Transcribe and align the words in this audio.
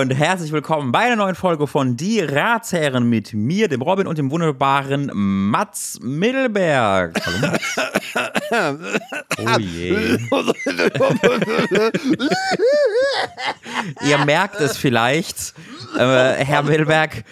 Und 0.00 0.12
herzlich 0.12 0.50
willkommen 0.50 0.92
bei 0.92 1.00
einer 1.00 1.16
neuen 1.16 1.34
Folge 1.34 1.66
von 1.66 1.94
Die 1.94 2.20
Ratsherren 2.20 3.10
mit 3.10 3.34
mir, 3.34 3.68
dem 3.68 3.82
Robin 3.82 4.06
und 4.06 4.16
dem 4.16 4.30
wunderbaren 4.30 5.10
Mats 5.12 5.98
Mittelberg. 6.00 7.20
Hallo 7.26 7.38
Mats. 7.38 7.76
Oh 9.42 9.58
je. 9.58 9.90
Ihr 14.06 14.18
merkt 14.24 14.60
es 14.60 14.76
vielleicht, 14.76 15.54
äh, 15.96 16.44
Herr 16.44 16.62
Mittelberg 16.62 17.24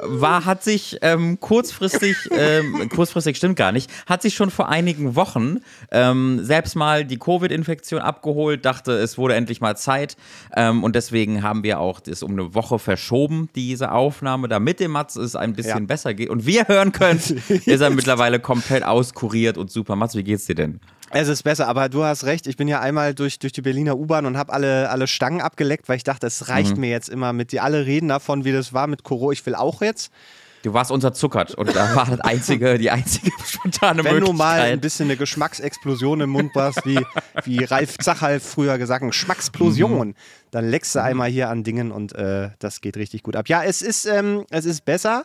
war, 0.00 0.44
hat 0.44 0.62
sich 0.62 0.98
ähm, 1.02 1.40
kurzfristig, 1.40 2.16
ähm, 2.30 2.88
kurzfristig 2.88 3.36
stimmt 3.36 3.56
gar 3.56 3.72
nicht, 3.72 3.90
hat 4.06 4.22
sich 4.22 4.34
schon 4.34 4.50
vor 4.50 4.68
einigen 4.68 5.14
Wochen 5.14 5.58
ähm, 5.90 6.40
selbst 6.42 6.76
mal 6.76 7.04
die 7.04 7.18
Covid-Infektion 7.18 8.00
abgeholt, 8.00 8.64
dachte, 8.64 8.92
es 8.92 9.18
wurde 9.18 9.34
endlich 9.34 9.60
mal 9.60 9.76
Zeit 9.76 10.16
ähm, 10.56 10.84
und 10.84 10.94
deswegen 10.96 11.42
haben 11.42 11.62
wir 11.62 11.80
auch 11.80 12.00
das 12.00 12.22
um 12.22 12.32
eine 12.32 12.54
Woche 12.54 12.78
verschoben, 12.78 13.48
diese 13.54 13.92
Aufnahme, 13.92 14.48
damit 14.48 14.80
dem 14.80 14.92
Mats 14.92 15.16
es 15.16 15.36
ein 15.36 15.54
bisschen 15.54 15.80
ja. 15.80 15.86
besser 15.86 16.14
geht 16.14 16.30
und 16.30 16.46
wir 16.46 16.68
hören 16.68 16.92
können, 16.92 17.18
ist 17.48 17.80
er 17.80 17.90
mittlerweile 17.90 18.40
komplett 18.40 18.84
auskuriert 18.84 19.58
und 19.58 19.70
super. 19.70 19.96
Mats, 19.96 20.14
wie 20.14 20.24
geht's 20.24 20.46
dir 20.46 20.54
denn? 20.54 20.80
Es 21.10 21.28
ist 21.28 21.42
besser, 21.42 21.68
aber 21.68 21.88
du 21.88 22.04
hast 22.04 22.24
recht. 22.24 22.46
Ich 22.46 22.56
bin 22.56 22.68
ja 22.68 22.80
einmal 22.80 23.14
durch, 23.14 23.38
durch 23.38 23.52
die 23.52 23.62
Berliner 23.62 23.96
U-Bahn 23.96 24.26
und 24.26 24.36
habe 24.36 24.52
alle, 24.52 24.90
alle 24.90 25.06
Stangen 25.06 25.40
abgeleckt, 25.40 25.88
weil 25.88 25.96
ich 25.96 26.04
dachte, 26.04 26.26
es 26.26 26.48
reicht 26.48 26.74
mhm. 26.74 26.80
mir 26.82 26.90
jetzt 26.90 27.08
immer 27.08 27.32
mit 27.32 27.52
die 27.52 27.60
alle 27.60 27.86
reden 27.86 28.08
davon, 28.08 28.44
wie 28.44 28.52
das 28.52 28.72
war 28.72 28.86
mit 28.86 29.04
Koro. 29.04 29.32
Ich 29.32 29.44
will 29.46 29.54
auch 29.54 29.80
jetzt. 29.80 30.12
Du 30.62 30.74
warst 30.74 30.90
unterzuckert 30.90 31.54
und 31.54 31.74
da 31.74 31.94
war 31.94 32.06
das 32.06 32.20
einzige, 32.20 32.78
die 32.78 32.90
einzige 32.90 33.30
spontane 33.46 34.02
Wenn 34.02 34.14
Möglichkeit. 34.14 34.28
Wenn 34.28 34.32
du 34.32 34.32
mal 34.32 34.60
ein 34.60 34.80
bisschen 34.80 35.06
eine 35.06 35.16
Geschmacksexplosion 35.16 36.20
im 36.20 36.30
Mund 36.30 36.54
warst, 36.54 36.84
wie, 36.84 36.98
wie 37.44 37.64
Ralf 37.64 37.96
Zachal 37.98 38.40
früher 38.40 38.76
gesagt, 38.76 39.04
Geschmacksplosion, 39.06 40.08
mhm. 40.08 40.14
dann 40.50 40.68
leckst 40.68 40.96
du 40.96 41.02
einmal 41.02 41.30
hier 41.30 41.48
an 41.48 41.62
Dingen 41.62 41.92
und 41.92 42.12
äh, 42.14 42.50
das 42.58 42.80
geht 42.80 42.96
richtig 42.96 43.22
gut 43.22 43.36
ab. 43.36 43.48
Ja, 43.48 43.62
es 43.62 43.82
ist, 43.82 44.06
ähm, 44.06 44.44
es 44.50 44.64
ist 44.64 44.84
besser. 44.84 45.24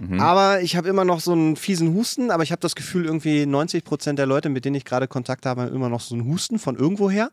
Mhm. 0.00 0.18
Aber 0.18 0.62
ich 0.62 0.76
habe 0.76 0.88
immer 0.88 1.04
noch 1.04 1.20
so 1.20 1.32
einen 1.32 1.56
fiesen 1.56 1.94
Husten, 1.94 2.30
aber 2.30 2.42
ich 2.42 2.52
habe 2.52 2.60
das 2.60 2.74
Gefühl, 2.74 3.04
irgendwie 3.04 3.44
90 3.44 3.84
Prozent 3.84 4.18
der 4.18 4.26
Leute, 4.26 4.48
mit 4.48 4.64
denen 4.64 4.76
ich 4.76 4.84
gerade 4.84 5.06
Kontakt 5.06 5.44
habe, 5.46 5.62
haben 5.62 5.74
immer 5.74 5.90
noch 5.90 6.00
so 6.00 6.14
einen 6.14 6.24
Husten 6.24 6.58
von 6.58 6.76
irgendwoher. 6.76 7.30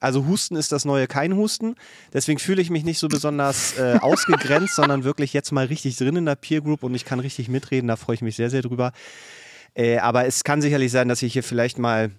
Also 0.00 0.26
Husten 0.26 0.56
ist 0.56 0.72
das 0.72 0.86
neue 0.86 1.06
kein 1.06 1.36
Husten. 1.36 1.74
Deswegen 2.14 2.38
fühle 2.38 2.62
ich 2.62 2.70
mich 2.70 2.84
nicht 2.84 2.98
so 2.98 3.08
besonders 3.08 3.78
äh, 3.78 3.98
ausgegrenzt, 4.00 4.74
sondern 4.76 5.04
wirklich 5.04 5.34
jetzt 5.34 5.52
mal 5.52 5.66
richtig 5.66 5.96
drin 5.98 6.16
in 6.16 6.24
der 6.24 6.36
Peer 6.36 6.62
Group 6.62 6.82
und 6.82 6.94
ich 6.94 7.04
kann 7.04 7.20
richtig 7.20 7.48
mitreden. 7.48 7.88
Da 7.88 7.96
freue 7.96 8.14
ich 8.14 8.22
mich 8.22 8.36
sehr, 8.36 8.48
sehr 8.48 8.62
drüber. 8.62 8.92
Äh, 9.74 9.98
aber 9.98 10.24
es 10.24 10.42
kann 10.42 10.62
sicherlich 10.62 10.90
sein, 10.90 11.08
dass 11.08 11.22
ich 11.22 11.34
hier 11.34 11.44
vielleicht 11.44 11.78
mal 11.78 12.10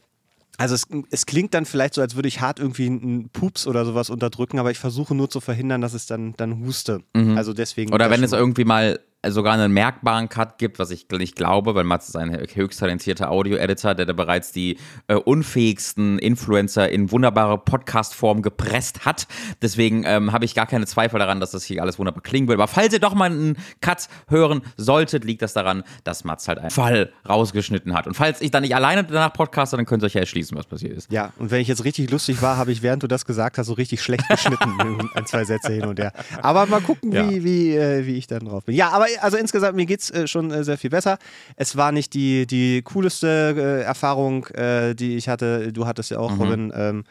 also 0.57 0.75
es, 0.75 0.85
es, 1.09 1.25
klingt 1.25 1.55
dann 1.55 1.65
vielleicht 1.65 1.95
so, 1.95 2.01
als 2.01 2.15
würde 2.15 2.27
ich 2.27 2.39
hart 2.39 2.59
irgendwie 2.59 2.85
einen 2.85 3.29
Pups 3.29 3.65
oder 3.65 3.83
sowas 3.83 4.11
unterdrücken, 4.11 4.59
aber 4.59 4.69
ich 4.69 4.77
versuche 4.77 5.15
nur 5.15 5.29
zu 5.29 5.39
verhindern, 5.39 5.81
dass 5.81 5.93
es 5.93 6.05
dann, 6.05 6.33
dann 6.37 6.59
huste. 6.59 7.01
Mhm. 7.15 7.35
Also 7.35 7.53
deswegen. 7.53 7.93
Oder 7.93 8.11
wenn 8.11 8.23
es 8.23 8.31
irgendwie 8.31 8.65
mal 8.65 8.99
sogar 9.29 9.53
einen 9.53 9.71
merkbaren 9.71 10.29
Cut 10.29 10.57
gibt, 10.57 10.79
was 10.79 10.89
ich 10.89 11.05
nicht 11.11 11.35
glaube, 11.35 11.75
weil 11.75 11.83
Mats 11.83 12.09
ist 12.09 12.15
ein 12.15 12.35
höchst 12.53 12.79
talentierter 12.79 13.29
Audio-Editor, 13.29 13.93
der 13.93 14.05
da 14.07 14.13
bereits 14.13 14.51
die 14.51 14.77
äh, 15.07 15.15
unfähigsten 15.15 16.17
Influencer 16.17 16.89
in 16.89 17.11
wunderbare 17.11 17.59
Podcast-Form 17.59 18.41
gepresst 18.41 19.05
hat. 19.05 19.27
Deswegen 19.61 20.03
ähm, 20.05 20.31
habe 20.31 20.45
ich 20.45 20.55
gar 20.55 20.65
keine 20.65 20.87
Zweifel 20.87 21.19
daran, 21.19 21.39
dass 21.39 21.51
das 21.51 21.63
hier 21.63 21.81
alles 21.83 21.99
wunderbar 21.99 22.23
klingen 22.23 22.47
wird. 22.47 22.59
Aber 22.59 22.67
falls 22.67 22.93
ihr 22.93 22.99
doch 22.99 23.13
mal 23.13 23.29
einen 23.29 23.57
Cut 23.81 24.07
hören 24.27 24.61
solltet, 24.75 25.23
liegt 25.23 25.43
das 25.43 25.53
daran, 25.53 25.83
dass 26.03 26.23
Mats 26.23 26.47
halt 26.47 26.57
einen 26.57 26.71
Fall 26.71 27.11
rausgeschnitten 27.29 27.93
hat. 27.93 28.07
Und 28.07 28.15
falls 28.15 28.41
ich 28.41 28.49
dann 28.49 28.63
nicht 28.63 28.75
alleine 28.75 29.03
danach 29.03 29.33
podcaste, 29.33 29.77
dann 29.77 29.85
könnt 29.85 30.01
ihr 30.01 30.07
euch 30.07 30.15
ja 30.15 30.21
erschließen, 30.21 30.57
was 30.57 30.65
passiert 30.65 30.97
ist. 30.97 31.11
Ja, 31.11 31.31
und 31.37 31.51
wenn 31.51 31.61
ich 31.61 31.67
jetzt 31.67 31.83
richtig 31.83 32.09
lustig 32.09 32.41
war, 32.41 32.57
habe 32.57 32.71
ich, 32.71 32.81
während 32.81 33.03
du 33.03 33.07
das 33.07 33.25
gesagt 33.25 33.59
hast, 33.59 33.67
so 33.67 33.73
richtig 33.73 34.01
schlecht 34.01 34.27
geschnitten. 34.27 34.71
ein, 35.13 35.25
zwei 35.27 35.43
Sätze 35.43 35.71
hin 35.71 35.85
und 35.85 35.99
her. 35.99 36.11
Aber 36.41 36.65
mal 36.65 36.81
gucken, 36.81 37.11
wie, 37.11 37.15
ja. 37.15 37.43
wie, 37.43 37.75
äh, 37.75 38.05
wie 38.07 38.15
ich 38.15 38.25
dann 38.25 38.45
drauf 38.45 38.65
bin. 38.65 38.75
Ja, 38.75 38.89
aber 38.89 39.10
also 39.19 39.37
insgesamt, 39.37 39.75
mir 39.75 39.85
geht 39.85 40.01
es 40.01 40.11
äh, 40.11 40.27
schon 40.27 40.51
äh, 40.51 40.63
sehr 40.63 40.77
viel 40.77 40.89
besser. 40.89 41.17
Es 41.55 41.75
war 41.75 41.91
nicht 41.91 42.13
die, 42.13 42.47
die 42.47 42.81
coolste 42.83 43.55
äh, 43.57 43.83
Erfahrung, 43.83 44.47
die 44.51 45.15
ich 45.15 45.27
hatte. 45.27 45.73
Du 45.73 45.85
hattest 45.85 46.11
ja 46.11 46.19
auch, 46.19 46.31
mhm. 46.31 46.41
Robin, 46.41 46.73
ähm, 46.75 47.03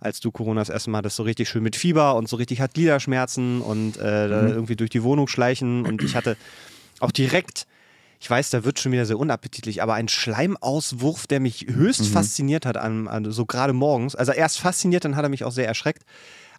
als 0.00 0.20
du 0.20 0.30
Corona 0.30 0.60
das 0.60 0.68
erste 0.68 0.90
Mal 0.90 0.98
hattest, 0.98 1.16
so 1.16 1.22
richtig 1.22 1.48
schön 1.48 1.62
mit 1.62 1.76
Fieber 1.76 2.16
und 2.16 2.28
so 2.28 2.36
richtig 2.36 2.60
hat 2.60 2.74
Gliederschmerzen 2.74 3.60
und 3.60 3.96
äh, 3.96 4.28
mhm. 4.28 4.48
irgendwie 4.48 4.76
durch 4.76 4.90
die 4.90 5.02
Wohnung 5.02 5.28
schleichen. 5.28 5.84
Und 5.84 6.02
ich 6.02 6.14
hatte 6.14 6.36
auch 7.00 7.10
direkt 7.10 7.66
ich 8.20 8.28
weiß, 8.28 8.50
da 8.50 8.64
wird 8.64 8.80
schon 8.80 8.92
wieder 8.92 9.06
sehr 9.06 9.18
unappetitlich, 9.18 9.82
aber 9.82 9.94
ein 9.94 10.08
Schleimauswurf, 10.08 11.26
der 11.26 11.38
mich 11.40 11.66
höchst 11.68 12.00
mhm. 12.00 12.06
fasziniert 12.06 12.66
hat, 12.66 12.76
an, 12.76 13.06
an, 13.06 13.30
so 13.30 13.46
gerade 13.46 13.72
morgens. 13.72 14.16
Also 14.16 14.32
erst 14.32 14.58
fasziniert, 14.58 15.04
dann 15.04 15.14
hat 15.14 15.24
er 15.24 15.28
mich 15.28 15.44
auch 15.44 15.52
sehr 15.52 15.68
erschreckt. 15.68 16.02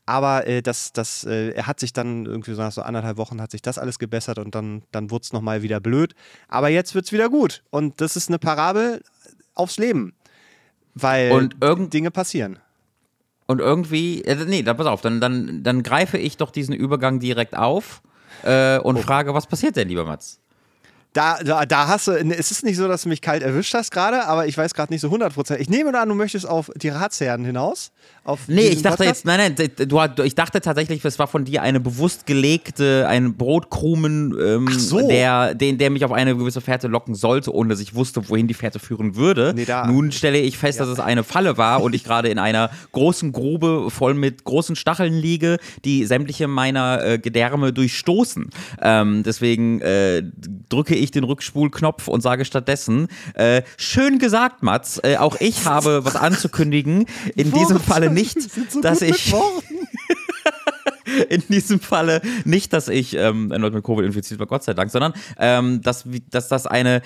Aber 0.09 0.47
äh, 0.47 0.63
das, 0.63 0.91
das, 0.91 1.23
äh, 1.23 1.51
er 1.51 1.67
hat 1.67 1.79
sich 1.79 1.93
dann 1.93 2.25
irgendwie 2.25 2.55
so 2.55 2.61
nach 2.63 2.71
so 2.71 2.81
anderthalb 2.81 3.17
Wochen 3.17 3.39
hat 3.39 3.51
sich 3.51 3.61
das 3.61 3.77
alles 3.77 3.99
gebessert 3.99 4.39
und 4.39 4.55
dann, 4.55 4.81
dann 4.91 5.11
wurde 5.11 5.21
es 5.21 5.33
nochmal 5.33 5.61
wieder 5.61 5.79
blöd. 5.79 6.15
Aber 6.47 6.67
jetzt 6.67 6.95
wird 6.95 7.05
es 7.05 7.11
wieder 7.11 7.29
gut. 7.29 7.61
Und 7.69 8.01
das 8.01 8.15
ist 8.15 8.27
eine 8.27 8.39
Parabel 8.39 9.03
aufs 9.53 9.77
Leben. 9.77 10.15
Weil 10.95 11.31
und 11.31 11.93
Dinge 11.93 12.09
passieren. 12.09 12.57
Und 13.45 13.59
irgendwie, 13.59 14.23
äh, 14.23 14.45
nee, 14.45 14.63
dann 14.63 14.77
pass 14.77 14.87
auf, 14.87 15.01
dann, 15.01 15.21
dann, 15.21 15.61
dann 15.61 15.83
greife 15.83 16.17
ich 16.17 16.37
doch 16.37 16.49
diesen 16.49 16.73
Übergang 16.73 17.19
direkt 17.19 17.55
auf 17.55 18.01
äh, 18.41 18.79
und 18.79 18.97
oh. 18.97 19.01
frage, 19.01 19.35
was 19.35 19.45
passiert 19.45 19.75
denn, 19.75 19.89
lieber 19.89 20.05
Mats? 20.05 20.39
Da, 21.13 21.39
da, 21.43 21.65
da 21.65 21.87
hast 21.87 22.07
du, 22.07 22.11
es 22.11 22.51
ist 22.51 22.63
nicht 22.63 22.77
so, 22.77 22.87
dass 22.87 23.01
du 23.01 23.09
mich 23.09 23.21
kalt 23.21 23.41
erwischt 23.41 23.73
hast 23.73 23.89
gerade, 23.89 24.27
aber 24.27 24.45
ich 24.45 24.55
weiß 24.55 24.75
gerade 24.75 24.93
nicht 24.93 25.01
so 25.01 25.09
100%. 25.09 25.57
Ich 25.57 25.67
nehme 25.67 25.97
an, 25.99 26.07
du 26.07 26.13
möchtest 26.13 26.47
auf 26.47 26.69
die 26.75 26.89
Ratsherren 26.89 27.43
hinaus. 27.43 27.91
Auf 28.23 28.41
nee, 28.47 28.67
ich 28.67 28.83
dachte 28.83 28.97
Podcast? 28.97 29.19
jetzt, 29.19 29.25
nein, 29.25 29.55
nein, 29.57 29.71
du, 29.87 30.23
ich 30.23 30.35
dachte 30.35 30.61
tatsächlich, 30.61 31.03
es 31.03 31.17
war 31.17 31.25
von 31.25 31.45
dir 31.45 31.63
eine 31.63 31.79
bewusst 31.79 32.27
gelegte, 32.27 33.07
ein 33.07 33.35
Brotkrumen, 33.35 34.37
ähm, 34.39 34.67
so. 34.77 35.07
der, 35.07 35.55
den, 35.55 35.79
der 35.79 35.89
mich 35.89 36.05
auf 36.05 36.11
eine 36.11 36.37
gewisse 36.37 36.61
Fährte 36.61 36.87
locken 36.87 37.15
sollte, 37.15 37.55
ohne 37.55 37.69
dass 37.69 37.79
ich 37.79 37.95
wusste, 37.95 38.29
wohin 38.29 38.47
die 38.47 38.53
Fährte 38.53 38.77
führen 38.77 39.15
würde. 39.15 39.53
Nee, 39.55 39.65
Nun 39.87 40.11
stelle 40.11 40.39
ich 40.39 40.59
fest, 40.59 40.77
ja. 40.77 40.85
dass 40.85 40.93
es 40.93 40.99
eine 40.99 41.23
Falle 41.23 41.57
war 41.57 41.81
und 41.81 41.95
ich 41.95 42.03
gerade 42.03 42.29
in 42.29 42.37
einer 42.37 42.69
großen 42.91 43.31
Grube 43.31 43.89
voll 43.89 44.13
mit 44.13 44.43
großen 44.43 44.75
Stacheln 44.75 45.13
liege, 45.15 45.57
die 45.85 46.05
sämtliche 46.05 46.47
meiner 46.47 47.03
äh, 47.03 47.17
Gedärme 47.17 47.73
durchstoßen. 47.73 48.51
Ähm, 48.79 49.23
deswegen 49.23 49.81
äh, 49.81 50.21
drücke 50.69 50.98
ich 50.99 51.11
den 51.11 51.23
Rückspulknopf 51.23 52.07
und 52.07 52.21
sage 52.21 52.45
stattdessen, 52.45 53.07
äh, 53.33 53.63
schön 53.77 54.19
gesagt, 54.19 54.63
Mats, 54.63 54.99
äh, 55.03 55.17
auch 55.17 55.37
ich 55.39 55.65
habe 55.65 56.05
was 56.05 56.15
anzukündigen. 56.15 57.05
In 57.35 57.51
diesem 57.51 57.79
Falle 57.79 58.11
nicht, 58.11 58.37
so 58.71 58.81
dass 58.81 59.01
ich... 59.01 59.33
in 61.29 61.43
diesem 61.49 61.79
Falle 61.79 62.21
nicht, 62.45 62.71
dass 62.73 62.87
ich 62.87 63.15
ähm, 63.15 63.51
erneut 63.51 63.73
mit 63.73 63.83
Covid 63.83 64.05
infiziert 64.05 64.39
war, 64.39 64.47
Gott 64.47 64.63
sei 64.63 64.75
Dank, 64.75 64.91
sondern 64.91 65.13
ähm, 65.37 65.81
dass, 65.81 66.05
dass 66.29 66.49
das 66.49 66.67
eine 66.67 67.01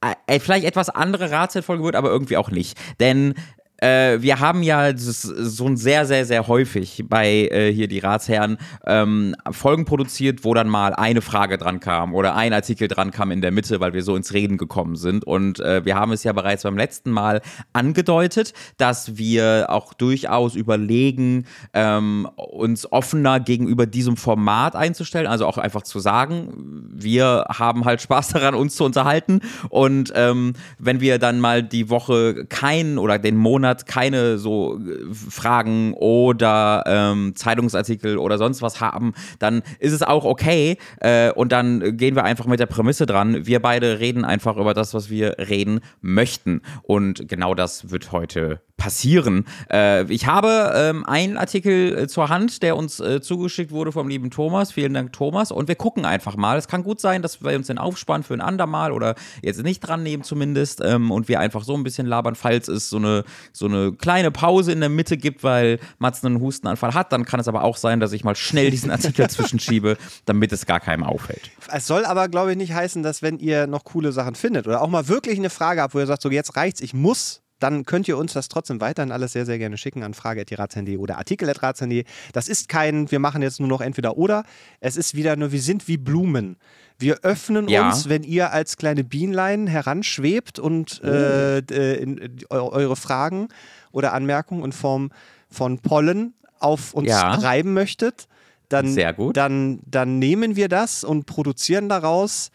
äh, 0.00 0.38
vielleicht 0.38 0.64
etwas 0.64 0.90
andere 0.90 1.30
Ratzeitfolge 1.30 1.82
wird, 1.82 1.96
aber 1.96 2.10
irgendwie 2.10 2.36
auch 2.36 2.50
nicht. 2.50 2.78
Denn 3.00 3.34
äh, 3.78 4.20
wir 4.20 4.40
haben 4.40 4.62
ja 4.62 4.92
so 4.96 5.66
ein 5.66 5.76
sehr, 5.76 6.04
sehr, 6.04 6.26
sehr 6.26 6.48
häufig 6.48 7.04
bei 7.08 7.48
äh, 7.50 7.72
hier 7.72 7.88
die 7.88 8.00
Ratsherren 8.00 8.58
ähm, 8.86 9.36
Folgen 9.50 9.84
produziert, 9.84 10.44
wo 10.44 10.52
dann 10.54 10.68
mal 10.68 10.94
eine 10.94 11.20
Frage 11.20 11.58
dran 11.58 11.80
kam 11.80 12.14
oder 12.14 12.34
ein 12.34 12.52
Artikel 12.52 12.88
dran 12.88 13.12
kam 13.12 13.30
in 13.30 13.40
der 13.40 13.52
Mitte, 13.52 13.80
weil 13.80 13.92
wir 13.92 14.02
so 14.02 14.16
ins 14.16 14.32
Reden 14.32 14.56
gekommen 14.56 14.96
sind. 14.96 15.24
Und 15.24 15.60
äh, 15.60 15.84
wir 15.84 15.94
haben 15.94 16.12
es 16.12 16.24
ja 16.24 16.32
bereits 16.32 16.64
beim 16.64 16.76
letzten 16.76 17.10
Mal 17.10 17.40
angedeutet, 17.72 18.52
dass 18.78 19.16
wir 19.16 19.66
auch 19.68 19.94
durchaus 19.94 20.56
überlegen, 20.56 21.46
ähm, 21.72 22.28
uns 22.36 22.90
offener 22.90 23.38
gegenüber 23.38 23.86
diesem 23.86 24.16
Format 24.16 24.74
einzustellen. 24.74 25.28
Also 25.28 25.46
auch 25.46 25.58
einfach 25.58 25.82
zu 25.82 26.00
sagen, 26.00 26.88
wir 26.92 27.46
haben 27.48 27.84
halt 27.84 28.02
Spaß 28.02 28.28
daran, 28.30 28.54
uns 28.54 28.74
zu 28.74 28.84
unterhalten. 28.84 29.40
Und 29.68 30.12
ähm, 30.16 30.54
wenn 30.78 31.00
wir 31.00 31.18
dann 31.18 31.38
mal 31.38 31.62
die 31.62 31.90
Woche 31.90 32.46
keinen 32.46 32.98
oder 32.98 33.18
den 33.18 33.36
Monat 33.36 33.67
Monat 33.68 33.86
keine 33.86 34.38
so 34.38 34.78
äh, 34.78 35.14
Fragen 35.14 35.94
oder 35.94 36.84
ähm, 36.86 37.34
Zeitungsartikel 37.34 38.18
oder 38.18 38.38
sonst 38.38 38.62
was 38.62 38.80
haben, 38.80 39.12
dann 39.38 39.62
ist 39.78 39.92
es 39.92 40.02
auch 40.02 40.24
okay. 40.24 40.78
Äh, 41.00 41.32
und 41.32 41.52
dann 41.52 41.96
gehen 41.96 42.16
wir 42.16 42.24
einfach 42.24 42.46
mit 42.46 42.60
der 42.60 42.66
Prämisse 42.66 43.06
dran. 43.06 43.46
Wir 43.46 43.60
beide 43.60 44.00
reden 44.00 44.24
einfach 44.24 44.56
über 44.56 44.74
das, 44.74 44.94
was 44.94 45.10
wir 45.10 45.36
reden 45.38 45.80
möchten. 46.00 46.62
Und 46.82 47.28
genau 47.28 47.54
das 47.54 47.90
wird 47.90 48.12
heute 48.12 48.60
passieren. 48.78 49.44
Äh, 49.70 50.10
ich 50.10 50.26
habe 50.26 50.72
ähm, 50.74 51.04
einen 51.04 51.36
Artikel 51.36 51.98
äh, 51.98 52.08
zur 52.08 52.30
Hand, 52.30 52.62
der 52.62 52.76
uns 52.76 53.00
äh, 53.00 53.20
zugeschickt 53.20 53.72
wurde 53.72 53.92
vom 53.92 54.08
lieben 54.08 54.30
Thomas. 54.30 54.72
Vielen 54.72 54.94
Dank, 54.94 55.12
Thomas. 55.12 55.50
Und 55.50 55.68
wir 55.68 55.74
gucken 55.74 56.06
einfach 56.06 56.36
mal. 56.36 56.56
Es 56.56 56.68
kann 56.68 56.84
gut 56.84 57.00
sein, 57.00 57.20
dass 57.20 57.42
wir 57.42 57.56
uns 57.56 57.66
den 57.66 57.78
aufspannen 57.78 58.22
für 58.22 58.34
ein 58.34 58.40
andermal 58.40 58.92
oder 58.92 59.16
jetzt 59.42 59.62
nicht 59.62 59.80
dran 59.80 60.04
nehmen 60.04 60.22
zumindest 60.22 60.80
ähm, 60.82 61.10
und 61.10 61.28
wir 61.28 61.40
einfach 61.40 61.64
so 61.64 61.74
ein 61.74 61.82
bisschen 61.82 62.06
labern, 62.06 62.36
falls 62.36 62.68
es 62.68 62.88
so 62.88 62.98
eine, 62.98 63.24
so 63.58 63.66
eine 63.66 63.92
kleine 63.92 64.30
Pause 64.30 64.72
in 64.72 64.80
der 64.80 64.88
Mitte 64.88 65.16
gibt, 65.16 65.42
weil 65.42 65.78
Mats 65.98 66.24
einen 66.24 66.40
Hustenanfall 66.40 66.94
hat. 66.94 67.12
Dann 67.12 67.24
kann 67.24 67.40
es 67.40 67.48
aber 67.48 67.64
auch 67.64 67.76
sein, 67.76 68.00
dass 68.00 68.12
ich 68.12 68.24
mal 68.24 68.36
schnell 68.36 68.70
diesen 68.70 68.90
Artikel 68.90 69.28
zwischenschiebe, 69.30 69.96
damit 70.24 70.52
es 70.52 70.66
gar 70.66 70.80
keinem 70.80 71.04
auffällt. 71.04 71.50
Es 71.72 71.86
soll 71.86 72.04
aber, 72.04 72.28
glaube 72.28 72.52
ich, 72.52 72.56
nicht 72.56 72.72
heißen, 72.72 73.02
dass 73.02 73.22
wenn 73.22 73.38
ihr 73.38 73.66
noch 73.66 73.84
coole 73.84 74.12
Sachen 74.12 74.34
findet 74.34 74.66
oder 74.66 74.82
auch 74.82 74.88
mal 74.88 75.08
wirklich 75.08 75.38
eine 75.38 75.50
Frage 75.50 75.82
habt, 75.82 75.94
wo 75.94 75.98
ihr 75.98 76.06
sagt, 76.06 76.22
so 76.22 76.30
jetzt 76.30 76.56
reicht's, 76.56 76.80
ich 76.80 76.94
muss 76.94 77.42
dann 77.58 77.84
könnt 77.84 78.08
ihr 78.08 78.16
uns 78.16 78.32
das 78.32 78.48
trotzdem 78.48 78.80
weiterhin 78.80 79.12
alles 79.12 79.32
sehr, 79.32 79.46
sehr 79.46 79.58
gerne 79.58 79.76
schicken 79.76 80.02
an 80.02 80.14
frage.ratshandy 80.14 80.96
oder 80.96 81.18
artikel.ratshandy. 81.18 82.04
Das 82.32 82.48
ist 82.48 82.68
kein, 82.68 83.10
wir 83.10 83.18
machen 83.18 83.42
jetzt 83.42 83.60
nur 83.60 83.68
noch 83.68 83.80
entweder 83.80 84.16
oder. 84.16 84.44
Es 84.80 84.96
ist 84.96 85.14
wieder 85.14 85.36
nur, 85.36 85.52
wir 85.52 85.60
sind 85.60 85.88
wie 85.88 85.96
Blumen. 85.96 86.56
Wir 86.98 87.20
öffnen 87.22 87.68
ja. 87.68 87.88
uns, 87.88 88.08
wenn 88.08 88.24
ihr 88.24 88.52
als 88.52 88.76
kleine 88.76 89.04
Bienlein 89.04 89.66
heranschwebt 89.66 90.58
und 90.58 91.00
oh. 91.04 91.06
äh, 91.06 91.58
in, 91.94 92.18
in, 92.18 92.38
eure 92.50 92.96
Fragen 92.96 93.48
oder 93.92 94.12
Anmerkungen 94.12 94.64
in 94.64 94.72
Form 94.72 95.10
von 95.48 95.78
Pollen 95.78 96.34
auf 96.58 96.94
uns 96.94 97.08
ja. 97.08 97.34
reiben 97.34 97.72
möchtet. 97.72 98.26
Dann, 98.68 98.92
Sehr 98.92 99.12
gut. 99.12 99.36
Dann, 99.36 99.80
dann 99.86 100.18
nehmen 100.18 100.56
wir 100.56 100.68
das 100.68 101.04
und 101.04 101.26
produzieren 101.26 101.88
daraus 101.88 102.50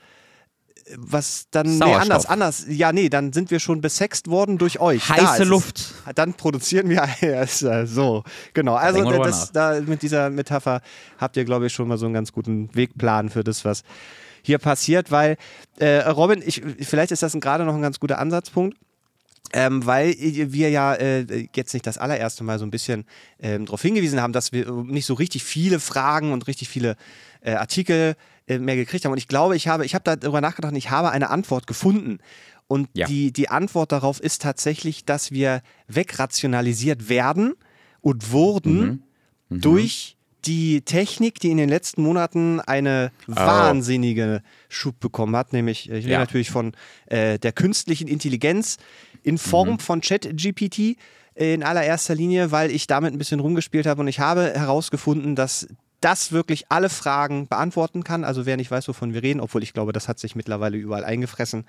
was 0.98 1.48
dann 1.52 1.78
nee, 1.78 1.94
anders, 1.94 2.26
anders. 2.26 2.66
Ja, 2.68 2.92
nee, 2.92 3.10
dann 3.10 3.34
sind 3.34 3.52
wir 3.52 3.60
schon 3.60 3.82
besext 3.82 4.28
worden 4.28 4.58
durch 4.58 4.80
euch. 4.80 5.08
Heiße 5.10 5.44
Luft. 5.44 5.78
Es, 5.78 6.16
dann 6.16 6.34
produzieren 6.34 6.90
wir 6.90 7.08
ja, 7.22 7.86
so. 7.86 8.24
Genau. 8.54 8.76
Also 8.76 9.04
das, 9.24 9.52
da, 9.52 9.80
mit 9.82 10.02
dieser 10.02 10.30
Metapher 10.30 10.82
habt 11.18 11.38
ihr, 11.38 11.46
glaube 11.46 11.68
ich, 11.68 11.74
schon 11.74 11.88
mal 11.88 11.98
so 11.98 12.06
einen 12.06 12.14
ganz 12.14 12.32
guten 12.32 12.74
Wegplan 12.76 13.30
für 13.30 13.44
das, 13.44 13.66
was 13.66 13.84
hier 14.42 14.58
passiert, 14.58 15.10
weil 15.10 15.38
äh, 15.80 16.00
Robin, 16.00 16.44
ich, 16.46 16.62
vielleicht 16.82 17.12
ist 17.12 17.24
das 17.24 17.34
gerade 17.34 17.64
noch 17.64 17.76
ein 17.76 17.82
ganz 17.82 18.00
guter 18.00 18.20
Ansatzpunkt. 18.20 18.78
Ähm, 19.56 19.86
weil 19.86 20.16
wir 20.18 20.72
ja 20.72 20.96
äh, 20.96 21.48
jetzt 21.56 21.74
nicht 21.74 21.86
das 21.86 22.00
allererste 22.00 22.44
Mal 22.44 22.58
so 22.58 22.66
ein 22.66 22.72
bisschen 22.72 23.06
ähm, 23.40 23.68
darauf 23.68 23.84
hingewiesen 23.84 24.20
haben, 24.20 24.34
dass 24.34 24.52
wir 24.52 24.72
nicht 24.72 25.06
so 25.06 25.14
richtig 25.14 25.44
viele 25.44 25.80
Fragen 25.80 26.32
und 26.32 26.48
richtig 26.48 26.70
viele 26.70 26.96
äh, 27.42 27.54
Artikel 27.54 28.16
äh, 28.48 28.58
mehr 28.58 28.76
gekriegt 28.76 29.06
haben. 29.06 29.12
Und 29.12 29.20
ich 29.20 29.28
glaube, 29.28 29.56
ich 29.56 29.68
habe, 29.68 29.86
ich 29.86 29.94
habe 29.94 30.18
darüber 30.18 30.42
nachgedacht 30.42 30.72
und 30.72 30.78
ich 30.78 30.90
habe 30.90 31.12
eine 31.12 31.30
Antwort 31.30 31.68
gefunden. 31.68 32.18
Und 32.68 32.90
ja. 32.94 33.06
die, 33.06 33.32
die 33.32 33.50
Antwort 33.50 33.92
darauf 33.92 34.20
ist 34.20 34.42
tatsächlich, 34.42 35.06
dass 35.06 35.32
wir 35.32 35.62
wegrationalisiert 35.88 37.10
werden 37.10 37.54
und 38.02 38.32
wurden 38.32 38.80
mhm. 38.80 39.04
Mhm. 39.50 39.62
durch 39.62 40.18
die 40.46 40.82
Technik, 40.82 41.40
die 41.40 41.52
in 41.52 41.58
den 41.58 41.70
letzten 41.70 42.02
Monaten 42.02 42.60
eine 42.60 43.12
oh. 43.28 43.36
wahnsinnige 43.36 44.42
Schub 44.68 45.00
bekommen 45.00 45.36
hat, 45.36 45.54
nämlich 45.54 45.90
ich 45.90 46.04
rede 46.04 46.10
ja. 46.10 46.20
natürlich 46.20 46.52
von 46.52 46.74
äh, 47.06 47.40
der 47.40 47.54
künstlichen 47.54 48.08
Intelligenz 48.08 48.78
in 49.24 49.38
Form 49.38 49.72
mhm. 49.72 49.80
von 49.80 50.02
ChatGPT 50.02 50.98
in 51.36 51.64
allererster 51.64 52.14
Linie, 52.14 52.52
weil 52.52 52.70
ich 52.70 52.86
damit 52.86 53.14
ein 53.14 53.18
bisschen 53.18 53.40
rumgespielt 53.40 53.88
habe 53.88 54.02
und 54.02 54.08
ich 54.08 54.20
habe 54.20 54.54
herausgefunden, 54.56 55.36
dass 55.36 55.68
das 56.00 56.32
wirklich 56.32 56.66
alle 56.70 56.90
Fragen 56.90 57.48
beantworten 57.48 58.04
kann. 58.04 58.24
Also 58.24 58.46
wer 58.46 58.58
nicht 58.58 58.70
weiß, 58.70 58.88
wovon 58.88 59.14
wir 59.14 59.24
reden, 59.24 59.40
obwohl 59.40 59.64
ich 59.64 59.74
glaube, 59.74 59.94
das 59.94 60.08
hat 60.08 60.20
sich 60.20 60.36
mittlerweile 60.36 60.78
überall 60.78 61.06
eingefressen. 61.06 61.66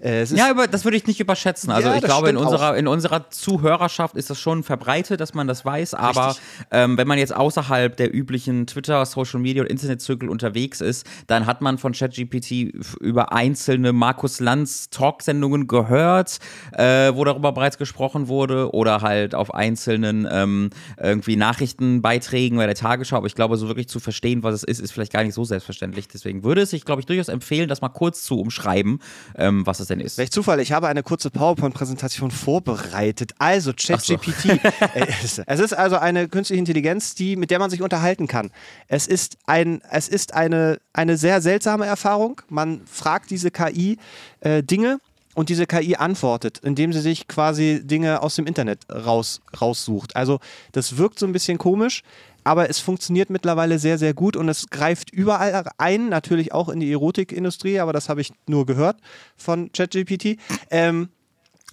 Äh, 0.00 0.24
ja, 0.24 0.50
aber 0.50 0.66
das 0.66 0.84
würde 0.84 0.96
ich 0.96 1.06
nicht 1.06 1.20
überschätzen. 1.20 1.70
Also 1.70 1.88
ja, 1.88 1.96
ich 1.96 2.02
glaube, 2.02 2.28
in 2.28 2.36
unserer, 2.36 2.76
in 2.76 2.86
unserer 2.86 3.30
Zuhörerschaft 3.30 4.16
ist 4.16 4.30
das 4.30 4.38
schon 4.38 4.62
verbreitet, 4.62 5.20
dass 5.20 5.34
man 5.34 5.46
das 5.46 5.64
weiß. 5.64 5.94
Aber 5.94 6.36
ähm, 6.70 6.98
wenn 6.98 7.08
man 7.08 7.18
jetzt 7.18 7.34
außerhalb 7.34 7.96
der 7.96 8.14
üblichen 8.14 8.66
Twitter, 8.66 9.04
Social 9.06 9.40
Media 9.40 9.62
und 9.62 9.68
Internetzirkel 9.68 10.28
unterwegs 10.28 10.80
ist, 10.80 11.06
dann 11.26 11.46
hat 11.46 11.60
man 11.60 11.78
von 11.78 11.92
ChatGPT 11.92 12.74
über 13.00 13.32
einzelne 13.32 13.92
Markus 13.92 14.40
Lanz 14.40 14.90
Talksendungen 14.90 15.66
gehört, 15.66 16.38
äh, 16.72 17.12
wo 17.14 17.24
darüber 17.24 17.52
bereits 17.52 17.78
gesprochen 17.78 18.28
wurde, 18.28 18.72
oder 18.72 19.00
halt 19.00 19.34
auf 19.34 19.54
einzelnen 19.54 20.28
ähm, 20.30 20.70
irgendwie 21.00 21.36
Nachrichtenbeiträgen 21.36 22.58
bei 22.58 22.66
der 22.66 22.74
Tagesschau. 22.74 23.16
Aber 23.16 23.26
ich 23.26 23.34
glaube, 23.34 23.56
so 23.56 23.68
wirklich 23.68 23.88
zu 23.88 24.00
verstehen, 24.00 24.42
was 24.42 24.54
es 24.54 24.62
ist, 24.62 24.80
ist 24.80 24.92
vielleicht 24.92 25.12
gar 25.12 25.24
nicht 25.24 25.34
so 25.34 25.44
selbstverständlich. 25.44 26.08
Deswegen 26.08 26.44
würde 26.44 26.62
es 26.62 26.70
sich, 26.70 26.84
glaube 26.84 27.00
ich, 27.00 27.06
durchaus 27.06 27.28
empfehlen, 27.28 27.68
das 27.68 27.80
mal 27.80 27.88
kurz 27.88 28.22
zu 28.22 28.38
umschreiben, 28.38 29.00
ähm, 29.36 29.66
was 29.66 29.80
es 29.80 29.85
denn 29.86 30.00
ist. 30.00 30.18
Welch 30.18 30.30
Zufall, 30.30 30.60
ich 30.60 30.72
habe 30.72 30.88
eine 30.88 31.02
kurze 31.02 31.30
PowerPoint-Präsentation 31.30 32.30
vorbereitet. 32.30 33.32
Also 33.38 33.72
ChatGPT. 33.72 34.42
So. 34.42 34.56
Äh, 34.94 35.06
es 35.46 35.60
ist 35.60 35.74
also 35.74 35.96
eine 35.96 36.28
künstliche 36.28 36.58
Intelligenz, 36.58 37.14
die, 37.14 37.36
mit 37.36 37.50
der 37.50 37.58
man 37.58 37.70
sich 37.70 37.82
unterhalten 37.82 38.26
kann. 38.26 38.50
Es 38.88 39.06
ist, 39.06 39.36
ein, 39.46 39.80
es 39.90 40.08
ist 40.08 40.34
eine, 40.34 40.78
eine 40.92 41.16
sehr 41.16 41.40
seltsame 41.40 41.86
Erfahrung. 41.86 42.40
Man 42.48 42.82
fragt 42.86 43.30
diese 43.30 43.50
KI 43.50 43.98
äh, 44.40 44.62
Dinge 44.62 44.98
und 45.34 45.50
diese 45.50 45.66
KI 45.66 45.96
antwortet, 45.96 46.58
indem 46.62 46.92
sie 46.92 47.00
sich 47.00 47.28
quasi 47.28 47.80
Dinge 47.84 48.22
aus 48.22 48.36
dem 48.36 48.46
Internet 48.46 48.80
raus, 48.90 49.40
raussucht. 49.60 50.16
Also 50.16 50.40
das 50.72 50.96
wirkt 50.96 51.18
so 51.18 51.26
ein 51.26 51.32
bisschen 51.32 51.58
komisch, 51.58 52.02
aber 52.46 52.70
es 52.70 52.78
funktioniert 52.78 53.28
mittlerweile 53.28 53.80
sehr, 53.80 53.98
sehr 53.98 54.14
gut 54.14 54.36
und 54.36 54.48
es 54.48 54.70
greift 54.70 55.10
überall 55.10 55.64
ein, 55.78 56.08
natürlich 56.08 56.52
auch 56.52 56.68
in 56.68 56.78
die 56.78 56.92
Erotikindustrie, 56.92 57.80
aber 57.80 57.92
das 57.92 58.08
habe 58.08 58.20
ich 58.20 58.32
nur 58.46 58.66
gehört 58.66 58.98
von 59.36 59.72
ChatGPT. 59.72 60.38
Ähm, 60.70 61.08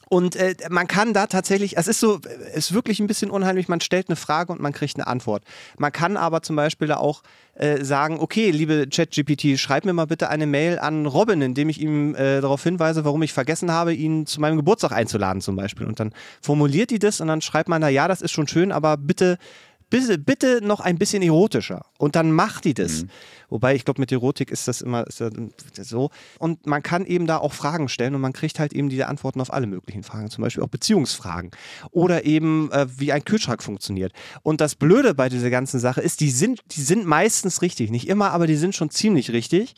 und 0.09 0.35
äh, 0.35 0.55
man 0.69 0.87
kann 0.87 1.13
da 1.13 1.27
tatsächlich, 1.27 1.77
es 1.77 1.87
ist 1.87 1.99
so, 1.99 2.19
es 2.49 2.69
ist 2.69 2.73
wirklich 2.73 2.99
ein 2.99 3.07
bisschen 3.07 3.29
unheimlich, 3.31 3.67
man 3.67 3.81
stellt 3.81 4.09
eine 4.09 4.15
Frage 4.15 4.51
und 4.51 4.61
man 4.61 4.73
kriegt 4.73 4.95
eine 4.95 5.07
Antwort. 5.07 5.43
Man 5.77 5.91
kann 5.91 6.17
aber 6.17 6.41
zum 6.41 6.55
Beispiel 6.55 6.87
da 6.87 6.97
auch 6.97 7.23
äh, 7.55 7.83
sagen, 7.83 8.19
okay, 8.19 8.49
liebe 8.49 8.87
ChatGPT, 8.87 9.59
schreib 9.59 9.85
mir 9.85 9.93
mal 9.93 10.05
bitte 10.05 10.29
eine 10.29 10.47
Mail 10.47 10.79
an 10.79 11.05
Robin, 11.05 11.41
indem 11.41 11.69
ich 11.69 11.79
ihm 11.79 12.15
äh, 12.15 12.41
darauf 12.41 12.63
hinweise, 12.63 13.05
warum 13.05 13.21
ich 13.23 13.33
vergessen 13.33 13.71
habe, 13.71 13.93
ihn 13.93 14.25
zu 14.25 14.41
meinem 14.41 14.57
Geburtstag 14.57 14.91
einzuladen 14.91 15.41
zum 15.41 15.55
Beispiel. 15.55 15.85
Und 15.85 15.99
dann 15.99 16.13
formuliert 16.41 16.89
die 16.89 16.99
das 16.99 17.21
und 17.21 17.27
dann 17.27 17.41
schreibt 17.41 17.69
man 17.69 17.81
da, 17.81 17.89
ja, 17.89 18.07
das 18.07 18.21
ist 18.21 18.31
schon 18.31 18.47
schön, 18.47 18.71
aber 18.71 18.97
bitte 18.97 19.37
bitte, 19.94 20.18
bitte 20.18 20.60
noch 20.63 20.80
ein 20.80 20.98
bisschen 20.98 21.22
erotischer. 21.22 21.86
Und 22.00 22.16
dann 22.16 22.31
macht 22.31 22.66
die 22.66 22.74
das. 22.74 23.04
Mhm. 23.04 23.10
Wobei, 23.50 23.75
ich 23.75 23.86
glaube, 23.86 24.01
mit 24.01 24.12
Erotik 24.12 24.50
ist 24.50 24.68
das 24.68 24.81
immer 24.81 25.06
ist 25.06 25.22
das 25.22 25.88
so. 25.88 26.10
Und 26.40 26.66
man 26.66 26.81
kann 26.81 27.06
eben 27.06 27.28
da 27.28 27.38
auch 27.38 27.54
Fragen 27.54 27.88
stellen 27.88 28.16
und 28.16 28.22
man 28.22 28.34
kriegt 28.34 28.57
halt 28.57 28.74
eben 28.74 28.90
diese 28.90 29.07
Antworten 29.07 29.40
auf 29.40 29.54
alle 29.54 29.68
möglichen 29.68 30.01
Fragen. 30.01 30.31
Zum 30.31 30.42
Beispiel 30.42 30.63
auch 30.63 30.68
Beziehungsfragen. 30.68 31.51
Oder 31.92 32.25
eben, 32.25 32.72
äh, 32.72 32.88
wie 32.98 33.12
ein 33.12 33.24
Kühlschrank 33.24 33.62
funktioniert. 33.62 34.13
Und 34.42 34.62
das 34.62 34.74
Blöde 34.74 35.13
bei 35.13 35.30
dieser 35.30 35.51
ganzen 35.51 35.80
Sache 35.80 36.01
ist, 36.01 36.22
die 36.22 36.31
sind, 36.31 36.62
die 36.75 36.81
sind 36.81 37.06
meistens 37.06 37.62
richtig. 37.62 37.92
Nicht 37.92 38.07
immer, 38.07 38.31
aber 38.31 38.48
die 38.48 38.56
sind 38.56 38.74
schon 38.74 38.90
ziemlich 38.90 39.31
richtig. 39.31 39.75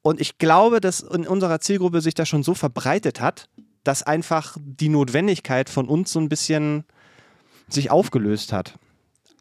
Und 0.00 0.18
ich 0.18 0.38
glaube, 0.38 0.80
dass 0.80 1.00
in 1.00 1.26
unserer 1.26 1.60
Zielgruppe 1.60 2.00
sich 2.00 2.14
das 2.14 2.26
schon 2.26 2.42
so 2.42 2.54
verbreitet 2.54 3.20
hat, 3.20 3.50
dass 3.84 4.02
einfach 4.02 4.56
die 4.58 4.88
Notwendigkeit 4.88 5.68
von 5.68 5.88
uns 5.88 6.10
so 6.10 6.20
ein 6.20 6.30
bisschen 6.30 6.84
sich 7.68 7.90
aufgelöst 7.90 8.54
hat. 8.54 8.78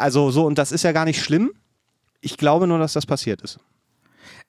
Also 0.02 0.32
so, 0.32 0.46
und 0.46 0.58
das 0.58 0.72
ist 0.72 0.84
ja 0.84 0.92
gar 0.92 1.06
nicht 1.06 1.22
schlimm. 1.22 1.52
Ich 2.22 2.38
glaube 2.38 2.68
nur, 2.68 2.80
dass 2.80 2.94
das 2.94 3.06
passiert 3.06 3.42
ist. 3.42 3.60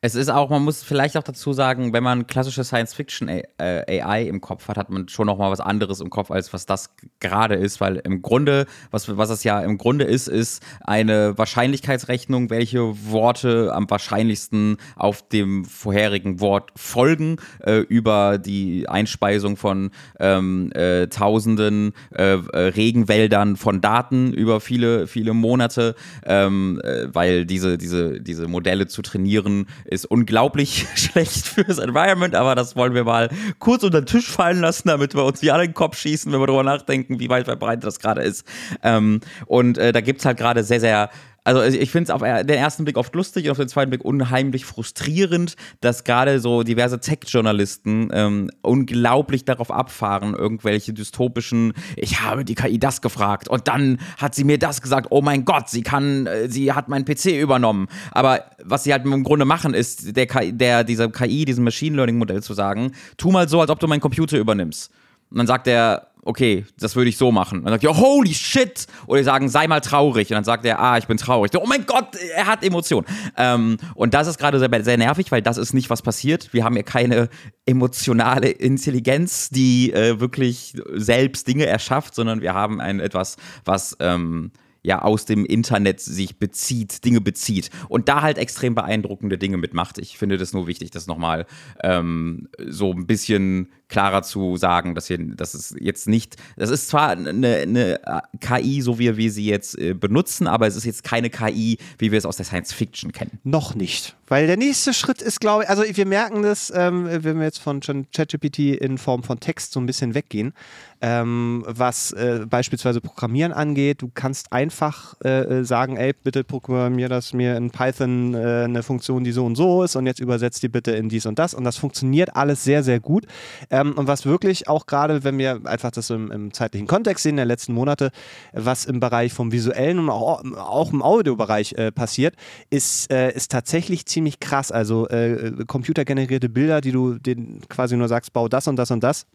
Es 0.04 0.16
ist 0.16 0.30
auch, 0.30 0.50
man 0.50 0.64
muss 0.64 0.82
vielleicht 0.82 1.16
auch 1.16 1.23
dazu 1.23 1.52
sagen, 1.52 1.92
wenn 1.92 2.02
man 2.02 2.26
klassische 2.26 2.64
Science-Fiction-AI 2.64 4.23
im 4.25 4.40
Kopf 4.40 4.66
hat, 4.66 4.76
hat 4.76 4.90
man 4.90 5.09
schon 5.09 5.28
noch 5.28 5.38
mal 5.38 5.52
was 5.52 5.61
anderes 5.61 6.00
im 6.00 6.11
Kopf, 6.11 6.32
als 6.32 6.52
was 6.52 6.66
das 6.66 6.97
gerade 7.21 7.54
ist, 7.54 7.80
weil 7.80 7.99
im 7.99 8.21
Grunde, 8.21 8.66
was, 8.90 9.16
was 9.16 9.30
es 9.30 9.44
ja 9.44 9.61
im 9.61 9.78
Grunde 9.78 10.04
ist, 10.04 10.26
ist 10.26 10.61
eine 10.80 11.38
Wahrscheinlichkeitsrechnung, 11.38 12.50
welche 12.50 12.80
Worte 13.12 13.73
am 13.73 13.88
wahrscheinlichsten 13.88 14.78
auf 14.97 15.28
dem 15.28 15.64
vorherigen 15.64 16.40
Wort 16.40 16.73
folgen, 16.75 17.37
äh, 17.61 17.76
über 17.76 18.38
die 18.38 18.88
Einspeisung 18.88 19.56
von 19.56 19.92
ähm, 20.18 20.73
äh, 20.73 21.06
tausenden 21.06 21.92
äh, 22.11 22.38
äh 22.38 22.59
Regenwäldern 22.75 23.54
von 23.54 23.80
Daten 23.80 24.32
über 24.32 24.59
viele, 24.59 25.06
viele 25.06 25.32
Monate, 25.32 25.94
ähm, 26.26 26.80
äh, 26.82 27.06
weil 27.14 27.47
diese, 27.47 27.78
diese, 27.78 28.21
diese 28.21 28.49
Modelle 28.49 28.88
zu 28.88 29.02
trainieren, 29.02 29.66
ist 29.92 30.06
unglaublich 30.06 30.87
schlecht 30.94 31.46
fürs 31.46 31.78
Environment, 31.78 32.34
aber 32.34 32.54
das 32.54 32.76
wollen 32.76 32.94
wir 32.94 33.04
mal 33.04 33.28
kurz 33.58 33.84
unter 33.84 34.00
den 34.00 34.06
Tisch 34.06 34.30
fallen 34.30 34.61
lassen, 34.61 34.88
damit 34.88 35.14
wir 35.14 35.25
uns 35.25 35.42
nicht 35.42 35.52
alle 35.52 35.64
in 35.64 35.70
den 35.70 35.75
Kopf 35.75 35.96
schießen, 35.96 36.32
wenn 36.32 36.40
wir 36.40 36.46
darüber 36.46 36.64
nachdenken, 36.64 37.20
wie 37.20 37.28
weit 37.28 37.44
verbreitet 37.44 37.84
das 37.84 38.00
gerade 38.00 38.22
ist. 38.22 38.46
Ähm, 38.82 39.20
und 39.46 39.78
äh, 39.78 39.92
da 39.92 40.00
gibt 40.00 40.20
es 40.20 40.26
halt 40.26 40.38
gerade 40.38 40.64
sehr, 40.64 40.80
sehr 40.80 41.11
also 41.44 41.62
ich 41.62 41.90
finde 41.90 42.04
es 42.04 42.11
auf 42.11 42.22
den 42.22 42.49
ersten 42.49 42.84
Blick 42.84 42.96
oft 42.96 43.14
lustig 43.14 43.46
und 43.46 43.50
auf 43.50 43.56
den 43.56 43.68
zweiten 43.68 43.90
Blick 43.90 44.04
unheimlich 44.04 44.64
frustrierend, 44.64 45.56
dass 45.80 46.04
gerade 46.04 46.38
so 46.38 46.62
diverse 46.62 47.00
Tech-Journalisten 47.00 48.11
ähm, 48.12 48.50
unglaublich 48.62 49.44
darauf 49.44 49.70
abfahren, 49.70 50.34
irgendwelche 50.34 50.92
dystopischen, 50.92 51.72
ich 51.96 52.20
habe 52.20 52.44
die 52.44 52.54
KI 52.54 52.78
das 52.78 53.00
gefragt 53.00 53.49
und 53.49 53.66
dann 53.66 53.99
hat 54.18 54.34
sie 54.34 54.44
mir 54.44 54.58
das 54.58 54.82
gesagt, 54.82 55.08
oh 55.11 55.20
mein 55.20 55.44
Gott, 55.44 55.68
sie 55.68 55.82
kann, 55.82 56.26
äh, 56.26 56.49
sie 56.49 56.72
hat 56.72 56.88
meinen 56.88 57.04
PC 57.04 57.40
übernommen. 57.40 57.88
Aber 58.12 58.44
was 58.62 58.84
sie 58.84 58.92
halt 58.92 59.04
im 59.04 59.25
Grunde 59.25 59.44
machen, 59.44 59.75
ist 59.75 60.16
der, 60.16 60.26
KI, 60.26 60.52
der 60.52 60.84
dieser 60.84 61.11
KI, 61.11 61.44
diesem 61.44 61.64
Machine 61.64 61.96
Learning 61.96 62.18
Modell 62.18 62.42
zu 62.42 62.54
sagen, 62.54 62.92
tu 63.16 63.32
mal 63.32 63.49
so, 63.49 63.61
als 63.61 63.70
ob 63.70 63.80
du 63.80 63.88
meinen 63.88 64.00
Computer 64.00 64.38
übernimmst. 64.38 64.92
Und 65.30 65.38
dann 65.38 65.46
sagt 65.46 65.66
er, 65.66 66.12
okay, 66.25 66.64
das 66.79 66.95
würde 66.97 67.09
ich 67.09 67.17
so 67.17 67.33
machen. 67.33 67.59
Und 67.59 67.64
dann 67.64 67.75
sagt 67.75 67.85
er, 67.85 67.97
holy 67.97 68.33
shit! 68.33 68.87
Oder 69.07 69.25
sagen, 69.25 69.49
sei 69.49 69.67
mal 69.67 69.81
traurig. 69.81 70.31
Und 70.31 70.37
dann 70.37 70.45
sagt 70.45 70.64
er, 70.64 70.81
ah, 70.81 70.97
ich 70.97 71.07
bin 71.07 71.17
traurig. 71.17 71.50
Oh 71.57 71.67
mein 71.67 71.85
Gott, 71.85 72.17
er 72.35 72.47
hat 72.47 72.64
Emotionen. 72.64 73.07
Ähm, 73.37 73.76
und 73.95 74.14
das 74.14 74.29
ist 74.29 74.38
gerade 74.38 74.59
sehr, 74.59 74.85
sehr 74.85 74.97
nervig, 74.97 75.31
weil 75.33 75.43
das 75.43 75.59
ist 75.59 75.73
nicht, 75.73 75.91
was 75.91 76.02
passiert. 76.02 76.52
Wir 76.52 76.64
haben 76.64 76.76
ja 76.76 76.83
keine 76.83 77.29
emotionale 77.67 78.49
Intelligenz, 78.49 79.50
die 79.50 79.93
äh, 79.93 80.21
wirklich 80.21 80.75
selbst 80.93 81.49
Dinge 81.49 81.67
erschafft, 81.67 82.14
sondern 82.14 82.41
wir 82.41 82.55
haben 82.55 82.81
ein 82.81 83.00
etwas, 83.00 83.37
was 83.64 83.97
ähm, 84.00 84.52
ja 84.83 85.02
aus 85.02 85.25
dem 85.25 85.45
Internet 85.45 86.00
sich 86.00 86.38
bezieht, 86.38 87.05
Dinge 87.05 87.21
bezieht 87.21 87.71
und 87.88 88.09
da 88.09 88.23
halt 88.23 88.38
extrem 88.38 88.75
beeindruckende 88.75 89.38
Dinge 89.38 89.57
mitmacht. 89.57 89.99
Ich 89.99 90.19
finde 90.19 90.38
das 90.38 90.52
nur 90.52 90.67
wichtig, 90.67 90.91
das 90.91 91.07
nochmal 91.07 91.47
ähm, 91.83 92.49
so 92.59 92.93
ein 92.93 93.07
bisschen 93.07 93.73
klarer 93.92 94.22
zu 94.22 94.56
sagen, 94.56 94.94
dass, 94.94 95.06
hier, 95.06 95.18
dass 95.18 95.52
es 95.52 95.76
jetzt 95.78 96.08
nicht, 96.08 96.37
das 96.56 96.70
ist 96.70 96.88
zwar 96.88 97.11
eine, 97.11 97.56
eine 97.56 98.00
KI, 98.40 98.80
so 98.80 98.99
wie 98.99 99.14
wir 99.18 99.30
sie 99.30 99.44
jetzt 99.44 99.78
äh, 99.78 99.92
benutzen, 99.92 100.46
aber 100.46 100.66
es 100.66 100.76
ist 100.76 100.87
jetzt 100.87 101.04
keine 101.04 101.28
KI, 101.28 101.76
wie 101.99 102.11
wir 102.11 102.16
es 102.16 102.25
aus 102.25 102.38
der 102.38 102.46
Science 102.46 102.72
Fiction 102.72 103.12
kennen. 103.12 103.38
Noch 103.44 103.75
nicht. 103.75 104.16
Weil 104.32 104.46
der 104.46 104.56
nächste 104.56 104.94
Schritt 104.94 105.20
ist, 105.20 105.42
glaube 105.42 105.64
ich, 105.64 105.68
also 105.68 105.82
wir 105.87 106.06
merken 106.06 106.42
das, 106.42 106.72
ähm, 106.75 107.06
wenn 107.06 107.37
wir 107.37 107.44
jetzt 107.44 107.58
von 107.58 107.80
ChatGPT 107.80 108.61
in 108.80 108.96
Form 108.96 109.22
von 109.25 109.38
Text 109.40 109.72
so 109.72 109.80
ein 109.80 109.84
bisschen 109.84 110.14
weggehen, 110.14 110.54
ähm, 111.02 111.64
was 111.66 112.12
äh, 112.12 112.46
beispielsweise 112.49 113.02
Programmieren 113.02 113.52
angeht. 113.52 114.00
Du 114.00 114.11
kannst 114.14 114.52
einfach 114.52 115.20
äh, 115.20 115.64
sagen, 115.64 115.99
ey, 115.99 116.14
bitte 116.14 116.44
programmier 116.44 117.11
das 117.11 117.34
mir 117.34 117.56
in 117.56 117.70
Python 117.70 118.32
äh, 118.34 118.64
eine 118.64 118.82
Funktion, 118.82 119.25
die 119.25 119.32
so 119.32 119.44
und 119.44 119.56
so 119.56 119.82
ist 119.82 119.96
und 119.96 120.06
jetzt 120.06 120.20
übersetzt 120.20 120.62
die 120.62 120.68
bitte 120.68 120.92
in 120.92 121.11
dies 121.11 121.26
und 121.26 121.38
das 121.38 121.52
und 121.52 121.64
das 121.64 121.76
funktioniert 121.76 122.34
alles 122.34 122.64
sehr, 122.64 122.82
sehr 122.82 123.00
gut. 123.00 123.26
Ähm, 123.68 123.81
und 123.90 124.06
was 124.06 124.24
wirklich 124.24 124.68
auch 124.68 124.86
gerade, 124.86 125.24
wenn 125.24 125.38
wir 125.38 125.62
einfach 125.64 125.90
das 125.90 126.10
im, 126.10 126.30
im, 126.30 126.52
zeitlichen 126.52 126.86
Kontext 126.86 127.24
sehen, 127.24 127.36
der 127.36 127.44
letzten 127.44 127.72
Monate, 127.72 128.10
was 128.52 128.84
im 128.84 129.00
Bereich 129.00 129.32
vom 129.32 129.52
visuellen 129.52 129.98
und 129.98 130.10
auch, 130.10 130.44
auch 130.56 130.92
im 130.92 131.02
Audiobereich 131.02 131.72
äh, 131.74 131.90
passiert, 131.90 132.34
ist, 132.70 133.12
äh, 133.12 133.32
ist 133.32 133.50
tatsächlich 133.50 134.06
ziemlich 134.06 134.40
krass. 134.40 134.70
Also 134.70 135.08
äh, 135.08 135.64
computergenerierte 135.66 136.48
Bilder, 136.48 136.80
die 136.80 136.92
du 136.92 137.18
den 137.18 137.60
quasi 137.68 137.96
nur 137.96 138.08
sagst, 138.08 138.32
bau 138.32 138.48
das 138.48 138.68
und 138.68 138.76
das 138.76 138.90
und 138.90 139.02
das 139.02 139.26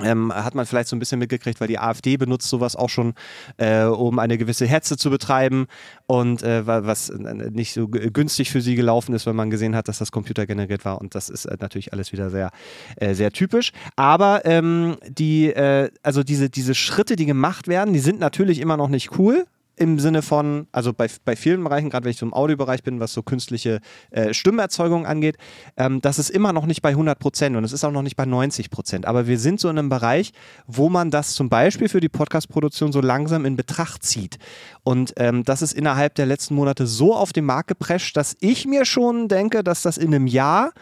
ähm, 0.00 0.32
hat 0.34 0.54
man 0.54 0.66
vielleicht 0.66 0.88
so 0.88 0.96
ein 0.96 0.98
bisschen 0.98 1.18
mitgekriegt, 1.18 1.60
weil 1.60 1.68
die 1.68 1.78
AfD 1.78 2.16
benutzt 2.16 2.48
sowas 2.48 2.76
auch 2.76 2.88
schon, 2.88 3.14
äh, 3.56 3.84
um 3.84 4.18
eine 4.18 4.38
gewisse 4.38 4.66
Hetze 4.66 4.96
zu 4.96 5.10
betreiben 5.10 5.66
und 6.06 6.42
äh, 6.42 6.66
was 6.66 7.10
nicht 7.10 7.74
so 7.74 7.88
günstig 7.88 8.50
für 8.50 8.60
sie 8.60 8.74
gelaufen 8.74 9.14
ist, 9.14 9.26
wenn 9.26 9.36
man 9.36 9.50
gesehen 9.50 9.76
hat, 9.76 9.88
dass 9.88 9.98
das 9.98 10.12
Computer 10.12 10.46
generiert 10.46 10.84
war 10.84 11.00
und 11.00 11.14
das 11.14 11.28
ist 11.28 11.44
äh, 11.46 11.56
natürlich 11.60 11.92
alles 11.92 12.12
wieder 12.12 12.30
sehr, 12.30 12.50
äh, 12.96 13.14
sehr 13.14 13.32
typisch. 13.32 13.72
Aber 13.96 14.44
ähm, 14.44 14.96
die, 15.08 15.48
äh, 15.48 15.90
also 16.02 16.22
diese, 16.22 16.50
diese 16.50 16.74
Schritte, 16.74 17.16
die 17.16 17.26
gemacht 17.26 17.68
werden, 17.68 17.92
die 17.92 18.00
sind 18.00 18.20
natürlich 18.20 18.60
immer 18.60 18.76
noch 18.76 18.88
nicht 18.88 19.18
cool 19.18 19.46
im 19.80 19.98
Sinne 19.98 20.20
von, 20.20 20.66
also 20.72 20.92
bei, 20.92 21.08
bei 21.24 21.34
vielen 21.34 21.64
Bereichen, 21.64 21.88
gerade 21.88 22.04
wenn 22.04 22.10
ich 22.10 22.18
so 22.18 22.26
im 22.26 22.34
Audiobereich 22.34 22.82
bin, 22.82 23.00
was 23.00 23.14
so 23.14 23.22
künstliche 23.22 23.80
äh, 24.10 24.34
Stimmerzeugung 24.34 25.06
angeht, 25.06 25.38
ähm, 25.78 26.02
das 26.02 26.18
ist 26.18 26.28
immer 26.28 26.52
noch 26.52 26.66
nicht 26.66 26.82
bei 26.82 26.90
100 26.90 27.18
Prozent 27.18 27.56
und 27.56 27.64
es 27.64 27.72
ist 27.72 27.82
auch 27.82 27.90
noch 27.90 28.02
nicht 28.02 28.14
bei 28.14 28.26
90 28.26 28.70
Prozent. 28.70 29.06
Aber 29.06 29.26
wir 29.26 29.38
sind 29.38 29.58
so 29.58 29.70
in 29.70 29.78
einem 29.78 29.88
Bereich, 29.88 30.32
wo 30.66 30.90
man 30.90 31.10
das 31.10 31.32
zum 31.32 31.48
Beispiel 31.48 31.88
für 31.88 32.00
die 32.00 32.10
Podcast-Produktion 32.10 32.92
so 32.92 33.00
langsam 33.00 33.46
in 33.46 33.56
Betracht 33.56 34.02
zieht. 34.02 34.38
Und 34.82 35.14
ähm, 35.16 35.44
das 35.44 35.62
ist 35.62 35.72
innerhalb 35.72 36.14
der 36.14 36.26
letzten 36.26 36.54
Monate 36.54 36.86
so 36.86 37.16
auf 37.16 37.32
den 37.32 37.46
Markt 37.46 37.68
geprescht, 37.68 38.18
dass 38.18 38.36
ich 38.40 38.66
mir 38.66 38.84
schon 38.84 39.28
denke, 39.28 39.64
dass 39.64 39.80
das 39.80 39.96
in 39.96 40.14
einem 40.14 40.26
Jahr 40.26 40.72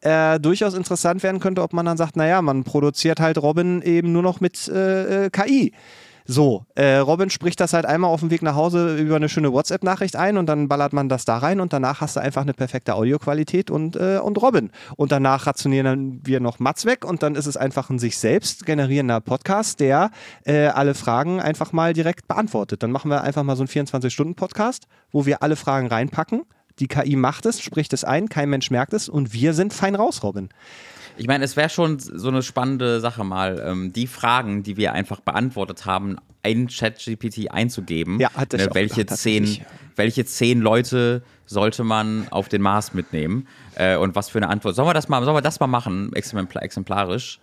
äh, 0.00 0.38
durchaus 0.38 0.74
interessant 0.74 1.24
werden 1.24 1.40
könnte, 1.40 1.62
ob 1.62 1.72
man 1.72 1.86
dann 1.86 1.96
sagt, 1.96 2.14
naja, 2.14 2.40
man 2.40 2.62
produziert 2.62 3.18
halt 3.18 3.38
Robin 3.38 3.82
eben 3.82 4.12
nur 4.12 4.22
noch 4.22 4.40
mit 4.40 4.68
äh, 4.68 5.24
äh 5.24 5.30
KI. 5.30 5.72
So, 6.26 6.64
äh, 6.74 6.96
Robin 6.96 7.28
spricht 7.28 7.60
das 7.60 7.74
halt 7.74 7.84
einmal 7.84 8.10
auf 8.10 8.20
dem 8.20 8.30
Weg 8.30 8.40
nach 8.40 8.54
Hause 8.54 8.96
über 8.96 9.16
eine 9.16 9.28
schöne 9.28 9.52
WhatsApp-Nachricht 9.52 10.16
ein 10.16 10.38
und 10.38 10.46
dann 10.46 10.68
ballert 10.68 10.94
man 10.94 11.10
das 11.10 11.26
da 11.26 11.36
rein 11.36 11.60
und 11.60 11.74
danach 11.74 12.00
hast 12.00 12.16
du 12.16 12.20
einfach 12.20 12.40
eine 12.40 12.54
perfekte 12.54 12.94
Audioqualität 12.94 13.70
und, 13.70 13.96
äh, 13.96 14.18
und 14.22 14.40
Robin. 14.40 14.70
Und 14.96 15.12
danach 15.12 15.46
rationieren 15.46 16.22
wir 16.24 16.40
noch 16.40 16.60
Mats 16.60 16.86
weg 16.86 17.04
und 17.04 17.22
dann 17.22 17.34
ist 17.34 17.44
es 17.44 17.58
einfach 17.58 17.90
ein 17.90 17.98
sich 17.98 18.16
selbst 18.16 18.64
generierender 18.64 19.20
Podcast, 19.20 19.80
der 19.80 20.10
äh, 20.46 20.68
alle 20.68 20.94
Fragen 20.94 21.42
einfach 21.42 21.72
mal 21.72 21.92
direkt 21.92 22.26
beantwortet. 22.26 22.82
Dann 22.82 22.90
machen 22.90 23.10
wir 23.10 23.20
einfach 23.20 23.42
mal 23.42 23.56
so 23.56 23.62
einen 23.62 23.68
24-Stunden-Podcast, 23.68 24.86
wo 25.12 25.26
wir 25.26 25.42
alle 25.42 25.56
Fragen 25.56 25.88
reinpacken. 25.88 26.44
Die 26.78 26.88
KI 26.88 27.16
macht 27.16 27.44
es, 27.44 27.60
spricht 27.60 27.92
es 27.92 28.02
ein, 28.02 28.30
kein 28.30 28.48
Mensch 28.48 28.70
merkt 28.70 28.94
es 28.94 29.10
und 29.10 29.34
wir 29.34 29.52
sind 29.52 29.74
fein 29.74 29.94
raus, 29.94 30.22
Robin. 30.22 30.48
Ich 31.16 31.26
meine, 31.26 31.44
es 31.44 31.56
wäre 31.56 31.68
schon 31.68 31.98
so 31.98 32.28
eine 32.28 32.42
spannende 32.42 33.00
Sache 33.00 33.24
mal, 33.24 33.62
ähm, 33.64 33.92
die 33.92 34.06
Fragen, 34.06 34.62
die 34.62 34.76
wir 34.76 34.92
einfach 34.92 35.20
beantwortet 35.20 35.86
haben, 35.86 36.16
in 36.42 36.68
ChatGPT 36.68 37.50
einzugeben. 37.50 38.20
Ja, 38.20 38.32
hat 38.34 38.52
ne, 38.52 38.68
welche, 38.72 39.06
zehn, 39.06 39.64
welche 39.96 40.24
zehn 40.24 40.60
Leute 40.60 41.22
sollte 41.46 41.84
man 41.84 42.26
auf 42.30 42.48
den 42.48 42.62
Mars 42.62 42.94
mitnehmen? 42.94 43.46
Äh, 43.76 43.96
und 43.96 44.14
was 44.14 44.28
für 44.28 44.38
eine 44.38 44.48
Antwort. 44.48 44.74
Sollen 44.74 44.88
wir 44.88 44.94
das 44.94 45.08
mal, 45.08 45.22
sollen 45.24 45.36
wir 45.36 45.42
das 45.42 45.60
mal 45.60 45.66
machen, 45.66 46.12
exemplarisch? 46.14 47.40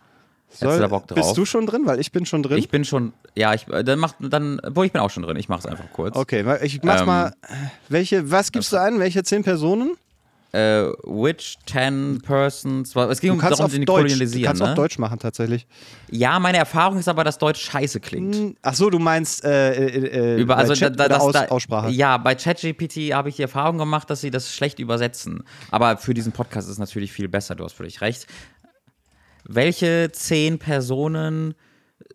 Soll, 0.53 0.79
da 0.79 0.87
Bock 0.87 1.07
drauf? 1.07 1.15
Bist 1.15 1.37
du 1.37 1.45
schon 1.45 1.65
drin? 1.65 1.85
Weil 1.85 1.99
ich 1.99 2.11
bin 2.11 2.25
schon 2.25 2.43
drin. 2.43 2.57
Ich 2.57 2.69
bin 2.69 2.83
schon, 2.83 3.13
ja, 3.35 3.53
ich, 3.53 3.65
dann 3.65 3.99
mach, 3.99 4.13
dann, 4.19 4.59
wo 4.71 4.83
ich 4.83 4.91
bin 4.91 5.01
auch 5.01 5.09
schon 5.09 5.23
drin. 5.23 5.37
Ich 5.37 5.47
mach's 5.47 5.65
einfach 5.65 5.85
kurz. 5.93 6.15
Okay, 6.15 6.45
ich 6.61 6.83
mach's 6.83 7.01
ähm, 7.01 7.07
mal. 7.07 7.33
Welche, 7.87 8.29
was 8.31 8.51
gibst 8.51 8.73
du 8.73 8.77
ein? 8.77 8.99
Welche 8.99 9.23
zehn 9.23 9.43
Personen? 9.43 9.91
Äh, 10.53 10.91
which 11.03 11.57
10 11.65 12.21
persons. 12.21 12.95
Es 12.95 13.19
ging 13.21 13.31
um 13.31 13.39
darum, 13.39 13.71
den 13.71 13.85
kolonialisieren. 13.85 14.41
Du 14.41 14.47
kannst 14.47 14.61
ne? 14.61 14.71
auch 14.71 14.75
Deutsch 14.75 14.99
machen, 14.99 15.17
tatsächlich. 15.19 15.65
Ja, 16.09 16.37
meine 16.39 16.57
Erfahrung 16.57 16.99
ist 16.99 17.07
aber, 17.07 17.23
dass 17.23 17.37
Deutsch 17.37 17.61
scheiße 17.61 18.01
klingt. 18.01 18.35
Hm, 18.35 18.57
ach 18.61 18.73
so, 18.73 18.89
du 18.89 18.99
meinst 18.99 19.45
äh, 19.45 19.73
äh, 19.73 20.35
äh 20.35 20.41
Über, 20.41 20.57
also 20.57 20.73
Chat, 20.73 20.99
da, 20.99 21.07
das, 21.07 21.21
Aus, 21.21 21.31
da, 21.33 21.45
Aussprache. 21.45 21.91
Ja, 21.91 22.17
bei 22.17 22.35
ChatGPT 22.35 23.13
habe 23.13 23.29
ich 23.29 23.37
die 23.37 23.43
Erfahrung 23.43 23.77
gemacht, 23.77 24.09
dass 24.09 24.19
sie 24.21 24.31
das 24.31 24.53
schlecht 24.53 24.79
übersetzen. 24.79 25.43
Aber 25.69 25.95
für 25.97 26.13
diesen 26.13 26.33
Podcast 26.33 26.67
ist 26.67 26.73
es 26.73 26.79
natürlich 26.79 27.13
viel 27.13 27.29
besser, 27.29 27.55
du 27.55 27.63
hast 27.63 27.73
völlig 27.73 28.01
recht. 28.01 28.27
Welche 29.45 30.11
10 30.11 30.59
Personen 30.59 31.55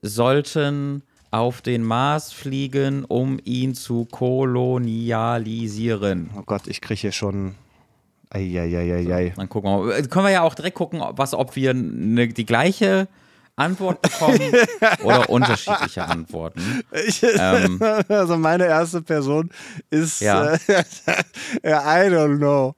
sollten 0.03 1.03
auf 1.31 1.63
den 1.63 1.83
Mars 1.83 2.33
fliegen, 2.33 3.05
um 3.05 3.41
ihn 3.45 3.75
zu 3.75 4.05
kolonialisieren? 4.05 6.31
Oh 6.37 6.43
Gott, 6.47 6.67
ich 6.67 6.81
kriege 6.81 7.01
hier 7.01 7.13
schon 7.13 7.55
Eieieiei. 8.31 9.31
So, 9.31 9.41
dann 9.41 9.49
gucken 9.49 9.71
wir 9.71 9.87
mal. 9.87 10.03
Können 10.03 10.27
wir 10.27 10.33
ja 10.33 10.43
auch 10.43 10.55
direkt 10.55 10.77
gucken, 10.77 11.03
was, 11.11 11.35
ob 11.35 11.57
wir 11.57 11.75
ne, 11.75 12.29
die 12.29 12.47
gleiche 12.47 13.09
Antwort 13.57 14.03
bekommen 14.03 14.41
oder 15.03 15.31
unterschiedliche 15.31 16.05
Antworten. 16.05 16.83
Ich, 17.07 17.23
ähm, 17.39 17.81
also 18.09 18.37
meine 18.37 18.67
erste 18.67 19.01
Person 19.01 19.51
ist 19.91 20.21
ja. 20.21 20.55
äh, 20.55 20.59
I 21.63 22.11
don't 22.11 22.37
know. 22.37 22.75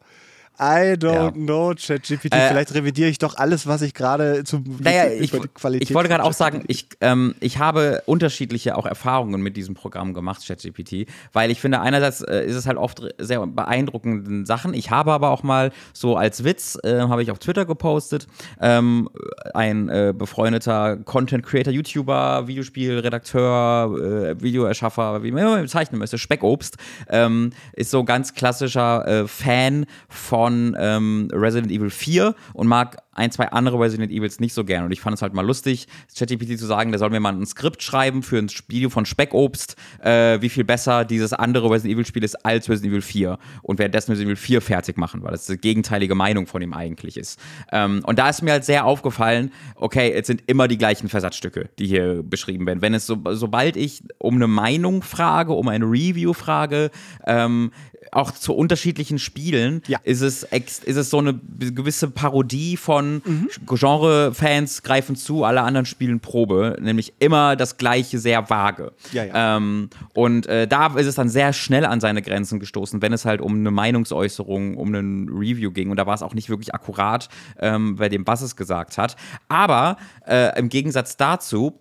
I 0.61 0.97
don't 0.97 1.12
ja. 1.12 1.31
know, 1.31 1.73
ChatGPT. 1.75 2.35
Äh, 2.35 2.49
Vielleicht 2.49 2.75
revidiere 2.75 3.09
ich 3.09 3.19
doch 3.19 3.37
alles, 3.37 3.69
was 3.69 3.81
ich 3.83 3.95
gerade 3.95 4.43
zum 4.43 4.65
naja, 4.81 5.07
ich, 5.07 5.31
Qualität. 5.31 5.88
Ich 5.88 5.95
wollte 5.95 6.09
gerade 6.09 6.25
auch 6.25 6.33
sagen, 6.33 6.65
ich, 6.67 6.88
ähm, 7.00 7.37
ich 7.38 7.59
habe 7.59 8.03
unterschiedliche 8.07 8.77
auch 8.77 8.85
Erfahrungen 8.85 9.41
mit 9.41 9.57
diesem 9.57 9.75
Programm 9.75 10.15
gemacht, 10.15 10.45
ChatGPT, 10.47 11.07
weil 11.33 11.53
ich 11.53 11.61
finde, 11.61 11.81
einerseits 11.81 12.23
äh, 12.23 12.45
ist 12.45 12.57
es 12.57 12.67
halt 12.67 12.77
oft 12.77 13.03
sehr 13.19 13.47
beeindruckende 13.47 14.47
Sachen. 14.47 14.75
Ich 14.75 14.91
habe 14.91 15.12
aber 15.12 15.31
auch 15.31 15.45
mal 15.45 15.71
so 15.93 16.17
als 16.17 16.43
Witz, 16.43 16.77
äh, 16.83 17.03
habe 17.03 17.23
ich 17.23 17.31
auf 17.31 17.38
Twitter 17.38 17.65
gepostet, 17.65 18.27
ähm, 18.61 19.09
ein 19.55 19.88
äh, 19.88 20.12
befreundeter 20.17 20.97
Content 20.97 21.47
Creator, 21.47 21.73
YouTuber, 21.73 22.49
Videospielredakteur, 22.49 24.35
äh, 24.35 24.43
Videoerschaffer, 24.43 25.23
wie 25.23 25.31
man 25.31 25.62
bezeichnen 25.62 26.00
müsste, 26.00 26.19
Speckobst, 26.19 26.79
ähm, 27.09 27.50
ist 27.75 27.93
so 27.93 28.03
ganz 28.03 28.35
klassischer 28.35 29.07
äh, 29.07 29.29
Fan 29.29 29.87
von 30.09 30.48
von 30.49 30.76
ähm, 30.78 31.28
Resident 31.33 31.71
Evil 31.71 31.90
4 31.90 32.35
und 32.55 32.67
mag 32.67 33.02
ein, 33.12 33.31
zwei 33.31 33.49
andere 33.49 33.78
Resident 33.81 34.11
Evils 34.11 34.40
nicht 34.40 34.55
so 34.55 34.64
gern. 34.64 34.85
Und 34.85 34.93
ich 34.93 35.00
fand 35.00 35.14
es 35.14 35.23
halt 35.23 35.35
mal 35.35 35.45
lustig, 35.45 35.88
ChatGPT 36.17 36.59
zu 36.59 36.67
sagen, 36.67 36.90
der 36.90 36.99
soll 36.99 37.11
mir 37.11 37.21
mal 37.21 37.35
ein 37.35 37.45
Skript 37.45 37.83
schreiben 37.83 38.23
für 38.23 38.38
ein 38.38 38.49
Video 38.69 38.88
von 38.88 39.05
Speckobst, 39.05 39.76
äh, 40.02 40.40
wie 40.40 40.49
viel 40.49 40.64
besser 40.64 41.05
dieses 41.05 41.33
andere 41.33 41.71
Resident 41.71 41.95
Evil 41.95 42.07
Spiel 42.07 42.25
ist 42.25 42.47
als 42.47 42.69
Resident 42.69 42.93
Evil 42.93 43.02
4. 43.02 43.38
Und 43.62 43.78
währenddessen 43.78 44.12
Resident 44.12 44.31
Evil 44.31 44.43
4 44.43 44.61
fertig 44.62 44.97
machen, 44.97 45.23
weil 45.23 45.33
das 45.33 45.47
die 45.47 45.59
gegenteilige 45.59 46.14
Meinung 46.14 46.47
von 46.47 46.62
ihm 46.62 46.73
eigentlich 46.73 47.19
ist. 47.19 47.38
Ähm, 47.71 48.00
und 48.07 48.19
da 48.19 48.31
ist 48.31 48.43
mir 48.43 48.52
halt 48.52 48.64
sehr 48.64 48.87
aufgefallen, 48.87 49.52
okay, 49.75 50.12
es 50.12 50.26
sind 50.26 50.45
immer 50.47 50.69
die 50.69 50.78
gleichen 50.78 51.09
Versatzstücke, 51.09 51.69
die 51.78 51.87
hier 51.87 52.23
beschrieben 52.23 52.67
werden. 52.67 52.81
Wenn 52.81 52.95
es 52.95 53.07
so, 53.07 53.19
sobald 53.33 53.76
ich 53.76 54.02
um 54.19 54.37
eine 54.37 54.47
Meinung 54.47 55.02
frage, 55.02 55.52
um 55.52 55.69
eine 55.69 55.85
Review 55.85 56.33
frage, 56.33 56.90
ähm, 57.26 57.73
auch 58.12 58.33
zu 58.33 58.55
unterschiedlichen 58.55 59.19
Spielen 59.19 59.83
ja. 59.87 59.99
ist, 60.03 60.23
es 60.23 60.43
ist 60.43 60.97
es 60.97 61.11
so 61.11 61.19
eine 61.19 61.35
gewisse 61.59 62.11
Parodie 62.11 62.77
von 62.77 63.23
mhm. 63.25 63.49
Genre-Fans 63.67 64.83
greifen 64.83 65.17
zu, 65.17 65.45
alle 65.45 65.62
anderen 65.62 65.87
spielen 65.87 66.21
Probe, 66.21 66.77
nämlich 66.81 67.15
immer 67.19 67.57
das 67.57 67.77
gleiche, 67.77 68.19
sehr 68.19 68.49
vage. 68.50 68.93
Ja, 69.12 69.25
ja. 69.25 69.57
Ähm, 69.57 69.91
und 70.15 70.47
äh, 70.47 70.67
da 70.67 70.87
ist 70.97 71.07
es 71.07 71.15
dann 71.15 71.29
sehr 71.29 71.53
schnell 71.53 71.85
an 71.85 72.00
seine 72.00 72.23
Grenzen 72.23 72.61
gestoßen, 72.61 73.03
wenn 73.03 73.12
es 73.12 73.25
halt 73.25 73.41
um 73.41 73.55
eine 73.55 73.71
Meinungsäußerung, 73.71 74.77
um 74.77 74.88
einen 74.88 75.29
Review 75.29 75.71
ging. 75.71 75.91
Und 75.91 75.97
da 75.97 76.07
war 76.07 76.15
es 76.15 76.23
auch 76.23 76.35
nicht 76.35 76.49
wirklich 76.49 76.75
akkurat 76.75 77.29
ähm, 77.59 77.97
bei 77.97 78.09
dem, 78.09 78.27
was 78.27 78.43
es 78.43 78.57
gesagt 78.57 78.99
hat. 78.99 79.17
Aber 79.49 79.97
äh, 80.27 80.59
im 80.59 80.69
Gegensatz 80.69 81.17
dazu 81.17 81.79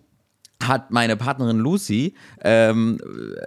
hat 0.62 0.90
meine 0.90 1.16
Partnerin 1.16 1.58
Lucy 1.58 2.14
ähm, 2.42 2.98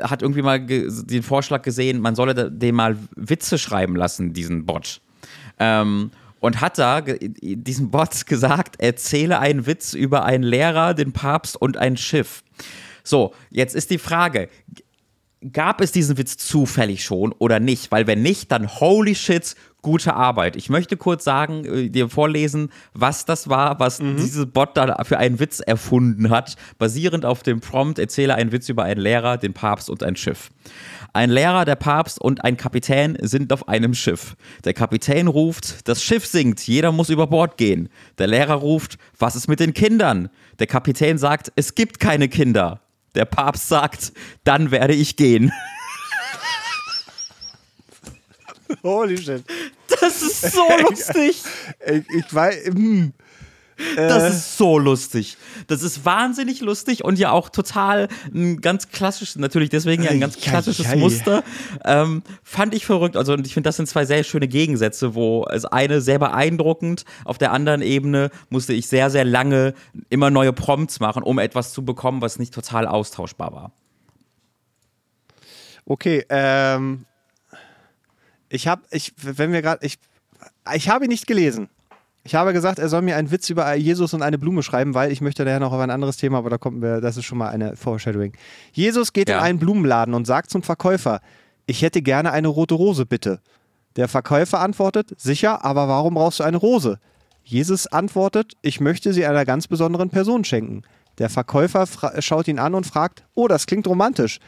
hat 0.01 0.21
irgendwie 0.21 0.41
mal 0.41 0.59
den 0.65 1.23
Vorschlag 1.23 1.61
gesehen, 1.61 1.99
man 1.99 2.15
solle 2.15 2.49
dem 2.49 2.75
mal 2.75 2.97
Witze 3.15 3.57
schreiben 3.57 3.95
lassen, 3.95 4.33
diesen 4.33 4.65
Bot. 4.65 5.01
Ähm, 5.59 6.11
und 6.39 6.59
hat 6.61 6.77
da 6.79 7.01
diesem 7.01 7.91
Bot 7.91 8.25
gesagt, 8.25 8.79
erzähle 8.79 9.39
einen 9.39 9.65
Witz 9.65 9.93
über 9.93 10.25
einen 10.25 10.43
Lehrer, 10.43 10.93
den 10.93 11.11
Papst 11.11 11.55
und 11.55 11.77
ein 11.77 11.97
Schiff. 11.97 12.43
So, 13.03 13.33
jetzt 13.49 13.75
ist 13.75 13.91
die 13.91 13.97
Frage, 13.97 14.49
gab 15.51 15.81
es 15.81 15.91
diesen 15.91 16.17
Witz 16.17 16.37
zufällig 16.37 17.03
schon 17.03 17.31
oder 17.33 17.59
nicht? 17.59 17.91
Weil 17.91 18.07
wenn 18.07 18.21
nicht, 18.21 18.51
dann 18.51 18.67
holy 18.67 19.15
shit, 19.15 19.55
gute 19.81 20.13
Arbeit. 20.13 20.55
Ich 20.55 20.69
möchte 20.69 20.97
kurz 20.97 21.23
sagen, 21.23 21.65
äh, 21.65 21.89
dir 21.89 22.09
vorlesen, 22.09 22.69
was 22.93 23.25
das 23.25 23.49
war, 23.49 23.79
was 23.79 24.01
mhm. 24.01 24.17
dieses 24.17 24.45
Bot 24.45 24.77
da 24.77 25.03
für 25.03 25.17
einen 25.17 25.39
Witz 25.39 25.59
erfunden 25.59 26.29
hat, 26.29 26.55
basierend 26.77 27.25
auf 27.25 27.43
dem 27.43 27.59
Prompt, 27.59 27.99
erzähle 27.99 28.35
einen 28.35 28.51
Witz 28.51 28.69
über 28.69 28.83
einen 28.83 29.01
Lehrer, 29.01 29.37
den 29.37 29.53
Papst 29.53 29.89
und 29.89 30.03
ein 30.03 30.15
Schiff. 30.15 30.51
Ein 31.13 31.29
Lehrer, 31.29 31.65
der 31.65 31.75
Papst 31.75 32.21
und 32.21 32.43
ein 32.43 32.57
Kapitän 32.57 33.17
sind 33.21 33.51
auf 33.51 33.67
einem 33.67 33.93
Schiff. 33.93 34.35
Der 34.63 34.73
Kapitän 34.73 35.27
ruft, 35.27 35.87
das 35.87 36.03
Schiff 36.03 36.25
sinkt, 36.25 36.61
jeder 36.61 36.91
muss 36.91 37.09
über 37.09 37.27
Bord 37.27 37.57
gehen. 37.57 37.89
Der 38.17 38.27
Lehrer 38.27 38.55
ruft, 38.55 38.97
was 39.17 39.35
ist 39.35 39.47
mit 39.47 39.59
den 39.59 39.73
Kindern? 39.73 40.29
Der 40.59 40.67
Kapitän 40.67 41.17
sagt, 41.17 41.51
es 41.55 41.75
gibt 41.75 41.99
keine 41.99 42.29
Kinder 42.29 42.81
der 43.15 43.25
Papst 43.25 43.67
sagt, 43.67 44.13
dann 44.43 44.71
werde 44.71 44.93
ich 44.93 45.15
gehen. 45.15 45.51
Holy 48.83 49.17
shit. 49.17 49.43
Das 49.99 50.21
ist 50.21 50.53
so 50.53 50.67
lustig. 50.89 51.41
Ich, 51.85 52.09
ich 52.09 52.33
weiß. 52.33 52.65
Hm. 52.67 53.13
Das 53.95 54.23
äh. 54.23 54.29
ist 54.29 54.57
so 54.57 54.77
lustig. 54.77 55.37
Das 55.67 55.83
ist 55.83 56.05
wahnsinnig 56.05 56.61
lustig 56.61 57.03
und 57.03 57.17
ja 57.17 57.31
auch 57.31 57.49
total 57.49 58.07
ein 58.33 58.61
ganz 58.61 58.89
klassisches, 58.89 59.37
natürlich 59.37 59.69
deswegen 59.69 60.03
ja 60.03 60.11
ein 60.11 60.19
ganz 60.19 60.37
klassisches 60.37 60.85
ja, 60.85 60.91
ja, 60.91 60.97
ja. 60.97 61.01
Muster. 61.01 61.43
Ähm, 61.85 62.23
fand 62.43 62.75
ich 62.75 62.85
verrückt. 62.85 63.17
Also, 63.17 63.33
und 63.33 63.45
ich 63.47 63.53
finde, 63.53 63.67
das 63.67 63.77
sind 63.77 63.87
zwei 63.87 64.05
sehr 64.05 64.23
schöne 64.23 64.47
Gegensätze, 64.47 65.15
wo 65.15 65.45
es 65.49 65.65
eine 65.65 66.01
sehr 66.01 66.19
beeindruckend, 66.19 67.05
auf 67.25 67.37
der 67.37 67.51
anderen 67.51 67.81
Ebene 67.81 68.29
musste 68.49 68.73
ich 68.73 68.87
sehr, 68.87 69.09
sehr 69.09 69.25
lange 69.25 69.73
immer 70.09 70.29
neue 70.29 70.53
Prompts 70.53 70.99
machen, 70.99 71.23
um 71.23 71.39
etwas 71.39 71.73
zu 71.73 71.83
bekommen, 71.83 72.21
was 72.21 72.39
nicht 72.39 72.53
total 72.53 72.87
austauschbar 72.87 73.53
war. 73.53 73.71
Okay, 75.85 76.23
ähm, 76.29 77.05
ich 78.51 78.67
habe, 78.67 78.83
ich, 78.91 79.13
wenn 79.21 79.51
wir 79.51 79.61
gerade, 79.61 79.85
ich, 79.85 79.97
ich 80.75 80.89
habe 80.89 81.05
ihn 81.05 81.09
nicht 81.09 81.25
gelesen. 81.25 81.69
Ich 82.23 82.35
habe 82.35 82.53
gesagt, 82.53 82.77
er 82.77 82.87
soll 82.87 83.01
mir 83.01 83.15
einen 83.15 83.31
Witz 83.31 83.49
über 83.49 83.73
Jesus 83.73 84.13
und 84.13 84.21
eine 84.21 84.37
Blume 84.37 84.61
schreiben, 84.61 84.93
weil 84.93 85.11
ich 85.11 85.21
möchte 85.21 85.43
daher 85.43 85.59
noch 85.59 85.71
auf 85.71 85.79
ein 85.79 85.89
anderes 85.89 86.17
Thema, 86.17 86.37
aber 86.37 86.51
da 86.51 86.59
kommen 86.59 86.81
wir, 86.81 87.01
das 87.01 87.17
ist 87.17 87.25
schon 87.25 87.39
mal 87.39 87.49
eine 87.49 87.75
Foreshadowing. 87.75 88.33
Jesus 88.73 89.13
geht 89.13 89.29
ja. 89.29 89.37
in 89.37 89.43
einen 89.43 89.59
Blumenladen 89.59 90.13
und 90.13 90.27
sagt 90.27 90.51
zum 90.51 90.61
Verkäufer, 90.61 91.21
ich 91.65 91.81
hätte 91.81 92.03
gerne 92.03 92.31
eine 92.31 92.49
rote 92.49 92.75
Rose, 92.75 93.07
bitte. 93.07 93.39
Der 93.95 94.07
Verkäufer 94.07 94.59
antwortet, 94.59 95.13
sicher, 95.17 95.65
aber 95.65 95.87
warum 95.87 96.13
brauchst 96.13 96.39
du 96.39 96.43
eine 96.43 96.57
Rose? 96.57 96.99
Jesus 97.43 97.87
antwortet, 97.87 98.53
ich 98.61 98.79
möchte 98.79 99.13
sie 99.13 99.25
einer 99.25 99.45
ganz 99.45 99.67
besonderen 99.67 100.09
Person 100.09 100.43
schenken. 100.43 100.83
Der 101.17 101.29
Verkäufer 101.29 101.87
schaut 102.19 102.47
ihn 102.47 102.59
an 102.59 102.75
und 102.75 102.85
fragt, 102.85 103.23
oh, 103.33 103.47
das 103.47 103.65
klingt 103.65 103.87
romantisch. 103.87 104.39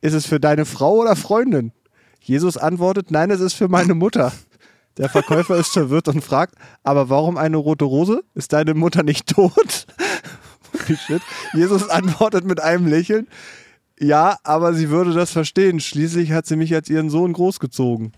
Ist 0.00 0.14
es 0.14 0.26
für 0.26 0.40
deine 0.40 0.64
Frau 0.64 0.96
oder 0.96 1.14
Freundin? 1.14 1.72
Jesus 2.20 2.56
antwortet, 2.56 3.10
nein, 3.10 3.30
es 3.30 3.40
ist 3.40 3.54
für 3.54 3.68
meine 3.68 3.94
Mutter. 3.94 4.32
Der 4.98 5.08
Verkäufer 5.08 5.56
ist 5.56 5.72
verwirrt 5.72 6.08
und 6.08 6.22
fragt, 6.22 6.54
aber 6.82 7.08
warum 7.08 7.36
eine 7.36 7.56
rote 7.56 7.84
Rose? 7.84 8.22
Ist 8.34 8.52
deine 8.52 8.74
Mutter 8.74 9.02
nicht 9.02 9.28
tot? 9.28 9.86
Jesus 11.54 11.88
antwortet 11.88 12.44
mit 12.44 12.60
einem 12.60 12.86
Lächeln, 12.86 13.26
ja, 13.98 14.38
aber 14.44 14.72
sie 14.74 14.88
würde 14.88 15.12
das 15.12 15.30
verstehen. 15.30 15.78
Schließlich 15.78 16.32
hat 16.32 16.46
sie 16.46 16.56
mich 16.56 16.74
als 16.74 16.88
ihren 16.88 17.10
Sohn 17.10 17.32
großgezogen. 17.32 18.12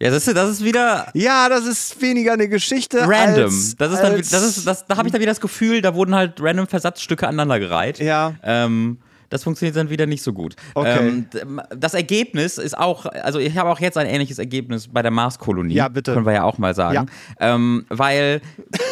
Ja, 0.00 0.10
das 0.10 0.26
ist, 0.26 0.36
das 0.36 0.50
ist 0.50 0.64
wieder. 0.64 1.08
Ja, 1.14 1.48
das 1.48 1.64
ist 1.64 2.02
weniger 2.02 2.34
eine 2.34 2.48
Geschichte. 2.48 3.08
Random. 3.08 3.44
Als, 3.44 3.76
das 3.76 3.92
ist 3.92 4.00
dann, 4.00 4.16
das 4.16 4.42
ist, 4.42 4.66
das, 4.66 4.86
da 4.86 4.96
habe 4.96 5.08
ich 5.08 5.12
dann 5.12 5.20
wieder 5.20 5.30
das 5.30 5.40
Gefühl, 5.40 5.80
da 5.80 5.94
wurden 5.94 6.14
halt 6.14 6.40
random 6.40 6.66
Versatzstücke 6.66 7.26
aneinandergereiht. 7.26 7.98
Ja. 8.00 8.34
Ähm, 8.42 8.98
das 9.28 9.44
funktioniert 9.44 9.76
dann 9.76 9.90
wieder 9.90 10.06
nicht 10.06 10.22
so 10.22 10.32
gut. 10.32 10.56
Okay. 10.74 11.24
Ähm, 11.40 11.60
das 11.76 11.94
Ergebnis 11.94 12.58
ist 12.58 12.76
auch, 12.76 13.06
also 13.06 13.38
ich 13.38 13.56
habe 13.56 13.70
auch 13.70 13.80
jetzt 13.80 13.96
ein 13.96 14.06
ähnliches 14.06 14.38
Ergebnis 14.38 14.88
bei 14.88 15.02
der 15.02 15.10
Marskolonie. 15.10 15.74
Ja, 15.74 15.88
bitte. 15.88 16.14
Können 16.14 16.26
wir 16.26 16.32
ja 16.32 16.44
auch 16.44 16.58
mal 16.58 16.74
sagen. 16.74 17.08
Ja. 17.40 17.54
Ähm, 17.54 17.86
weil 17.88 18.40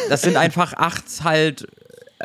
das 0.09 0.21
sind 0.21 0.37
einfach 0.37 0.73
acht 0.73 1.05
halt 1.23 1.67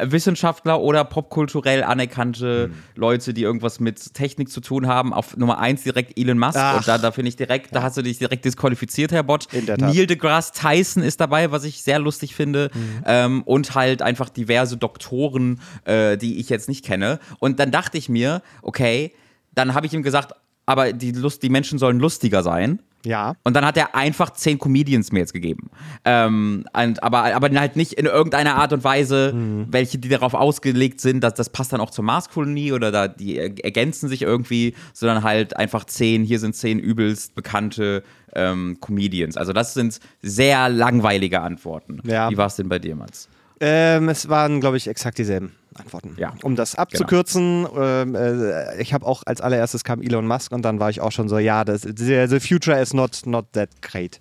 Wissenschaftler 0.04 0.80
oder 0.80 1.04
popkulturell 1.04 1.82
aneckannte 1.82 2.68
mhm. 2.68 2.74
Leute, 2.94 3.34
die 3.34 3.42
irgendwas 3.42 3.80
mit 3.80 4.14
Technik 4.14 4.50
zu 4.50 4.60
tun 4.60 4.86
haben. 4.86 5.12
Auf 5.12 5.36
Nummer 5.36 5.58
eins 5.58 5.82
direkt 5.82 6.18
Elon 6.18 6.38
Musk. 6.38 6.58
Ach. 6.58 6.78
Und 6.78 6.88
da, 6.88 6.98
da 6.98 7.10
finde 7.12 7.28
ich 7.28 7.36
direkt, 7.36 7.74
da 7.74 7.82
hast 7.82 7.96
du 7.96 8.02
dich 8.02 8.18
direkt 8.18 8.44
disqualifiziert, 8.44 9.12
Herr 9.12 9.22
Bot. 9.22 9.46
Neil 9.78 10.06
deGrasse 10.06 10.52
Tyson 10.52 11.02
ist 11.02 11.20
dabei, 11.20 11.50
was 11.50 11.64
ich 11.64 11.82
sehr 11.82 11.98
lustig 11.98 12.34
finde. 12.34 12.70
Mhm. 12.72 13.02
Ähm, 13.06 13.42
und 13.42 13.74
halt 13.74 14.02
einfach 14.02 14.28
diverse 14.28 14.76
Doktoren, 14.76 15.60
äh, 15.84 16.16
die 16.16 16.38
ich 16.38 16.48
jetzt 16.48 16.68
nicht 16.68 16.84
kenne. 16.84 17.18
Und 17.38 17.58
dann 17.58 17.70
dachte 17.70 17.98
ich 17.98 18.08
mir, 18.08 18.42
okay, 18.62 19.12
dann 19.52 19.74
habe 19.74 19.86
ich 19.86 19.92
ihm 19.92 20.02
gesagt, 20.02 20.32
aber 20.66 20.92
die, 20.92 21.12
Lust, 21.12 21.42
die 21.42 21.48
Menschen 21.48 21.78
sollen 21.78 21.98
lustiger 21.98 22.42
sein. 22.42 22.80
Ja. 23.04 23.34
Und 23.44 23.54
dann 23.54 23.64
hat 23.64 23.76
er 23.76 23.94
einfach 23.94 24.30
zehn 24.30 24.58
Comedians 24.58 25.12
mir 25.12 25.20
jetzt 25.20 25.32
gegeben. 25.32 25.70
Ähm, 26.04 26.64
und, 26.72 27.02
aber, 27.02 27.34
aber 27.34 27.50
halt 27.58 27.76
nicht 27.76 27.94
in 27.94 28.06
irgendeiner 28.06 28.56
Art 28.56 28.72
und 28.72 28.84
Weise, 28.84 29.32
mhm. 29.34 29.66
welche, 29.70 29.98
die 29.98 30.08
darauf 30.08 30.34
ausgelegt 30.34 31.00
sind, 31.00 31.22
dass 31.24 31.34
das 31.34 31.50
passt 31.50 31.72
dann 31.72 31.80
auch 31.80 31.90
zur 31.90 32.04
Marskolonie 32.04 32.72
oder 32.72 32.90
da, 32.90 33.08
die 33.08 33.38
ergänzen 33.38 34.08
sich 34.08 34.22
irgendwie, 34.22 34.74
sondern 34.92 35.22
halt 35.22 35.56
einfach 35.56 35.84
zehn, 35.84 36.24
hier 36.24 36.38
sind 36.38 36.54
zehn 36.54 36.78
übelst 36.78 37.34
bekannte 37.34 38.02
ähm, 38.34 38.78
Comedians. 38.80 39.36
Also 39.36 39.52
das 39.52 39.74
sind 39.74 40.00
sehr 40.22 40.68
langweilige 40.68 41.40
Antworten. 41.40 42.00
Ja. 42.04 42.30
Wie 42.30 42.36
war 42.36 42.46
es 42.46 42.56
denn 42.56 42.68
bei 42.68 42.78
dir, 42.78 42.96
Mats? 42.96 43.28
Ähm, 43.60 44.08
es 44.08 44.28
waren, 44.28 44.60
glaube 44.60 44.76
ich, 44.76 44.88
exakt 44.88 45.18
dieselben. 45.18 45.52
Antworten. 45.80 46.14
Ja. 46.18 46.34
Um 46.42 46.56
das 46.56 46.74
abzukürzen, 46.74 47.64
genau. 47.64 48.18
äh, 48.18 48.80
ich 48.80 48.94
habe 48.94 49.06
auch 49.06 49.22
als 49.26 49.40
allererstes 49.40 49.84
kam 49.84 50.02
Elon 50.02 50.26
Musk 50.26 50.52
und 50.52 50.62
dann 50.62 50.80
war 50.80 50.90
ich 50.90 51.00
auch 51.00 51.12
schon 51.12 51.28
so, 51.28 51.38
ja, 51.38 51.64
das, 51.64 51.82
the, 51.82 52.26
the 52.28 52.40
future 52.40 52.80
is 52.80 52.92
not, 52.92 53.22
not 53.26 53.52
that 53.52 53.70
great 53.82 54.20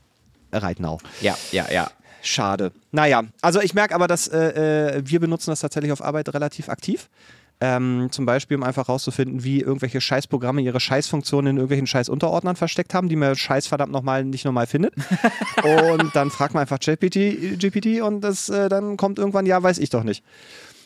right 0.53 0.79
now. 0.79 0.99
Ja, 1.21 1.37
ja, 1.51 1.65
ja. 1.71 1.89
Schade. 2.21 2.71
Naja, 2.91 3.23
also 3.41 3.61
ich 3.61 3.73
merke 3.73 3.95
aber, 3.95 4.07
dass 4.07 4.27
äh, 4.27 4.97
äh, 4.97 5.01
wir 5.05 5.19
benutzen 5.19 5.51
das 5.51 5.61
tatsächlich 5.61 5.91
auf 5.91 6.03
Arbeit 6.03 6.33
relativ 6.33 6.69
aktiv. 6.69 7.09
Ähm, 7.61 8.07
zum 8.11 8.25
Beispiel, 8.25 8.55
um 8.55 8.63
einfach 8.63 8.87
rauszufinden, 8.87 9.43
wie 9.43 9.59
irgendwelche 9.59 9.99
Scheißprogramme 9.99 10.61
ihre 10.61 10.79
Scheißfunktionen 10.79 11.51
in 11.51 11.57
irgendwelchen 11.57 11.87
Scheißunterordnern 11.87 12.55
versteckt 12.55 12.93
haben, 12.93 13.09
die 13.09 13.17
man 13.17 13.35
Scheiß 13.35 13.67
verdammt 13.67 13.91
nochmal 13.91 14.23
nicht 14.23 14.45
normal 14.45 14.65
findet. 14.65 14.93
und 15.63 16.15
dann 16.15 16.31
fragt 16.31 16.53
man 16.53 16.61
einfach 16.61 16.79
GPT, 16.79 17.59
GPT 17.59 18.01
und 18.01 18.21
das, 18.21 18.47
äh, 18.47 18.69
dann 18.69 18.95
kommt 18.95 19.19
irgendwann, 19.19 19.45
ja, 19.45 19.61
weiß 19.61 19.77
ich 19.79 19.89
doch 19.89 20.03
nicht. 20.03 20.23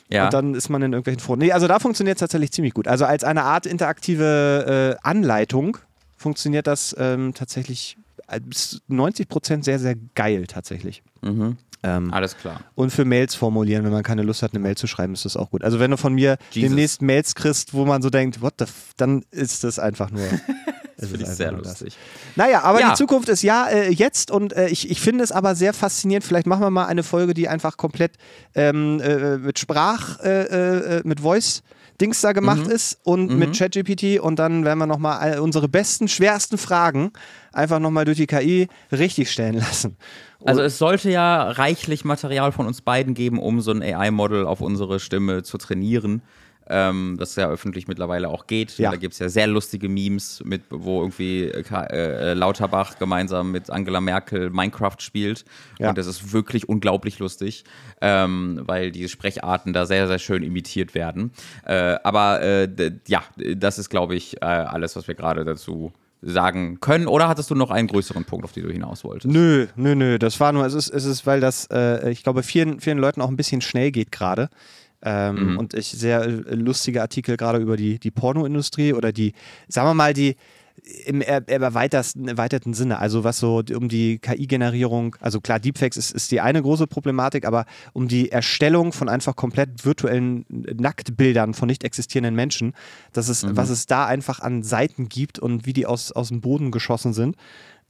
Ja. 0.10 0.26
Und 0.26 0.34
dann 0.34 0.54
ist 0.54 0.70
man 0.70 0.82
in 0.82 0.94
irgendwelchen 0.94 1.22
Foren. 1.22 1.40
Nee, 1.40 1.52
also 1.52 1.68
da 1.68 1.80
funktioniert 1.80 2.18
es 2.18 2.20
tatsächlich 2.20 2.52
ziemlich 2.52 2.74
gut. 2.74 2.88
Also 2.88 3.06
als 3.06 3.24
eine 3.24 3.44
Art 3.44 3.66
interaktive 3.66 4.98
äh, 5.02 5.08
Anleitung 5.08 5.78
funktioniert 6.18 6.68
das 6.68 6.96
ähm, 6.98 7.34
tatsächlich 7.34 7.98
bis 8.42 8.82
90 8.88 9.28
Prozent 9.28 9.66
sehr, 9.66 9.80
sehr 9.80 9.96
geil 10.16 10.48
tatsächlich. 10.48 11.04
Mhm. 11.22 11.58
Ähm, 11.84 12.14
Alles 12.14 12.38
klar. 12.38 12.62
Und 12.76 12.92
für 12.92 13.04
Mails 13.04 13.36
formulieren, 13.36 13.84
wenn 13.84 13.92
man 13.92 14.04
keine 14.04 14.24
Lust 14.24 14.42
hat, 14.42 14.54
eine 14.54 14.60
Mail 14.60 14.76
zu 14.76 14.88
schreiben, 14.88 15.14
ist 15.14 15.26
das 15.26 15.36
auch 15.36 15.52
gut. 15.52 15.64
Also 15.64 15.80
wenn 15.80 15.92
du 15.92 15.98
von 15.98 16.14
mir 16.14 16.38
Jesus. 16.52 16.70
demnächst 16.70 17.02
Mails 17.02 17.36
kriegst, 17.36 17.74
wo 17.74 17.86
man 17.86 18.02
so 18.02 18.10
denkt, 18.10 18.42
what 18.42 18.54
the 18.58 18.64
f 18.64 18.92
dann 18.96 19.24
ist 19.32 19.64
das 19.66 19.80
einfach 19.80 20.10
nur. 20.10 20.24
das 21.04 21.12
finde 21.12 21.26
ich 21.26 21.38
sehr 21.38 21.52
lustig. 21.52 21.96
Das. 21.96 22.36
Naja, 22.36 22.64
aber 22.64 22.80
ja. 22.82 22.90
die 22.90 22.96
Zukunft 22.96 23.30
ist 23.30 23.44
ja 23.44 23.68
äh, 23.68 23.92
jetzt 23.92 24.32
und 24.32 24.54
äh, 24.54 24.68
ich, 24.68 24.90
ich 24.90 25.02
finde 25.02 25.24
es 25.24 25.32
aber 25.32 25.56
sehr 25.56 25.74
faszinierend. 25.74 26.26
Vielleicht 26.26 26.48
machen 26.48 26.62
wir 26.62 26.70
mal 26.70 26.86
eine 26.86 27.04
Folge, 27.04 27.34
die 27.34 27.48
einfach 27.48 27.78
komplett 27.78 28.14
ähm, 28.56 29.00
äh, 29.02 29.38
mit 29.38 29.60
Sprach, 29.60 30.20
äh, 30.20 30.98
äh, 30.98 31.02
mit 31.04 31.22
Voice. 31.22 31.64
Dings 32.02 32.22
da 32.22 32.32
gemacht 32.32 32.66
mhm. 32.66 32.72
ist 32.72 33.00
und 33.04 33.30
mhm. 33.30 33.38
mit 33.38 33.58
ChatGPT 33.58 34.20
und 34.20 34.40
dann 34.40 34.66
werden 34.66 34.80
wir 34.80 34.88
nochmal 34.88 35.40
unsere 35.40 35.70
besten, 35.70 36.08
schwersten 36.08 36.58
Fragen 36.58 37.12
einfach 37.52 37.78
nochmal 37.80 38.04
durch 38.04 38.18
die 38.18 38.26
KI 38.26 38.68
richtig 38.92 39.32
stellen 39.32 39.56
lassen. 39.60 39.96
Also 40.44 40.62
es 40.62 40.78
sollte 40.78 41.10
ja 41.10 41.52
reichlich 41.52 42.04
Material 42.04 42.52
von 42.52 42.68
uns 42.68 42.82
beiden 42.82 43.14
geben, 43.14 43.40
um 43.40 43.62
so 43.62 43.72
ein 43.72 43.82
AI-Model 43.82 44.46
auf 44.46 44.60
unsere 44.60 45.00
Stimme 45.00 45.44
zu 45.44 45.58
trainieren. 45.58 46.22
Ähm, 46.70 47.18
das 47.20 47.36
ja 47.36 47.50
öffentlich 47.50 47.88
mittlerweile 47.88 48.30
auch 48.30 48.48
geht. 48.48 48.78
Ja. 48.78 48.92
Da 48.92 48.98
gibt 48.98 49.14
es 49.14 49.20
ja 49.20 49.30
sehr 49.30 49.48
lustige 49.48 49.90
Memes, 49.90 50.42
mit, 50.46 50.64
wo 50.70 51.02
irgendwie 51.02 51.44
äh, 51.44 51.64
äh, 51.72 52.34
Lauterbach 52.34 52.98
gemeinsam 52.98 53.52
mit 53.52 53.70
Angela 53.70 54.02
Merkel 54.02 54.50
Minecraft 54.50 54.98
spielt. 55.00 55.46
Ja. 55.80 55.90
Und 55.90 55.98
das 55.98 56.08
ist 56.08 56.32
wirklich 56.34 56.70
unglaublich 56.70 57.20
lustig, 57.20 57.64
ähm, 58.02 58.62
weil 58.66 58.92
die 58.92 59.10
Sprecharten 59.10 59.74
da 59.74 59.86
sehr, 59.86 60.08
sehr 60.08 60.20
schön 60.20 60.44
imitiert 60.44 60.96
werden. 60.96 61.32
Äh, 61.66 61.98
aber 62.04 62.42
äh, 62.42 62.92
ja, 63.08 63.24
das 63.56 63.80
ist, 63.80 63.90
glaube 63.90 64.16
ich, 64.16 64.42
äh, 64.42 64.46
alles, 64.46 64.96
was 64.96 65.08
wir 65.08 65.16
gerade 65.16 65.44
dazu 65.46 65.94
sagen 66.24 66.80
können? 66.80 67.08
Oder 67.08 67.28
hattest 67.28 67.52
du 67.52 67.56
noch 67.56 67.70
einen 67.70 67.88
größeren 67.88 68.26
Punkt, 68.26 68.46
auf 68.46 68.52
den 68.52 68.64
du 68.64 68.72
hinaus 68.72 69.04
wolltest? 69.04 69.32
Nö, 69.32 69.68
nö, 69.76 69.96
nö. 69.96 70.18
Das 70.18 70.40
war 70.40 70.52
nur, 70.52 70.66
es 70.66 70.74
ist, 70.74 70.90
es 70.90 71.06
ist 71.06 71.26
weil 71.26 71.40
das, 71.40 71.68
äh, 71.72 72.10
ich 72.12 72.24
glaube, 72.24 72.44
vielen, 72.44 72.80
vielen 72.80 72.98
Leuten 72.98 73.22
auch 73.22 73.30
ein 73.30 73.36
bisschen 73.36 73.62
schnell 73.62 73.92
geht 73.92 74.12
gerade. 74.12 74.50
Ähm, 75.04 75.54
mhm. 75.54 75.58
Und 75.58 75.74
ich 75.74 75.88
sehr 75.88 76.28
lustige 76.28 77.02
Artikel 77.02 77.38
gerade 77.38 77.60
über 77.60 77.78
die, 77.78 78.00
die 78.00 78.12
Pornoindustrie 78.12 78.94
oder 78.94 79.12
die, 79.12 79.34
sagen 79.68 79.90
wir 79.90 79.94
mal, 79.94 80.14
die, 80.14 80.36
im 81.06 81.22
erweiterten, 81.22 82.28
erweiterten 82.28 82.74
Sinne. 82.74 83.00
Also 83.00 83.24
was 83.24 83.40
so 83.40 83.62
um 83.76 83.90
die 83.90 84.20
KI-Generierung, 84.20 85.16
also 85.22 85.40
klar, 85.40 85.60
Deepfakes 85.60 85.98
ist, 85.98 86.12
ist 86.12 86.32
die 86.32 86.42
eine 86.42 86.62
große 86.62 86.88
Problematik, 86.88 87.46
aber 87.46 87.66
um 87.94 88.08
die 88.08 88.32
Erstellung 88.32 88.92
von 88.92 89.08
einfach 89.08 89.36
komplett 89.36 89.86
virtuellen 89.86 90.46
Nacktbildern 90.50 91.54
von 91.54 91.68
nicht 91.68 91.84
existierenden 91.84 92.36
Menschen, 92.36 92.74
dass 93.14 93.30
es, 93.30 93.44
mhm. 93.44 93.56
was 93.56 93.70
es 93.70 93.86
da 93.86 94.06
einfach 94.06 94.40
an 94.40 94.64
Seiten 94.64 95.10
gibt 95.10 95.40
und 95.40 95.66
wie 95.66 95.74
die 95.74 95.86
aus, 95.86 96.12
aus 96.12 96.30
dem 96.30 96.42
Boden 96.42 96.72
geschossen 96.72 97.14
sind 97.14 97.38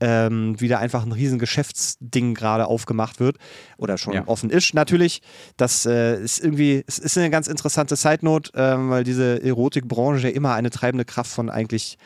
ähm, 0.04 0.60
wieder 0.60 0.80
einfach 0.80 1.06
ein 1.06 1.14
riesen 1.14 1.40
Geschäftsding 1.40 2.34
gerade 2.34 2.68
aufgemacht 2.68 3.22
wird 3.22 3.38
oder 3.78 3.98
schon 3.98 4.14
ja. 4.14 4.28
offen 4.28 4.50
ist. 4.50 4.74
Natürlich, 4.74 5.22
das 5.56 5.86
äh, 5.86 6.22
ist 6.22 6.44
irgendwie, 6.44 6.84
es 6.88 7.00
ist 7.00 7.18
eine 7.18 7.30
ganz 7.30 7.48
interessante 7.48 7.96
Side-Note, 7.96 8.54
äh, 8.54 8.90
weil 8.90 9.06
diese 9.06 9.42
Erotikbranche 9.42 10.28
ja 10.28 10.36
immer 10.36 10.56
eine 10.56 10.72
treibende 10.72 11.06
Kraft 11.06 11.32
von 11.32 11.50
eigentlich 11.50 11.98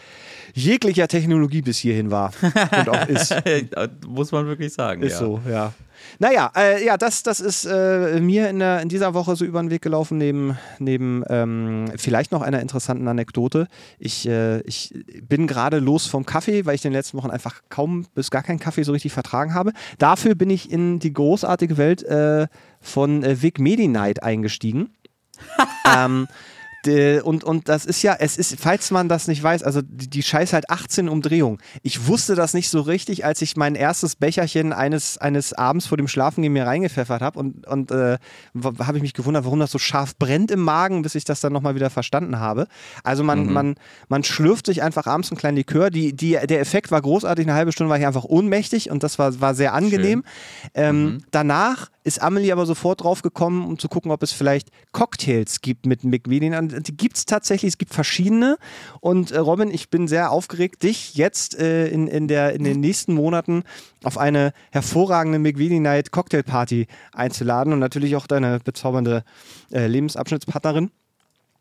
jeglicher 0.53 1.07
Technologie 1.07 1.63
bis 1.63 1.79
hierhin 1.79 2.11
war 2.11 2.31
und 2.41 2.89
auch 2.89 3.07
ist. 3.07 3.33
Muss 4.07 4.31
man 4.31 4.45
wirklich 4.45 4.73
sagen. 4.73 5.01
Ist 5.01 5.13
ja. 5.13 5.17
so, 5.17 5.41
ja. 5.49 5.73
Naja, 6.19 6.51
äh, 6.55 6.85
ja, 6.85 6.97
das, 6.97 7.23
das 7.23 7.39
ist 7.39 7.65
äh, 7.65 8.19
mir 8.19 8.49
in, 8.49 8.59
der, 8.59 8.81
in 8.81 8.89
dieser 8.89 9.13
Woche 9.13 9.35
so 9.35 9.45
über 9.45 9.61
den 9.61 9.69
Weg 9.69 9.81
gelaufen, 9.81 10.17
neben, 10.17 10.57
neben 10.79 11.23
ähm, 11.29 11.91
vielleicht 11.97 12.31
noch 12.31 12.41
einer 12.41 12.61
interessanten 12.61 13.07
Anekdote. 13.07 13.67
Ich, 13.99 14.27
äh, 14.27 14.61
ich 14.61 14.93
bin 15.21 15.47
gerade 15.47 15.79
los 15.79 16.07
vom 16.07 16.25
Kaffee, 16.25 16.65
weil 16.65 16.75
ich 16.75 16.85
in 16.85 16.91
den 16.91 16.97
letzten 16.97 17.17
Wochen 17.17 17.29
einfach 17.29 17.61
kaum 17.69 18.05
bis 18.13 18.31
gar 18.31 18.43
keinen 18.43 18.59
Kaffee 18.59 18.83
so 18.83 18.91
richtig 18.91 19.13
vertragen 19.13 19.53
habe. 19.53 19.71
Dafür 19.97 20.35
bin 20.35 20.49
ich 20.49 20.71
in 20.71 20.99
die 20.99 21.13
großartige 21.13 21.77
Welt 21.77 22.03
äh, 22.03 22.47
von 22.81 23.23
äh, 23.23 23.41
Vic 23.41 23.59
Medi-Night 23.59 24.23
eingestiegen. 24.23 24.93
ähm, 25.97 26.27
und, 26.87 27.43
und 27.43 27.69
das 27.69 27.85
ist 27.85 28.01
ja, 28.01 28.15
es 28.19 28.37
ist, 28.37 28.59
falls 28.59 28.91
man 28.91 29.09
das 29.09 29.27
nicht 29.27 29.41
weiß, 29.43 29.63
also 29.63 29.81
die, 29.81 30.09
die 30.09 30.23
Scheiß 30.23 30.53
halt 30.53 30.69
18 30.69 31.09
Umdrehungen. 31.09 31.59
Ich 31.83 32.07
wusste 32.07 32.35
das 32.35 32.53
nicht 32.53 32.69
so 32.69 32.81
richtig, 32.81 33.25
als 33.25 33.41
ich 33.41 33.55
mein 33.55 33.75
erstes 33.75 34.15
Becherchen 34.15 34.73
eines, 34.73 35.17
eines 35.17 35.53
Abends 35.53 35.87
vor 35.87 35.97
dem 35.97 36.07
Schlafengehen 36.07 36.53
mir 36.53 36.65
reingepfeffert 36.65 37.21
habe 37.21 37.39
und, 37.39 37.67
und 37.67 37.91
äh, 37.91 38.17
habe 38.79 38.97
ich 38.97 39.01
mich 39.01 39.13
gewundert, 39.13 39.45
warum 39.45 39.59
das 39.59 39.71
so 39.71 39.79
scharf 39.79 40.15
brennt 40.17 40.51
im 40.51 40.61
Magen, 40.61 41.01
bis 41.01 41.15
ich 41.15 41.25
das 41.25 41.41
dann 41.41 41.53
nochmal 41.53 41.75
wieder 41.75 41.89
verstanden 41.89 42.39
habe. 42.39 42.67
Also 43.03 43.23
man, 43.23 43.45
mhm. 43.45 43.53
man, 43.53 43.75
man 44.07 44.23
schlürft 44.23 44.65
sich 44.65 44.83
einfach 44.83 45.07
abends 45.07 45.31
einen 45.31 45.37
kleinen 45.37 45.57
Likör. 45.57 45.89
Die, 45.89 46.13
die, 46.13 46.31
der 46.31 46.59
Effekt 46.59 46.91
war 46.91 47.01
großartig, 47.01 47.45
eine 47.45 47.55
halbe 47.55 47.71
Stunde 47.71 47.89
war 47.89 47.99
ich 47.99 48.05
einfach 48.05 48.25
ohnmächtig 48.25 48.89
und 48.89 49.03
das 49.03 49.19
war, 49.19 49.39
war 49.41 49.55
sehr 49.55 49.73
angenehm. 49.73 50.23
Ähm, 50.73 51.03
mhm. 51.03 51.23
Danach 51.31 51.89
ist 52.07 52.21
Amelie 52.21 52.53
aber 52.53 52.65
sofort 52.65 53.03
drauf 53.03 53.21
gekommen, 53.21 53.65
um 53.65 53.77
zu 53.77 53.89
gucken, 53.89 54.11
ob 54.11 54.23
es 54.23 54.31
vielleicht 54.31 54.69
Cocktails 54.93 55.61
gibt 55.61 55.85
mit 55.85 56.05
McVean. 56.05 56.76
Die 56.79 56.95
gibt 56.95 57.17
es 57.17 57.25
tatsächlich, 57.25 57.69
es 57.69 57.77
gibt 57.77 57.93
verschiedene. 57.93 58.57
Und 58.99 59.31
äh, 59.31 59.39
Robin, 59.39 59.71
ich 59.71 59.89
bin 59.89 60.07
sehr 60.07 60.31
aufgeregt, 60.31 60.83
dich 60.83 61.15
jetzt 61.15 61.57
äh, 61.59 61.87
in, 61.87 62.07
in, 62.07 62.27
der, 62.27 62.53
in 62.53 62.63
den 62.63 62.79
nächsten 62.79 63.13
Monaten 63.13 63.63
auf 64.03 64.17
eine 64.17 64.53
hervorragende 64.71 65.39
McVean 65.39 65.81
Night 65.81 66.11
Cocktail 66.11 66.43
Party 66.43 66.87
einzuladen 67.13 67.73
und 67.73 67.79
natürlich 67.79 68.15
auch 68.15 68.27
deine 68.27 68.59
bezaubernde 68.59 69.23
äh, 69.71 69.87
Lebensabschnittspartnerin. 69.87 70.91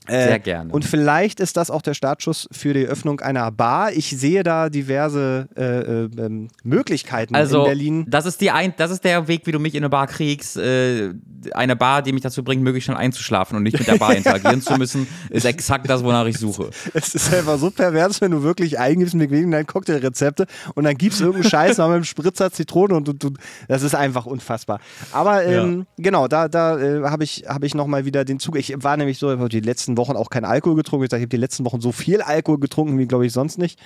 Sehr 0.09 0.35
äh, 0.35 0.39
gerne. 0.41 0.73
Und 0.73 0.85
vielleicht 0.85 1.41
ist 1.41 1.57
das 1.57 1.71
auch 1.71 1.83
der 1.83 1.95
Startschuss 1.95 2.49
für 2.53 2.75
die 2.75 2.85
Öffnung 2.85 3.21
einer 3.21 3.51
Bar. 3.51 3.93
Ich 3.93 4.11
sehe 4.11 4.43
da 4.43 4.69
diverse 4.69 5.49
äh, 5.57 5.63
äh, 5.63 6.09
ähm, 6.19 6.49
Möglichkeiten 6.63 7.35
also, 7.35 7.61
in 7.61 7.65
Berlin. 7.65 8.07
Das 8.09 8.27
ist, 8.27 8.41
die 8.41 8.51
ein, 8.51 8.75
das 8.77 8.91
ist 8.91 9.05
der 9.05 9.29
Weg, 9.29 9.47
wie 9.47 9.53
du 9.53 9.59
mich 9.59 9.75
in 9.75 9.83
eine 9.83 9.91
Bar 9.91 10.07
kriegst. 10.07 10.57
Äh, 10.57 11.15
eine 11.53 11.77
Bar, 11.77 12.03
die 12.03 12.13
mich 12.13 12.23
dazu 12.23 12.43
bringt, 12.43 12.63
möglichst 12.63 12.87
schnell 12.87 12.97
einzuschlafen 12.97 13.57
und 13.57 13.63
nicht 13.63 13.79
mit 13.79 13.87
der 13.87 13.99
Bar 13.99 14.15
interagieren 14.17 14.63
zu 14.63 14.77
müssen, 14.77 15.07
ist 15.31 15.45
exakt 15.45 15.89
das, 15.89 16.03
wonach 16.03 16.27
ich 16.27 16.39
suche. 16.39 16.71
Es 16.95 17.15
ist 17.15 17.33
einfach 17.33 17.59
so 17.59 17.71
pervers, 17.71 18.21
wenn 18.21 18.31
du 18.31 18.43
wirklich 18.43 18.79
eingibst 18.79 19.15
mit 19.15 19.31
wegen 19.31 19.51
deinen 19.51 19.67
Cocktailrezepte 19.67 20.47
und 20.75 20.85
dann 20.85 20.97
gibst 20.97 21.21
du 21.21 21.25
irgendeinen 21.25 21.51
Scheiß 21.51 21.79
noch 21.79 21.89
mit 21.89 21.97
einem 21.97 22.05
Spritzer 22.05 22.51
Zitrone 22.51 22.95
und 22.95 23.09
du, 23.09 23.13
du, 23.13 23.31
das 23.69 23.83
ist 23.83 23.95
einfach 23.95 24.27
unfassbar. 24.27 24.81
Aber 25.13 25.45
ähm, 25.45 25.87
ja. 25.99 26.05
genau, 26.05 26.29
da, 26.29 26.49
da 26.49 26.79
äh, 26.79 27.03
habe 27.05 27.25
ich, 27.25 27.45
hab 27.47 27.65
ich 27.65 27.75
nochmal 27.75 28.05
wieder 28.05 28.25
den 28.25 28.41
Zug. 28.41 28.57
Ich 28.57 28.75
war 28.79 28.97
nämlich 28.97 29.19
so 29.19 29.49
die 29.49 29.61
letzten 29.61 29.96
Wochen 29.97 30.17
auch 30.17 30.31
kein 30.31 30.45
Alkohol 30.45 30.77
getrunken. 30.77 31.05
Ich, 31.05 31.13
ich 31.13 31.21
habe 31.21 31.27
die 31.27 31.37
letzten 31.37 31.65
Wochen 31.65 31.81
so 31.81 31.93
viel 31.93 32.23
Alkohol 32.23 32.59
getrunken 32.59 32.99
wie, 32.99 33.07
glaube 33.07 33.27
ich, 33.27 33.33
sonst 33.33 33.59
nicht. 33.59 33.79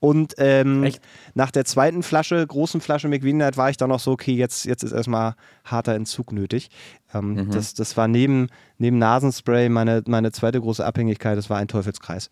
Und 0.00 0.34
ähm, 0.38 0.90
nach 1.34 1.50
der 1.50 1.64
zweiten 1.64 2.02
Flasche, 2.02 2.46
großen 2.46 2.80
Flasche 2.80 3.08
McVin 3.08 3.38
Night, 3.38 3.56
war 3.56 3.70
ich 3.70 3.76
dann 3.76 3.88
noch 3.88 4.00
so, 4.00 4.12
okay, 4.12 4.34
jetzt, 4.34 4.64
jetzt 4.64 4.82
ist 4.82 4.92
erstmal 4.92 5.34
harter 5.64 5.94
Entzug 5.94 6.32
nötig. 6.32 6.70
Ähm, 7.14 7.34
mhm. 7.34 7.50
das, 7.50 7.74
das 7.74 7.96
war 7.96 8.08
neben, 8.08 8.48
neben 8.78 8.98
Nasenspray 8.98 9.68
meine, 9.68 10.02
meine 10.06 10.32
zweite 10.32 10.60
große 10.60 10.84
Abhängigkeit. 10.84 11.38
Das 11.38 11.50
war 11.50 11.58
ein 11.58 11.68
Teufelskreis. 11.68 12.30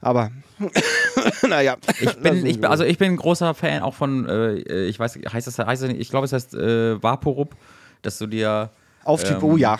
Aber 0.00 0.30
naja. 1.48 1.76
Ich 2.00 2.16
bin, 2.18 2.44
ich, 2.44 2.68
also 2.68 2.84
ich 2.84 2.98
bin 2.98 3.12
ein 3.12 3.16
großer 3.16 3.54
Fan 3.54 3.82
auch 3.82 3.94
von, 3.94 4.28
äh, 4.28 4.84
ich 4.84 4.98
weiß, 4.98 5.18
heißt 5.32 5.46
das, 5.46 5.58
heißt 5.58 5.82
das 5.82 5.90
ich 5.90 6.10
glaube, 6.10 6.24
es 6.24 6.32
heißt 6.32 6.54
äh, 6.54 7.02
Vaporup, 7.02 7.56
dass 8.02 8.18
du 8.18 8.26
dir. 8.26 8.70
Auf 9.04 9.28
ähm, 9.28 9.38
oh 9.42 9.56
ja 9.56 9.78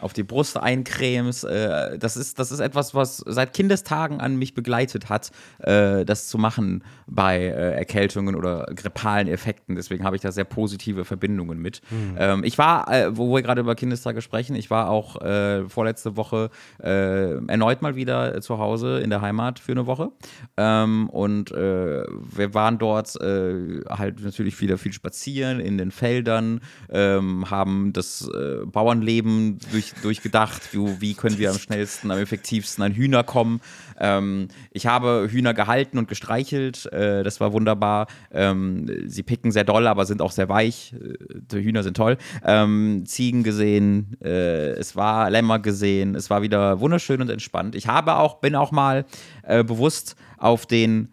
auf 0.00 0.12
die 0.12 0.22
Brust 0.22 0.56
eincremst. 0.56 1.44
Äh, 1.44 1.98
das, 1.98 2.16
ist, 2.16 2.38
das 2.38 2.52
ist 2.52 2.60
etwas, 2.60 2.94
was 2.94 3.18
seit 3.18 3.52
Kindestagen 3.52 4.20
an 4.20 4.36
mich 4.36 4.54
begleitet 4.54 5.08
hat, 5.08 5.30
äh, 5.58 6.04
das 6.04 6.28
zu 6.28 6.38
machen 6.38 6.84
bei 7.06 7.38
äh, 7.38 7.72
Erkältungen 7.76 8.34
oder 8.34 8.66
grippalen 8.74 9.28
Effekten. 9.28 9.74
Deswegen 9.74 10.04
habe 10.04 10.16
ich 10.16 10.22
da 10.22 10.32
sehr 10.32 10.44
positive 10.44 11.04
Verbindungen 11.04 11.58
mit. 11.58 11.82
Mhm. 11.90 12.16
Ähm, 12.18 12.44
ich 12.44 12.58
war, 12.58 12.92
äh, 12.92 13.16
wo 13.16 13.34
wir 13.34 13.42
gerade 13.42 13.60
über 13.60 13.74
Kindestage 13.74 14.22
sprechen, 14.22 14.54
ich 14.56 14.70
war 14.70 14.88
auch 14.88 15.20
äh, 15.20 15.68
vorletzte 15.68 16.16
Woche 16.16 16.50
äh, 16.82 17.44
erneut 17.46 17.82
mal 17.82 17.96
wieder 17.96 18.40
zu 18.40 18.58
Hause 18.58 19.00
in 19.00 19.10
der 19.10 19.20
Heimat 19.20 19.58
für 19.58 19.72
eine 19.72 19.86
Woche. 19.86 20.10
Ähm, 20.56 21.08
und 21.10 21.50
wir 21.50 22.54
waren 22.54 22.78
dort 22.78 23.14
halt 23.20 24.20
natürlich 24.22 24.60
wieder 24.60 24.78
viel 24.78 24.92
spazieren 24.92 25.60
in 25.60 25.78
den 25.78 25.90
Feldern, 25.90 26.60
ähm, 26.90 27.50
haben 27.50 27.92
das 27.92 28.28
Bauernleben 28.66 29.58
durch 29.72 29.89
durchgedacht, 30.02 30.72
wie, 30.72 31.00
wie, 31.00 31.14
können 31.14 31.38
wir 31.38 31.50
am 31.50 31.58
schnellsten, 31.58 32.10
am 32.10 32.18
effektivsten 32.18 32.82
an 32.84 32.92
Hühner 32.92 33.24
kommen. 33.24 33.60
Ähm, 33.98 34.48
ich 34.70 34.86
habe 34.86 35.28
Hühner 35.30 35.54
gehalten 35.54 35.98
und 35.98 36.08
gestreichelt, 36.08 36.86
äh, 36.92 37.22
das 37.22 37.40
war 37.40 37.52
wunderbar. 37.52 38.06
Ähm, 38.32 38.86
sie 39.06 39.22
picken 39.22 39.52
sehr 39.52 39.64
doll, 39.64 39.86
aber 39.86 40.06
sind 40.06 40.22
auch 40.22 40.32
sehr 40.32 40.48
weich. 40.48 40.94
Äh, 40.94 41.14
die 41.52 41.62
Hühner 41.62 41.82
sind 41.82 41.96
toll. 41.96 42.16
Ähm, 42.44 43.04
Ziegen 43.06 43.42
gesehen, 43.42 44.16
äh, 44.22 44.70
es 44.70 44.96
war 44.96 45.30
Lämmer 45.30 45.58
gesehen, 45.58 46.14
es 46.14 46.30
war 46.30 46.42
wieder 46.42 46.80
wunderschön 46.80 47.20
und 47.20 47.30
entspannt. 47.30 47.74
Ich 47.74 47.86
habe 47.86 48.16
auch, 48.16 48.38
bin 48.40 48.54
auch 48.54 48.72
mal 48.72 49.04
äh, 49.42 49.64
bewusst 49.64 50.16
auf 50.38 50.66
den 50.66 51.08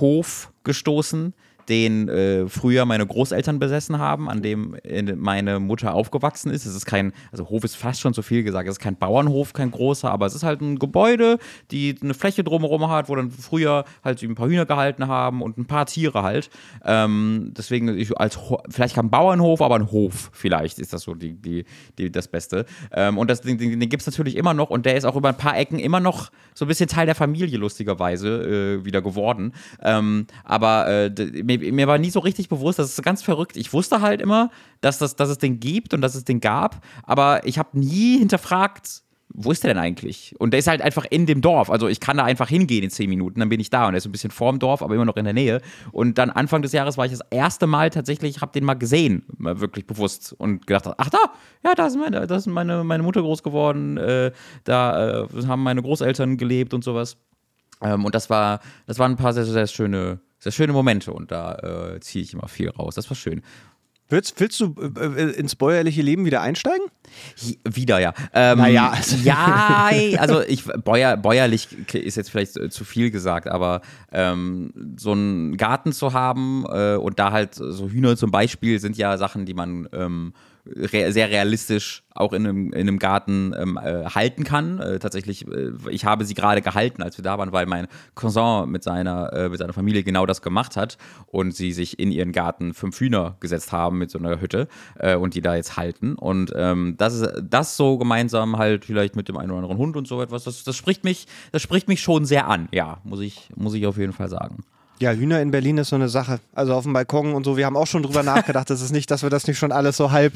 Hof 0.00 0.52
gestoßen 0.64 1.32
den 1.68 2.08
äh, 2.08 2.48
früher 2.48 2.84
meine 2.84 3.06
Großeltern 3.06 3.58
besessen 3.58 3.98
haben, 3.98 4.28
an 4.28 4.42
dem 4.42 4.76
meine 5.16 5.58
Mutter 5.60 5.94
aufgewachsen 5.94 6.50
ist. 6.50 6.66
Es 6.66 6.74
ist 6.74 6.86
kein, 6.86 7.12
also 7.32 7.48
Hof 7.48 7.64
ist 7.64 7.76
fast 7.76 8.00
schon 8.00 8.14
zu 8.14 8.22
viel 8.22 8.42
gesagt, 8.42 8.68
es 8.68 8.76
ist 8.76 8.80
kein 8.80 8.96
Bauernhof, 8.96 9.52
kein 9.52 9.70
großer, 9.70 10.10
aber 10.10 10.26
es 10.26 10.34
ist 10.34 10.42
halt 10.42 10.60
ein 10.60 10.78
Gebäude, 10.78 11.38
die 11.70 11.96
eine 12.00 12.14
Fläche 12.14 12.44
drumherum 12.44 12.88
hat, 12.88 13.08
wo 13.08 13.16
dann 13.16 13.30
früher 13.30 13.84
halt 14.04 14.22
ein 14.22 14.34
paar 14.34 14.48
Hühner 14.48 14.66
gehalten 14.66 15.06
haben 15.08 15.42
und 15.42 15.58
ein 15.58 15.66
paar 15.66 15.86
Tiere 15.86 16.22
halt. 16.22 16.50
Ähm, 16.84 17.52
deswegen 17.56 17.96
ich 17.96 18.16
als 18.18 18.38
vielleicht 18.68 18.94
kein 18.94 19.10
Bauernhof, 19.10 19.60
aber 19.60 19.76
ein 19.76 19.90
Hof 19.90 20.30
vielleicht 20.32 20.78
ist 20.78 20.92
das 20.92 21.02
so 21.02 21.14
die, 21.14 21.34
die, 21.34 21.64
die 21.98 22.10
das 22.10 22.28
Beste. 22.28 22.66
Ähm, 22.92 23.18
und 23.18 23.30
das, 23.30 23.40
den, 23.40 23.58
den, 23.58 23.78
den 23.78 23.88
gibt 23.88 24.02
es 24.02 24.06
natürlich 24.06 24.36
immer 24.36 24.54
noch 24.54 24.70
und 24.70 24.86
der 24.86 24.96
ist 24.96 25.04
auch 25.04 25.16
über 25.16 25.28
ein 25.28 25.36
paar 25.36 25.56
Ecken 25.56 25.78
immer 25.78 26.00
noch 26.00 26.30
so 26.54 26.64
ein 26.64 26.68
bisschen 26.68 26.88
Teil 26.88 27.06
der 27.06 27.14
Familie 27.14 27.58
lustigerweise 27.58 28.80
äh, 28.80 28.84
wieder 28.84 29.02
geworden. 29.02 29.52
Ähm, 29.82 30.26
aber 30.44 30.86
äh, 30.88 31.10
mir, 31.42 31.55
mir, 31.58 31.86
war 31.86 31.98
nie 31.98 32.10
so 32.10 32.20
richtig 32.20 32.48
bewusst, 32.48 32.78
das 32.78 32.90
ist 32.90 33.02
ganz 33.02 33.22
verrückt. 33.22 33.56
Ich 33.56 33.72
wusste 33.72 34.00
halt 34.00 34.20
immer, 34.20 34.50
dass, 34.80 34.98
das, 34.98 35.16
dass 35.16 35.28
es 35.28 35.38
den 35.38 35.60
gibt 35.60 35.94
und 35.94 36.00
dass 36.00 36.14
es 36.14 36.24
den 36.24 36.40
gab, 36.40 36.84
aber 37.02 37.46
ich 37.46 37.58
habe 37.58 37.78
nie 37.78 38.18
hinterfragt, 38.18 39.02
wo 39.38 39.50
ist 39.50 39.64
der 39.64 39.74
denn 39.74 39.82
eigentlich? 39.82 40.34
Und 40.38 40.52
der 40.52 40.60
ist 40.60 40.66
halt 40.66 40.80
einfach 40.80 41.04
in 41.10 41.26
dem 41.26 41.40
Dorf. 41.40 41.68
Also 41.70 41.88
ich 41.88 42.00
kann 42.00 42.16
da 42.16 42.24
einfach 42.24 42.48
hingehen 42.48 42.84
in 42.84 42.90
zehn 42.90 43.10
Minuten, 43.10 43.40
dann 43.40 43.48
bin 43.48 43.60
ich 43.60 43.70
da 43.70 43.86
und 43.86 43.94
er 43.94 43.98
ist 43.98 44.06
ein 44.06 44.12
bisschen 44.12 44.30
vorm 44.30 44.58
Dorf, 44.58 44.82
aber 44.82 44.94
immer 44.94 45.04
noch 45.04 45.16
in 45.16 45.24
der 45.24 45.34
Nähe. 45.34 45.60
Und 45.92 46.16
dann 46.18 46.30
Anfang 46.30 46.62
des 46.62 46.72
Jahres 46.72 46.96
war 46.96 47.04
ich 47.04 47.12
das 47.12 47.20
erste 47.30 47.66
Mal 47.66 47.90
tatsächlich, 47.90 48.40
habe 48.40 48.52
den 48.52 48.64
mal 48.64 48.74
gesehen, 48.74 49.24
mal 49.36 49.60
wirklich 49.60 49.86
bewusst 49.86 50.34
und 50.38 50.66
gedacht, 50.66 50.88
ach 50.96 51.10
da, 51.10 51.18
ja, 51.64 51.74
da 51.74 51.86
ist 51.86 51.96
meine, 51.96 52.26
da 52.26 52.36
ist 52.36 52.46
meine, 52.46 52.84
meine 52.84 53.02
Mutter 53.02 53.20
groß 53.20 53.42
geworden, 53.42 53.98
äh, 53.98 54.32
da 54.64 55.24
äh, 55.24 55.46
haben 55.46 55.62
meine 55.62 55.82
Großeltern 55.82 56.36
gelebt 56.36 56.72
und 56.72 56.82
sowas. 56.82 57.18
Ähm, 57.82 58.04
und 58.04 58.14
das 58.14 58.30
war, 58.30 58.60
das 58.86 58.98
waren 58.98 59.12
ein 59.12 59.16
paar 59.16 59.34
sehr, 59.34 59.44
sehr 59.44 59.66
schöne, 59.66 60.20
sehr 60.38 60.52
schöne 60.52 60.72
Momente 60.72 61.12
und 61.12 61.30
da 61.30 61.94
äh, 61.94 62.00
ziehe 62.00 62.22
ich 62.22 62.32
immer 62.32 62.48
viel 62.48 62.70
raus. 62.70 62.94
Das 62.94 63.08
war 63.10 63.16
schön. 63.16 63.42
Willst, 64.08 64.38
willst 64.38 64.60
du 64.60 64.74
äh, 64.78 65.04
äh, 65.04 65.30
ins 65.32 65.56
bäuerliche 65.56 66.00
Leben 66.00 66.24
wieder 66.24 66.40
einsteigen? 66.40 66.86
Wieder, 67.64 67.98
ja. 67.98 68.14
Ähm, 68.32 68.58
naja. 68.58 68.90
Also 68.90 69.16
ja, 69.24 69.90
also 70.18 70.42
ich, 70.42 70.64
bäuer, 70.64 71.16
bäuerlich 71.16 71.68
ist 71.92 72.16
jetzt 72.16 72.30
vielleicht 72.30 72.56
äh, 72.56 72.70
zu 72.70 72.84
viel 72.84 73.10
gesagt, 73.10 73.48
aber 73.48 73.80
ähm, 74.12 74.72
so 74.96 75.12
einen 75.12 75.56
Garten 75.56 75.92
zu 75.92 76.12
haben 76.12 76.64
äh, 76.68 76.94
und 76.94 77.18
da 77.18 77.32
halt 77.32 77.54
so 77.54 77.88
Hühner 77.88 78.16
zum 78.16 78.30
Beispiel 78.30 78.78
sind 78.78 78.96
ja 78.96 79.16
Sachen, 79.18 79.44
die 79.44 79.54
man 79.54 79.88
ähm, 79.92 80.34
re 80.74 81.12
sehr 81.12 81.30
realistisch 81.30 82.02
auch 82.14 82.32
in 82.32 82.46
einem, 82.46 82.72
in 82.72 82.80
einem 82.80 82.98
Garten 82.98 83.54
ähm, 83.56 83.78
äh, 83.82 84.04
halten 84.06 84.44
kann. 84.44 84.78
Äh, 84.78 84.98
tatsächlich, 84.98 85.46
äh, 85.46 85.72
ich 85.90 86.04
habe 86.04 86.24
sie 86.24 86.34
gerade 86.34 86.62
gehalten, 86.62 87.02
als 87.02 87.18
wir 87.18 87.22
da 87.22 87.38
waren, 87.38 87.52
weil 87.52 87.66
mein 87.66 87.86
Cousin 88.14 88.70
mit 88.70 88.82
seiner, 88.82 89.32
äh, 89.32 89.48
mit 89.48 89.58
seiner 89.58 89.72
Familie 89.72 90.02
genau 90.02 90.26
das 90.26 90.42
gemacht 90.42 90.76
hat 90.76 90.96
und 91.26 91.54
sie 91.54 91.72
sich 91.72 91.98
in 91.98 92.10
ihren 92.10 92.32
Garten 92.32 92.74
fünf 92.74 92.98
Hühner 92.98 93.36
gesetzt 93.40 93.72
haben 93.72 93.98
mit 93.98 94.10
so 94.10 94.18
einer 94.18 94.40
Hütte 94.40 94.68
äh, 94.98 95.16
und 95.16 95.34
die 95.34 95.42
da 95.42 95.54
jetzt 95.54 95.76
halten. 95.76 96.14
Und 96.14 96.52
ähm, 96.56 96.94
das 96.96 97.14
ist 97.14 97.30
das 97.42 97.76
so 97.76 97.98
gemeinsam 97.98 98.58
halt 98.58 98.84
vielleicht 98.84 99.16
mit 99.16 99.28
dem 99.28 99.36
einen 99.36 99.50
oder 99.50 99.62
anderen 99.62 99.78
Hund 99.78 99.96
und 99.96 100.08
so 100.08 100.22
etwas, 100.22 100.44
das, 100.44 100.64
das 100.64 100.76
spricht 100.76 101.04
mich, 101.04 101.26
das 101.52 101.62
spricht 101.62 101.88
mich 101.88 102.00
schon 102.00 102.24
sehr 102.24 102.48
an, 102.48 102.68
ja, 102.72 102.98
muss 103.04 103.20
ich, 103.20 103.50
muss 103.54 103.74
ich 103.74 103.86
auf 103.86 103.98
jeden 103.98 104.12
Fall 104.12 104.28
sagen. 104.28 104.64
Ja, 104.98 105.10
Hühner 105.10 105.42
in 105.42 105.50
Berlin 105.50 105.76
ist 105.76 105.90
so 105.90 105.96
eine 105.96 106.08
Sache. 106.08 106.40
Also 106.54 106.72
auf 106.72 106.84
dem 106.84 106.94
Balkon 106.94 107.34
und 107.34 107.44
so. 107.44 107.56
Wir 107.56 107.66
haben 107.66 107.76
auch 107.76 107.86
schon 107.86 108.02
drüber 108.02 108.22
nachgedacht. 108.22 108.70
Das 108.70 108.80
ist 108.80 108.92
nicht, 108.92 109.10
dass 109.10 109.22
wir 109.22 109.28
das 109.28 109.46
nicht 109.46 109.58
schon 109.58 109.70
alles 109.70 109.98
so 109.98 110.10
halb, 110.10 110.32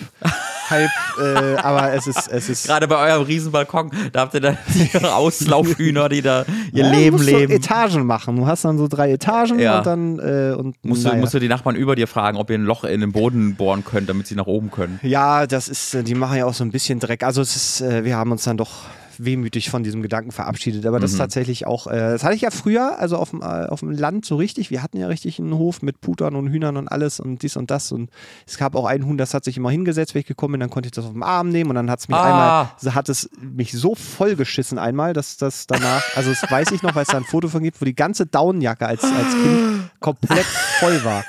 halb, 0.68 0.90
äh, 1.18 1.56
aber 1.56 1.94
es 1.94 2.06
ist, 2.06 2.28
es 2.30 2.50
ist. 2.50 2.66
Gerade 2.66 2.86
bei 2.86 2.96
eurem 2.96 3.22
Riesenbalkon, 3.22 3.90
da 4.12 4.20
habt 4.20 4.34
ihr 4.34 4.40
dann 4.40 4.58
die 4.74 4.90
Auslaufhühner, 5.04 6.10
die 6.10 6.20
da 6.20 6.44
ihr 6.72 6.84
ja, 6.84 6.90
Leben 6.90 7.16
du 7.16 7.22
musst 7.22 7.30
leben. 7.30 7.52
So 7.52 7.56
Etagen 7.56 8.06
machen. 8.06 8.36
Du 8.36 8.46
hast 8.46 8.64
dann 8.64 8.76
so 8.76 8.86
drei 8.86 9.12
Etagen 9.12 9.58
ja. 9.58 9.78
und 9.78 9.86
dann 9.86 10.18
äh, 10.18 10.54
und 10.54 10.76
musst, 10.84 11.04
naja. 11.04 11.14
du, 11.14 11.20
musst 11.22 11.32
du 11.32 11.38
die 11.38 11.48
Nachbarn 11.48 11.76
über 11.76 11.96
dir 11.96 12.06
fragen, 12.06 12.36
ob 12.36 12.50
ihr 12.50 12.58
ein 12.58 12.64
Loch 12.64 12.84
in 12.84 13.00
den 13.00 13.12
Boden 13.12 13.54
bohren 13.54 13.82
könnt, 13.84 14.10
damit 14.10 14.26
sie 14.26 14.34
nach 14.34 14.46
oben 14.46 14.70
können. 14.70 15.00
Ja, 15.02 15.46
das 15.46 15.68
ist, 15.68 15.94
äh, 15.94 16.02
die 16.02 16.14
machen 16.14 16.36
ja 16.36 16.44
auch 16.44 16.54
so 16.54 16.64
ein 16.64 16.70
bisschen 16.70 17.00
Dreck. 17.00 17.22
Also 17.22 17.40
es 17.40 17.56
ist, 17.56 17.80
äh, 17.80 18.04
wir 18.04 18.16
haben 18.16 18.30
uns 18.30 18.44
dann 18.44 18.58
doch 18.58 18.70
wehmütig 19.24 19.70
von 19.70 19.82
diesem 19.82 20.02
Gedanken 20.02 20.32
verabschiedet. 20.32 20.86
Aber 20.86 20.98
das 20.98 21.10
mhm. 21.10 21.14
ist 21.14 21.18
tatsächlich 21.18 21.66
auch, 21.66 21.86
äh, 21.86 21.98
das 21.98 22.24
hatte 22.24 22.34
ich 22.34 22.42
ja 22.42 22.50
früher, 22.50 22.98
also 22.98 23.16
auf 23.16 23.30
dem, 23.30 23.42
äh, 23.42 23.66
auf 23.66 23.80
dem 23.80 23.90
Land 23.90 24.24
so 24.24 24.36
richtig. 24.36 24.70
Wir 24.70 24.82
hatten 24.82 24.98
ja 24.98 25.06
richtig 25.06 25.38
einen 25.38 25.56
Hof 25.56 25.82
mit 25.82 26.00
Putern 26.00 26.34
und 26.34 26.48
Hühnern 26.48 26.76
und 26.76 26.88
alles 26.88 27.20
und 27.20 27.42
dies 27.42 27.56
und 27.56 27.70
das. 27.70 27.92
Und 27.92 28.10
es 28.46 28.58
gab 28.58 28.74
auch 28.74 28.86
einen 28.86 29.06
Huhn, 29.06 29.18
das 29.18 29.34
hat 29.34 29.44
sich 29.44 29.56
immer 29.56 29.70
hingesetzt, 29.70 30.14
wenn 30.14 30.20
ich 30.20 30.26
gekommen 30.26 30.52
bin, 30.52 30.60
dann 30.60 30.70
konnte 30.70 30.86
ich 30.86 30.92
das 30.92 31.04
auf 31.04 31.12
dem 31.12 31.22
Arm 31.22 31.50
nehmen 31.50 31.70
und 31.70 31.76
dann 31.76 31.90
hat 31.90 32.00
es 32.00 32.08
mich 32.08 32.16
ah. 32.16 32.70
einmal, 32.80 32.94
hat 32.94 33.08
es 33.08 33.30
mich 33.40 33.72
so 33.72 33.94
vollgeschissen 33.94 34.78
einmal, 34.78 35.12
dass 35.12 35.36
das 35.36 35.66
danach, 35.66 36.04
also 36.16 36.30
das 36.30 36.50
weiß 36.50 36.72
ich 36.72 36.82
noch, 36.82 36.94
weil 36.94 37.02
es 37.02 37.08
da 37.08 37.18
ein 37.18 37.24
Foto 37.24 37.48
von 37.48 37.62
gibt, 37.62 37.80
wo 37.80 37.84
die 37.84 37.94
ganze 37.94 38.26
Daunenjacke 38.26 38.86
als, 38.86 39.04
als 39.04 39.32
Kind 39.42 39.90
komplett 40.00 40.46
voll 40.78 41.04
war. 41.04 41.24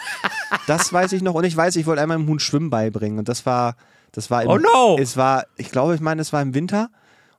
Das 0.67 0.91
weiß 0.91 1.13
ich 1.13 1.21
noch 1.21 1.34
und 1.34 1.43
ich 1.43 1.56
weiß, 1.56 1.75
ich 1.75 1.86
wollte 1.86 2.01
einmal 2.01 2.17
dem 2.17 2.27
Huhn 2.27 2.39
Schwimmen 2.39 2.69
beibringen 2.69 3.19
und 3.19 3.30
das 3.30 3.45
war, 3.45 3.75
das 4.12 4.30
war 4.30 4.43
im, 4.43 4.49
oh 4.49 4.58
no! 4.58 4.97
Es 4.99 5.17
war, 5.17 5.45
ich 5.56 5.71
glaube, 5.71 5.95
ich 5.95 6.01
meine, 6.01 6.21
es 6.21 6.34
war 6.34 6.41
im 6.41 6.54
Winter 6.54 6.89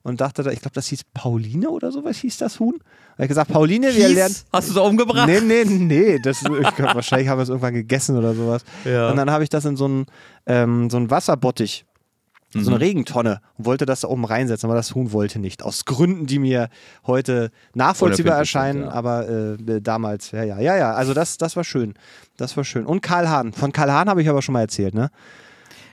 und 0.03 0.21
dachte, 0.21 0.43
ich 0.53 0.61
glaube, 0.61 0.75
das 0.75 0.89
hieß 0.89 1.03
Pauline 1.15 1.71
oder 1.71 1.93
sowas 1.93 2.19
hieß 2.19 2.39
das 2.39 2.59
Huhn. 2.59 2.75
Da 2.79 3.13
habe 3.15 3.25
ich 3.25 3.29
gesagt, 3.29 3.53
Pauline, 3.53 3.95
wir 3.95 4.09
lernen. 4.09 4.35
Hast 4.53 4.69
du 4.69 4.73
es 4.73 4.79
umgebracht? 4.79 5.29
Nee, 5.29 5.41
nee, 5.41 5.65
nee. 5.65 6.19
Das, 6.19 6.43
ich 6.43 6.75
glaub, 6.75 6.95
wahrscheinlich 6.95 7.29
haben 7.29 7.39
wir 7.39 7.43
es 7.43 7.49
irgendwann 7.49 7.75
gegessen 7.75 8.17
oder 8.17 8.35
sowas. 8.35 8.65
Ja. 8.85 9.11
Und 9.11 9.17
dann 9.17 9.31
habe 9.31 9.45
ich 9.45 9.51
das 9.51 9.65
in 9.65 9.77
so 9.77 9.85
einen 9.85 10.07
ähm, 10.47 10.91
so 10.91 11.11
Wasserbottich, 11.11 11.85
mhm. 12.53 12.65
so 12.65 12.71
eine 12.71 12.79
mhm. 12.79 12.83
Regentonne 12.83 13.41
und 13.59 13.67
wollte 13.67 13.87
das 13.87 14.01
da 14.01 14.09
oben 14.09 14.25
reinsetzen, 14.25 14.69
aber 14.69 14.77
das 14.77 14.95
Huhn 14.95 15.13
wollte 15.13 15.39
nicht. 15.39 15.63
Aus 15.63 15.85
Gründen, 15.85 16.27
die 16.27 16.41
mir 16.41 16.69
heute 17.07 17.53
nachvollziehbar 17.75 18.37
erscheinen, 18.37 18.83
ja. 18.83 18.91
aber 18.91 19.29
äh, 19.29 19.81
damals, 19.81 20.33
ja, 20.33 20.43
ja, 20.43 20.59
ja, 20.59 20.77
ja. 20.77 20.95
Also 20.95 21.15
das, 21.15 21.39
das 21.39 21.55
war 21.55 21.65
schön. 21.65 21.95
Das 22.37 22.57
war 22.57 22.65
schön. 22.65 22.87
Und 22.87 23.03
Karl 23.03 23.29
Hahn. 23.29 23.53
Von 23.53 23.73
Karl 23.73 23.93
Hahn 23.93 24.09
habe 24.09 24.23
ich 24.23 24.29
aber 24.29 24.43
schon 24.43 24.55
mal 24.55 24.63
erzählt, 24.63 24.95
ne? 24.95 25.11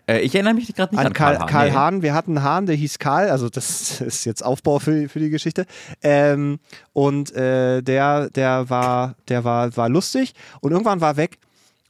Äh, 0.10 0.22
ich 0.22 0.34
erinnere 0.34 0.56
mich 0.56 0.74
gerade 0.74 0.96
nicht 0.96 1.00
an, 1.00 1.08
an 1.08 1.14
Karl, 1.14 1.36
Karl, 1.36 1.42
Hahn. 1.42 1.50
Karl 1.50 1.74
Hahn. 1.74 2.02
Wir 2.02 2.14
hatten 2.14 2.38
einen 2.38 2.44
Hahn, 2.44 2.66
der 2.66 2.76
hieß 2.76 2.98
Karl, 3.00 3.30
also 3.30 3.50
das 3.50 4.02
ist 4.02 4.26
jetzt 4.26 4.44
Aufbau 4.44 4.80
für, 4.80 5.08
für 5.08 5.20
die 5.20 5.30
Geschichte. 5.30 5.66
Ähm, 6.02 6.60
und 6.94 7.34
äh, 7.36 7.82
der, 7.82 8.30
der, 8.32 8.70
war, 8.70 9.16
der 9.28 9.44
war, 9.44 9.76
war 9.78 9.90
lustig 9.90 10.34
und 10.62 10.72
irgendwann 10.72 11.02
war 11.02 11.18
weg. 11.18 11.38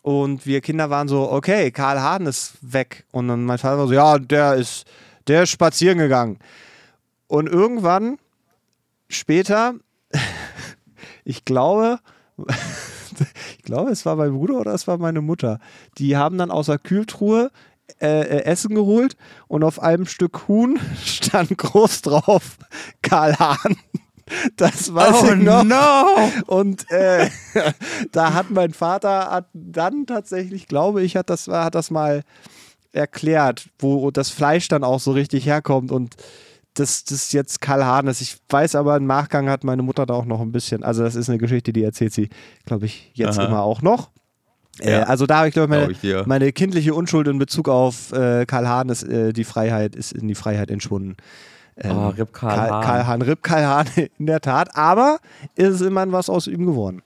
Und 0.02 0.46
wir 0.46 0.62
Kinder 0.62 0.90
waren 0.90 1.08
so, 1.08 1.32
okay, 1.32 1.72
Karl 1.72 2.02
Hahn 2.02 2.26
ist 2.26 2.54
weg. 2.62 3.06
Und 3.12 3.28
dann 3.28 3.46
mein 3.46 3.58
Vater 3.58 3.78
war 3.78 3.88
so, 3.88 3.94
ja, 3.94 4.18
der 4.18 4.56
ist, 4.56 4.86
der 5.28 5.44
ist 5.44 5.50
spazieren 5.50 5.98
gegangen. 5.98 6.40
Und 7.28 7.48
irgendwann 7.48 8.18
später, 9.10 9.74
ich 11.26 11.46
glaube, 11.46 12.00
ich 13.58 13.64
glaube, 13.64 13.92
es 13.92 14.06
war 14.06 14.16
mein 14.16 14.32
Bruder 14.32 14.56
oder 14.62 14.74
es 14.74 14.88
war 14.88 14.98
meine 14.98 15.22
Mutter. 15.22 15.60
Die 15.98 16.16
haben 16.16 16.38
dann 16.38 16.50
aus 16.50 16.68
der 16.68 16.80
Kühltruhe 16.80 17.52
äh, 18.02 18.22
äh, 18.22 18.44
Essen 18.44 18.76
geholt 18.76 19.16
und 19.48 19.64
auf 19.64 19.82
einem 19.82 20.06
Stück 20.06 20.48
Huhn 20.48 20.80
stand 21.06 21.58
groß 21.58 22.02
drauf 22.02 22.58
Karl 23.02 23.36
Hahn. 23.38 23.78
Das 24.58 24.94
weiß 24.94 25.24
oh, 25.24 25.34
ich 25.34 25.42
noch. 25.42 25.64
No. 25.64 26.06
Und 26.46 26.90
äh, 26.92 27.30
da 28.12 28.34
hat 28.34 28.52
mein 28.52 28.74
Vater 28.74 29.32
hat 29.32 29.48
dann 29.54 30.06
tatsächlich, 30.06 30.68
glaube 30.68 31.02
ich, 31.02 31.16
hat 31.16 31.30
das, 31.30 31.48
hat 31.48 31.74
das 31.74 31.90
mal 31.90 32.24
erklärt, 32.92 33.70
wo 33.80 34.12
das 34.12 34.30
Fleisch 34.30 34.68
dann 34.68 34.84
auch 34.84 35.00
so 35.00 35.12
richtig 35.12 35.46
herkommt 35.46 35.92
und 35.92 36.16
das, 36.74 37.04
das 37.04 37.32
jetzt 37.32 37.62
Karl 37.62 37.86
Hahn 37.86 38.08
ist. 38.08 38.22
Ich 38.22 38.38
weiß 38.50 38.76
aber, 38.76 38.96
im 38.98 39.06
Nachgang 39.06 39.50
hat 39.50 39.64
meine 39.64 39.82
Mutter 39.82 40.06
da 40.06 40.14
auch 40.14 40.26
noch 40.26 40.42
ein 40.42 40.52
bisschen, 40.52 40.84
also 40.84 41.04
das 41.04 41.16
ist 41.16 41.30
eine 41.30 41.38
Geschichte, 41.38 41.74
die 41.74 41.84
erzählt 41.84 42.14
sie, 42.14 42.30
glaube 42.66 42.86
ich, 42.86 43.12
jetzt 43.14 43.38
Aha. 43.38 43.48
immer 43.48 43.62
auch 43.62 43.82
noch. 43.82 44.10
Ja. 44.82 45.02
Äh, 45.02 45.04
also 45.04 45.26
da 45.26 45.40
habe 45.40 45.48
ich, 45.48 45.54
glaube 45.54 45.70
meine, 45.70 45.92
ich, 45.92 46.04
ja. 46.04 46.24
meine 46.26 46.52
kindliche 46.52 46.94
Unschuld 46.94 47.28
in 47.28 47.40
Bezug 47.40 47.70
auf 47.70 48.12
äh, 48.12 48.46
Karl 48.46 48.68
Hahn 48.68 48.90
ist 48.90 49.04
äh, 49.04 49.34
die 49.34 49.44
Freiheit, 49.44 49.96
ist 49.96 50.12
in 50.12 50.28
die 50.28 50.36
Freiheit 50.36 50.72
entschwunden. 50.72 51.18
Ähm, 51.78 51.98
oh, 51.98 52.10
Rip 52.10 52.34
Karl, 52.34 52.56
Karl 52.56 52.72
Hahn. 52.72 52.84
Karl 52.84 53.08
Hahn, 53.08 53.22
Rip 53.22 53.44
Karl 53.44 53.66
Hahn, 53.66 53.88
in 54.20 54.26
der 54.26 54.42
Tat. 54.42 54.76
Aber 54.76 55.20
ist 55.56 55.70
es 55.70 55.82
immerhin 55.82 56.12
was 56.12 56.30
aus 56.30 56.48
ihm 56.48 56.66
geworden. 56.66 57.02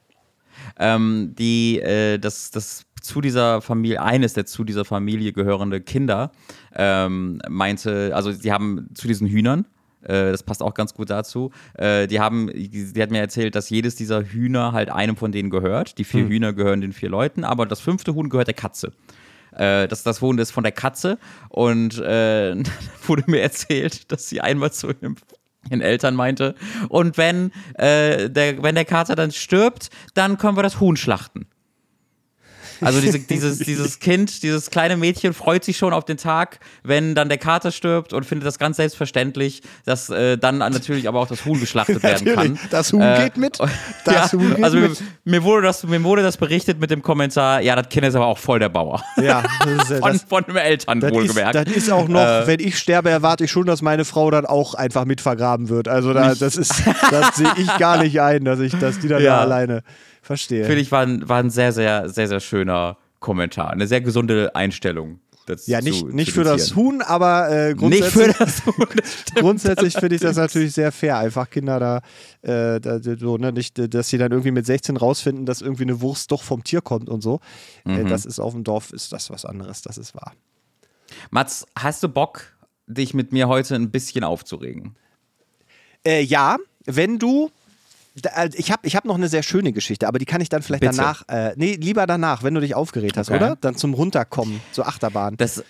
Ähm, 0.80 1.34
die, 1.38 1.80
äh, 1.80 2.18
das, 2.18 2.52
das 2.52 2.86
zu 3.02 3.22
dieser 3.22 3.62
Familie, 3.62 4.02
eines 4.02 4.34
der 4.34 4.46
zu 4.46 4.64
dieser 4.64 4.86
Familie 4.86 5.34
gehörende 5.34 5.82
Kinder 5.82 6.32
ähm, 6.74 7.42
meinte, 7.50 8.12
also 8.16 8.32
sie 8.32 8.52
haben 8.52 8.90
zu 8.94 9.08
diesen 9.08 9.28
Hühnern, 9.28 9.66
äh, 10.04 10.32
das 10.32 10.44
passt 10.44 10.62
auch 10.62 10.74
ganz 10.74 10.94
gut 10.94 11.10
dazu. 11.10 11.52
Äh, 11.76 12.08
die 12.08 12.20
haben, 12.20 12.50
die, 12.54 13.02
hat 13.02 13.12
mir 13.12 13.20
erzählt, 13.20 13.56
dass 13.56 13.70
jedes 13.70 13.96
dieser 13.96 14.24
Hühner 14.24 14.72
halt 14.72 14.90
einem 14.90 15.16
von 15.16 15.32
denen 15.32 15.50
gehört. 15.50 15.98
Die 15.98 16.04
vier 16.04 16.24
hm. 16.24 16.30
Hühner 16.30 16.54
gehören 16.54 16.82
den 16.82 16.94
vier 16.94 17.10
Leuten, 17.10 17.44
aber 17.44 17.66
das 17.66 17.80
fünfte 17.80 18.14
Huhn 18.14 18.30
gehört 18.30 18.48
der 18.48 18.54
Katze. 18.54 18.92
Äh, 19.52 19.88
das, 19.88 20.04
das 20.04 20.22
Huhn 20.22 20.38
ist 20.38 20.52
von 20.52 20.64
der 20.64 20.72
Katze 20.72 21.18
und 21.50 22.00
äh, 22.00 22.56
wurde 23.08 23.24
mir 23.28 23.42
erzählt, 23.42 24.12
dass 24.12 24.30
sie 24.30 24.42
einmal 24.42 24.72
zu 24.72 24.90
ihren 25.70 25.82
Eltern 25.82 26.16
meinte. 26.16 26.56
Und 26.90 27.18
wenn, 27.18 27.52
äh, 27.76 28.30
der, 28.30 28.62
wenn 28.64 28.76
der 28.76 28.86
Kater 28.86 29.16
dann 29.16 29.32
stirbt, 29.32 29.90
dann 30.14 30.38
können 30.38 30.58
wir 30.58 30.64
das 30.64 30.80
Huhn 30.80 30.98
schlachten. 30.98 31.48
Also 32.82 33.02
diese, 33.02 33.20
dieses, 33.30 33.60
dieses 33.60 34.00
Kind, 34.00 34.44
dieses 34.44 34.70
kleine 34.70 34.98
Mädchen 34.98 35.34
freut 35.34 35.64
sich 35.64 35.78
schon 35.78 35.94
auf 35.94 36.06
den 36.06 36.18
Tag, 36.18 36.60
wenn 36.84 37.16
dann 37.16 37.30
der 37.30 37.38
Kater 37.38 37.72
stirbt 37.72 38.14
und 38.14 38.26
findet 38.26 38.48
das 38.48 38.60
ganz 38.60 38.78
selbstverständlich, 38.78 39.62
dass 39.86 40.10
äh, 40.10 40.38
dann 40.38 40.58
natürlich 40.58 41.08
aber 41.08 41.20
auch 41.20 41.28
das 41.28 41.46
Huhn 41.46 41.60
geschlachtet 41.60 42.04
werden 42.04 42.34
kann. 42.34 42.60
Das 42.70 42.94
Huhn 42.94 43.02
äh, 43.02 43.24
geht 43.24 43.38
mit. 43.38 43.60
Das 44.06 44.32
ja, 44.32 44.40
Huhn 44.40 44.56
geht 44.56 44.64
also 44.64 44.78
mit. 44.78 45.00
Mir, 45.24 45.40
mir, 45.40 45.44
wurde 45.44 45.68
das, 45.68 45.84
mir 45.84 46.04
wurde 46.04 46.24
das 46.24 46.38
berichtet 46.38 46.80
mit 46.80 46.92
dem 46.92 47.02
Kommentar, 47.02 47.62
ja, 47.62 47.76
das 47.76 47.90
Kind 47.90 48.06
ist 48.06 48.16
aber 48.16 48.26
auch 48.26 48.38
voll 48.38 48.60
der 48.60 48.70
Bauer. 48.70 49.02
Ja, 49.22 49.44
das 49.60 49.90
ist, 49.90 50.00
von, 50.00 50.12
das, 50.12 50.24
von 50.24 50.44
den 50.44 50.56
Eltern 50.58 51.00
das 51.00 51.12
wohlgemerkt. 51.12 51.56
Ist, 51.56 51.68
das 51.68 51.76
ist 51.76 51.92
auch 51.92 52.08
noch, 52.08 52.22
äh, 52.22 52.48
wenn 52.48 52.60
ich 52.60 52.78
sterbe, 52.78 53.10
erwarte 53.10 53.46
ich 53.46 53.52
schon, 53.52 53.66
dass 53.66 53.82
meine 53.82 54.06
Frau 54.06 54.32
dann 54.32 54.46
auch 54.46 54.74
einfach 54.74 55.06
mit 55.06 55.22
vergraben 55.22 55.70
wird. 55.70 55.88
Also 55.88 56.14
da, 56.14 56.36
das 56.36 56.58
ist, 56.58 56.74
das 57.10 57.38
sehe 57.38 57.54
ich 57.58 57.78
gar 57.78 58.02
nicht 58.02 58.20
ein, 58.22 58.44
dass 58.46 58.60
ich, 58.60 58.78
dass 58.78 59.00
die 59.00 59.08
dann 59.08 59.22
ja. 59.22 59.38
da 59.38 59.42
alleine 59.42 59.84
Verstehe. 60.24 60.64
Finde 60.66 60.82
ich, 60.82 60.92
war 60.92 61.02
ein, 61.02 61.28
war 61.28 61.38
ein 61.38 61.50
sehr, 61.50 61.74
sehr, 61.74 62.10
sehr, 62.10 62.30
sehr 62.30 62.40
schöner 62.40 62.98
Kommentar. 63.20 63.72
Eine 63.72 63.88
sehr 63.88 64.02
gesunde 64.02 64.56
Einstellung. 64.56 65.20
Das 65.46 65.68
ja, 65.68 65.82
nicht, 65.82 66.00
zu, 66.00 66.08
nicht 66.08 66.32
für 66.32 66.46
das 66.46 66.74
Huhn, 66.74 67.02
aber 67.02 67.52
äh, 67.52 67.76
grundsätzlich, 67.76 68.16
nicht 68.16 68.38
für 68.38 68.46
das 68.46 68.66
Huhn, 68.66 68.88
grundsätzlich 69.36 69.94
finde 69.94 70.16
ich 70.16 70.22
das 70.22 70.38
natürlich 70.38 70.72
sehr 70.74 70.94
fair. 70.94 71.18
Einfach 71.18 71.50
Kinder 71.50 71.80
da, 71.82 71.98
äh, 72.42 72.80
da, 72.80 73.02
so, 73.02 73.38
ne, 73.38 73.52
nicht, 73.52 73.94
dass 73.94 74.08
sie 74.08 74.18
dann 74.18 74.32
irgendwie 74.32 74.52
mit 74.52 74.66
16 74.66 74.96
rausfinden, 74.96 75.46
dass 75.46 75.60
irgendwie 75.60 75.84
eine 75.84 76.00
Wurst 76.00 76.32
doch 76.32 76.42
vom 76.42 76.64
Tier 76.64 76.80
kommt 76.80 77.10
und 77.10 77.22
so. 77.22 77.42
Äh, 77.86 77.90
mhm. 77.90 78.06
Äh, 78.06 78.10
das 78.10 78.26
ist 78.26 78.40
auf 78.40 78.54
dem 78.54 78.64
Dorf, 78.64 78.94
ist 78.94 79.12
das 79.12 79.30
was 79.30 79.44
anderes, 79.44 79.82
das 79.82 79.98
ist 79.98 80.16
wahr. 80.16 80.32
Mats, 81.30 81.66
hast 81.78 82.02
du 82.02 82.08
Bock, 82.08 82.56
dich 82.88 83.14
mit 83.14 83.34
mir 83.34 83.50
heute 83.50 83.76
ein 83.76 83.92
bisschen 83.92 84.24
aufzuregen? 84.24 84.96
Äh, 86.06 86.22
ja, 86.24 86.56
wenn 86.86 87.20
du 87.20 87.52
ich 88.54 88.72
habe 88.72 88.86
ich 88.86 88.96
hab 88.96 89.06
noch 89.06 89.16
eine 89.16 89.28
sehr 89.28 89.44
schöne 89.44 89.74
Geschichte, 89.74 90.08
aber 90.08 90.20
die 90.20 90.26
kann 90.26 90.40
ich 90.40 90.50
dann 90.50 90.62
vielleicht 90.62 90.82
Bitte. 90.82 90.96
danach, 90.96 91.24
äh, 91.28 91.54
nee, 91.56 91.74
lieber 91.74 92.06
danach, 92.06 92.44
wenn 92.44 92.54
du 92.54 92.62
dich 92.62 92.76
aufgeregt 92.76 93.18
hast, 93.18 93.30
okay. 93.30 93.38
oder? 93.38 93.56
Dann 93.56 93.76
zum 93.76 93.94
Runterkommen, 93.94 94.62
zur 94.72 94.88
Achterbahn. 94.88 95.36
Das, 95.38 95.64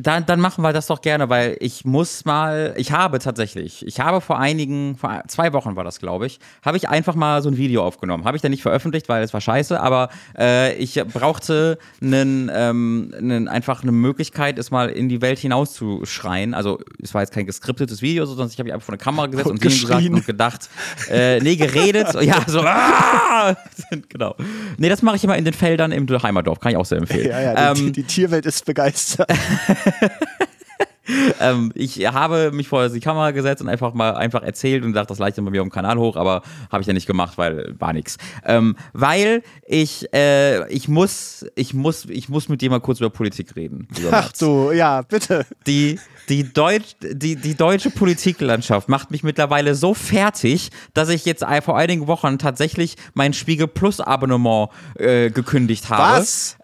dann, 0.00 0.26
dann 0.26 0.38
machen 0.38 0.62
wir 0.62 0.72
das 0.72 0.86
doch 0.86 1.00
gerne, 1.00 1.28
weil 1.28 1.56
ich 1.60 1.84
muss 1.84 2.24
mal, 2.24 2.72
ich 2.76 2.92
habe 2.92 3.18
tatsächlich, 3.18 3.84
ich 3.84 3.98
habe 3.98 4.20
vor 4.20 4.38
einigen, 4.38 4.96
vor 4.96 5.22
zwei 5.26 5.52
Wochen 5.52 5.74
war 5.74 5.82
das, 5.82 5.98
glaube 5.98 6.26
ich, 6.26 6.38
habe 6.62 6.76
ich 6.76 6.88
einfach 6.88 7.16
mal 7.16 7.42
so 7.42 7.48
ein 7.48 7.56
Video 7.56 7.84
aufgenommen. 7.84 8.24
Habe 8.24 8.36
ich 8.36 8.42
dann 8.42 8.52
nicht 8.52 8.62
veröffentlicht, 8.62 9.08
weil 9.08 9.24
es 9.24 9.32
war 9.32 9.40
scheiße, 9.40 9.80
aber 9.80 10.10
äh, 10.38 10.74
ich 10.74 11.02
brauchte 11.12 11.78
einen, 12.00 12.48
ähm, 12.54 13.12
einen, 13.18 13.48
einfach 13.48 13.82
eine 13.82 13.90
Möglichkeit, 13.90 14.58
es 14.58 14.70
mal 14.70 14.88
in 14.88 15.08
die 15.08 15.20
Welt 15.20 15.40
hinauszuschreien. 15.40 16.54
Also 16.54 16.78
es 17.02 17.12
war 17.12 17.22
jetzt 17.22 17.32
kein 17.32 17.46
geskriptetes 17.46 18.00
Video, 18.00 18.24
sondern 18.24 18.48
ich 18.48 18.54
habe 18.54 18.64
mich 18.64 18.74
einfach 18.74 18.86
vor 18.86 18.92
eine 18.92 19.02
Kamera 19.02 19.26
gesetzt 19.26 19.50
und, 19.50 19.56
und 19.56 19.60
gesagt 19.60 20.08
und 20.08 20.26
gedacht, 20.26 20.68
äh, 21.10 21.40
nee, 21.40 21.56
geredet, 21.56 22.14
ja, 22.22 22.44
so, 22.46 22.60
ah! 22.60 23.56
genau. 24.08 24.36
Nee, 24.76 24.88
das 24.88 25.02
mache 25.02 25.16
ich 25.16 25.24
immer 25.24 25.36
in 25.36 25.44
den 25.44 25.54
Feldern 25.54 25.90
im 25.90 26.06
Heimerdorf, 26.08 26.60
kann 26.60 26.70
ich 26.70 26.76
auch 26.76 26.86
sehr 26.86 26.98
empfehlen. 26.98 27.28
Ja, 27.28 27.40
ja, 27.40 27.74
die, 27.74 27.80
ähm, 27.80 27.92
die 27.92 28.04
Tierwelt 28.04 28.46
ist 28.46 28.64
begeistert. 28.64 29.28
ähm, 31.40 31.72
ich 31.74 32.06
habe 32.06 32.50
mich 32.52 32.68
vor 32.68 32.88
die 32.88 33.00
Kamera 33.00 33.30
gesetzt 33.30 33.62
und 33.62 33.68
einfach 33.68 33.94
mal 33.94 34.14
einfach 34.14 34.42
erzählt 34.42 34.84
und 34.84 34.92
dachte, 34.92 35.08
das 35.08 35.18
leichte 35.18 35.42
bei 35.42 35.50
mir 35.50 35.62
auf 35.62 35.68
dem 35.68 35.72
Kanal 35.72 35.98
hoch, 35.98 36.16
aber 36.16 36.42
habe 36.70 36.82
ich 36.82 36.86
ja 36.86 36.92
nicht 36.92 37.06
gemacht, 37.06 37.38
weil 37.38 37.74
war 37.78 37.92
nichts. 37.92 38.18
Ähm, 38.44 38.76
weil 38.92 39.42
ich, 39.66 40.12
äh, 40.12 40.68
ich 40.70 40.88
muss, 40.88 41.46
ich 41.54 41.74
muss, 41.74 42.04
ich 42.06 42.28
muss 42.28 42.48
mit 42.48 42.60
dir 42.60 42.70
mal 42.70 42.80
kurz 42.80 43.00
über 43.00 43.10
Politik 43.10 43.56
reden. 43.56 43.88
Ach 44.10 44.32
du, 44.32 44.72
ja, 44.72 45.02
bitte. 45.02 45.46
Die, 45.66 45.98
die, 46.28 46.52
Deutsch, 46.52 46.96
die, 47.00 47.36
die 47.36 47.54
deutsche 47.54 47.90
Politiklandschaft 47.90 48.88
macht 48.88 49.10
mich 49.10 49.22
mittlerweile 49.22 49.74
so 49.74 49.94
fertig, 49.94 50.70
dass 50.94 51.08
ich 51.08 51.24
jetzt 51.24 51.44
vor 51.64 51.78
einigen 51.78 52.06
Wochen 52.06 52.38
tatsächlich 52.38 52.96
mein 53.14 53.32
Spiegel 53.32 53.66
Plus 53.66 54.00
Abonnement 54.00 54.68
äh, 54.94 55.30
gekündigt 55.30 55.88
habe. 55.88 56.20
Was? 56.20 56.57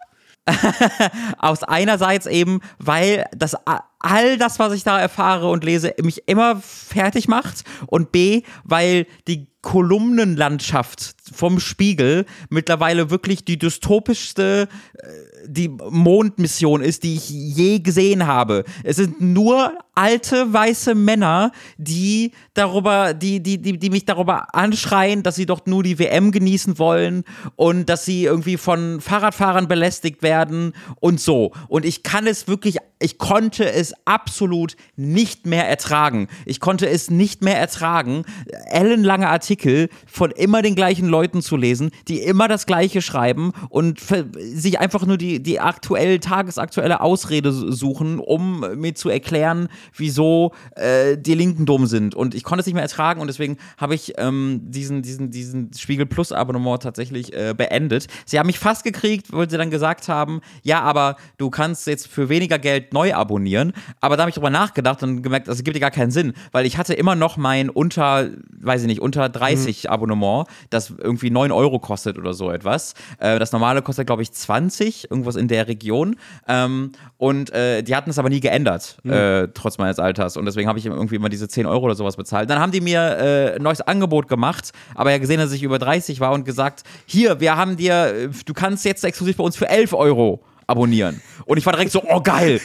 Aus 1.39 1.63
einerseits 1.63 2.27
eben, 2.27 2.61
weil 2.79 3.27
das 3.35 3.57
all 3.99 4.37
das, 4.39 4.59
was 4.59 4.73
ich 4.75 4.85
da 4.85 5.01
erfahre 5.01 5.49
und 5.49 5.65
lese, 5.65 5.95
mich 6.03 6.29
immer 6.29 6.57
fertig 6.57 7.29
macht 7.29 7.65
und 7.87 8.13
B, 8.13 8.43
weil 8.65 9.07
die 9.27 9.47
Kolumnenlandschaft 9.63 11.15
vom 11.33 11.59
Spiegel 11.59 12.27
mittlerweile 12.51 13.09
wirklich 13.09 13.47
die 13.47 13.59
dystopischste 13.59 14.69
äh, 14.99 15.34
die 15.47 15.69
Mondmission 15.69 16.83
ist, 16.83 17.03
die 17.03 17.15
ich 17.15 17.29
je 17.29 17.79
gesehen 17.81 18.27
habe. 18.27 18.65
Es 18.83 18.97
sind 18.97 19.21
nur 19.21 19.73
alte 19.95 20.53
weiße 20.53 20.95
Männer, 20.95 21.53
die 21.77 22.33
darüber, 22.55 23.15
die, 23.15 23.41
die, 23.41 23.59
die, 23.59 23.79
die 23.79 23.91
mich 23.91 24.05
darüber 24.05 24.55
anschreien, 24.55 25.23
dass 25.23 25.37
sie 25.37 25.47
doch 25.47 25.67
nur 25.67 25.83
die 25.83 25.99
WM 25.99 26.33
genießen 26.33 26.79
wollen 26.79 27.25
und 27.57 27.89
dass 27.89 28.05
sie 28.05 28.25
irgendwie 28.25 28.57
von 28.57 29.01
Fahrradfahrern 29.01 29.69
belästigt 29.69 30.23
werden 30.23 30.73
und 31.01 31.21
so. 31.21 31.53
Und 31.69 31.85
ich 31.85 32.03
kann 32.03 32.27
es 32.27 32.49
wirklich, 32.49 32.79
ich 32.99 33.19
konnte 33.19 33.71
es 33.71 33.95
absolut 34.05 34.77
nicht 34.97 35.47
mehr 35.47 35.69
ertragen. 35.69 36.29
Ich 36.45 36.61
konnte 36.61 36.89
es 36.89 37.11
nicht 37.11 37.43
mehr 37.43 37.59
ertragen, 37.59 38.25
ellenlange 38.71 39.29
Artikel 39.29 39.89
von 40.07 40.31
immer 40.33 40.63
den 40.63 40.75
gleichen 40.75 41.09
Leuten 41.09 41.41
zu 41.43 41.57
lesen, 41.57 41.91
die 42.09 42.21
immer 42.21 42.49
das 42.49 42.67
Gleiche 42.67 43.03
schreiben 43.03 43.53
und 43.69 44.01
sich 44.37 44.81
einfach 44.81 45.07
nur 45.07 45.19
die, 45.19 45.34
die 45.43 45.61
aktuell, 45.61 46.19
tagesaktuelle 46.19 47.01
Ausrede 47.01 47.53
suchen, 47.53 48.19
um 48.19 48.65
mir 48.77 48.95
zu 48.95 49.09
erklären, 49.09 49.69
wieso 49.97 50.53
äh, 50.77 51.17
die 51.17 51.35
Linken 51.35 51.67
dumm 51.67 51.87
sind. 51.87 52.15
Und 52.15 52.35
ich 52.35 52.45
konnte 52.45 52.61
es 52.61 52.67
nicht 52.67 52.75
mehr 52.75 52.83
ertragen 52.83 53.21
und 53.21 53.27
deswegen 53.27 53.57
habe 53.77 53.95
ich 53.95 54.15
ähm, 54.19 54.61
diesen, 54.65 55.03
diesen, 55.03 55.31
diesen 55.31 55.73
Spiegel 55.75 56.07
Plus 56.07 56.33
Abonnement 56.33 56.83
tatsächlich 56.83 57.33
äh, 57.33 57.55
beendet. 57.57 58.07
Sie 58.27 58.39
haben 58.39 58.47
mich 58.47 58.59
fast 58.59 58.85
gekriegt, 58.85 59.33
weil 59.33 59.49
sie 59.49 59.59
dann 59.59 59.71
gesagt 59.71 60.09
haben, 60.09 60.41
ja, 60.63 60.81
aber 60.81 61.17
du 61.39 61.51
kannst 61.51 61.87
jetzt 61.87 62.09
für 62.09 62.29
weniger 62.29 62.59
Geld 62.59 62.93
neu 62.93 63.15
abonnieren. 63.15 63.73
Aber 64.01 64.17
da 64.17 64.23
habe 64.23 64.31
ich 64.31 64.35
drüber 64.35 64.51
nachgedacht 64.51 65.03
und 65.03 65.23
gemerkt, 65.23 65.49
das 65.49 65.63
gibt 65.65 65.77
ja 65.77 65.81
gar 65.81 65.91
keinen 65.91 66.11
Sinn, 66.11 66.35
weil 66.53 66.67
ich 66.67 66.79
hatte 66.79 66.95
immer 66.95 67.15
noch 67.15 67.37
mein 67.37 67.71
unter, 67.71 68.31
weiß 68.61 68.83
ich 68.83 68.87
nicht, 68.87 69.01
unter 69.01 69.29
30 69.29 69.85
mhm. 69.85 69.91
Abonnement, 69.91 70.47
das 70.71 70.91
irgendwie 70.91 71.31
9 71.31 71.53
Euro 71.53 71.79
kostet 71.79 72.19
oder 72.19 72.35
so 72.35 72.51
etwas. 72.51 72.95
Äh, 73.19 73.39
das 73.39 73.53
normale 73.53 73.83
kostet, 73.83 74.07
glaube 74.07 74.23
ich, 74.23 74.33
20, 74.33 75.11
irgendwas 75.25 75.41
in 75.41 75.49
der 75.49 75.67
Region. 75.67 76.17
Ähm, 76.47 76.93
und 77.17 77.51
äh, 77.51 77.83
die 77.83 77.97
hatten 77.97 78.11
es 78.11 78.19
aber 78.19 78.29
nie 78.29 78.41
geändert, 78.41 78.99
mhm. 79.03 79.13
äh, 79.13 79.49
trotz 79.49 79.79
meines 79.79 79.99
Alters. 79.99 80.37
Und 80.37 80.45
deswegen 80.45 80.69
habe 80.69 80.79
ich 80.79 80.87
irgendwie 80.87 81.17
immer 81.17 81.29
diese 81.29 81.49
10 81.49 81.67
Euro 81.67 81.87
oder 81.87 81.95
sowas 81.95 82.17
bezahlt. 82.17 82.51
Dann 82.51 82.61
haben 82.61 82.73
die 82.73 82.81
mir 82.81 83.01
äh, 83.01 83.57
ein 83.57 83.63
neues 83.63 83.81
Angebot 83.81 84.29
gemacht, 84.29 84.73
aber 84.95 85.11
ja 85.11 85.19
gesehen, 85.19 85.39
dass 85.39 85.53
ich 85.53 85.63
über 85.63 85.79
30 85.79 86.21
war 86.21 86.33
und 86.33 86.45
gesagt, 86.45 86.83
hier, 87.07 87.41
wir 87.41 87.57
haben 87.57 87.77
dir, 87.77 87.95
äh, 87.95 88.29
du 88.45 88.55
kannst 88.55 88.85
jetzt 88.85 89.05
exklusiv 89.05 89.37
bei 89.37 89.45
uns 89.45 89.57
für 89.57 89.69
11 89.69 89.93
Euro 89.95 90.43
abonnieren. 90.67 91.21
Und 91.47 91.59
ich 91.59 91.67
war 91.67 91.73
direkt 91.73 91.93
so, 91.93 92.03
oh 92.07 92.21
geil, 92.21 92.61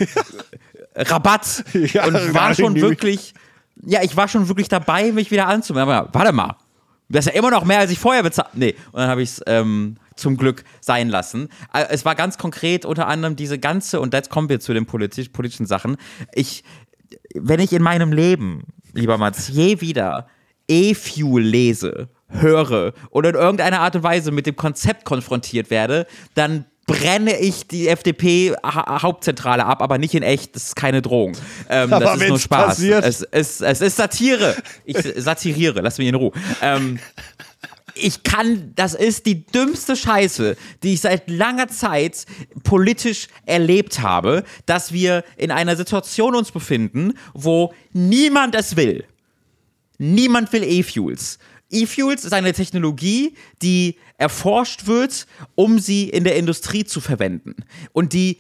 Rabatt. 0.96 1.64
Ja, 1.74 2.06
und 2.06 2.16
ich 2.16 2.34
war 2.34 2.54
schon 2.54 2.76
wirklich, 2.76 3.34
ja, 3.86 4.02
ich 4.04 4.16
war 4.18 4.28
schon 4.28 4.48
wirklich 4.48 4.68
dabei, 4.68 5.12
mich 5.12 5.32
wieder 5.32 5.48
anzumelden. 5.48 5.94
Aber 5.94 6.10
warte 6.12 6.34
mal, 6.34 6.56
das 7.10 7.26
ist 7.26 7.34
ja 7.34 7.40
immer 7.40 7.52
noch 7.52 7.66
mehr, 7.66 7.80
als 7.80 7.92
ich 7.92 8.00
vorher 8.00 8.24
bezahlt. 8.24 8.50
Nee, 8.54 8.76
und 8.92 9.00
dann 9.00 9.10
habe 9.10 9.22
ich 9.22 9.30
es 9.30 9.44
ähm, 9.48 9.98
zum 10.16 10.38
Glück 10.38 10.64
sein 10.80 11.10
lassen. 11.10 11.50
Äh, 11.74 11.86
es 11.90 12.06
war 12.06 12.16
ganz 12.16 12.38
konkret 12.38 12.86
unter 12.86 13.08
anderem 13.08 13.36
diese 13.36 13.58
ganze, 13.58 14.00
und 14.00 14.14
jetzt 14.14 14.30
kommen 14.30 14.50
wir 14.50 14.60
zu 14.60 14.74
den 14.74 14.86
politisch, 14.86 15.30
politischen 15.30 15.66
Sachen. 15.66 15.98
Ich, 16.34 16.64
wenn 17.34 17.60
ich 17.60 17.74
in 17.74 17.82
meinem 17.82 18.12
Leben, 18.12 18.64
lieber 18.94 19.18
Mats, 19.18 19.48
je 19.50 19.82
wieder 19.82 20.28
E-Fuel 20.68 21.44
lese, 21.44 22.10
höre 22.28 22.94
oder 23.10 23.30
in 23.30 23.36
irgendeiner 23.36 23.80
Art 23.80 23.96
und 23.96 24.04
Weise 24.04 24.32
mit 24.32 24.46
dem 24.46 24.56
Konzept 24.56 25.04
konfrontiert 25.04 25.72
werde, 25.72 26.06
dann 26.36 26.66
brenne 26.90 27.40
ich 27.40 27.68
die 27.68 27.88
FDP-Hauptzentrale 27.88 29.66
ab, 29.66 29.82
aber 29.82 29.98
nicht 29.98 30.16
in 30.16 30.24
echt. 30.24 30.56
Das 30.56 30.68
ist 30.68 30.76
keine 30.76 31.02
Drohung. 31.02 31.38
Ähm, 31.70 31.90
das 31.90 32.22
ist 32.22 32.28
nur 32.28 32.40
Spaß. 32.40 32.66
Passiert. 32.68 33.06
Es, 33.06 33.22
es, 33.22 33.62
es 33.62 33.82
ist 33.82 33.96
Satire. 33.98 34.56
Ich 34.86 34.98
satiriere. 35.18 35.82
Lass 35.82 35.98
mich 35.98 36.08
in 36.08 36.16
Ruhe. 36.16 36.32
Ähm, 36.62 37.00
ich 37.94 38.24
kann, 38.24 38.72
das 38.76 38.94
ist 38.94 39.26
die 39.26 39.46
dümmste 39.46 39.96
Scheiße, 39.96 40.56
die 40.84 40.94
ich 40.94 41.02
seit 41.02 41.30
langer 41.30 41.68
Zeit 41.68 42.26
politisch 42.64 43.28
erlebt 43.46 44.00
habe, 44.00 44.44
dass 44.66 44.94
wir 44.94 45.24
in 45.38 45.52
einer 45.52 45.76
Situation 45.76 46.36
uns 46.36 46.52
befinden, 46.52 47.14
wo 47.34 47.74
niemand 47.94 48.56
es 48.56 48.76
will. 48.76 49.04
Niemand 49.98 50.52
will 50.54 50.64
E-Fuels. 50.64 51.40
E-Fuels 51.72 52.26
ist 52.26 52.34
eine 52.34 52.54
Technologie, 52.54 53.36
die 53.62 53.98
erforscht 54.18 54.88
wird, 54.88 55.28
um 55.56 55.80
sie 55.80 56.10
in 56.10 56.24
der 56.24 56.36
Industrie 56.36 56.84
zu 56.84 57.00
verwenden 57.02 57.56
und 57.94 58.14
die 58.14 58.40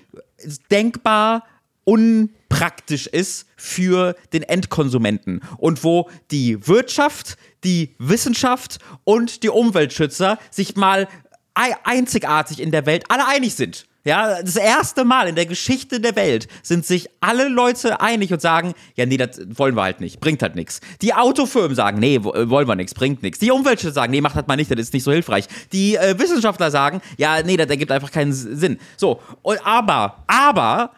denkbar 0.71 1.45
unpraktisch 1.83 3.07
ist 3.07 3.47
für 3.55 4.15
den 4.33 4.43
Endkonsumenten 4.43 5.41
und 5.57 5.83
wo 5.83 6.09
die 6.31 6.67
Wirtschaft, 6.67 7.37
die 7.63 7.95
Wissenschaft 7.97 8.79
und 9.03 9.43
die 9.43 9.49
Umweltschützer 9.49 10.37
sich 10.51 10.75
mal 10.75 11.07
einzigartig 11.53 12.59
in 12.61 12.71
der 12.71 12.85
Welt 12.85 13.05
alle 13.09 13.27
einig 13.27 13.55
sind. 13.55 13.88
Ja, 14.05 14.41
das 14.41 14.55
erste 14.55 15.03
Mal 15.03 15.27
in 15.27 15.35
der 15.35 15.45
Geschichte 15.45 15.99
der 15.99 16.15
Welt 16.15 16.47
sind 16.63 16.85
sich 16.85 17.09
alle 17.19 17.49
Leute 17.49 17.99
einig 17.99 18.31
und 18.31 18.41
sagen, 18.41 18.73
ja, 18.95 19.05
nee, 19.05 19.17
das 19.17 19.41
wollen 19.49 19.75
wir 19.75 19.83
halt 19.83 19.99
nicht, 19.99 20.21
bringt 20.21 20.41
halt 20.41 20.55
nichts. 20.55 20.79
Die 21.01 21.13
Autofirmen 21.13 21.75
sagen, 21.75 21.99
nee, 21.99 22.23
wollen 22.23 22.67
wir 22.67 22.75
nichts, 22.75 22.93
bringt 22.93 23.23
nichts. 23.23 23.39
Die 23.39 23.51
Umweltschützer 23.51 23.93
sagen, 23.93 24.11
nee, 24.11 24.21
macht 24.21 24.37
das 24.37 24.47
mal 24.47 24.55
nicht, 24.55 24.71
das 24.71 24.79
ist 24.79 24.93
nicht 24.93 25.03
so 25.03 25.11
hilfreich. 25.11 25.45
Die 25.73 25.97
äh, 25.97 26.17
Wissenschaftler 26.17 26.71
sagen, 26.71 27.01
ja, 27.17 27.41
nee, 27.43 27.57
das 27.57 27.69
ergibt 27.69 27.91
einfach 27.91 28.11
keinen 28.11 28.31
Sinn. 28.31 28.79
So, 28.95 29.21
und 29.41 29.59
aber, 29.65 30.23
aber 30.27 30.91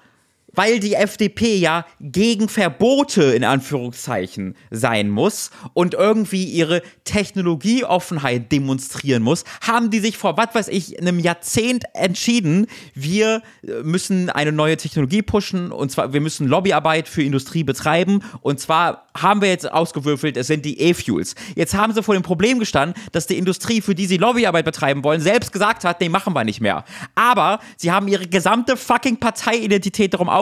weil 0.54 0.80
die 0.80 0.96
FDP 0.96 1.56
ja 1.56 1.86
gegen 2.00 2.50
Verbote 2.50 3.24
in 3.24 3.44
Anführungszeichen 3.44 4.56
sein 4.70 5.10
muss 5.10 5.52
und 5.74 5.94
irgendwie 5.94 6.46
ihre 6.46 6.82
Technologieoffenheit 7.04 8.52
demonstrieren 8.52 9.24
muss, 9.24 9.44
haben 9.62 9.90
die 9.90 10.00
sich 10.00 10.18
vor, 10.18 10.38
was 10.38 10.54
weiß 10.54 10.68
ich, 10.70 11.00
einem 11.00 11.20
Jahrzehnt 11.20 11.84
entschieden, 11.94 12.68
wir 12.94 13.42
äh, 13.64 13.84
müssen 13.84 14.30
eine 14.30 14.52
neue 14.52 14.78
Technologie 14.78 15.22
pushen 15.22 15.72
und 15.72 15.92
zwar, 15.92 16.14
wir 16.14 16.22
müssen 16.22 16.48
Lobbyarbeit 16.48 17.08
für 17.08 17.24
Industrie 17.24 17.64
betreiben 17.64 18.24
und 18.42 18.60
zwar 18.60 19.08
haben 19.18 19.42
wir 19.42 19.50
jetzt 19.50 19.70
ausgewürfelt, 19.70 20.38
es 20.38 20.48
sind 20.48 20.64
die 20.64 20.80
E-Fuels. 20.80 21.36
Jetzt 21.56 21.74
haben 21.74 21.94
sie 21.94 22.02
vor 22.02 22.14
dem 22.14 22.24
Problem 22.24 22.60
gestanden, 22.60 23.02
dass 23.12 23.28
die 23.28 23.38
Industrie, 23.38 23.82
für 23.82 23.94
die 23.94 24.06
sie 24.06 24.18
Lobbyarbeit 24.18 24.64
betreiben 24.66 25.04
wollen, 25.04 25.20
selbst 25.20 25.52
gesagt 25.52 25.84
hat, 25.84 26.00
nee, 26.00 26.10
machen 26.10 26.34
wir 26.34 26.44
nicht 26.44 26.62
mehr. 26.62 26.86
Aber 27.16 27.60
sie 27.78 27.92
haben 27.92 28.08
ihre 28.08 28.28
gesamte 28.28 28.78
fucking 28.78 29.18
Parteiidentität 29.18 30.14
darum 30.14 30.30
aufgebaut, 30.30 30.40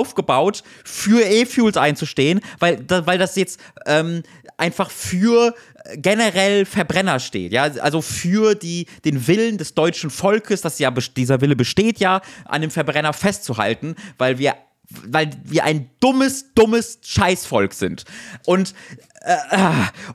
für 0.84 1.26
E-Fuels 1.26 1.78
einzustehen, 1.78 2.42
weil, 2.60 2.84
weil 2.88 3.18
das 3.18 3.36
jetzt 3.36 3.60
ähm, 3.86 4.24
einfach 4.58 4.92
für 4.92 5.54
generell 5.96 6.66
Verbrenner 6.66 7.20
steht, 7.20 7.52
ja, 7.52 7.64
also 7.64 8.02
für 8.02 8.56
die, 8.56 8.86
den 9.06 9.28
Willen 9.28 9.58
des 9.58 9.74
deutschen 9.74 10.10
Volkes, 10.10 10.62
dass 10.62 10.80
ja 10.80 10.92
dieser 10.92 11.42
Wille 11.42 11.56
besteht 11.56 12.00
ja, 12.00 12.22
an 12.46 12.62
dem 12.62 12.72
Verbrenner 12.72 13.14
festzuhalten, 13.14 13.96
weil 14.18 14.38
wir 14.38 14.56
weil 14.90 15.30
wir 15.44 15.66
ein 15.66 15.90
dummes, 16.00 16.54
dummes 16.56 16.98
Scheißvolk 17.04 17.74
sind. 17.74 18.06
Und 18.46 18.72
äh, 18.72 19.09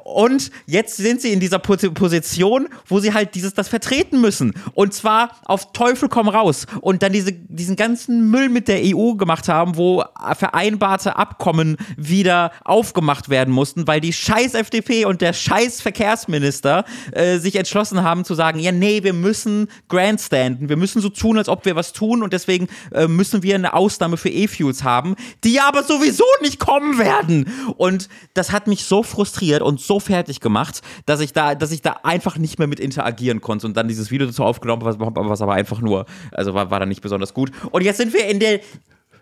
und 0.02 0.50
jetzt 0.66 0.96
sind 0.96 1.20
sie 1.20 1.32
in 1.32 1.40
dieser 1.40 1.58
Position, 1.58 2.68
wo 2.86 3.00
sie 3.00 3.12
halt 3.12 3.34
dieses 3.34 3.52
das 3.52 3.68
vertreten 3.68 4.20
müssen. 4.20 4.54
Und 4.72 4.94
zwar 4.94 5.36
auf 5.44 5.72
Teufel 5.72 6.08
komm 6.08 6.28
raus. 6.28 6.66
Und 6.80 7.02
dann 7.02 7.12
diese, 7.12 7.32
diesen 7.32 7.76
ganzen 7.76 8.30
Müll 8.30 8.48
mit 8.48 8.66
der 8.66 8.80
EU 8.82 9.14
gemacht 9.14 9.48
haben, 9.48 9.76
wo 9.76 10.04
vereinbarte 10.36 11.16
Abkommen 11.16 11.76
wieder 11.96 12.52
aufgemacht 12.64 13.29
werden 13.29 13.52
mussten, 13.52 13.87
weil 13.87 14.00
die 14.00 14.12
scheiß 14.12 14.54
FDP 14.54 15.04
und 15.04 15.20
der 15.20 15.33
scheiß 15.35 15.83
Verkehrsminister 15.83 16.85
äh, 17.12 17.38
sich 17.38 17.56
entschlossen 17.56 18.02
haben 18.02 18.24
zu 18.24 18.35
sagen, 18.35 18.58
ja, 18.58 18.72
nee, 18.72 19.02
wir 19.02 19.12
müssen 19.12 19.68
grandstanden, 19.88 20.68
wir 20.68 20.76
müssen 20.76 21.02
so 21.02 21.10
tun, 21.10 21.37
als 21.37 21.48
ob 21.48 21.66
wir 21.66 21.76
was 21.76 21.92
tun 21.92 22.22
und 22.22 22.33
deswegen 22.33 22.68
äh, 22.92 23.06
müssen 23.06 23.42
wir 23.42 23.54
eine 23.54 23.74
Ausnahme 23.74 24.16
für 24.16 24.31
E-Fuels 24.31 24.83
haben, 24.83 25.14
die 25.44 25.60
aber 25.60 25.83
sowieso 25.83 26.24
nicht 26.40 26.58
kommen 26.58 26.98
werden. 26.98 27.50
Und 27.76 28.08
das 28.33 28.50
hat 28.50 28.66
mich 28.66 28.85
so 28.85 28.93
so 28.94 29.02
frustriert 29.02 29.60
und 29.60 29.80
so 29.80 29.98
fertig 29.98 30.38
gemacht, 30.38 30.80
dass 31.04 31.18
ich 31.18 31.32
da, 31.32 31.56
dass 31.56 31.72
ich 31.72 31.82
da 31.82 31.96
einfach 32.04 32.38
nicht 32.38 32.60
mehr 32.60 32.68
mit 32.68 32.78
interagieren 32.78 33.40
konnte 33.40 33.66
und 33.66 33.76
dann 33.76 33.88
dieses 33.88 34.12
Video 34.12 34.28
dazu 34.28 34.44
aufgenommen 34.44 34.84
habe, 34.84 35.28
was, 35.28 35.42
aber 35.42 35.54
einfach 35.54 35.80
nur, 35.80 36.06
also 36.30 36.54
war, 36.54 36.70
war 36.70 36.78
dann 36.78 36.88
nicht 36.88 37.02
besonders 37.02 37.34
gut. 37.34 37.50
Und 37.72 37.82
jetzt 37.82 37.96
sind 37.96 38.12
wir 38.12 38.28
in 38.28 38.38
der 38.38 38.60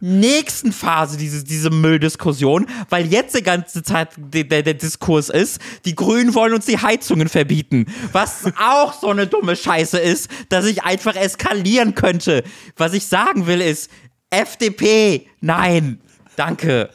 nächsten 0.01 0.73
Phase 0.73 1.17
diese, 1.17 1.43
diese 1.43 1.71
Mülldiskussion, 1.71 2.67
weil 2.91 3.07
jetzt 3.07 3.35
die 3.35 3.43
ganze 3.43 3.83
Zeit 3.83 4.11
der, 4.19 4.45
der, 4.45 4.63
der 4.63 4.75
Diskurs 4.75 5.31
ist, 5.31 5.59
die 5.87 5.95
Grünen 5.95 6.35
wollen 6.35 6.53
uns 6.53 6.67
die 6.67 6.77
Heizungen 6.77 7.31
verbieten. 7.31 7.87
Was 8.13 8.45
auch 8.61 8.93
so 8.93 9.09
eine 9.09 9.27
dumme 9.27 9.57
Scheiße 9.57 9.99
ist, 9.99 10.29
dass 10.51 10.67
ich 10.67 10.83
einfach 10.83 11.17
eskalieren 11.17 11.95
könnte. 11.95 12.45
Was 12.77 12.93
ich 12.93 13.07
sagen 13.07 13.47
will 13.47 13.63
ist, 13.63 13.91
FDP, 14.29 15.29
nein, 15.41 15.99
danke. 16.37 16.91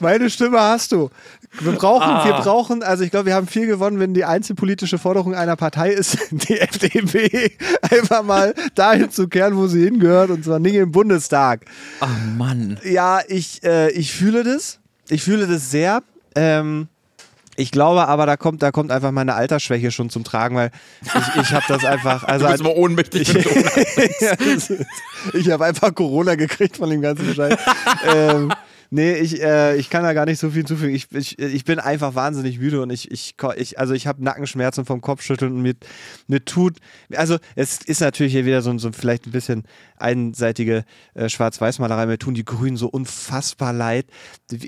Meine 0.00 0.30
Stimme 0.30 0.60
hast 0.60 0.92
du. 0.92 1.10
Wir 1.60 1.72
brauchen, 1.72 2.02
ah. 2.02 2.24
wir 2.24 2.34
brauchen, 2.34 2.82
also 2.82 3.04
ich 3.04 3.10
glaube, 3.10 3.26
wir 3.26 3.34
haben 3.34 3.46
viel 3.46 3.66
gewonnen, 3.66 3.98
wenn 3.98 4.14
die 4.14 4.24
einzelpolitische 4.24 4.98
Forderung 4.98 5.34
einer 5.34 5.56
Partei 5.56 5.90
ist, 5.90 6.18
die 6.30 6.60
FDP 6.60 7.52
einfach 7.82 8.22
mal 8.22 8.54
dahin 8.74 9.10
zu 9.10 9.28
kehren, 9.28 9.56
wo 9.56 9.66
sie 9.66 9.84
hingehört, 9.84 10.30
und 10.30 10.44
zwar 10.44 10.58
nicht 10.58 10.74
im 10.74 10.92
Bundestag. 10.92 11.64
Oh 12.00 12.06
Mann. 12.36 12.78
Ja, 12.84 13.20
ich, 13.26 13.62
äh, 13.64 13.90
ich 13.90 14.12
fühle 14.12 14.44
das. 14.44 14.78
Ich 15.08 15.22
fühle 15.22 15.46
das 15.46 15.70
sehr. 15.70 16.02
Ähm, 16.34 16.88
ich 17.58 17.72
glaube 17.72 18.06
aber, 18.06 18.24
da 18.24 18.36
kommt, 18.36 18.62
da 18.62 18.70
kommt 18.70 18.92
einfach 18.92 19.10
meine 19.10 19.34
Altersschwäche 19.34 19.90
schon 19.90 20.10
zum 20.10 20.22
Tragen, 20.22 20.54
weil 20.54 20.70
ich, 21.02 21.42
ich 21.42 21.52
habe 21.52 21.64
das 21.66 21.84
einfach. 21.84 22.22
Also 22.22 22.46
du 22.46 22.52
bist 22.52 22.62
mal 22.62 22.72
ohnmächtig. 22.72 23.34
Ich, 23.34 24.70
ich 25.34 25.50
habe 25.50 25.64
einfach 25.64 25.92
Corona 25.92 26.36
gekriegt 26.36 26.76
von 26.76 26.88
dem 26.88 27.00
ganzen 27.00 27.34
Scheiß. 27.34 27.58
ähm, 28.14 28.52
Nee, 28.90 29.14
ich, 29.14 29.42
äh, 29.42 29.76
ich 29.76 29.90
kann 29.90 30.02
da 30.02 30.14
gar 30.14 30.24
nicht 30.24 30.38
so 30.38 30.50
viel 30.50 30.64
zufügen. 30.64 30.94
Ich, 30.94 31.12
ich, 31.12 31.38
ich 31.38 31.64
bin 31.64 31.78
einfach 31.78 32.14
wahnsinnig 32.14 32.58
müde 32.58 32.80
und 32.80 32.90
ich, 32.90 33.10
ich, 33.10 33.34
ich 33.56 33.78
also 33.78 33.92
ich 33.92 34.06
habe 34.06 34.24
Nackenschmerzen 34.24 34.86
vom 34.86 35.02
Kopfschütteln 35.02 35.52
und 35.52 35.62
mir, 35.62 35.74
mir 36.26 36.42
tut, 36.44 36.78
also 37.14 37.36
es 37.54 37.82
ist 37.82 38.00
natürlich 38.00 38.32
hier 38.32 38.46
wieder 38.46 38.62
so, 38.62 38.76
so 38.78 38.90
vielleicht 38.92 39.26
ein 39.26 39.32
bisschen 39.32 39.64
einseitige 39.98 40.84
äh, 41.14 41.28
Schwarz-Weiß-Malerei. 41.28 42.06
Mir 42.06 42.18
tun 42.18 42.32
die 42.32 42.46
Grünen 42.46 42.78
so 42.78 42.88
unfassbar 42.88 43.74
leid. 43.74 44.06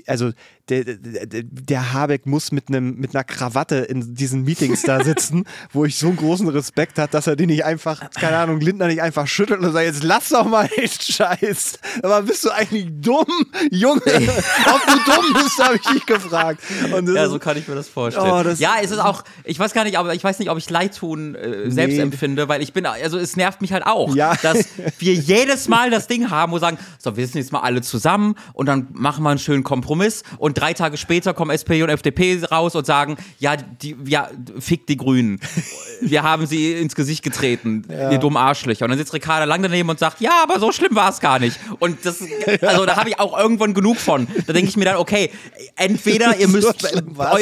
Also 0.05 0.31
der, 0.71 1.25
der, 1.25 1.43
der 1.43 1.93
Habeck 1.93 2.25
muss 2.25 2.51
mit, 2.51 2.69
einem, 2.69 2.95
mit 2.95 3.13
einer 3.13 3.23
Krawatte 3.23 3.75
in 3.77 4.15
diesen 4.15 4.43
Meetings 4.43 4.83
da 4.83 5.03
sitzen, 5.03 5.45
wo 5.73 5.85
ich 5.85 5.97
so 5.97 6.07
einen 6.07 6.17
großen 6.17 6.47
Respekt 6.47 6.97
habe, 6.97 7.11
dass 7.11 7.27
er 7.27 7.35
den 7.35 7.47
nicht 7.47 7.65
einfach, 7.65 8.09
keine 8.11 8.37
Ahnung, 8.37 8.61
Lindner 8.61 8.87
nicht 8.87 9.01
einfach 9.01 9.27
schüttelt 9.27 9.59
und 9.59 9.71
sagt, 9.73 9.85
jetzt 9.85 10.03
lass 10.03 10.29
doch 10.29 10.45
mal 10.45 10.67
den 10.77 10.87
Scheiß. 10.87 11.79
Aber 12.03 12.21
bist 12.21 12.45
du 12.45 12.49
eigentlich 12.49 12.87
dumm? 13.01 13.25
Junge, 13.69 14.01
ob 14.05 14.81
du 14.85 15.11
dumm 15.11 15.33
bist, 15.33 15.59
habe 15.61 15.75
ich 15.75 15.81
dich 15.81 16.05
gefragt. 16.05 16.63
ja, 16.89 17.29
so 17.29 17.39
kann 17.39 17.57
ich 17.57 17.67
mir 17.67 17.75
das 17.75 17.89
vorstellen. 17.89 18.31
Oh, 18.31 18.43
das 18.43 18.59
ja, 18.59 18.75
es 18.81 18.91
ist 18.91 18.99
auch, 18.99 19.23
ich 19.43 19.59
weiß 19.59 19.73
gar 19.73 19.83
nicht, 19.83 19.97
aber 19.97 20.13
ich 20.13 20.23
weiß 20.23 20.39
nicht, 20.39 20.49
ob 20.49 20.57
ich 20.57 20.69
Leidtun 20.69 21.35
äh, 21.35 21.69
selbst 21.69 21.97
nee. 21.97 22.01
empfinde, 22.01 22.47
weil 22.47 22.61
ich 22.61 22.73
bin, 22.73 22.85
also 22.85 23.17
es 23.17 23.35
nervt 23.35 23.61
mich 23.61 23.73
halt 23.73 23.85
auch, 23.85 24.15
ja. 24.15 24.35
dass 24.41 24.65
wir 24.99 25.13
jedes 25.13 25.67
Mal 25.67 25.89
das 25.89 26.07
Ding 26.07 26.29
haben, 26.29 26.51
wo 26.51 26.55
wir 26.55 26.59
sagen, 26.59 26.77
so, 26.97 27.17
wir 27.17 27.27
sind 27.27 27.41
jetzt 27.41 27.51
mal 27.51 27.61
alle 27.61 27.81
zusammen 27.81 28.35
und 28.53 28.67
dann 28.67 28.87
machen 28.93 29.23
wir 29.23 29.29
einen 29.29 29.39
schönen 29.39 29.63
Kompromiss 29.63 30.23
und 30.37 30.60
drei 30.61 30.73
Tage 30.73 30.97
später 30.97 31.33
kommen 31.33 31.51
SPD 31.51 31.81
und 31.81 31.89
FDP 31.89 32.39
raus 32.51 32.75
und 32.75 32.85
sagen, 32.85 33.17
ja, 33.39 33.55
die, 33.55 33.95
ja, 34.05 34.29
fick 34.59 34.85
die 34.85 34.95
Grünen. 34.95 35.39
Wir 36.01 36.23
haben 36.23 36.45
sie 36.45 36.73
ins 36.73 36.95
Gesicht 36.95 37.23
getreten, 37.23 37.83
ja. 37.89 38.11
ihr 38.11 38.17
dummen 38.19 38.37
Arschlöcher. 38.37 38.85
Und 38.85 38.91
dann 38.91 38.97
sitzt 38.99 39.13
Ricarda 39.13 39.45
lang 39.45 39.61
daneben 39.61 39.89
und 39.89 39.99
sagt, 39.99 40.21
ja, 40.21 40.43
aber 40.43 40.59
so 40.59 40.71
schlimm 40.71 40.95
war 40.95 41.09
es 41.09 41.19
gar 41.19 41.39
nicht. 41.39 41.59
Und 41.79 42.05
das, 42.05 42.23
also 42.61 42.85
da 42.85 42.95
habe 42.95 43.09
ich 43.09 43.19
auch 43.19 43.37
irgendwann 43.37 43.73
genug 43.73 43.97
von. 43.97 44.27
Da 44.45 44.53
denke 44.53 44.69
ich 44.69 44.77
mir 44.77 44.85
dann, 44.85 44.97
okay, 44.97 45.31
entweder 45.75 46.35
ihr 46.39 46.47
müsst, 46.47 46.83
eu, 47.17 47.37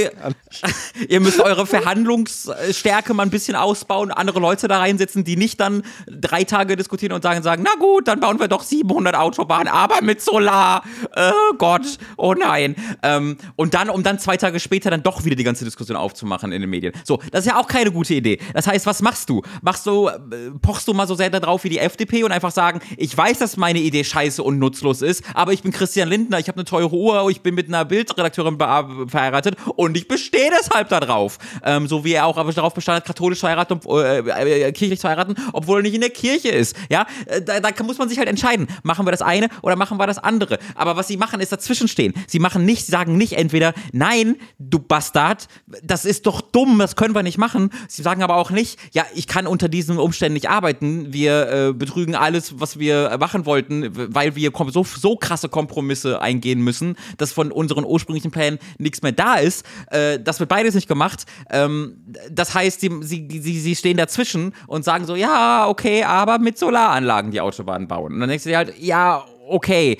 ihr 1.07 1.20
müsst 1.20 1.41
eure 1.41 1.65
Verhandlungsstärke 1.65 3.13
mal 3.13 3.24
ein 3.24 3.30
bisschen 3.30 3.55
ausbauen, 3.55 4.11
andere 4.11 4.39
Leute 4.39 4.67
da 4.67 4.80
reinsetzen, 4.80 5.24
die 5.24 5.36
nicht 5.36 5.59
dann 5.59 5.84
drei 6.07 6.45
Tage 6.45 6.76
diskutieren 6.76 7.13
und 7.13 7.24
sagen, 7.24 7.43
sagen, 7.43 7.63
na 7.65 7.76
gut, 7.80 8.07
dann 8.07 8.20
bauen 8.20 8.39
wir 8.39 8.47
doch 8.47 8.63
700 8.63 9.15
Autobahnen, 9.15 9.67
aber 9.67 10.01
mit 10.01 10.22
Solar. 10.22 10.84
Oh 11.15 11.53
Gott, 11.57 11.97
oh 12.17 12.34
nein. 12.34 12.76
Ähm, 13.10 13.38
und 13.55 13.74
dann, 13.74 13.89
um 13.89 14.03
dann 14.03 14.20
zwei 14.20 14.38
Tage 14.38 14.60
später 14.60 14.89
dann 14.89 15.03
doch 15.03 15.26
wieder 15.26 15.36
die 15.36 15.43
ganze 15.43 15.66
Diskussion 15.66 15.97
aufzumachen 15.97 16.51
in 16.51 16.62
den 16.62 16.70
Medien. 16.70 16.93
So, 17.03 17.20
das 17.32 17.45
ist 17.45 17.51
ja 17.51 17.60
auch 17.60 17.68
keine 17.68 17.91
gute 17.91 18.14
Idee. 18.14 18.39
Das 18.53 18.68
heißt, 18.68 18.86
was 18.86 19.01
machst 19.01 19.30
du? 19.30 19.41
Machst 19.62 19.86
du, 19.86 20.07
äh, 20.07 20.51
pochst 20.62 20.88
du 20.88 20.93
mal 20.93 21.07
so 21.07 21.16
sehr 21.16 21.30
darauf 21.30 21.64
wie 21.64 21.70
die 21.70 21.80
FDP 21.80 22.24
und 22.24 22.32
einfach 22.32 22.51
sagen, 22.51 22.80
ich 22.97 23.16
weiß, 23.16 23.39
dass 23.39 23.57
meine 23.57 23.80
Idee 23.80 24.03
scheiße 24.03 24.43
und 24.43 24.60
nutzlos 24.60 25.01
ist, 25.01 25.24
aber 25.34 25.53
ich 25.53 25.64
bin 25.64 25.72
Christian 25.72 26.10
Lindner, 26.10 26.39
ich 26.39 26.47
habe 26.47 26.57
eine 26.57 26.66
teure 26.66 26.95
Uhr, 26.95 27.30
ich 27.30 27.41
bin 27.41 27.55
mit 27.55 27.68
einer 27.68 27.86
Bildredakteurin 27.86 28.57
verheiratet 28.57 29.55
und 29.76 29.97
ich 29.97 30.07
bestehe 30.07 30.51
deshalb 30.57 30.89
darauf. 30.89 31.38
Ähm, 31.64 31.88
so 31.88 32.03
wie 32.03 32.14
er 32.14 32.26
auch 32.26 32.38
aber 32.38 32.51
darauf 32.51 32.74
bestand, 32.74 33.05
katholisch 33.05 33.39
zu 33.39 33.47
heiraten, 33.47 33.80
äh, 33.88 34.20
äh, 34.20 34.72
kirchlich 34.72 34.99
zu 34.99 35.07
heiraten, 35.07 35.36
obwohl 35.53 35.80
er 35.80 35.84
nicht 35.84 35.95
in 35.95 36.01
der 36.01 36.10
Kirche 36.10 36.49
ist. 36.49 36.76
Ja, 36.89 37.05
äh, 37.26 37.41
da, 37.41 37.60
da 37.60 37.84
muss 37.84 37.97
man 37.97 38.10
sich 38.10 38.18
halt 38.18 38.30
entscheiden. 38.30 38.68
Machen 38.84 39.05
wir 39.05 39.12
das 39.12 39.22
eine 39.22 39.49
oder 39.62 39.76
machen 39.76 39.97
wir 39.97 40.07
das 40.07 40.18
andere? 40.18 40.60
Aber 40.76 40.95
was 40.95 41.07
sie 41.07 41.18
machen, 41.18 41.39
ist 41.39 41.51
dazwischenstehen. 41.51 42.14
Sie 42.28 42.39
machen 42.39 42.66
nicht 42.66 42.89
sie 42.90 42.92
sagen 42.92 43.18
nicht 43.18 43.34
entweder, 43.34 43.74
nein, 43.94 44.36
du 44.58 44.80
Bastard, 44.80 45.48
das 45.84 46.06
ist 46.06 46.26
doch 46.26 46.42
dumm, 46.42 46.80
das 46.80 46.96
können 46.96 47.14
wir 47.14 47.24
nicht 47.24 47.38
machen. 47.38 47.70
Sie 47.88 48.02
sagen 48.02 48.24
aber 48.24 48.36
auch 48.36 48.50
nicht, 48.50 48.80
ja, 48.94 49.06
ich 49.14 49.28
kann 49.28 49.46
unter 49.46 49.70
diesen 49.70 50.00
Umständen 50.00 50.34
nicht 50.34 50.50
arbeiten, 50.50 51.14
wir 51.14 51.52
äh, 51.52 51.74
betrügen 51.74 52.16
alles, 52.16 52.60
was 52.60 52.80
wir 52.80 53.16
machen 53.20 53.46
wollten, 53.46 53.92
weil 53.94 54.36
wir 54.36 54.52
so, 54.70 54.84
so 54.84 55.16
krasse 55.16 55.50
Kompromisse 55.50 56.22
eingehen 56.22 56.62
müssen, 56.62 56.96
dass 57.18 57.32
von 57.32 57.52
unseren 57.52 57.86
ursprünglichen 57.86 58.32
Plänen 58.32 58.60
nichts 58.80 59.04
mehr 59.04 59.12
da 59.12 59.36
ist. 59.36 59.66
Äh, 59.92 60.20
das 60.20 60.40
wird 60.40 60.50
beides 60.50 60.74
nicht 60.74 60.88
gemacht. 60.88 61.26
Ähm, 61.52 61.98
das 62.32 62.56
heißt, 62.56 62.82
sie, 62.82 62.90
sie, 63.02 63.60
sie, 63.60 63.76
stehen 63.76 63.98
dazwischen 63.98 64.54
und 64.68 64.84
sagen 64.84 65.06
so, 65.06 65.16
ja, 65.16 65.68
okay, 65.68 66.04
aber 66.04 66.40
mit 66.40 66.58
Solaranlagen 66.58 67.32
die 67.32 67.42
Autobahnen 67.42 67.88
bauen. 67.88 68.14
Und 68.14 68.20
dann 68.20 68.30
denkst 68.30 68.44
du 68.46 68.50
dir 68.50 68.58
halt, 68.58 68.74
ja, 68.80 69.24
okay, 69.50 69.97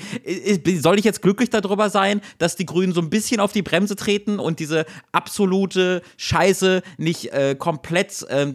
soll 0.80 1.00
ich 1.00 1.06
jetzt 1.06 1.22
glücklich 1.22 1.50
darüber 1.50 1.89
sein, 1.89 2.22
dass 2.38 2.56
die 2.56 2.66
Grünen 2.66 2.93
so 2.93 3.02
ein 3.02 3.10
bisschen 3.10 3.39
auf 3.39 3.52
die 3.52 3.62
Bremse 3.62 3.95
treten 3.95 4.39
und 4.39 4.60
diese 4.60 4.86
absolute 5.12 6.02
Scheiße 6.18 6.82
nicht 6.97 7.34
äh, 7.34 7.56
komplett 7.58 8.24
äh, 8.30 8.54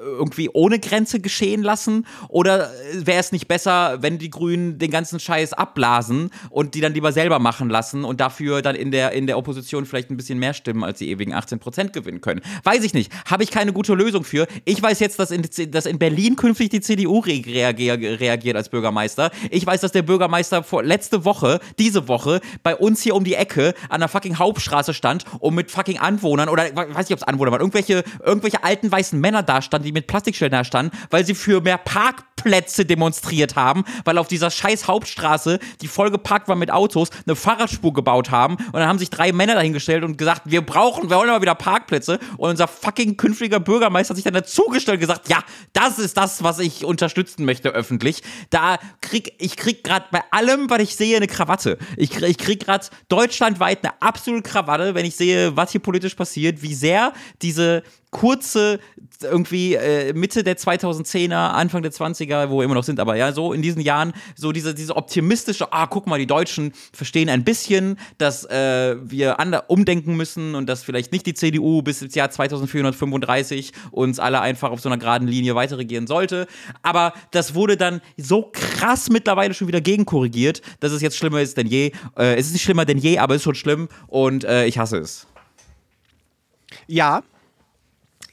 irgendwie 0.00 0.50
ohne 0.52 0.78
Grenze 0.78 1.20
geschehen 1.20 1.62
lassen? 1.62 2.06
Oder 2.28 2.70
wäre 2.94 3.20
es 3.20 3.32
nicht 3.32 3.48
besser, 3.48 3.98
wenn 4.00 4.18
die 4.18 4.30
Grünen 4.30 4.78
den 4.78 4.90
ganzen 4.90 5.20
Scheiß 5.20 5.52
abblasen 5.52 6.30
und 6.48 6.74
die 6.74 6.80
dann 6.80 6.94
lieber 6.94 7.12
selber 7.12 7.38
machen 7.38 7.70
lassen 7.70 8.04
und 8.04 8.20
dafür 8.20 8.62
dann 8.62 8.74
in 8.74 8.90
der, 8.90 9.12
in 9.12 9.26
der 9.26 9.38
Opposition 9.38 9.86
vielleicht 9.86 10.10
ein 10.10 10.16
bisschen 10.16 10.38
mehr 10.38 10.54
Stimmen 10.54 10.84
als 10.84 10.98
die 10.98 11.10
ewigen 11.10 11.34
18 11.34 11.58
Prozent 11.58 11.92
gewinnen 11.92 12.20
können? 12.20 12.40
Weiß 12.64 12.84
ich 12.84 12.94
nicht. 12.94 13.12
Habe 13.26 13.42
ich 13.42 13.50
keine 13.50 13.72
gute 13.72 13.94
Lösung 13.94 14.24
für. 14.24 14.46
Ich 14.64 14.82
weiß 14.82 15.00
jetzt, 15.00 15.18
dass 15.18 15.30
in, 15.30 15.46
dass 15.70 15.86
in 15.86 15.98
Berlin 15.98 16.36
künftig 16.36 16.70
die 16.70 16.80
CDU 16.80 17.18
reagier, 17.18 17.98
reagiert 18.20 18.56
als 18.56 18.68
Bürgermeister. 18.68 19.30
Ich 19.50 19.66
weiß, 19.66 19.80
dass 19.80 19.92
der 19.92 20.02
Bürgermeister 20.02 20.62
vor, 20.62 20.82
letzte 20.82 21.24
Woche, 21.24 21.60
diese 21.78 22.08
Woche, 22.08 22.40
bei 22.62 22.76
uns 22.76 23.02
hier 23.02 23.14
um 23.14 23.24
die 23.24 23.34
Ecke 23.34 23.74
an 23.88 24.00
der 24.00 24.08
fucking 24.08 24.38
Hauptstraße 24.38 24.94
stand 24.94 25.24
und 25.40 25.54
mit 25.54 25.70
fucking 25.70 25.98
Anwohnern 25.98 26.48
oder 26.48 26.64
weiß 26.74 27.08
nicht, 27.08 27.12
ob 27.12 27.18
es 27.18 27.22
Anwohner 27.22 27.52
waren, 27.52 27.60
irgendwelche, 27.60 28.04
irgendwelche 28.24 28.64
alten 28.64 28.90
weißen 28.90 29.20
Männer 29.20 29.42
da 29.42 29.62
standen, 29.62 29.89
die 29.90 29.92
mit 29.92 30.06
Plastikschildern 30.06 30.60
da 30.60 30.64
standen, 30.64 30.96
weil 31.10 31.26
sie 31.26 31.34
für 31.34 31.60
mehr 31.60 31.78
Parkplätze 31.78 32.86
demonstriert 32.86 33.56
haben, 33.56 33.84
weil 34.04 34.18
auf 34.18 34.28
dieser 34.28 34.50
scheiß 34.50 34.86
Hauptstraße, 34.86 35.58
die 35.80 35.88
voll 35.88 36.10
geparkt 36.10 36.48
war 36.48 36.56
mit 36.56 36.70
Autos, 36.70 37.10
eine 37.26 37.34
Fahrradspur 37.36 37.92
gebaut 37.92 38.30
haben 38.30 38.54
und 38.54 38.74
dann 38.74 38.86
haben 38.86 38.98
sich 38.98 39.10
drei 39.10 39.32
Männer 39.32 39.54
dahingestellt 39.54 40.04
und 40.04 40.16
gesagt, 40.16 40.42
wir 40.44 40.62
brauchen, 40.62 41.10
wir 41.10 41.16
wollen 41.16 41.30
aber 41.30 41.42
wieder 41.42 41.54
Parkplätze 41.54 42.18
und 42.36 42.50
unser 42.50 42.68
fucking 42.68 43.16
künftiger 43.16 43.58
Bürgermeister 43.58 44.12
hat 44.12 44.16
sich 44.16 44.24
dann 44.24 44.34
dazugestellt 44.34 44.96
und 44.96 45.00
gesagt, 45.00 45.28
ja, 45.28 45.42
das 45.72 45.98
ist 45.98 46.16
das, 46.16 46.42
was 46.42 46.60
ich 46.60 46.84
unterstützen 46.84 47.44
möchte 47.44 47.70
öffentlich. 47.70 48.22
Da 48.50 48.78
krieg 49.00 49.34
ich 49.38 49.56
krieg 49.56 49.82
gerade 49.82 50.06
bei 50.10 50.22
allem, 50.30 50.70
was 50.70 50.80
ich 50.80 50.96
sehe, 50.96 51.16
eine 51.16 51.26
Krawatte. 51.26 51.78
Ich, 51.96 52.16
ich 52.22 52.38
krieg 52.38 52.64
gerade 52.64 52.86
deutschlandweit 53.08 53.84
eine 53.84 54.00
absolute 54.00 54.48
Krawatte, 54.48 54.94
wenn 54.94 55.04
ich 55.04 55.16
sehe, 55.16 55.56
was 55.56 55.72
hier 55.72 55.80
politisch 55.80 56.14
passiert, 56.14 56.62
wie 56.62 56.74
sehr 56.74 57.12
diese 57.42 57.82
kurze, 58.10 58.80
irgendwie 59.22 59.74
äh, 59.74 60.12
Mitte 60.12 60.42
der 60.42 60.56
2010er, 60.56 61.50
Anfang 61.50 61.82
der 61.82 61.92
20er, 61.92 62.50
wo 62.50 62.58
wir 62.58 62.64
immer 62.64 62.74
noch 62.74 62.84
sind, 62.84 62.98
aber 63.00 63.16
ja, 63.16 63.32
so 63.32 63.52
in 63.52 63.62
diesen 63.62 63.80
Jahren, 63.80 64.12
so 64.34 64.52
diese, 64.52 64.74
diese 64.74 64.96
optimistische, 64.96 65.72
ah, 65.72 65.86
guck 65.86 66.06
mal, 66.06 66.18
die 66.18 66.26
Deutschen 66.26 66.72
verstehen 66.92 67.28
ein 67.28 67.44
bisschen, 67.44 67.98
dass 68.18 68.44
äh, 68.46 68.96
wir 69.02 69.36
umdenken 69.68 70.16
müssen 70.16 70.54
und 70.54 70.68
dass 70.68 70.82
vielleicht 70.82 71.12
nicht 71.12 71.26
die 71.26 71.34
CDU 71.34 71.82
bis 71.82 72.02
ins 72.02 72.14
Jahr 72.14 72.30
2435 72.30 73.72
uns 73.90 74.18
alle 74.18 74.40
einfach 74.40 74.70
auf 74.70 74.80
so 74.80 74.88
einer 74.88 74.98
geraden 74.98 75.28
Linie 75.28 75.54
weiterregieren 75.54 76.06
sollte. 76.06 76.46
Aber 76.82 77.12
das 77.30 77.54
wurde 77.54 77.76
dann 77.76 78.00
so 78.16 78.50
krass 78.52 79.10
mittlerweile 79.10 79.54
schon 79.54 79.68
wieder 79.68 79.80
gegenkorrigiert, 79.80 80.62
dass 80.80 80.92
es 80.92 81.02
jetzt 81.02 81.16
schlimmer 81.16 81.40
ist 81.40 81.56
denn 81.56 81.66
je. 81.66 81.92
Äh, 82.16 82.34
es 82.36 82.46
ist 82.46 82.52
nicht 82.52 82.62
schlimmer 82.62 82.84
denn 82.84 82.98
je, 82.98 83.18
aber 83.18 83.34
es 83.34 83.40
ist 83.40 83.44
schon 83.44 83.54
schlimm 83.54 83.88
und 84.08 84.44
äh, 84.44 84.66
ich 84.66 84.78
hasse 84.78 84.98
es. 84.98 85.26
Ja, 86.86 87.22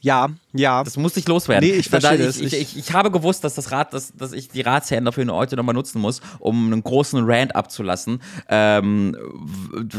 ja, 0.00 0.28
ja. 0.52 0.84
Das 0.84 0.96
muss 0.96 1.16
ich 1.16 1.26
loswerden. 1.26 1.68
Nee, 1.68 1.76
ich 1.76 1.88
verstehe 1.88 2.18
das. 2.18 2.38
Ich, 2.38 2.52
ich, 2.52 2.76
ich, 2.76 2.92
habe 2.92 3.10
gewusst, 3.10 3.44
dass 3.44 3.54
das 3.54 3.72
Rad, 3.72 3.92
dass, 3.92 4.14
dass 4.14 4.32
ich 4.32 4.48
die 4.48 4.60
Ratsherren 4.60 5.04
dafür 5.04 5.26
heute 5.32 5.56
nochmal 5.56 5.74
nutzen 5.74 6.00
muss, 6.00 6.20
um 6.38 6.72
einen 6.72 6.82
großen 6.82 7.22
Rant 7.24 7.56
abzulassen. 7.56 8.22
Ähm, 8.48 9.16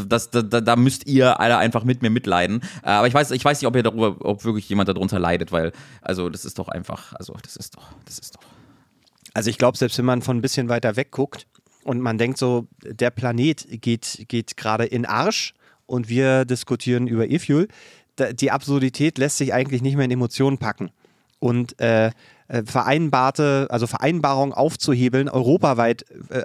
das, 0.08 0.30
da, 0.30 0.42
da, 0.42 0.76
müsst 0.76 1.06
ihr 1.06 1.40
alle 1.40 1.58
einfach 1.58 1.84
mit 1.84 2.02
mir 2.02 2.10
mitleiden. 2.10 2.60
Äh, 2.82 2.90
aber 2.90 3.06
ich 3.06 3.14
weiß, 3.14 3.30
ich 3.32 3.44
weiß 3.44 3.60
nicht, 3.60 3.68
ob 3.68 3.76
ihr 3.76 3.82
darüber, 3.82 4.16
ob 4.20 4.44
wirklich 4.44 4.68
jemand 4.68 4.88
darunter 4.88 5.18
leidet, 5.18 5.52
weil, 5.52 5.72
also 6.00 6.28
das 6.28 6.44
ist 6.44 6.58
doch 6.58 6.68
einfach, 6.68 7.12
also 7.14 7.34
das 7.42 7.56
ist 7.56 7.76
doch, 7.76 7.92
das 8.04 8.18
ist 8.18 8.36
doch. 8.36 8.42
Also 9.34 9.50
ich 9.50 9.58
glaube, 9.58 9.78
selbst 9.78 9.98
wenn 9.98 10.04
man 10.04 10.22
von 10.22 10.38
ein 10.38 10.42
bisschen 10.42 10.68
weiter 10.68 10.96
weg 10.96 11.10
guckt 11.10 11.46
und 11.84 12.00
man 12.00 12.18
denkt 12.18 12.38
so, 12.38 12.66
der 12.82 13.10
Planet 13.10 13.66
geht, 13.80 14.24
geht 14.28 14.56
gerade 14.56 14.84
in 14.84 15.06
Arsch 15.06 15.54
und 15.86 16.08
wir 16.08 16.44
diskutieren 16.44 17.06
über 17.06 17.28
E-Fuel, 17.28 17.68
die 18.32 18.50
Absurdität 18.50 19.18
lässt 19.18 19.38
sich 19.38 19.52
eigentlich 19.52 19.82
nicht 19.82 19.96
mehr 19.96 20.04
in 20.04 20.10
Emotionen 20.10 20.58
packen. 20.58 20.90
Und 21.38 21.80
äh, 21.80 22.10
äh, 22.50 22.64
vereinbarte, 22.64 23.68
also 23.70 23.86
Vereinbarungen 23.86 24.52
aufzuhebeln, 24.52 25.28
europaweit, 25.28 26.04
äh, 26.30 26.42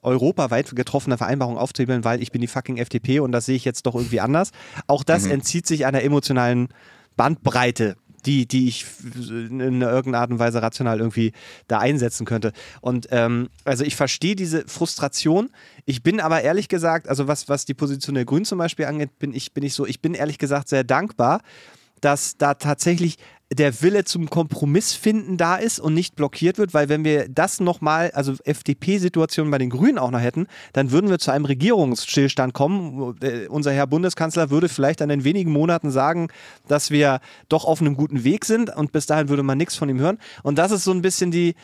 europaweit 0.00 0.74
getroffene 0.76 1.18
Vereinbarungen 1.18 1.58
aufzuhebeln, 1.58 2.04
weil 2.04 2.22
ich 2.22 2.30
bin 2.30 2.40
die 2.40 2.46
fucking 2.46 2.76
FDP 2.76 3.18
und 3.18 3.32
das 3.32 3.46
sehe 3.46 3.56
ich 3.56 3.64
jetzt 3.64 3.84
doch 3.86 3.96
irgendwie 3.96 4.20
anders. 4.20 4.52
Auch 4.86 5.02
das 5.02 5.24
mhm. 5.24 5.32
entzieht 5.32 5.66
sich 5.66 5.86
einer 5.86 6.02
emotionalen 6.02 6.68
Bandbreite, 7.16 7.96
die, 8.22 8.46
die 8.46 8.68
ich 8.68 8.86
in 9.04 9.82
irgendeiner 9.82 10.20
Art 10.20 10.30
und 10.30 10.38
Weise 10.38 10.62
rational 10.62 10.98
irgendwie 10.98 11.32
da 11.68 11.78
einsetzen 11.78 12.26
könnte. 12.26 12.52
Und 12.80 13.08
ähm, 13.10 13.48
also 13.64 13.84
ich 13.84 13.96
verstehe 13.96 14.36
diese 14.36 14.66
Frustration. 14.66 15.50
Ich 15.84 16.02
bin 16.02 16.20
aber 16.20 16.42
ehrlich 16.42 16.68
gesagt, 16.68 17.08
also 17.08 17.28
was, 17.28 17.48
was 17.48 17.64
die 17.64 17.74
Position 17.74 18.14
der 18.14 18.24
Grünen 18.24 18.44
zum 18.44 18.58
Beispiel 18.58 18.86
angeht, 18.86 19.18
bin 19.18 19.34
ich, 19.34 19.52
bin 19.52 19.64
ich 19.64 19.74
so, 19.74 19.86
ich 19.86 20.00
bin 20.00 20.14
ehrlich 20.14 20.38
gesagt 20.38 20.68
sehr 20.68 20.84
dankbar, 20.84 21.40
dass 22.00 22.36
da 22.36 22.54
tatsächlich 22.54 23.16
der 23.52 23.82
Wille 23.82 24.04
zum 24.04 24.30
Kompromiss 24.30 24.92
finden 24.92 25.36
da 25.36 25.56
ist 25.56 25.80
und 25.80 25.92
nicht 25.92 26.14
blockiert 26.14 26.56
wird, 26.56 26.72
weil 26.72 26.88
wenn 26.88 27.04
wir 27.04 27.28
das 27.28 27.58
nochmal, 27.58 28.12
also 28.12 28.34
FDP-Situation 28.44 29.50
bei 29.50 29.58
den 29.58 29.70
Grünen 29.70 29.98
auch 29.98 30.12
noch 30.12 30.20
hätten, 30.20 30.46
dann 30.72 30.92
würden 30.92 31.10
wir 31.10 31.18
zu 31.18 31.32
einem 31.32 31.46
Regierungsstillstand 31.46 32.54
kommen. 32.54 33.16
Äh, 33.22 33.48
unser 33.48 33.72
Herr 33.72 33.88
Bundeskanzler 33.88 34.50
würde 34.50 34.68
vielleicht 34.68 35.00
dann 35.00 35.10
in 35.10 35.24
wenigen 35.24 35.50
Monaten 35.50 35.90
sagen, 35.90 36.28
dass 36.68 36.92
wir 36.92 37.20
doch 37.48 37.64
auf 37.64 37.80
einem 37.80 37.96
guten 37.96 38.22
Weg 38.22 38.44
sind 38.44 38.74
und 38.74 38.92
bis 38.92 39.06
dahin 39.06 39.28
würde 39.28 39.42
man 39.42 39.58
nichts 39.58 39.74
von 39.74 39.88
ihm 39.88 39.98
hören. 39.98 40.18
Und 40.44 40.56
das 40.56 40.70
ist 40.70 40.84
so 40.84 40.92
ein 40.92 41.02
bisschen 41.02 41.32
die, 41.32 41.56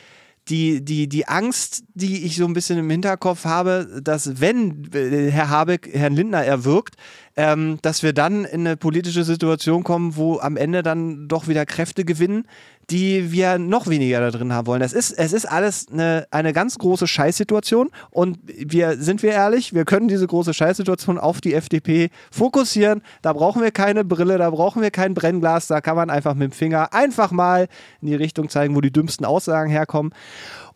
die, 0.49 0.85
die, 0.85 1.09
die 1.09 1.27
Angst, 1.27 1.85
die 1.95 2.25
ich 2.25 2.37
so 2.37 2.45
ein 2.45 2.53
bisschen 2.53 2.79
im 2.79 2.89
Hinterkopf 2.89 3.45
habe, 3.45 4.01
dass 4.03 4.41
wenn 4.41 4.89
äh, 4.95 5.31
Herr 5.31 5.51
Habeck 5.51 5.91
Herrn 5.93 6.15
Lindner 6.15 6.45
erwirkt, 6.45 6.97
ähm, 7.37 7.79
dass 7.83 8.03
wir 8.03 8.13
dann 8.13 8.45
in 8.45 8.61
eine 8.61 8.77
politische 8.77 9.25
Situation 9.25 9.83
kommen, 9.83 10.17
wo 10.17 10.39
am 10.39 10.57
Ende 10.57 10.83
dann 10.83 11.29
doch 11.29 11.49
wieder 11.49 11.67
Kräfte 11.67 12.05
gewinnen, 12.05 12.47
die 12.91 13.33
wir 13.33 13.59
noch 13.59 13.89
weniger 13.89 14.21
da 14.21 14.31
drin 14.31 14.53
haben 14.53 14.67
wollen. 14.67 14.83
Es 14.83 14.93
ist, 14.93 15.11
es 15.13 15.33
ist 15.33 15.45
alles 15.47 15.87
eine, 15.91 16.27
eine 16.31 16.53
ganz 16.53 16.79
große 16.79 17.07
Scheißsituation 17.09 17.91
und 18.11 18.39
wir, 18.45 18.97
sind 18.97 19.23
wir 19.23 19.33
ehrlich, 19.33 19.75
wir 19.75 19.85
können 19.85 20.07
diese 20.07 20.27
große 20.27 20.55
Scheißsituation 20.55 21.19
auf 21.19 21.41
die 21.41 21.55
FDP 21.55 22.11
fokussieren. 22.31 23.03
Da 23.23 23.33
brauchen 23.33 23.63
wir 23.63 23.73
keine 23.73 24.05
Brille, 24.05 24.39
da 24.39 24.51
brauchen 24.51 24.83
wir 24.83 24.93
kein 24.93 25.15
Brennglas, 25.15 25.67
da 25.67 25.81
kann 25.81 25.97
man 25.97 26.11
einfach 26.11 26.35
mit 26.35 26.53
dem 26.53 26.53
Finger 26.53 26.93
einfach 26.93 27.33
mal 27.33 27.67
in 28.01 28.09
die 28.09 28.15
Richtung 28.15 28.49
zeigen, 28.49 28.77
wo 28.77 28.81
die 28.81 28.93
dümmsten 28.93 29.27
Aussagen 29.27 29.71
herkommen. 29.71 30.13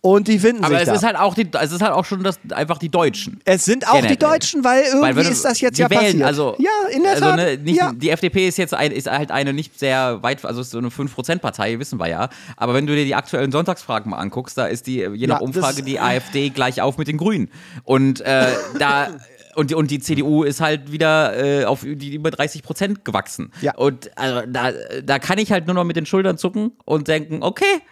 Und 0.03 0.28
die 0.28 0.38
finden 0.38 0.64
Aber 0.64 0.78
sich 0.78 0.88
es 0.88 0.94
ist 0.94 1.05
halt 1.05 1.16
auch 1.16 1.34
die, 1.34 1.46
es 1.61 1.72
ist 1.72 1.82
halt 1.82 1.92
auch 1.92 2.07
schon 2.07 2.22
das, 2.22 2.38
einfach 2.53 2.78
die 2.78 2.88
Deutschen. 2.88 3.40
Es 3.44 3.66
sind 3.66 3.86
auch 3.86 3.92
Generell. 3.92 4.16
die 4.16 4.18
Deutschen, 4.18 4.64
weil 4.64 4.84
irgendwie 4.84 5.16
weil, 5.16 5.26
ist 5.26 5.44
das 5.44 5.61
jetzt 5.61 5.78
ja 5.78 5.90
wählen, 5.90 6.03
passiert. 6.03 6.22
Also, 6.22 6.57
ja, 6.59 6.70
in 6.90 7.03
der 7.03 7.12
also, 7.12 7.24
Tat. 7.24 7.36
Ne, 7.36 7.59
nicht, 7.59 7.76
ja. 7.76 7.92
Die 7.94 8.09
FDP 8.09 8.48
ist 8.48 8.57
jetzt 8.57 8.72
ein, 8.72 8.92
ist 8.92 9.11
halt 9.11 9.30
eine 9.30 9.53
nicht 9.53 9.78
sehr 9.78 10.22
weit, 10.22 10.42
also 10.44 10.62
ist 10.62 10.70
so 10.70 10.78
eine 10.78 10.88
5%-Partei, 10.88 11.78
wissen 11.78 12.01
wir 12.01 12.09
ja. 12.09 12.30
Aber 12.57 12.72
wenn 12.72 12.86
du 12.86 12.94
dir 12.94 13.05
die 13.05 13.14
aktuellen 13.14 13.53
Sonntagsfragen 13.53 14.11
mal 14.11 14.18
anguckst, 14.18 14.57
da 14.57 14.66
ist 14.66 14.86
die, 14.86 15.01
je 15.01 15.26
nach 15.26 15.40
ja, 15.40 15.46
Umfrage, 15.46 15.82
die 15.82 16.01
AfD 16.01 16.48
gleich 16.48 16.80
auf 16.80 16.96
mit 16.96 17.07
den 17.07 17.18
Grünen. 17.18 17.51
Und 17.84 18.22
äh, 18.22 18.46
da 18.78 19.09
und 19.55 19.70
die, 19.70 19.74
und 19.74 19.90
die 19.90 19.98
CDU 19.98 20.44
ist 20.44 20.62
halt 20.62 20.92
wieder 20.92 21.36
äh, 21.36 21.64
auf 21.66 21.80
die 21.82 22.14
über 22.14 22.30
30 22.30 22.62
Prozent 22.62 23.05
gewachsen. 23.05 23.53
Ja. 23.61 23.76
Und 23.76 24.16
also, 24.16 24.46
da, 24.48 24.72
da 25.05 25.18
kann 25.18 25.36
ich 25.36 25.53
halt 25.53 25.66
nur 25.66 25.74
noch 25.74 25.84
mit 25.84 25.96
den 25.96 26.07
Schultern 26.07 26.38
zucken 26.38 26.72
und 26.86 27.09
denken, 27.09 27.42
okay, 27.42 27.82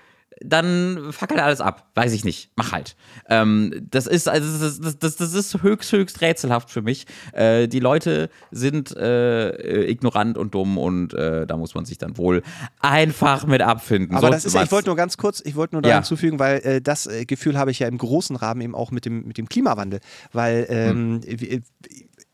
dann 0.41 1.13
fuck 1.13 1.31
halt 1.31 1.41
alles 1.41 1.61
ab. 1.61 1.91
Weiß 1.95 2.13
ich 2.13 2.25
nicht. 2.25 2.51
Mach 2.57 2.73
halt. 2.73 2.97
Ähm, 3.29 3.87
das 3.91 4.07
ist, 4.07 4.29
also 4.29 4.65
das, 4.65 4.81
das, 4.81 4.99
das, 4.99 5.17
das, 5.17 5.35
ist 5.35 5.63
höchst, 5.63 5.93
höchst 5.93 6.21
rätselhaft 6.21 6.71
für 6.71 6.83
mich. 6.83 7.07
Äh, 7.33 7.69
die 7.69 7.81
Leute 7.81 8.31
sind 8.51 8.97
äh, 8.97 9.91
ignorant 9.91 10.39
und 10.39 10.55
dumm 10.55 10.79
und 10.79 11.15
äh, 11.15 11.47
da 11.47 11.57
muss 11.57 11.75
man 11.75 11.85
sich 11.85 11.99
dann 11.99 12.17
wohl 12.19 12.43
einfach 12.81 13.47
mit 13.47 13.63
abfinden. 13.63 14.17
Aber 14.17 14.29
so, 14.29 14.33
das 14.33 14.45
ist, 14.45 14.55
ich 14.55 14.73
wollte 14.73 14.89
nur 14.89 14.97
ganz 14.97 15.17
kurz, 15.17 15.43
ich 15.45 15.57
wollte 15.57 15.75
nur 15.75 15.83
da 15.83 15.89
ja. 15.89 15.95
hinzufügen, 15.97 16.39
weil 16.39 16.59
äh, 16.59 16.81
das 16.81 17.07
äh, 17.07 17.25
Gefühl 17.25 17.59
habe 17.59 17.71
ich 17.71 17.81
ja 17.81 17.89
im 17.89 17.99
großen 17.99 18.37
Rahmen 18.37 18.61
eben 18.61 18.75
auch 18.75 18.91
mit 18.91 19.05
dem, 19.05 19.27
mit 19.27 19.39
dem 19.39 19.49
Klimawandel. 19.49 20.01
Weil 20.33 20.67
ähm, 20.69 21.21
hm. 21.25 21.63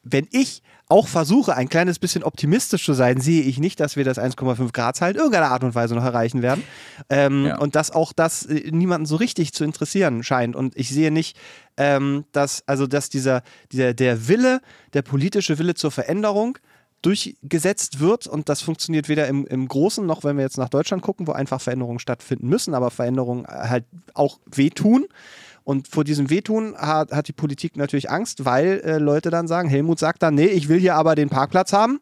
wenn 0.02 0.28
ich 0.30 0.62
auch 0.88 1.08
versuche, 1.08 1.56
ein 1.56 1.68
kleines 1.68 1.98
bisschen 1.98 2.22
optimistisch 2.22 2.84
zu 2.84 2.92
sein, 2.92 3.20
sehe 3.20 3.42
ich 3.42 3.58
nicht, 3.58 3.80
dass 3.80 3.96
wir 3.96 4.04
das 4.04 4.18
1,5 4.18 4.72
Grad 4.72 5.00
in 5.00 5.16
irgendeiner 5.16 5.50
Art 5.50 5.64
und 5.64 5.74
Weise 5.74 5.94
noch 5.94 6.04
erreichen 6.04 6.42
werden. 6.42 6.62
Ähm, 7.08 7.46
ja. 7.46 7.58
Und 7.58 7.74
dass 7.74 7.90
auch 7.90 8.12
das 8.12 8.44
äh, 8.46 8.70
niemanden 8.70 9.06
so 9.06 9.16
richtig 9.16 9.52
zu 9.52 9.64
interessieren 9.64 10.22
scheint. 10.22 10.54
Und 10.54 10.76
ich 10.76 10.90
sehe 10.90 11.10
nicht, 11.10 11.36
ähm, 11.76 12.24
dass, 12.32 12.62
also 12.66 12.86
dass 12.86 13.08
dieser, 13.08 13.42
dieser, 13.72 13.94
der 13.94 14.28
Wille, 14.28 14.60
der 14.92 15.02
politische 15.02 15.58
Wille 15.58 15.74
zur 15.74 15.90
Veränderung, 15.90 16.58
durchgesetzt 17.04 18.00
wird 18.00 18.26
und 18.26 18.48
das 18.48 18.62
funktioniert 18.62 19.10
weder 19.10 19.28
im, 19.28 19.46
im 19.46 19.68
Großen 19.68 20.04
noch, 20.06 20.24
wenn 20.24 20.36
wir 20.38 20.44
jetzt 20.44 20.56
nach 20.56 20.70
Deutschland 20.70 21.02
gucken, 21.02 21.26
wo 21.26 21.32
einfach 21.32 21.60
Veränderungen 21.60 21.98
stattfinden 21.98 22.48
müssen, 22.48 22.72
aber 22.72 22.90
Veränderungen 22.90 23.46
halt 23.46 23.84
auch 24.14 24.38
wehtun. 24.46 25.04
Und 25.64 25.88
vor 25.88 26.04
diesem 26.04 26.30
Wehtun 26.30 26.76
hat, 26.76 27.10
hat 27.10 27.26
die 27.26 27.32
Politik 27.32 27.76
natürlich 27.76 28.10
Angst, 28.10 28.44
weil 28.44 28.80
äh, 28.84 28.98
Leute 28.98 29.30
dann 29.30 29.48
sagen, 29.48 29.68
Helmut 29.68 29.98
sagt 29.98 30.22
dann, 30.22 30.34
nee, 30.34 30.46
ich 30.46 30.68
will 30.68 30.78
hier 30.78 30.94
aber 30.94 31.14
den 31.14 31.30
Parkplatz 31.30 31.72
haben. 31.72 32.00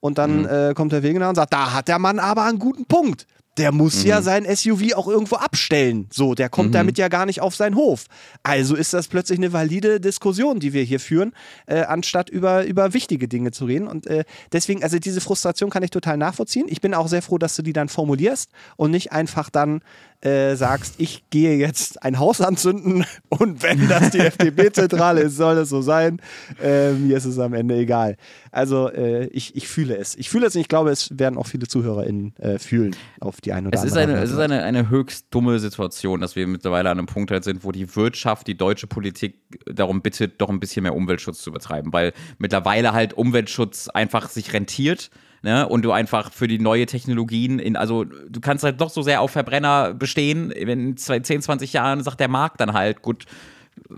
Und 0.00 0.18
dann 0.18 0.40
mhm. 0.40 0.48
äh, 0.48 0.74
kommt 0.74 0.92
der 0.92 1.02
Wegener 1.02 1.28
und 1.28 1.36
sagt, 1.36 1.52
da 1.52 1.72
hat 1.72 1.88
der 1.88 1.98
Mann 1.98 2.18
aber 2.18 2.44
einen 2.44 2.58
guten 2.58 2.86
Punkt 2.86 3.26
der 3.56 3.72
muss 3.72 4.02
mhm. 4.02 4.08
ja 4.08 4.22
sein 4.22 4.44
SUV 4.44 4.94
auch 4.94 5.08
irgendwo 5.08 5.36
abstellen. 5.36 6.06
So, 6.10 6.34
der 6.34 6.48
kommt 6.48 6.70
mhm. 6.70 6.72
damit 6.72 6.98
ja 6.98 7.08
gar 7.08 7.26
nicht 7.26 7.40
auf 7.40 7.54
seinen 7.54 7.76
Hof. 7.76 8.06
Also 8.42 8.74
ist 8.74 8.92
das 8.92 9.08
plötzlich 9.08 9.38
eine 9.38 9.52
valide 9.52 10.00
Diskussion, 10.00 10.58
die 10.60 10.72
wir 10.72 10.82
hier 10.82 11.00
führen, 11.00 11.32
äh, 11.66 11.82
anstatt 11.82 12.30
über, 12.30 12.64
über 12.64 12.94
wichtige 12.94 13.28
Dinge 13.28 13.52
zu 13.52 13.66
reden. 13.66 13.86
Und 13.86 14.06
äh, 14.06 14.24
deswegen, 14.52 14.82
also 14.82 14.98
diese 14.98 15.20
Frustration 15.20 15.70
kann 15.70 15.82
ich 15.82 15.90
total 15.90 16.16
nachvollziehen. 16.16 16.66
Ich 16.68 16.80
bin 16.80 16.94
auch 16.94 17.08
sehr 17.08 17.22
froh, 17.22 17.38
dass 17.38 17.54
du 17.56 17.62
die 17.62 17.72
dann 17.72 17.88
formulierst 17.88 18.50
und 18.76 18.90
nicht 18.90 19.12
einfach 19.12 19.50
dann 19.50 19.82
äh, 20.24 20.54
sagst, 20.56 20.94
ich 20.98 21.28
gehe 21.30 21.56
jetzt 21.56 22.02
ein 22.02 22.18
Haus 22.18 22.40
anzünden 22.40 23.04
und 23.28 23.62
wenn 23.62 23.88
das 23.88 24.10
die 24.10 24.20
FDP-Zentrale 24.20 25.20
ist, 25.22 25.36
soll 25.36 25.58
es 25.58 25.68
so 25.68 25.82
sein. 25.82 26.20
Äh, 26.62 26.92
mir 26.92 27.16
ist 27.16 27.24
es 27.24 27.38
am 27.38 27.54
Ende 27.54 27.76
egal. 27.76 28.16
Also 28.50 28.90
äh, 28.90 29.26
ich, 29.26 29.54
ich 29.56 29.68
fühle 29.68 29.96
es. 29.96 30.16
Ich 30.16 30.30
fühle 30.30 30.46
es 30.46 30.54
und 30.54 30.60
ich 30.60 30.68
glaube, 30.68 30.90
es 30.90 31.10
werden 31.18 31.36
auch 31.36 31.46
viele 31.46 31.66
ZuhörerInnen 31.66 32.34
äh, 32.36 32.58
fühlen 32.58 32.96
auf 33.20 33.40
die 33.40 33.52
eine 33.52 33.68
oder 33.68 33.76
es 33.76 33.82
andere 33.82 34.02
ist 34.02 34.08
eine, 34.08 34.22
Es 34.22 34.30
ist 34.30 34.38
eine, 34.38 34.62
eine 34.62 34.88
höchst 34.88 35.26
dumme 35.30 35.58
Situation, 35.58 36.20
dass 36.20 36.36
wir 36.36 36.46
mittlerweile 36.46 36.90
an 36.90 36.98
einem 36.98 37.06
Punkt 37.06 37.30
halt 37.30 37.44
sind, 37.44 37.64
wo 37.64 37.72
die 37.72 37.94
Wirtschaft, 37.94 38.46
die 38.46 38.56
deutsche 38.56 38.86
Politik 38.86 39.36
darum 39.66 40.02
bittet, 40.02 40.40
doch 40.40 40.48
ein 40.48 40.60
bisschen 40.60 40.84
mehr 40.84 40.94
Umweltschutz 40.94 41.42
zu 41.42 41.52
betreiben, 41.52 41.92
weil 41.92 42.12
mittlerweile 42.38 42.92
halt 42.92 43.12
Umweltschutz 43.12 43.88
einfach 43.88 44.28
sich 44.28 44.52
rentiert 44.52 45.10
ne? 45.44 45.68
Und 45.68 45.82
du 45.82 45.92
einfach 45.92 46.32
für 46.32 46.48
die 46.48 46.58
neue 46.58 46.86
Technologien 46.86 47.60
in, 47.60 47.76
also 47.76 48.04
du 48.04 48.40
kannst 48.40 48.64
halt 48.64 48.80
doch 48.80 48.90
so 48.90 49.02
sehr 49.02 49.20
auf 49.20 49.30
Verbrenner 49.30 49.94
bestehen, 49.94 50.50
in 50.50 50.96
10, 50.96 51.22
20 51.22 51.72
Jahren 51.72 52.02
sagt 52.02 52.18
der 52.18 52.28
Markt 52.28 52.60
dann 52.60 52.72
halt, 52.72 53.02
gut, 53.02 53.26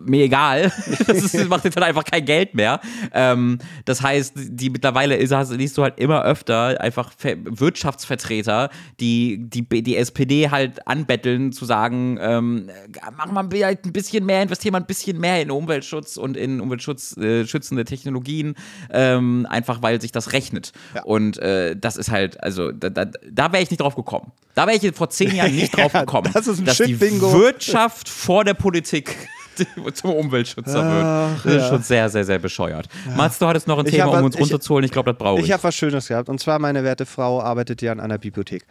mir 0.05 0.24
egal. 0.24 0.72
das 1.07 1.34
ist, 1.34 1.49
macht 1.49 1.64
jetzt 1.64 1.76
halt 1.76 1.86
einfach 1.86 2.05
kein 2.05 2.24
Geld 2.24 2.55
mehr. 2.55 2.80
Ähm, 3.12 3.59
das 3.84 4.03
heißt, 4.03 4.34
die 4.36 4.70
mittlerweile 4.70 5.16
ist, 5.16 5.32
liest 5.51 5.76
du 5.78 5.82
halt 5.82 5.99
immer 5.99 6.22
öfter 6.24 6.80
einfach 6.80 7.12
Wirtschaftsvertreter, 7.22 8.70
die, 9.01 9.38
die 9.49 9.82
die 9.82 9.97
SPD 9.97 10.51
halt 10.51 10.86
anbetteln, 10.86 11.53
zu 11.53 11.64
sagen, 11.64 12.18
ähm, 12.20 12.70
mach 13.16 13.30
mal 13.30 13.49
halt 13.62 13.84
ein 13.84 13.92
bisschen 13.92 14.26
mehr, 14.26 14.42
investier 14.42 14.72
mal 14.72 14.78
ein 14.78 14.86
bisschen 14.86 15.18
mehr 15.18 15.40
in 15.42 15.51
Umweltschutz 15.51 16.16
und 16.16 16.36
in 16.36 16.61
umweltschutzschützende 16.61 17.82
äh, 17.82 17.84
Technologien, 17.84 18.55
ähm, 18.90 19.47
einfach 19.49 19.82
weil 19.82 20.01
sich 20.01 20.12
das 20.12 20.32
rechnet. 20.32 20.72
Ja. 20.94 21.05
Und 21.05 21.38
äh, 21.38 21.76
das 21.76 21.97
ist 21.97 22.11
halt, 22.11 22.42
also 22.42 22.72
da, 22.72 22.90
da, 22.90 23.05
da 23.05 23.53
wäre 23.53 23.62
ich 23.62 23.70
nicht 23.70 23.80
drauf 23.80 23.94
gekommen. 23.94 24.32
Da 24.55 24.66
wäre 24.66 24.76
ich 24.76 24.94
vor 24.94 25.11
zehn 25.11 25.34
Jahren 25.34 25.55
nicht 25.55 25.76
drauf 25.76 25.92
gekommen, 25.92 26.30
das 26.32 26.47
ist 26.47 26.59
ein 26.59 26.64
dass 26.64 26.78
die 26.78 27.01
Wirtschaft 27.01 28.09
vor 28.09 28.44
der 28.44 28.55
Politik 28.55 29.16
zum 29.94 30.11
Umweltschützer 30.11 30.84
wird. 30.84 31.44
Das 31.44 31.62
ist 31.62 31.68
schon 31.68 31.82
sehr, 31.82 32.09
sehr, 32.09 32.24
sehr 32.24 32.38
bescheuert. 32.38 32.88
Ja. 33.07 33.16
Mats, 33.16 33.38
du 33.38 33.46
hattest 33.46 33.66
noch 33.68 33.78
ein 33.78 33.86
ich 33.86 33.92
Thema, 33.92 34.18
um 34.18 34.24
uns 34.24 34.38
runterzuholen. 34.38 34.84
Ich 34.84 34.92
glaube, 34.92 35.12
das 35.12 35.18
brauche 35.18 35.40
ich. 35.40 35.46
Ich 35.46 35.52
habe 35.52 35.62
was 35.62 35.74
Schönes 35.74 36.09
gehabt. 36.09 36.28
Und 36.28 36.40
zwar, 36.40 36.59
meine 36.59 36.84
werte 36.84 37.07
Frau 37.07 37.40
arbeitet 37.40 37.82
ja 37.82 37.92
an 37.92 38.00
einer 38.00 38.18
Bibliothek. 38.18 38.66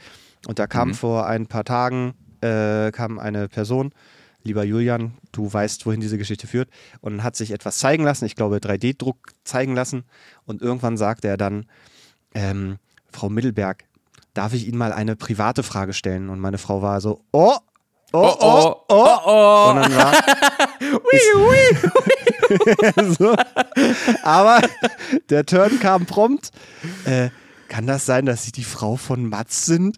Und 0.47 0.59
da 0.59 0.67
kam 0.67 0.89
mhm. 0.89 0.93
vor 0.93 1.25
ein 1.27 1.47
paar 1.47 1.63
Tagen 1.63 2.13
äh, 2.45 2.91
kam 2.91 3.19
eine 3.19 3.47
Person, 3.47 3.91
lieber 4.43 4.63
Julian, 4.63 5.15
du 5.31 5.51
weißt, 5.51 5.85
wohin 5.85 6.01
diese 6.01 6.17
Geschichte 6.17 6.47
führt, 6.47 6.69
und 7.01 7.23
hat 7.23 7.35
sich 7.35 7.51
etwas 7.51 7.77
zeigen 7.79 8.03
lassen, 8.03 8.25
ich 8.25 8.35
glaube 8.35 8.57
3D-Druck 8.57 9.17
zeigen 9.43 9.75
lassen. 9.75 10.03
Und 10.45 10.61
irgendwann 10.61 10.97
sagte 10.97 11.27
er 11.27 11.37
dann, 11.37 11.65
ähm, 12.33 12.77
Frau 13.11 13.29
Mittelberg, 13.29 13.85
darf 14.33 14.53
ich 14.53 14.67
Ihnen 14.67 14.77
mal 14.77 14.93
eine 14.93 15.15
private 15.15 15.63
Frage 15.63 15.93
stellen? 15.93 16.29
Und 16.29 16.39
meine 16.39 16.57
Frau 16.57 16.81
war 16.81 17.01
so, 17.01 17.21
oh, 17.31 17.55
oh, 18.11 18.35
oh, 18.39 18.39
oh, 18.39 18.75
oh. 18.89 19.17
oh. 19.25 19.69
Und 19.71 19.75
dann 19.77 19.95
war. 19.95 20.13
so. 23.17 23.35
Aber 24.23 24.61
der 25.29 25.45
Turn 25.45 25.79
kam 25.79 26.05
prompt. 26.05 26.51
Äh, 27.05 27.29
kann 27.67 27.87
das 27.87 28.05
sein, 28.05 28.25
dass 28.25 28.43
Sie 28.43 28.51
die 28.51 28.63
Frau 28.63 28.95
von 28.95 29.27
Mats 29.27 29.65
sind? 29.65 29.97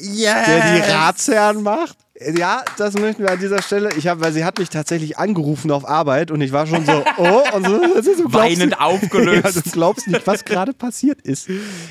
Yes. 0.00 0.46
Der 0.46 0.74
die 0.74 0.90
Ratsherren 0.90 1.62
macht? 1.62 1.98
Ja, 2.36 2.62
das 2.78 2.94
möchten 2.94 3.24
wir 3.24 3.32
an 3.32 3.40
dieser 3.40 3.60
Stelle. 3.60 3.90
Ich 3.96 4.06
habe, 4.06 4.20
weil 4.20 4.32
sie 4.32 4.44
hat 4.44 4.58
mich 4.58 4.70
tatsächlich 4.70 5.18
angerufen 5.18 5.72
auf 5.72 5.86
Arbeit 5.86 6.30
und 6.30 6.40
ich 6.40 6.52
war 6.52 6.66
schon 6.66 6.86
so, 6.86 7.04
oh, 7.16 7.42
und 7.54 7.66
so, 7.66 8.14
so 8.14 8.32
weinend 8.32 8.66
nicht, 8.66 8.80
aufgelöst. 8.80 9.44
Ja, 9.44 9.50
du 9.50 9.70
glaubst 9.70 10.06
nicht, 10.06 10.24
was 10.24 10.44
gerade 10.44 10.72
passiert 10.72 11.20
ist. 11.22 11.48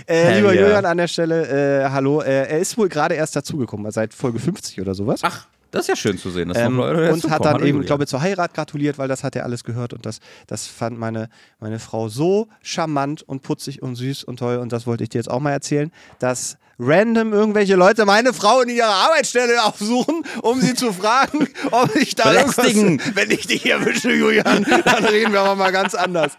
Äh, 0.08 0.38
lieber 0.38 0.54
yeah. 0.54 0.64
Julian 0.64 0.86
an 0.86 0.98
der 0.98 1.10
Stelle, 1.10 1.84
äh, 1.84 1.90
hallo. 1.90 2.22
Äh, 2.22 2.48
er 2.48 2.60
ist 2.60 2.78
wohl 2.78 2.88
gerade 2.88 3.16
erst 3.16 3.36
dazugekommen, 3.36 3.92
seit 3.92 4.14
Folge 4.14 4.40
50 4.40 4.80
oder 4.80 4.96
sowas. 4.96 5.20
Ach. 5.24 5.48
Das 5.74 5.82
ist 5.82 5.88
ja 5.88 5.96
schön 5.96 6.20
zu 6.20 6.30
sehen. 6.30 6.54
Ähm, 6.56 6.80
und 6.80 7.30
hat 7.32 7.44
dann 7.44 7.66
eben, 7.66 7.82
glaube 7.82 8.04
ich, 8.04 8.10
zur 8.10 8.22
Heirat 8.22 8.54
gratuliert, 8.54 9.00
weil 9.00 9.08
das 9.08 9.24
hat 9.24 9.36
er 9.36 9.44
alles 9.44 9.64
gehört 9.64 9.94
und 9.94 10.06
das, 10.06 10.20
das 10.46 10.68
fand 10.68 11.00
meine, 11.00 11.30
meine 11.60 11.80
Frau 11.80 12.10
so 12.10 12.48
charmant 12.62 13.24
und 13.24 13.42
putzig 13.42 13.82
und 13.82 13.96
süß 13.96 14.24
und 14.24 14.38
toll 14.38 14.58
und 14.58 14.72
das 14.72 14.86
wollte 14.86 15.04
ich 15.04 15.10
dir 15.10 15.18
jetzt 15.18 15.32
auch 15.32 15.40
mal 15.40 15.52
erzählen, 15.52 15.92
dass 16.20 16.58
random 16.80 17.34
irgendwelche 17.34 17.76
Leute 17.76 18.06
meine 18.06 18.34
Frau 18.34 18.62
in 18.62 18.70
ihrer 18.70 18.88
Arbeitsstelle 18.88 19.64
aufsuchen, 19.64 20.24
um 20.42 20.60
sie 20.60 20.74
zu 20.74 20.92
fragen, 20.92 21.48
ob 21.72 21.96
ich 21.96 22.16
da 22.16 22.30
Belästigen. 22.30 23.02
wenn 23.14 23.32
ich 23.32 23.48
dich 23.48 23.66
erwische, 23.70 24.12
Julian, 24.12 24.66
dann 24.86 25.06
reden 25.06 25.34
wir 25.34 25.42
aber 25.42 25.56
mal 25.56 25.72
ganz 25.72 25.94
anders. 25.96 26.34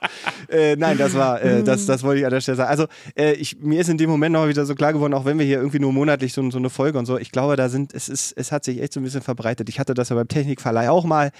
Äh, 0.48 0.76
nein, 0.76 0.98
das 0.98 1.14
war, 1.14 1.40
äh, 1.42 1.62
das, 1.62 1.86
das 1.86 2.02
wollte 2.02 2.20
ich 2.20 2.26
an 2.26 2.32
der 2.32 2.40
Stelle 2.40 2.56
sagen. 2.56 2.70
Also 2.70 2.86
äh, 3.16 3.32
ich, 3.32 3.58
mir 3.60 3.80
ist 3.80 3.88
in 3.88 3.98
dem 3.98 4.10
Moment 4.10 4.32
noch 4.32 4.48
wieder 4.48 4.66
so 4.66 4.74
klar 4.74 4.92
geworden, 4.92 5.14
auch 5.14 5.24
wenn 5.24 5.38
wir 5.38 5.46
hier 5.46 5.58
irgendwie 5.58 5.78
nur 5.78 5.92
monatlich 5.92 6.32
so, 6.32 6.50
so 6.50 6.58
eine 6.58 6.70
Folge 6.70 6.98
und 6.98 7.06
so, 7.06 7.18
ich 7.18 7.30
glaube, 7.30 7.56
da 7.56 7.68
sind, 7.68 7.94
es 7.94 8.08
ist, 8.08 8.32
es 8.36 8.52
hat 8.52 8.64
sich 8.64 8.80
echt 8.82 8.92
so 8.92 9.00
ein 9.00 9.04
bisschen 9.04 9.22
verbreitet. 9.22 9.68
Ich 9.68 9.78
hatte 9.78 9.94
das 9.94 10.08
ja 10.08 10.16
beim 10.16 10.28
Technikverleih 10.28 10.88
auch 10.88 11.04
mal, 11.04 11.30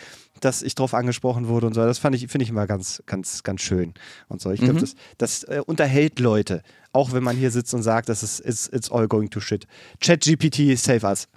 dass 0.41 0.63
ich 0.63 0.75
drauf 0.75 0.95
angesprochen 0.95 1.49
wurde 1.49 1.67
und 1.67 1.75
so. 1.75 1.85
Das 1.85 1.99
fand 1.99 2.17
ich, 2.17 2.29
finde 2.29 2.45
ich 2.45 2.51
immer 2.51 2.67
ganz, 2.67 3.03
ganz, 3.07 3.43
ganz 3.43 3.61
schön 3.61 3.95
und 4.29 4.41
so. 4.41 4.51
Ich 4.51 4.61
glaube, 4.61 4.75
mhm. 4.75 4.81
das, 4.81 4.95
das 5.19 5.45
äh, 5.45 5.61
unterhält 5.65 6.19
Leute 6.21 6.63
auch 6.95 7.13
wenn 7.13 7.23
man 7.23 7.37
hier 7.37 7.51
sitzt 7.51 7.75
und 7.75 7.83
sagt, 7.83 8.09
das 8.09 8.23
ist 8.23 8.41
it's, 8.41 8.69
it's 8.69 8.91
all 8.91 9.09
going 9.09 9.29
to 9.31 9.41
shit. 9.41 9.67
ChatGPT 10.01 10.79
save 10.79 11.07
us. 11.07 11.29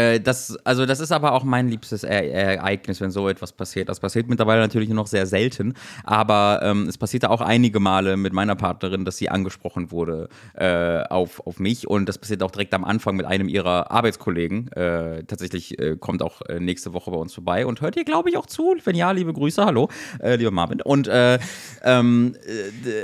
Äh, 0.00 0.20
das, 0.20 0.56
also 0.64 0.86
das 0.86 1.00
ist 1.00 1.12
aber 1.12 1.32
auch 1.32 1.44
mein 1.44 1.68
liebstes 1.68 2.04
Ereignis, 2.04 3.00
wenn 3.00 3.10
so 3.10 3.28
etwas 3.28 3.52
passiert. 3.52 3.88
Das 3.88 4.00
passiert 4.00 4.28
mittlerweile 4.28 4.60
natürlich 4.60 4.88
nur 4.88 4.96
noch 4.96 5.06
sehr 5.06 5.26
selten, 5.26 5.74
aber 6.04 6.60
ähm, 6.62 6.88
es 6.88 6.98
passierte 6.98 7.30
auch 7.30 7.40
einige 7.40 7.80
Male 7.80 8.16
mit 8.16 8.32
meiner 8.32 8.56
Partnerin, 8.56 9.04
dass 9.04 9.16
sie 9.16 9.28
angesprochen 9.28 9.90
wurde 9.90 10.28
äh, 10.54 11.02
auf, 11.04 11.46
auf 11.46 11.58
mich 11.58 11.88
und 11.88 12.08
das 12.08 12.18
passiert 12.18 12.42
auch 12.42 12.50
direkt 12.50 12.74
am 12.74 12.84
Anfang 12.84 13.16
mit 13.16 13.26
einem 13.26 13.48
ihrer 13.48 13.90
Arbeitskollegen. 13.90 14.72
Äh, 14.72 15.24
tatsächlich 15.24 15.78
äh, 15.78 15.96
kommt 15.96 16.22
auch 16.22 16.42
äh, 16.42 16.60
nächste 16.60 16.92
Woche 16.92 17.10
bei 17.10 17.16
uns 17.16 17.34
vorbei 17.34 17.66
und 17.66 17.80
hört 17.80 17.96
ihr, 17.96 18.04
glaube 18.04 18.30
ich, 18.30 18.36
auch 18.36 18.46
zu. 18.46 18.76
Wenn 18.84 18.96
ja, 18.96 19.10
liebe 19.10 19.32
Grüße, 19.32 19.64
hallo, 19.64 19.88
lieber 20.22 20.50
Marvin. 20.50 20.80
Und 20.80 21.10
ähm, 21.10 22.34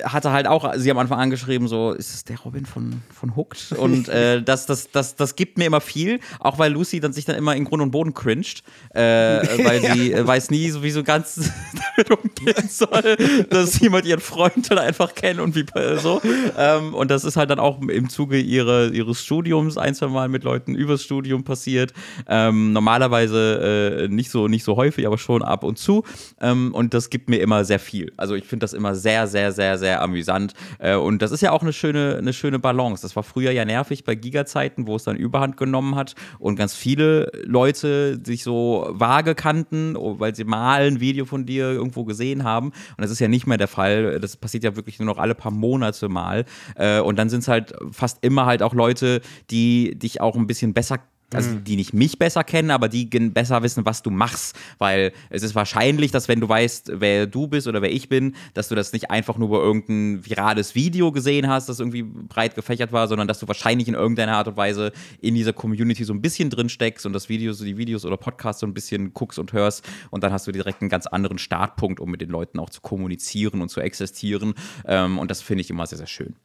hatte 0.04 0.32
halt 0.32 0.46
auch 0.46 0.74
sie 0.76 0.90
am 0.90 0.98
Anfang 0.98 1.18
angeschrieben, 1.18 1.68
so, 1.68 1.92
ist 1.92 2.14
es 2.14 2.24
der 2.24 2.38
Robin 2.40 2.66
von, 2.66 3.02
von 3.12 3.36
Hooked? 3.36 3.72
Und 3.72 4.08
das, 4.08 4.66
das, 4.66 4.90
das, 4.90 5.16
das 5.16 5.36
gibt 5.36 5.58
mir 5.58 5.66
immer 5.66 5.80
viel, 5.80 6.20
auch 6.38 6.58
weil 6.58 6.72
Lucy 6.72 6.85
dann 7.00 7.12
sich 7.12 7.24
dann 7.24 7.36
immer 7.36 7.54
in 7.56 7.64
Grund 7.64 7.82
und 7.82 7.90
Boden 7.90 8.14
cringed, 8.14 8.62
äh, 8.94 9.00
weil 9.64 9.80
sie 9.80 10.12
äh, 10.12 10.26
weiß 10.26 10.50
nie, 10.50 10.70
so, 10.70 10.82
wie 10.82 10.90
so 10.90 11.02
ganz 11.02 11.50
damit 11.96 12.10
umgehen 12.10 12.68
soll, 12.68 13.16
dass 13.50 13.78
jemand 13.80 14.06
ihren 14.06 14.20
Freund 14.20 14.70
dann 14.70 14.78
einfach 14.78 15.14
kennt 15.14 15.40
und 15.40 15.54
wie 15.54 15.64
äh, 15.78 15.98
so. 15.98 16.20
Ähm, 16.56 16.94
und 16.94 17.10
das 17.10 17.24
ist 17.24 17.36
halt 17.36 17.50
dann 17.50 17.58
auch 17.58 17.80
im 17.80 18.08
Zuge 18.08 18.38
ihre, 18.38 18.88
ihres 18.88 19.22
Studiums 19.22 19.76
ein, 19.76 19.94
zwei 19.94 20.08
Mal 20.08 20.28
mit 20.28 20.44
Leuten 20.44 20.74
übers 20.74 21.02
Studium 21.02 21.44
passiert. 21.44 21.92
Ähm, 22.28 22.72
normalerweise 22.72 24.06
äh, 24.06 24.08
nicht, 24.08 24.30
so, 24.30 24.48
nicht 24.48 24.64
so 24.64 24.76
häufig, 24.76 25.06
aber 25.06 25.18
schon 25.18 25.42
ab 25.42 25.64
und 25.64 25.78
zu. 25.78 26.04
Ähm, 26.40 26.74
und 26.74 26.94
das 26.94 27.10
gibt 27.10 27.28
mir 27.28 27.38
immer 27.38 27.64
sehr 27.64 27.78
viel. 27.78 28.12
Also 28.16 28.34
ich 28.34 28.44
finde 28.44 28.64
das 28.64 28.72
immer 28.72 28.94
sehr, 28.94 29.26
sehr, 29.26 29.52
sehr, 29.52 29.78
sehr 29.78 30.02
amüsant. 30.02 30.54
Äh, 30.78 30.96
und 30.96 31.22
das 31.22 31.32
ist 31.32 31.40
ja 31.40 31.52
auch 31.52 31.62
eine 31.62 31.72
schöne, 31.72 32.16
eine 32.18 32.32
schöne 32.32 32.58
Balance. 32.58 33.02
Das 33.02 33.16
war 33.16 33.22
früher 33.22 33.50
ja 33.50 33.64
nervig 33.64 34.04
bei 34.04 34.14
Giga-Zeiten, 34.14 34.86
wo 34.86 34.96
es 34.96 35.04
dann 35.04 35.16
Überhand 35.16 35.56
genommen 35.56 35.94
hat 35.94 36.14
und 36.38 36.56
ganz 36.56 36.65
ganz 36.66 36.74
viele 36.74 37.30
Leute 37.44 38.18
sich 38.24 38.42
so 38.42 38.88
vage 38.90 39.36
kannten, 39.36 39.96
oh, 39.96 40.18
weil 40.18 40.34
sie 40.34 40.42
mal 40.42 40.82
ein 40.82 40.98
Video 40.98 41.24
von 41.24 41.46
dir 41.46 41.70
irgendwo 41.70 42.04
gesehen 42.04 42.42
haben. 42.42 42.70
Und 42.70 42.98
das 42.98 43.12
ist 43.12 43.20
ja 43.20 43.28
nicht 43.28 43.46
mehr 43.46 43.56
der 43.56 43.68
Fall. 43.68 44.18
Das 44.18 44.36
passiert 44.36 44.64
ja 44.64 44.74
wirklich 44.74 44.98
nur 44.98 45.06
noch 45.06 45.18
alle 45.18 45.36
paar 45.36 45.52
Monate 45.52 46.08
mal. 46.08 46.44
Äh, 46.74 46.98
und 46.98 47.20
dann 47.20 47.28
sind 47.28 47.40
es 47.40 47.48
halt 47.48 47.72
fast 47.92 48.18
immer 48.24 48.46
halt 48.46 48.64
auch 48.64 48.74
Leute, 48.74 49.20
die 49.52 49.96
dich 49.96 50.20
auch 50.20 50.34
ein 50.34 50.48
bisschen 50.48 50.74
besser 50.74 50.98
also 51.34 51.50
mhm. 51.50 51.64
die 51.64 51.76
nicht 51.76 51.92
mich 51.92 52.18
besser 52.18 52.44
kennen, 52.44 52.70
aber 52.70 52.88
die 52.88 53.06
besser 53.06 53.62
wissen, 53.62 53.84
was 53.84 54.02
du 54.02 54.10
machst. 54.10 54.56
Weil 54.78 55.12
es 55.30 55.42
ist 55.42 55.54
wahrscheinlich, 55.54 56.10
dass 56.10 56.28
wenn 56.28 56.40
du 56.40 56.48
weißt, 56.48 56.92
wer 56.94 57.26
du 57.26 57.48
bist 57.48 57.66
oder 57.66 57.82
wer 57.82 57.92
ich 57.92 58.08
bin, 58.08 58.36
dass 58.54 58.68
du 58.68 58.74
das 58.74 58.92
nicht 58.92 59.10
einfach 59.10 59.36
nur 59.36 59.48
über 59.48 59.62
irgendein 59.62 60.24
virales 60.24 60.74
Video 60.74 61.12
gesehen 61.12 61.48
hast, 61.48 61.68
das 61.68 61.80
irgendwie 61.80 62.02
breit 62.02 62.54
gefächert 62.54 62.92
war, 62.92 63.08
sondern 63.08 63.26
dass 63.26 63.40
du 63.40 63.48
wahrscheinlich 63.48 63.88
in 63.88 63.94
irgendeiner 63.94 64.36
Art 64.36 64.48
und 64.48 64.56
Weise 64.56 64.92
in 65.20 65.34
dieser 65.34 65.52
Community 65.52 66.04
so 66.04 66.12
ein 66.12 66.22
bisschen 66.22 66.50
drin 66.50 66.68
steckst 66.68 67.06
und 67.06 67.12
das 67.12 67.28
Video, 67.28 67.52
so 67.52 67.64
die 67.64 67.76
Videos 67.76 68.04
oder 68.04 68.16
Podcasts 68.16 68.60
so 68.60 68.66
ein 68.66 68.74
bisschen 68.74 69.12
guckst 69.12 69.38
und 69.38 69.52
hörst 69.52 69.86
und 70.10 70.22
dann 70.22 70.32
hast 70.32 70.46
du 70.46 70.52
direkt 70.52 70.80
einen 70.80 70.90
ganz 70.90 71.06
anderen 71.06 71.38
Startpunkt, 71.38 72.00
um 72.00 72.10
mit 72.10 72.20
den 72.20 72.30
Leuten 72.30 72.58
auch 72.58 72.70
zu 72.70 72.80
kommunizieren 72.80 73.62
und 73.62 73.68
zu 73.68 73.80
existieren. 73.80 74.54
Ähm, 74.84 75.18
und 75.18 75.30
das 75.30 75.42
finde 75.42 75.62
ich 75.62 75.70
immer 75.70 75.86
sehr, 75.86 75.98
sehr 75.98 76.06
schön. 76.06 76.36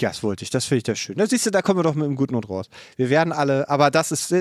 Ja, 0.00 0.08
das 0.08 0.22
wollte 0.22 0.44
ich. 0.44 0.50
Das 0.50 0.64
finde 0.64 0.78
ich 0.78 0.82
das 0.84 0.98
schön. 0.98 1.16
Da 1.16 1.26
siehst 1.26 1.46
du, 1.46 1.50
da 1.50 1.62
kommen 1.62 1.78
wir 1.78 1.82
doch 1.82 1.94
mit 1.94 2.04
einem 2.04 2.16
guten 2.16 2.34
Not 2.34 2.48
raus. 2.48 2.68
Wir 2.96 3.10
werden 3.10 3.32
alle, 3.32 3.68
aber 3.68 3.90
das 3.90 4.12
ist, 4.12 4.32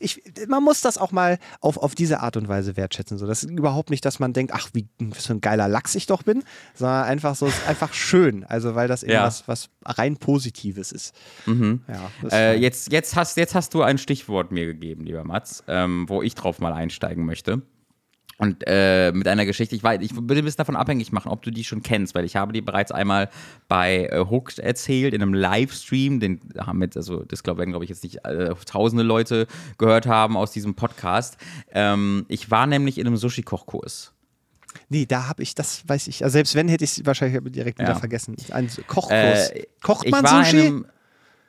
ich, 0.00 0.22
man 0.48 0.62
muss 0.62 0.80
das 0.80 0.98
auch 0.98 1.12
mal 1.12 1.38
auf, 1.60 1.76
auf 1.78 1.94
diese 1.94 2.20
Art 2.20 2.36
und 2.36 2.48
Weise 2.48 2.76
wertschätzen. 2.76 3.18
So, 3.18 3.26
das 3.26 3.42
ist 3.42 3.50
überhaupt 3.50 3.90
nicht, 3.90 4.04
dass 4.04 4.18
man 4.18 4.32
denkt, 4.32 4.52
ach, 4.54 4.68
wie 4.72 4.86
was 5.00 5.26
für 5.26 5.34
ein 5.34 5.40
geiler 5.40 5.68
Lachs 5.68 5.94
ich 5.94 6.06
doch 6.06 6.22
bin, 6.22 6.44
sondern 6.74 7.04
einfach 7.04 7.34
so, 7.34 7.46
ist 7.46 7.66
einfach 7.66 7.92
schön. 7.94 8.44
Also, 8.44 8.74
weil 8.74 8.88
das 8.88 9.02
eben 9.02 9.12
ja. 9.12 9.24
was, 9.24 9.48
was 9.48 9.70
rein 9.84 10.16
Positives 10.16 10.92
ist. 10.92 11.14
Mhm. 11.46 11.82
Ja, 11.88 12.10
äh, 12.30 12.58
jetzt, 12.58 12.92
jetzt, 12.92 13.16
hast, 13.16 13.36
jetzt 13.36 13.54
hast 13.54 13.74
du 13.74 13.82
ein 13.82 13.98
Stichwort 13.98 14.52
mir 14.52 14.66
gegeben, 14.66 15.04
lieber 15.04 15.24
Mats, 15.24 15.64
ähm, 15.68 16.08
wo 16.08 16.22
ich 16.22 16.34
drauf 16.34 16.58
mal 16.60 16.72
einsteigen 16.72 17.24
möchte. 17.24 17.62
Und 18.40 18.62
äh, 18.68 19.10
mit 19.10 19.26
einer 19.26 19.44
Geschichte, 19.44 19.74
ich, 19.74 19.82
weiß, 19.82 20.00
ich 20.00 20.14
würde 20.14 20.36
ein 20.36 20.44
bisschen 20.44 20.58
davon 20.58 20.76
abhängig 20.76 21.10
machen, 21.10 21.28
ob 21.28 21.42
du 21.42 21.50
die 21.50 21.64
schon 21.64 21.82
kennst, 21.82 22.14
weil 22.14 22.24
ich 22.24 22.36
habe 22.36 22.52
die 22.52 22.60
bereits 22.60 22.92
einmal 22.92 23.30
bei 23.66 24.06
äh, 24.06 24.24
Hooked 24.30 24.60
erzählt, 24.60 25.12
in 25.12 25.20
einem 25.20 25.34
Livestream, 25.34 26.20
den 26.20 26.40
haben 26.56 26.80
jetzt, 26.80 26.96
also 26.96 27.24
das 27.24 27.42
glaub, 27.42 27.58
werden, 27.58 27.70
glaube 27.70 27.84
ich, 27.84 27.90
jetzt 27.90 28.04
nicht 28.04 28.24
äh, 28.24 28.54
tausende 28.64 29.02
Leute 29.02 29.48
gehört 29.76 30.06
haben 30.06 30.36
aus 30.36 30.52
diesem 30.52 30.74
Podcast. 30.74 31.36
Ähm, 31.72 32.26
ich 32.28 32.48
war 32.48 32.68
nämlich 32.68 32.98
in 32.98 33.08
einem 33.08 33.16
Sushi-Kochkurs. 33.16 34.12
Nee, 34.88 35.04
da 35.04 35.26
habe 35.26 35.42
ich, 35.42 35.56
das 35.56 35.82
weiß 35.88 36.06
ich, 36.06 36.22
also 36.22 36.34
selbst 36.34 36.54
wenn, 36.54 36.68
hätte 36.68 36.84
ich 36.84 36.98
es 36.98 37.06
wahrscheinlich 37.06 37.42
direkt 37.52 37.80
wieder 37.80 37.96
vergessen. 37.96 38.36
Ein 38.52 38.70
Kochkurs. 38.86 39.50
Äh, 39.50 39.66
Kocht 39.82 40.08
man 40.08 40.24
Sushi? 40.24 40.60
Einem, 40.60 40.86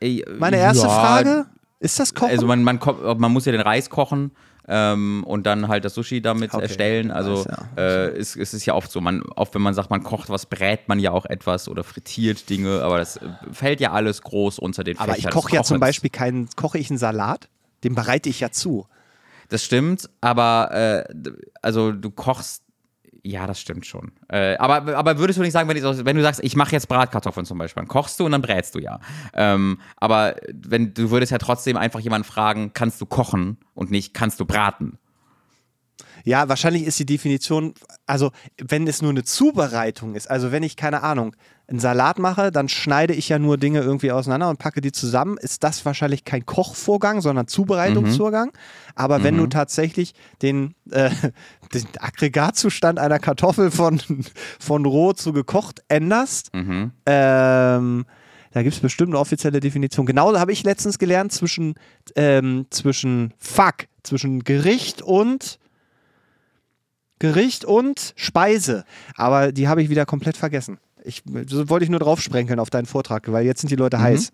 äh, 0.01 0.23
Meine 0.39 0.57
erste 0.57 0.87
ja, 0.87 0.89
Frage, 0.89 1.45
ist 1.79 1.99
das 1.99 2.15
Kochen? 2.15 2.31
Also 2.31 2.47
man, 2.47 2.63
man, 2.63 2.79
man 3.17 3.31
muss 3.31 3.45
ja 3.45 3.51
den 3.51 3.61
Reis 3.61 3.91
kochen 3.91 4.31
ähm, 4.69 5.23
und 5.25 5.45
dann 5.45 5.67
halt 5.67 5.83
das 5.83 5.95
Sushi 5.95 6.21
damit 6.21 6.53
okay. 6.53 6.63
erstellen. 6.63 7.11
Also 7.11 7.45
äh, 7.75 8.09
es, 8.09 8.35
es 8.35 8.53
ist 8.53 8.65
ja 8.65 8.75
oft 8.75 8.91
so, 8.91 9.01
man, 9.01 9.23
oft 9.35 9.55
wenn 9.55 9.63
man 9.63 9.73
sagt, 9.73 9.89
man 9.89 10.03
kocht 10.03 10.29
was, 10.29 10.45
brät 10.45 10.87
man 10.87 10.99
ja 10.99 11.11
auch 11.11 11.25
etwas 11.25 11.67
oder 11.67 11.83
frittiert 11.83 12.49
Dinge, 12.49 12.83
aber 12.83 12.99
das 12.99 13.17
äh, 13.17 13.27
fällt 13.51 13.81
ja 13.81 13.91
alles 13.91 14.21
groß 14.21 14.59
unter 14.59 14.83
den 14.83 14.97
Aber 14.99 15.17
ich 15.17 15.29
koche 15.29 15.55
ja 15.55 15.63
zum 15.63 15.79
Beispiel 15.79 16.11
keinen, 16.11 16.49
koche 16.55 16.77
ich 16.77 16.89
einen 16.89 16.99
Salat, 16.99 17.49
den 17.83 17.95
bereite 17.95 18.29
ich 18.29 18.39
ja 18.39 18.51
zu. 18.51 18.87
Das 19.49 19.63
stimmt, 19.65 20.07
aber 20.21 21.05
äh, 21.07 21.13
also 21.61 21.91
du 21.91 22.11
kochst 22.11 22.63
ja, 23.29 23.45
das 23.45 23.61
stimmt 23.61 23.85
schon. 23.85 24.11
Äh, 24.27 24.55
aber, 24.57 24.95
aber 24.95 25.19
würdest 25.19 25.37
du 25.37 25.43
nicht 25.43 25.53
sagen, 25.53 25.69
wenn, 25.69 25.77
ich, 25.77 25.83
wenn 25.83 26.15
du 26.15 26.23
sagst, 26.23 26.43
ich 26.43 26.55
mache 26.55 26.71
jetzt 26.71 26.87
Bratkartoffeln 26.87 27.45
zum 27.45 27.59
Beispiel, 27.59 27.81
dann 27.81 27.87
kochst 27.87 28.19
du 28.19 28.25
und 28.25 28.31
dann 28.31 28.41
brätst 28.41 28.73
du 28.73 28.79
ja. 28.79 28.99
Ähm, 29.33 29.79
aber 29.97 30.35
wenn 30.51 30.95
du 30.95 31.11
würdest 31.11 31.31
ja 31.31 31.37
trotzdem 31.37 31.77
einfach 31.77 31.99
jemanden 31.99 32.27
fragen, 32.27 32.71
kannst 32.73 32.99
du 33.01 33.05
kochen 33.05 33.57
und 33.75 33.91
nicht 33.91 34.15
kannst 34.15 34.39
du 34.39 34.45
braten? 34.45 34.97
Ja, 36.23 36.49
wahrscheinlich 36.49 36.83
ist 36.83 36.97
die 36.97 37.05
Definition, 37.05 37.75
also 38.07 38.31
wenn 38.57 38.87
es 38.87 39.01
nur 39.01 39.11
eine 39.11 39.23
Zubereitung 39.23 40.15
ist, 40.15 40.29
also 40.29 40.51
wenn 40.51 40.63
ich 40.63 40.75
keine 40.75 41.03
Ahnung, 41.03 41.35
einen 41.69 41.79
Salat 41.79 42.19
mache, 42.19 42.51
dann 42.51 42.67
schneide 42.67 43.13
ich 43.13 43.29
ja 43.29 43.37
nur 43.37 43.57
Dinge 43.57 43.81
irgendwie 43.81 44.11
auseinander 44.11 44.49
und 44.49 44.57
packe 44.57 44.81
die 44.81 44.91
zusammen, 44.91 45.37
ist 45.37 45.63
das 45.63 45.85
wahrscheinlich 45.85 46.25
kein 46.25 46.45
Kochvorgang, 46.45 47.21
sondern 47.21 47.47
Zubereitungsvorgang. 47.47 48.47
Mhm. 48.47 48.93
Aber 48.95 49.19
mhm. 49.19 49.23
wenn 49.23 49.37
du 49.37 49.43
mhm. 49.43 49.49
tatsächlich 49.51 50.13
den, 50.41 50.75
äh, 50.89 51.11
den 51.73 51.85
Aggregatzustand 51.99 52.99
einer 52.99 53.19
Kartoffel 53.19 53.71
von, 53.71 54.01
von 54.59 54.85
roh 54.85 55.13
zu 55.13 55.31
gekocht 55.31 55.83
änderst, 55.87 56.53
mhm. 56.53 56.91
ähm, 57.05 58.05
da 58.51 58.63
gibt 58.63 58.73
es 58.73 58.81
bestimmt 58.81 59.11
eine 59.11 59.19
offizielle 59.19 59.59
Definition. 59.59 60.07
Genau 60.07 60.35
habe 60.35 60.51
ich 60.51 60.63
letztens 60.63 60.97
gelernt 60.97 61.31
zwischen, 61.31 61.75
ähm, 62.15 62.65
zwischen 62.71 63.33
Fuck, 63.37 63.85
zwischen 64.01 64.43
Gericht 64.43 65.03
und 65.03 65.59
Gericht 67.19 67.65
und 67.65 68.13
Speise. 68.15 68.85
Aber 69.15 69.51
die 69.51 69.67
habe 69.67 69.83
ich 69.83 69.89
wieder 69.89 70.05
komplett 70.05 70.37
vergessen. 70.37 70.79
Ich, 71.09 71.23
so 71.47 71.69
wollte 71.69 71.83
ich 71.83 71.89
nur 71.89 71.99
drauf 71.99 72.21
sprenkeln 72.21 72.59
auf 72.59 72.69
deinen 72.69 72.85
Vortrag, 72.85 73.31
weil 73.31 73.45
jetzt 73.45 73.61
sind 73.61 73.69
die 73.69 73.75
Leute 73.75 73.97
mhm. 73.97 74.01
heiß. 74.01 74.31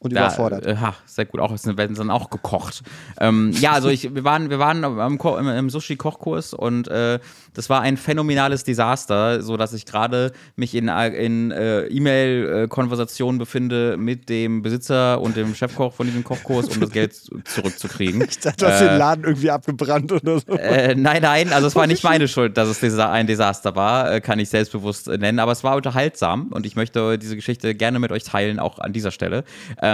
Und 0.00 0.12
überfordert. 0.12 0.64
Ja, 0.64 0.90
äh, 0.90 0.92
sehr 1.06 1.24
gut, 1.24 1.40
auch 1.40 1.50
werden 1.64 1.96
dann 1.96 2.10
auch 2.10 2.30
gekocht. 2.30 2.82
Ähm, 3.20 3.52
ja, 3.60 3.72
also 3.72 3.88
ich, 3.88 4.14
wir 4.14 4.24
waren, 4.24 4.48
wir 4.48 4.58
waren 4.58 4.84
im, 4.84 5.18
im, 5.18 5.48
im 5.48 5.70
Sushi-Kochkurs 5.70 6.54
und 6.54 6.88
äh, 6.88 7.18
das 7.54 7.68
war 7.68 7.80
ein 7.80 7.96
phänomenales 7.96 8.62
Desaster, 8.62 9.42
so 9.42 9.56
dass 9.56 9.72
ich 9.72 9.86
gerade 9.86 10.32
mich 10.54 10.74
in, 10.74 10.88
in 10.88 11.50
äh, 11.50 11.86
E-Mail-Konversationen 11.86 13.38
befinde 13.38 13.96
mit 13.96 14.28
dem 14.28 14.62
Besitzer 14.62 15.20
und 15.20 15.36
dem 15.36 15.54
Chefkoch 15.54 15.92
von 15.92 16.06
diesem 16.06 16.22
Kochkurs, 16.22 16.68
um 16.68 16.80
das 16.80 16.90
Geld 16.90 17.14
zurückzukriegen. 17.14 18.26
Ich 18.28 18.40
dachte, 18.40 18.64
du 18.64 18.70
hast 18.70 18.80
den 18.80 18.98
Laden 18.98 19.24
irgendwie 19.24 19.50
abgebrannt 19.50 20.12
oder 20.12 20.38
so. 20.38 20.52
Äh, 20.52 20.94
nein, 20.94 21.22
nein, 21.22 21.52
also 21.52 21.66
es 21.66 21.74
war 21.74 21.86
nicht 21.86 22.04
meine 22.08 22.28
Schuld, 22.28 22.56
dass 22.56 22.68
es 22.68 22.98
ein 22.98 23.26
Desaster 23.26 23.74
war, 23.74 24.12
äh, 24.12 24.20
kann 24.20 24.38
ich 24.38 24.48
selbstbewusst 24.50 25.08
nennen, 25.08 25.38
aber 25.38 25.52
es 25.52 25.64
war 25.64 25.76
unterhaltsam 25.76 26.48
und 26.48 26.66
ich 26.66 26.76
möchte 26.76 27.18
diese 27.18 27.36
Geschichte 27.36 27.74
gerne 27.74 27.98
mit 27.98 28.12
euch 28.12 28.22
teilen, 28.22 28.58
auch 28.58 28.78
an 28.78 28.92
dieser 28.92 29.10
Stelle. 29.10 29.44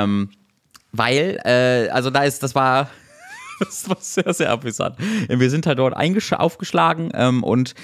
Ähm, 0.02 0.30
weil, 0.92 1.40
äh, 1.44 1.88
also 1.90 2.10
da 2.10 2.22
ist, 2.24 2.42
das 2.42 2.54
war, 2.54 2.88
das 3.58 3.88
war 3.88 3.96
sehr, 4.00 4.32
sehr 4.32 4.50
amüsant. 4.50 4.96
Wir 5.28 5.50
sind 5.50 5.66
halt 5.66 5.78
dort 5.78 5.94
aufgeschlagen 6.40 7.10
ähm, 7.14 7.42
und 7.42 7.74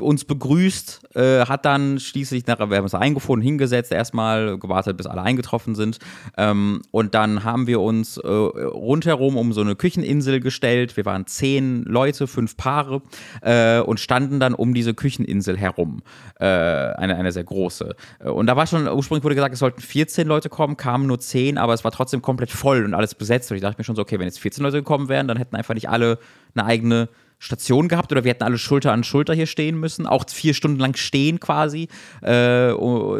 uns 0.00 0.24
begrüßt, 0.24 1.16
äh, 1.16 1.46
hat 1.46 1.64
dann 1.64 1.98
schließlich 1.98 2.46
nachher, 2.46 2.70
wir 2.70 2.76
haben 2.76 2.84
uns 2.84 2.94
eingefunden, 2.94 3.44
hingesetzt, 3.44 3.92
erstmal 3.92 4.58
gewartet, 4.58 4.96
bis 4.96 5.06
alle 5.06 5.22
eingetroffen 5.22 5.74
sind. 5.74 5.98
Ähm, 6.36 6.82
und 6.90 7.14
dann 7.14 7.44
haben 7.44 7.66
wir 7.66 7.80
uns 7.80 8.16
äh, 8.18 8.28
rundherum 8.28 9.36
um 9.36 9.52
so 9.52 9.60
eine 9.60 9.76
Kücheninsel 9.76 10.40
gestellt. 10.40 10.96
Wir 10.96 11.04
waren 11.04 11.26
zehn 11.26 11.84
Leute, 11.84 12.26
fünf 12.26 12.56
Paare 12.56 13.02
äh, 13.42 13.80
und 13.80 14.00
standen 14.00 14.40
dann 14.40 14.54
um 14.54 14.74
diese 14.74 14.94
Kücheninsel 14.94 15.56
herum. 15.56 16.02
Äh, 16.38 16.44
eine, 16.46 17.16
eine 17.16 17.32
sehr 17.32 17.44
große. 17.44 17.94
Äh, 18.20 18.28
und 18.28 18.46
da 18.46 18.56
war 18.56 18.66
schon, 18.66 18.88
ursprünglich 18.88 19.24
wurde 19.24 19.34
gesagt, 19.34 19.54
es 19.54 19.60
sollten 19.60 19.80
14 19.80 20.26
Leute 20.26 20.48
kommen, 20.48 20.76
kamen 20.76 21.06
nur 21.06 21.18
10, 21.18 21.58
aber 21.58 21.74
es 21.74 21.84
war 21.84 21.90
trotzdem 21.90 22.22
komplett 22.22 22.50
voll 22.50 22.84
und 22.84 22.94
alles 22.94 23.14
besetzt. 23.14 23.50
Und 23.50 23.56
ich 23.56 23.62
dachte 23.62 23.78
mir 23.78 23.84
schon 23.84 23.96
so, 23.96 24.02
okay, 24.02 24.18
wenn 24.18 24.26
jetzt 24.26 24.40
14 24.40 24.62
Leute 24.62 24.78
gekommen 24.78 25.08
wären, 25.08 25.28
dann 25.28 25.36
hätten 25.36 25.56
einfach 25.56 25.74
nicht 25.74 25.88
alle 25.88 26.18
eine 26.54 26.66
eigene 26.66 27.08
Station 27.38 27.88
gehabt 27.88 28.10
oder 28.12 28.24
wir 28.24 28.30
hätten 28.30 28.42
alle 28.42 28.58
Schulter 28.58 28.92
an 28.92 29.04
Schulter 29.04 29.34
hier 29.34 29.46
stehen 29.46 29.78
müssen. 29.78 30.06
Auch 30.06 30.24
vier 30.28 30.54
Stunden 30.54 30.78
lang 30.78 30.96
stehen 30.96 31.40
quasi. 31.40 31.88
Äh, 32.22 32.72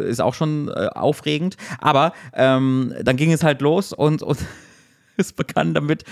ist 0.08 0.20
auch 0.20 0.34
schon 0.34 0.68
äh, 0.68 0.88
aufregend. 0.94 1.56
Aber 1.78 2.12
ähm, 2.32 2.94
dann 3.02 3.16
ging 3.16 3.32
es 3.32 3.42
halt 3.42 3.60
los 3.60 3.92
und, 3.92 4.22
und 4.22 4.38
es 5.16 5.32
begann 5.32 5.74
damit, 5.74 6.04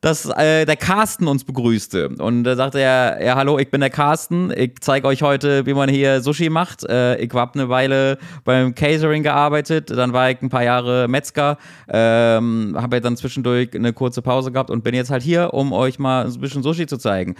dass 0.00 0.26
äh, 0.26 0.64
der 0.64 0.76
Carsten 0.76 1.26
uns 1.26 1.44
begrüßte. 1.44 2.08
Und 2.18 2.44
da 2.44 2.56
sagte 2.56 2.80
er, 2.80 3.24
ja, 3.24 3.36
hallo, 3.36 3.58
ich 3.58 3.70
bin 3.70 3.80
der 3.80 3.90
Carsten. 3.90 4.52
Ich 4.54 4.74
zeige 4.80 5.06
euch 5.06 5.22
heute, 5.22 5.66
wie 5.66 5.74
man 5.74 5.88
hier 5.88 6.20
Sushi 6.20 6.50
macht. 6.50 6.84
Äh, 6.84 7.16
ich 7.16 7.32
habe 7.32 7.54
eine 7.54 7.68
Weile 7.68 8.18
beim 8.44 8.74
Catering 8.74 9.22
gearbeitet. 9.22 9.90
Dann 9.90 10.12
war 10.12 10.30
ich 10.30 10.40
ein 10.42 10.48
paar 10.48 10.64
Jahre 10.64 11.08
Metzger. 11.08 11.58
Ähm, 11.88 12.76
habe 12.80 12.96
ja 12.96 13.00
dann 13.00 13.16
zwischendurch 13.16 13.74
eine 13.74 13.92
kurze 13.92 14.22
Pause 14.22 14.52
gehabt 14.52 14.70
und 14.70 14.84
bin 14.84 14.94
jetzt 14.94 15.10
halt 15.10 15.22
hier, 15.22 15.54
um 15.54 15.72
euch 15.72 15.98
mal 15.98 16.26
ein 16.26 16.40
bisschen 16.40 16.62
Sushi 16.62 16.86
zu 16.86 16.98
zeigen. 16.98 17.34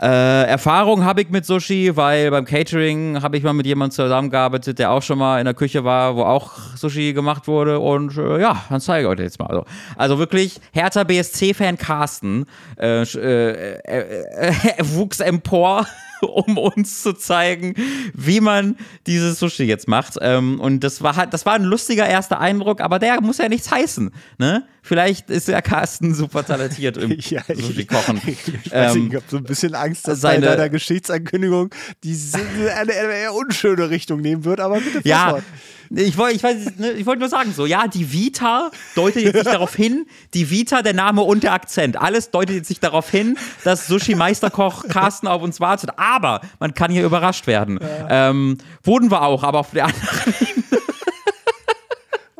Äh, 0.00 0.44
Erfahrung 0.46 1.04
habe 1.04 1.22
ich 1.22 1.30
mit 1.30 1.46
Sushi, 1.46 1.96
weil 1.96 2.30
beim 2.30 2.44
Catering 2.44 3.22
habe 3.22 3.38
ich 3.38 3.42
mal 3.42 3.54
mit 3.54 3.64
jemandem 3.64 3.94
zusammengearbeitet, 3.94 4.78
der 4.78 4.90
auch 4.90 5.02
schon 5.02 5.18
mal 5.18 5.38
in 5.38 5.46
der 5.46 5.54
Küche 5.54 5.84
war, 5.84 6.16
wo 6.16 6.22
auch 6.22 6.52
Sushi 6.76 7.14
gemacht 7.14 7.48
wurde. 7.48 7.80
Und 7.80 8.16
äh, 8.18 8.40
ja, 8.40 8.62
dann 8.68 8.80
zeige 8.80 9.06
ich 9.06 9.12
euch 9.12 9.18
jetzt 9.20 9.38
mal. 9.38 9.46
Also, 9.46 9.64
also 9.96 10.18
wirklich, 10.18 10.60
Hertha 10.72 11.04
BSC-Fan 11.04 11.78
Carsten 11.78 12.44
äh, 12.78 13.02
äh, 13.02 13.78
äh, 13.86 14.48
äh 14.48 14.52
wuchs 14.82 15.20
empor 15.20 15.86
um 16.20 16.58
uns 16.58 17.02
zu 17.02 17.12
zeigen, 17.12 17.74
wie 18.14 18.40
man 18.40 18.76
dieses 19.06 19.38
Sushi 19.38 19.64
jetzt 19.64 19.88
macht. 19.88 20.16
Ähm, 20.20 20.60
und 20.60 20.80
das 20.80 21.02
war 21.02 21.16
halt, 21.16 21.32
das 21.32 21.46
war 21.46 21.54
ein 21.54 21.64
lustiger 21.64 22.06
erster 22.06 22.40
Eindruck, 22.40 22.80
aber 22.80 22.98
der 22.98 23.20
muss 23.20 23.38
ja 23.38 23.48
nichts 23.48 23.70
heißen. 23.70 24.10
Ne? 24.38 24.66
Vielleicht 24.86 25.30
ist 25.30 25.48
ja 25.48 25.60
Carsten 25.62 26.14
super 26.14 26.46
talentiert 26.46 26.96
im 26.96 27.10
ja, 27.18 27.42
Sushi-Kochen. 27.42 28.20
Ich, 28.24 28.38
ich, 28.66 28.70
ähm, 28.70 29.08
ich 29.08 29.16
habe 29.16 29.24
so 29.26 29.36
ein 29.36 29.42
bisschen 29.42 29.74
Angst, 29.74 30.06
dass 30.06 30.20
seine, 30.20 30.46
bei 30.46 30.54
deiner 30.54 30.68
Geschichtsankündigung 30.68 31.74
die 32.04 32.16
eine, 32.72 32.92
eher 32.92 33.34
unschöne 33.34 33.90
Richtung 33.90 34.20
nehmen 34.20 34.44
wird, 34.44 34.60
aber 34.60 34.78
bitte 34.80 35.00
ja, 35.02 35.30
fort. 35.30 35.42
Ich 35.90 36.16
wollte 36.16 36.36
ich 36.36 36.78
ne, 36.78 36.92
ich 36.92 37.04
wollt 37.04 37.18
nur 37.18 37.28
sagen, 37.28 37.52
so, 37.52 37.66
ja, 37.66 37.88
die 37.88 38.12
Vita 38.12 38.70
deutet 38.94 39.22
jetzt 39.22 39.34
nicht 39.34 39.46
darauf 39.46 39.74
hin, 39.74 40.06
die 40.34 40.50
Vita, 40.50 40.82
der 40.82 40.94
Name 40.94 41.22
und 41.22 41.42
der 41.42 41.52
Akzent. 41.52 42.00
Alles 42.00 42.30
deutet 42.30 42.54
jetzt 42.54 42.68
nicht 42.68 42.82
darauf 42.82 43.10
hin, 43.10 43.36
dass 43.64 43.88
Sushi-Meisterkoch 43.88 44.88
Carsten 44.88 45.26
auf 45.26 45.42
uns 45.42 45.60
wartet. 45.60 45.90
Aber 45.96 46.42
man 46.60 46.74
kann 46.74 46.92
hier 46.92 47.04
überrascht 47.04 47.48
werden. 47.48 47.80
Ja. 47.80 48.30
Ähm, 48.30 48.58
wurden 48.84 49.10
wir 49.10 49.22
auch, 49.22 49.42
aber 49.42 49.60
auf 49.60 49.70
der 49.72 49.86
anderen 49.86 50.64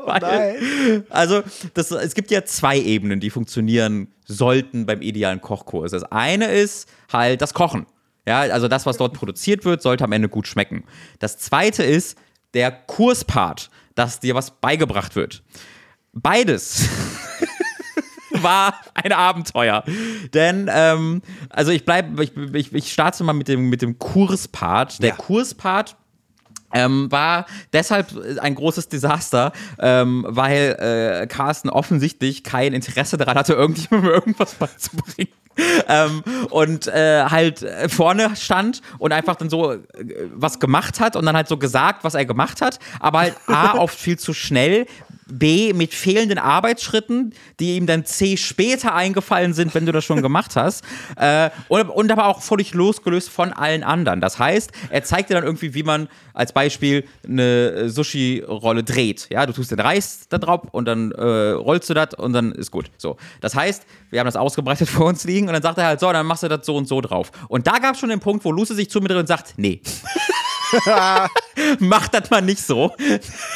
Weil, 0.22 1.04
also, 1.10 1.42
das, 1.74 1.90
es 1.90 2.14
gibt 2.14 2.30
ja 2.30 2.44
zwei 2.44 2.78
Ebenen, 2.78 3.20
die 3.20 3.30
funktionieren 3.30 4.08
sollten 4.24 4.86
beim 4.86 5.02
idealen 5.02 5.40
Kochkurs. 5.40 5.90
Das 5.90 6.04
eine 6.04 6.46
ist 6.46 6.88
halt 7.12 7.42
das 7.42 7.54
Kochen. 7.54 7.86
Ja, 8.26 8.40
also 8.40 8.68
das, 8.68 8.86
was 8.86 8.96
dort 8.96 9.14
produziert 9.14 9.64
wird, 9.64 9.82
sollte 9.82 10.04
am 10.04 10.12
Ende 10.12 10.28
gut 10.28 10.48
schmecken. 10.48 10.84
Das 11.20 11.38
zweite 11.38 11.84
ist, 11.84 12.18
der 12.54 12.72
Kurspart, 12.72 13.70
dass 13.94 14.20
dir 14.20 14.34
was 14.34 14.50
beigebracht 14.50 15.14
wird. 15.14 15.42
Beides 16.12 16.88
war 18.30 18.74
ein 18.94 19.12
Abenteuer. 19.12 19.84
Denn, 20.34 20.68
ähm, 20.72 21.22
also 21.50 21.70
ich 21.70 21.84
bleibe, 21.84 22.22
ich, 22.22 22.32
ich, 22.54 22.72
ich, 22.72 22.92
starte 22.92 23.22
mal 23.24 23.32
mit 23.32 23.48
dem, 23.48 23.68
mit 23.68 23.82
dem 23.82 23.98
Kurspart. 23.98 25.02
Der 25.02 25.10
ja. 25.10 25.16
Kurspart 25.16 25.96
ähm, 26.72 27.10
war 27.10 27.46
deshalb 27.72 28.08
ein 28.40 28.54
großes 28.54 28.88
Desaster, 28.88 29.52
ähm, 29.78 30.24
weil 30.28 30.76
äh, 31.22 31.26
Carsten 31.26 31.70
offensichtlich 31.70 32.44
kein 32.44 32.72
Interesse 32.72 33.16
daran 33.16 33.36
hatte, 33.36 33.52
irgendjemandem 33.54 34.12
irgendwas 34.12 34.54
beizubringen. 34.54 35.32
ähm, 35.88 36.22
und 36.50 36.86
äh, 36.86 37.24
halt 37.24 37.64
vorne 37.88 38.36
stand 38.36 38.82
und 38.98 39.12
einfach 39.12 39.36
dann 39.36 39.48
so 39.48 39.72
äh, 39.72 39.78
was 40.34 40.60
gemacht 40.60 41.00
hat 41.00 41.16
und 41.16 41.24
dann 41.24 41.34
halt 41.34 41.48
so 41.48 41.56
gesagt, 41.56 42.04
was 42.04 42.14
er 42.14 42.26
gemacht 42.26 42.60
hat, 42.60 42.78
aber 43.00 43.20
halt 43.20 43.36
A, 43.46 43.72
oft 43.78 43.98
viel 43.98 44.18
zu 44.18 44.34
schnell, 44.34 44.86
B, 45.26 45.72
mit 45.72 45.92
fehlenden 45.92 46.38
Arbeitsschritten, 46.38 47.34
die 47.58 47.76
ihm 47.76 47.86
dann 47.86 48.04
C 48.04 48.36
später 48.36 48.94
eingefallen 48.94 49.54
sind, 49.54 49.74
wenn 49.74 49.84
du 49.86 49.92
das 49.92 50.04
schon 50.04 50.22
gemacht 50.22 50.56
hast. 50.56 50.84
Äh, 51.16 51.50
und, 51.68 51.88
und, 51.88 52.10
aber 52.10 52.26
auch 52.26 52.42
völlig 52.42 52.74
losgelöst 52.74 53.30
von 53.30 53.52
allen 53.52 53.84
anderen. 53.84 54.20
Das 54.20 54.38
heißt, 54.38 54.70
er 54.90 55.02
zeigt 55.02 55.30
dir 55.30 55.34
dann 55.34 55.44
irgendwie, 55.44 55.72
wie 55.72 55.82
man 55.82 56.08
als 56.34 56.52
Beispiel 56.52 57.04
eine 57.26 57.88
Sushi-Rolle 57.88 58.84
dreht. 58.84 59.28
Ja, 59.30 59.46
du 59.46 59.52
tust 59.54 59.70
den 59.70 59.80
Reis 59.80 60.26
da 60.28 60.38
drauf 60.38 60.62
und 60.72 60.86
dann 60.86 61.12
äh, 61.12 61.22
rollst 61.52 61.88
du 61.88 61.94
das 61.94 62.14
und 62.14 62.32
dann 62.32 62.52
ist 62.52 62.70
gut. 62.70 62.90
So. 62.98 63.16
Das 63.40 63.54
heißt, 63.54 63.86
wir 64.10 64.20
haben 64.20 64.26
das 64.26 64.36
ausgebreitet 64.36 64.88
vor 64.90 65.06
uns 65.06 65.24
liegen 65.24 65.46
und 65.48 65.54
dann 65.54 65.62
sagt 65.62 65.78
er 65.78 65.86
halt, 65.86 66.00
so, 66.00 66.12
dann 66.12 66.26
machst 66.26 66.42
du 66.42 66.48
das 66.48 66.66
so 66.66 66.76
und 66.76 66.86
so 66.86 67.00
drauf. 67.00 67.30
Und 67.48 67.66
da 67.66 67.78
gab 67.78 67.94
es 67.94 68.00
schon 68.00 68.10
den 68.10 68.20
Punkt, 68.20 68.44
wo 68.44 68.52
Lucy 68.52 68.74
sich 68.74 68.90
zu 68.90 69.00
mir 69.00 69.08
drin 69.08 69.18
und 69.18 69.28
sagt, 69.28 69.54
nee. 69.56 69.80
Mach 71.78 72.08
das 72.08 72.30
mal 72.30 72.42
nicht 72.42 72.62
so, 72.62 72.92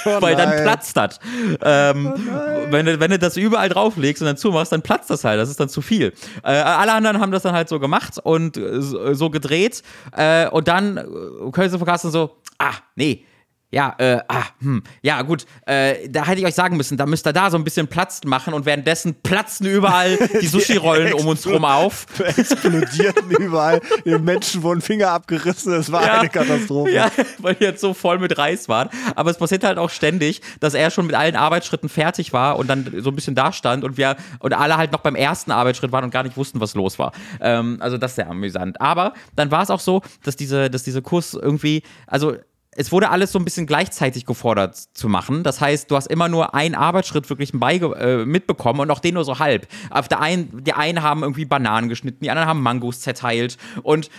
oh 0.04 0.20
weil 0.20 0.36
dann 0.36 0.62
platzt 0.62 0.96
das. 0.96 1.18
Ähm, 1.62 2.12
oh 2.14 2.72
wenn, 2.72 2.86
du, 2.86 3.00
wenn 3.00 3.10
du 3.10 3.18
das 3.18 3.36
überall 3.36 3.68
drauflegst 3.68 4.22
und 4.22 4.26
dann 4.26 4.36
zumachst, 4.36 4.72
dann 4.72 4.82
platzt 4.82 5.10
das 5.10 5.24
halt. 5.24 5.40
Das 5.40 5.50
ist 5.50 5.60
dann 5.60 5.68
zu 5.68 5.82
viel. 5.82 6.12
Äh, 6.42 6.52
alle 6.52 6.92
anderen 6.92 7.20
haben 7.20 7.32
das 7.32 7.42
dann 7.42 7.54
halt 7.54 7.68
so 7.68 7.80
gemacht 7.80 8.18
und 8.22 8.56
äh, 8.56 8.80
so 8.80 9.30
gedreht. 9.30 9.82
Äh, 10.16 10.48
und 10.48 10.68
dann 10.68 10.96
äh, 10.96 11.50
können 11.52 11.70
sie 11.70 11.78
verkasten 11.78 12.10
so, 12.10 12.36
ah, 12.58 12.74
nee, 12.94 13.24
ja, 13.70 13.94
äh, 13.98 14.18
ah, 14.28 14.44
hm, 14.60 14.82
ja, 15.02 15.22
gut, 15.22 15.46
äh, 15.66 16.08
da 16.08 16.26
hätte 16.26 16.40
ich 16.40 16.46
euch 16.46 16.54
sagen 16.54 16.76
müssen, 16.76 16.96
da 16.96 17.06
müsst 17.06 17.26
ihr 17.26 17.32
da 17.32 17.50
so 17.50 17.56
ein 17.56 17.64
bisschen 17.64 17.86
Platz 17.86 18.20
machen 18.24 18.52
und 18.52 18.66
währenddessen 18.66 19.14
platzen 19.14 19.66
überall 19.66 20.18
die 20.40 20.46
Sushi-Rollen 20.48 21.12
um 21.14 21.28
uns 21.28 21.46
rum 21.46 21.64
auf. 21.64 22.06
Explodierten 22.18 23.30
überall, 23.30 23.80
den 24.04 24.24
Menschen 24.24 24.62
wurden 24.62 24.80
Finger 24.80 25.10
abgerissen, 25.10 25.72
es 25.74 25.92
war 25.92 26.04
ja, 26.04 26.20
eine 26.20 26.28
Katastrophe. 26.28 26.90
Ja, 26.90 27.10
weil 27.38 27.54
die 27.54 27.64
jetzt 27.64 27.80
so 27.80 27.94
voll 27.94 28.18
mit 28.18 28.36
Reis 28.38 28.68
waren. 28.68 28.88
Aber 29.14 29.30
es 29.30 29.38
passiert 29.38 29.62
halt 29.62 29.78
auch 29.78 29.90
ständig, 29.90 30.40
dass 30.58 30.74
er 30.74 30.90
schon 30.90 31.06
mit 31.06 31.14
allen 31.14 31.36
Arbeitsschritten 31.36 31.88
fertig 31.88 32.32
war 32.32 32.58
und 32.58 32.68
dann 32.68 32.92
so 32.98 33.10
ein 33.10 33.14
bisschen 33.14 33.36
da 33.36 33.52
stand 33.52 33.84
und 33.84 33.96
wir 33.96 34.16
und 34.40 34.52
alle 34.52 34.76
halt 34.76 34.90
noch 34.90 35.00
beim 35.00 35.14
ersten 35.14 35.52
Arbeitsschritt 35.52 35.92
waren 35.92 36.04
und 36.04 36.10
gar 36.10 36.24
nicht 36.24 36.36
wussten, 36.36 36.60
was 36.60 36.74
los 36.74 36.98
war. 36.98 37.12
Ähm, 37.40 37.76
also 37.80 37.98
das 37.98 38.12
ist 38.12 38.16
sehr 38.16 38.28
amüsant. 38.28 38.80
Aber 38.80 39.14
dann 39.36 39.50
war 39.50 39.62
es 39.62 39.70
auch 39.70 39.80
so, 39.80 40.02
dass 40.24 40.34
diese, 40.34 40.70
dass 40.70 40.82
diese 40.82 41.02
Kurs 41.02 41.34
irgendwie, 41.34 41.82
also 42.06 42.34
es 42.76 42.92
wurde 42.92 43.10
alles 43.10 43.32
so 43.32 43.38
ein 43.38 43.44
bisschen 43.44 43.66
gleichzeitig 43.66 44.26
gefordert 44.26 44.76
zu 44.76 45.08
machen. 45.08 45.42
Das 45.42 45.60
heißt, 45.60 45.90
du 45.90 45.96
hast 45.96 46.06
immer 46.06 46.28
nur 46.28 46.54
einen 46.54 46.76
Arbeitsschritt 46.76 47.28
wirklich 47.28 47.52
äh, 47.52 48.24
mitbekommen 48.24 48.80
und 48.80 48.90
auch 48.92 49.00
den 49.00 49.14
nur 49.14 49.24
so 49.24 49.40
halb. 49.40 49.66
Auf 49.90 50.06
der 50.06 50.20
einen, 50.20 50.62
die 50.62 50.72
einen 50.72 51.02
haben 51.02 51.22
irgendwie 51.22 51.44
Bananen 51.44 51.88
geschnitten, 51.88 52.22
die 52.22 52.30
anderen 52.30 52.48
haben 52.48 52.62
Mangos 52.62 53.00
zerteilt 53.00 53.56
und 53.82 54.06
äh, 54.06 54.10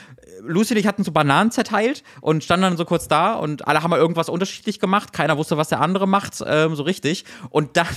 Lucy 0.42 0.74
und 0.74 0.80
ich 0.80 0.88
hatten 0.88 1.06
so 1.06 1.12
Bananen 1.14 1.52
zerteilt 1.52 2.04
und 2.20 2.44
standen 2.44 2.64
dann 2.64 2.78
so 2.78 2.84
kurz 2.84 3.08
da 3.08 3.36
und 3.36 3.68
alle 3.68 3.84
haben 3.84 3.90
mal 3.90 4.00
irgendwas 4.00 4.28
unterschiedlich 4.28 4.80
gemacht. 4.80 5.14
Keiner 5.14 5.38
wusste, 5.38 5.56
was 5.56 5.70
der 5.70 5.80
andere 5.80 6.08
macht, 6.08 6.44
ähm, 6.46 6.76
so 6.76 6.84
richtig. 6.84 7.24
Und 7.52 7.78
dann 7.78 7.88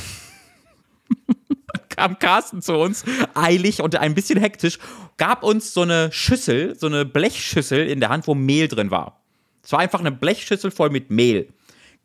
kam 1.88 2.20
Carsten 2.20 2.62
zu 2.62 2.74
uns, 2.74 3.04
eilig 3.34 3.82
und 3.82 3.96
ein 3.96 4.14
bisschen 4.14 4.38
hektisch, 4.38 4.78
gab 5.16 5.42
uns 5.42 5.74
so 5.74 5.82
eine 5.82 6.12
Schüssel, 6.12 6.76
so 6.78 6.86
eine 6.86 7.04
Blechschüssel 7.04 7.88
in 7.88 7.98
der 7.98 8.10
Hand, 8.10 8.28
wo 8.28 8.36
Mehl 8.36 8.68
drin 8.68 8.92
war. 8.92 9.23
Es 9.64 9.72
war 9.72 9.80
einfach 9.80 10.00
eine 10.00 10.12
Blechschüssel 10.12 10.70
voll 10.70 10.90
mit 10.90 11.10
Mehl. 11.10 11.48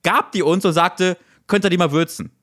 Gab 0.04 0.32
die 0.32 0.42
uns 0.44 0.64
und 0.66 0.74
sagte, 0.74 1.18
könnt 1.48 1.66
ihr 1.66 1.70
die 1.70 1.78
mal 1.78 1.92
würzen? 1.92 2.32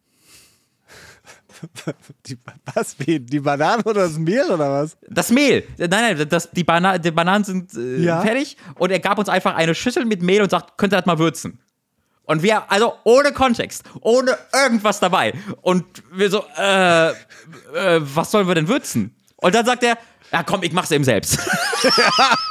Die, 2.26 2.36
was? 2.74 2.96
Die 2.98 3.40
Bananen 3.40 3.82
oder 3.84 4.02
das 4.02 4.18
Mehl 4.18 4.44
oder 4.50 4.70
was? 4.70 4.96
Das 5.08 5.30
Mehl. 5.30 5.66
Nein, 5.78 5.88
nein, 5.90 6.28
das, 6.28 6.50
die, 6.50 6.64
Bana 6.64 6.98
die 6.98 7.10
Bananen 7.10 7.44
sind 7.44 7.72
äh, 7.74 7.96
Ja. 8.02 8.20
fertig 8.20 8.58
und 8.74 8.90
er 8.90 9.00
gab 9.00 9.18
uns 9.18 9.30
einfach 9.30 9.54
eine 9.56 9.74
Schüssel 9.74 10.04
mit 10.04 10.20
Mehl 10.22 10.42
und 10.42 10.50
sagt, 10.50 10.76
könnt 10.76 10.92
ihr 10.92 10.98
das 10.98 11.06
mal 11.06 11.18
würzen? 11.18 11.58
Und 12.24 12.42
wir, 12.42 12.70
also 12.70 12.92
ohne 13.04 13.32
Kontext, 13.32 13.84
ohne 14.02 14.36
irgendwas 14.52 15.00
dabei. 15.00 15.32
Und 15.62 15.86
wir 16.12 16.28
so, 16.28 16.44
äh, 16.58 17.10
äh, 17.10 17.14
was 18.00 18.30
sollen 18.32 18.48
wir 18.48 18.54
denn 18.54 18.68
würzen? 18.68 19.16
Und 19.36 19.54
dann 19.54 19.64
sagt 19.64 19.82
er, 19.82 19.96
ja 20.36 20.42
komm, 20.42 20.62
ich 20.62 20.72
mach's 20.72 20.90
eben 20.90 21.04
selbst. 21.04 21.38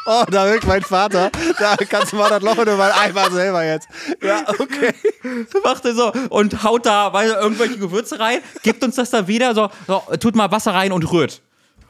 Oh, 0.07 0.23
da 0.29 0.45
wirkt 0.45 0.67
mein 0.67 0.83
Vater. 0.83 1.31
Da 1.57 1.75
kannst 1.77 2.13
du 2.13 2.17
mal 2.17 2.29
das 2.29 2.43
Loch 2.43 2.59
in 2.59 2.65
den 2.65 2.79
Eimer 2.79 3.31
selber 3.31 3.65
jetzt. 3.65 3.87
Ja, 4.21 4.43
okay. 4.59 4.93
macht 5.63 5.83
er 5.83 5.95
so 5.95 6.13
und 6.29 6.63
haut 6.63 6.85
da 6.85 7.11
weißt 7.11 7.33
du, 7.33 7.39
irgendwelche 7.39 7.79
Gewürze 7.79 8.19
rein, 8.19 8.39
gibt 8.61 8.83
uns 8.83 8.97
das 8.97 9.09
da 9.09 9.27
wieder, 9.27 9.55
so, 9.55 9.67
so, 9.87 10.03
tut 10.19 10.35
mal 10.35 10.51
Wasser 10.51 10.75
rein 10.75 10.91
und 10.91 11.11
rührt. 11.11 11.41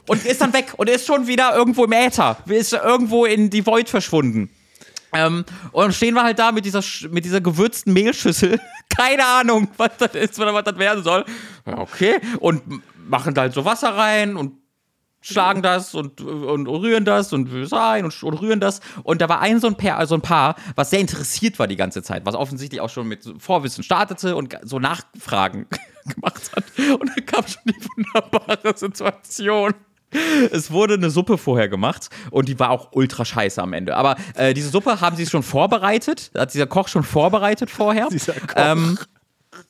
Und 0.08 0.24
ist 0.24 0.40
dann 0.40 0.54
weg 0.54 0.72
und 0.78 0.88
ist 0.88 1.06
schon 1.06 1.26
wieder 1.26 1.54
irgendwo 1.54 1.84
im 1.84 1.92
Äther. 1.92 2.38
Ist 2.46 2.72
irgendwo 2.72 3.26
in 3.26 3.50
die 3.50 3.66
Void 3.66 3.90
verschwunden. 3.90 4.48
Ähm, 5.12 5.44
und 5.72 5.82
dann 5.82 5.92
stehen 5.92 6.14
wir 6.14 6.22
halt 6.22 6.38
da 6.38 6.52
mit 6.52 6.64
dieser, 6.64 6.82
mit 7.10 7.26
dieser 7.26 7.42
gewürzten 7.42 7.92
Mehlschüssel. 7.92 8.58
Keine 8.96 9.26
Ahnung, 9.26 9.68
was 9.76 9.90
das 9.98 10.14
ist 10.14 10.40
oder 10.40 10.54
was 10.54 10.64
das 10.64 10.78
werden 10.78 11.04
soll. 11.04 11.26
Ja, 11.66 11.78
okay. 11.78 12.18
Und 12.40 12.62
machen 13.08 13.34
da 13.34 13.42
halt 13.42 13.52
so 13.52 13.66
Wasser 13.66 13.94
rein 13.94 14.36
und 14.36 14.54
schlagen 15.26 15.62
das 15.62 15.94
und, 15.94 16.20
und 16.20 16.66
rühren 16.68 17.04
das 17.04 17.32
und 17.32 17.48
rein 17.72 18.04
und, 18.04 18.22
und 18.22 18.34
rühren 18.34 18.60
das. 18.60 18.80
Und 19.02 19.20
da 19.20 19.28
war 19.28 19.40
ein 19.40 19.60
so 19.60 19.66
ein, 19.66 19.76
Paar, 19.76 20.06
so 20.06 20.14
ein 20.14 20.20
Paar, 20.20 20.54
was 20.76 20.90
sehr 20.90 21.00
interessiert 21.00 21.58
war 21.58 21.66
die 21.66 21.76
ganze 21.76 22.02
Zeit, 22.02 22.24
was 22.24 22.34
offensichtlich 22.34 22.80
auch 22.80 22.90
schon 22.90 23.08
mit 23.08 23.24
Vorwissen 23.38 23.82
startete 23.82 24.36
und 24.36 24.56
so 24.62 24.78
Nachfragen 24.78 25.66
gemacht 26.14 26.50
hat. 26.54 26.64
Und 27.00 27.10
dann 27.14 27.26
kam 27.26 27.44
schon 27.46 27.62
die 27.66 27.86
wunderbare 27.96 28.76
Situation. 28.76 29.74
Es 30.52 30.70
wurde 30.70 30.94
eine 30.94 31.10
Suppe 31.10 31.36
vorher 31.36 31.68
gemacht 31.68 32.08
und 32.30 32.48
die 32.48 32.58
war 32.60 32.70
auch 32.70 32.92
ultra 32.92 33.24
scheiße 33.24 33.60
am 33.60 33.72
Ende. 33.72 33.96
Aber 33.96 34.16
äh, 34.34 34.54
diese 34.54 34.68
Suppe 34.68 35.00
haben 35.00 35.16
sie 35.16 35.26
schon 35.26 35.42
vorbereitet, 35.42 36.30
hat 36.36 36.54
dieser 36.54 36.68
Koch 36.68 36.86
schon 36.86 37.02
vorbereitet 37.02 37.70
vorher. 37.70 38.08
Dieser 38.08 38.34
Koch. 38.34 38.54
Ähm, 38.54 38.98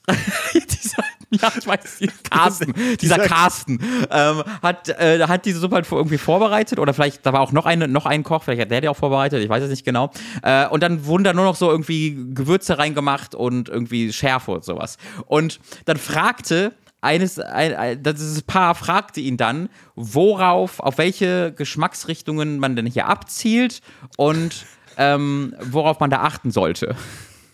dieser, 0.54 1.02
ja, 1.30 1.52
ich 1.58 1.66
weiß, 1.66 1.98
dieser 1.98 2.12
Carsten, 2.30 2.74
dieser 3.00 3.18
Carsten 3.18 3.78
ähm, 4.10 4.42
hat, 4.62 4.88
äh, 4.88 5.20
hat 5.26 5.44
diese 5.44 5.60
Suppe 5.60 5.76
halt 5.76 5.90
irgendwie 5.90 6.18
vorbereitet 6.18 6.78
oder 6.78 6.94
vielleicht, 6.94 7.24
da 7.26 7.32
war 7.32 7.40
auch 7.40 7.52
noch, 7.52 7.66
eine, 7.66 7.88
noch 7.88 8.06
ein 8.06 8.22
Koch, 8.22 8.42
vielleicht 8.44 8.62
hat 8.62 8.70
der 8.70 8.80
die 8.80 8.88
auch 8.88 8.96
vorbereitet, 8.96 9.42
ich 9.42 9.48
weiß 9.48 9.62
es 9.64 9.70
nicht 9.70 9.84
genau. 9.84 10.10
Äh, 10.42 10.68
und 10.68 10.82
dann 10.82 11.06
wurden 11.06 11.24
da 11.24 11.32
nur 11.32 11.44
noch 11.44 11.56
so 11.56 11.70
irgendwie 11.70 12.16
Gewürze 12.34 12.78
reingemacht 12.78 13.34
und 13.34 13.68
irgendwie 13.68 14.12
Schärfe 14.12 14.52
und 14.52 14.64
sowas. 14.64 14.98
Und 15.26 15.60
dann 15.84 15.96
fragte 15.96 16.72
eines, 17.00 17.38
ein, 17.38 17.74
ein, 17.74 18.02
dieses 18.02 18.42
Paar 18.42 18.74
fragte 18.74 19.20
ihn 19.20 19.36
dann, 19.36 19.68
worauf, 19.94 20.80
auf 20.80 20.98
welche 20.98 21.52
Geschmacksrichtungen 21.52 22.58
man 22.58 22.74
denn 22.74 22.86
hier 22.86 23.06
abzielt 23.06 23.80
und 24.16 24.66
ähm, 24.96 25.54
worauf 25.60 26.00
man 26.00 26.10
da 26.10 26.22
achten 26.22 26.50
sollte. 26.50 26.96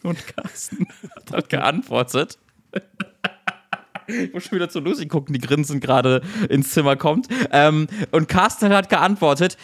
Und 0.03 0.27
Carsten 0.27 0.87
hat 1.17 1.33
halt 1.33 1.49
geantwortet. 1.49 2.39
Ich 4.07 4.33
muss 4.33 4.45
schon 4.45 4.57
wieder 4.57 4.69
zu 4.69 4.81
Lucy 4.81 5.07
gucken, 5.07 5.33
die 5.33 5.41
grinsend 5.41 5.83
gerade 5.83 6.23
ins 6.49 6.73
Zimmer 6.73 6.97
kommt. 6.97 7.29
Ähm, 7.53 7.87
und 8.11 8.29
Carsten 8.29 8.73
hat 8.73 8.89
geantwortet: 8.89 9.57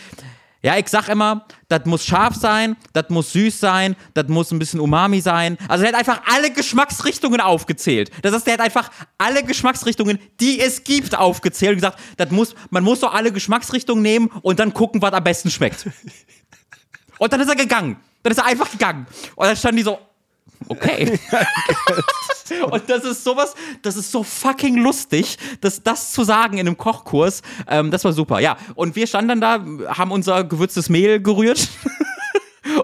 Ja, 0.62 0.76
ich 0.78 0.89
sag 0.89 1.09
immer, 1.09 1.45
das 1.68 1.84
muss 1.86 2.05
scharf 2.05 2.36
sein, 2.36 2.76
das 2.93 3.09
muss 3.09 3.32
süß 3.32 3.59
sein, 3.59 3.97
das 4.14 4.28
muss 4.28 4.53
ein 4.53 4.61
bisschen 4.61 4.78
Umami 4.80 5.20
sein. 5.20 5.59
Also, 5.66 5.84
er 5.84 5.89
hat 5.89 5.99
einfach 5.99 6.22
alle 6.32 6.53
Geschmacksrichtungen 6.53 7.41
aufgezählt. 7.41 8.11
Das 8.22 8.32
heißt, 8.32 8.47
der 8.47 8.55
hat 8.55 8.61
einfach 8.61 8.91
alle 9.18 9.43
Geschmacksrichtungen, 9.43 10.18
die 10.41 10.61
es 10.61 10.84
gibt, 10.84 11.18
aufgezählt 11.18 11.72
und 11.72 11.78
gesagt: 11.78 11.99
das 12.16 12.30
muss, 12.30 12.55
Man 12.70 12.84
muss 12.84 13.01
doch 13.01 13.12
alle 13.12 13.32
Geschmacksrichtungen 13.32 14.03
nehmen 14.03 14.30
und 14.43 14.61
dann 14.61 14.72
gucken, 14.72 15.03
was 15.03 15.12
am 15.12 15.24
besten 15.24 15.51
schmeckt. 15.51 15.89
Und 17.18 17.32
dann 17.32 17.41
ist 17.41 17.49
er 17.49 17.57
gegangen. 17.57 17.97
Dann 18.22 18.32
ist 18.32 18.39
er 18.39 18.47
einfach 18.47 18.70
gegangen. 18.70 19.07
Und 19.34 19.47
dann 19.47 19.57
standen 19.57 19.78
die 19.78 19.82
so, 19.82 19.99
okay. 20.68 21.18
Und 22.70 22.88
das 22.88 23.05
ist 23.05 23.24
sowas, 23.24 23.55
das 23.82 23.96
ist 23.96 24.11
so 24.11 24.22
fucking 24.22 24.76
lustig, 24.76 25.36
dass 25.61 25.82
das 25.82 26.12
zu 26.12 26.24
sagen 26.24 26.59
in 26.59 26.66
einem 26.66 26.78
Kochkurs, 26.78 27.42
ähm, 27.68 27.90
das 27.90 28.05
war 28.05 28.12
super. 28.12 28.40
Ja, 28.40 28.57
und 28.74 28.96
wir 28.96 29.07
standen 29.07 29.40
dann 29.40 29.86
da, 29.86 29.94
haben 29.94 30.11
unser 30.11 30.44
gewürztes 30.44 30.88
Mehl 30.88 31.20
gerührt. 31.20 31.68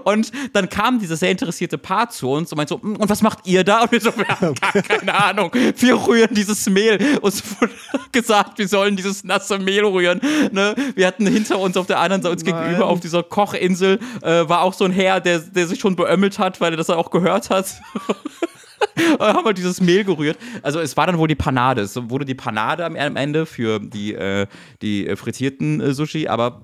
Und 0.05 0.30
dann 0.52 0.68
kam 0.68 0.98
dieses 0.98 1.20
sehr 1.20 1.30
interessierte 1.30 1.78
Paar 1.78 2.11
zu 2.11 2.30
uns 2.30 2.52
und 2.52 2.57
meinte 2.57 2.74
so, 2.74 2.86
"Mm, 2.86 2.96
und 2.96 3.09
was 3.09 3.22
macht 3.22 3.40
ihr 3.46 3.64
da? 3.64 3.82
Und 3.82 3.92
wir 3.92 4.00
so, 4.00 4.16
wir 4.16 4.28
haben 4.28 4.55
gar 4.61 4.72
keine 4.82 5.14
Ahnung. 5.14 5.50
Wir 5.76 5.94
rühren 6.07 6.34
dieses 6.34 6.68
Mehl. 6.68 6.98
Uns 7.20 7.42
wurde 7.61 7.72
gesagt, 8.12 8.59
wir 8.59 8.68
sollen 8.68 8.96
dieses 8.96 9.24
nasse 9.24 9.59
Mehl 9.59 9.84
rühren. 9.84 10.20
Ne? 10.52 10.74
Wir 10.94 11.07
hatten 11.07 11.26
hinter 11.26 11.59
uns 11.59 11.76
auf 11.76 11.86
der 11.86 11.98
anderen 11.98 12.22
Seite, 12.22 12.32
uns 12.32 12.44
Nein. 12.44 12.62
gegenüber 12.64 12.86
auf 12.86 13.00
dieser 13.00 13.22
Kochinsel, 13.22 13.98
äh, 14.22 14.48
war 14.48 14.62
auch 14.62 14.74
so 14.74 14.84
ein 14.84 14.92
Herr, 14.92 15.20
der, 15.20 15.40
der 15.40 15.66
sich 15.66 15.80
schon 15.80 15.96
beömmelt 15.96 16.38
hat, 16.38 16.61
weil 16.61 16.72
er 16.72 16.76
das 16.76 16.90
auch 16.90 17.11
gehört 17.11 17.50
hat. 17.50 17.66
Und 19.18 19.20
haben 19.20 19.44
wir 19.44 19.55
dieses 19.55 19.80
Mehl 19.80 20.05
gerührt. 20.05 20.38
Also 20.62 20.78
es 20.80 20.96
war 20.96 21.07
dann 21.07 21.18
wohl 21.18 21.26
die 21.28 21.34
Panade. 21.34 21.80
Es 21.82 21.96
wurde 22.11 22.24
die 22.24 22.34
Panade 22.34 22.84
am 22.84 22.96
am 22.96 23.16
Ende 23.16 23.44
für 23.46 23.80
die, 23.80 24.14
äh, 24.14 24.46
die 24.82 25.07
äh, 25.07 25.16
frittierten 25.16 25.80
äh, 25.80 25.94
Sushi, 25.94 26.28
aber 26.28 26.62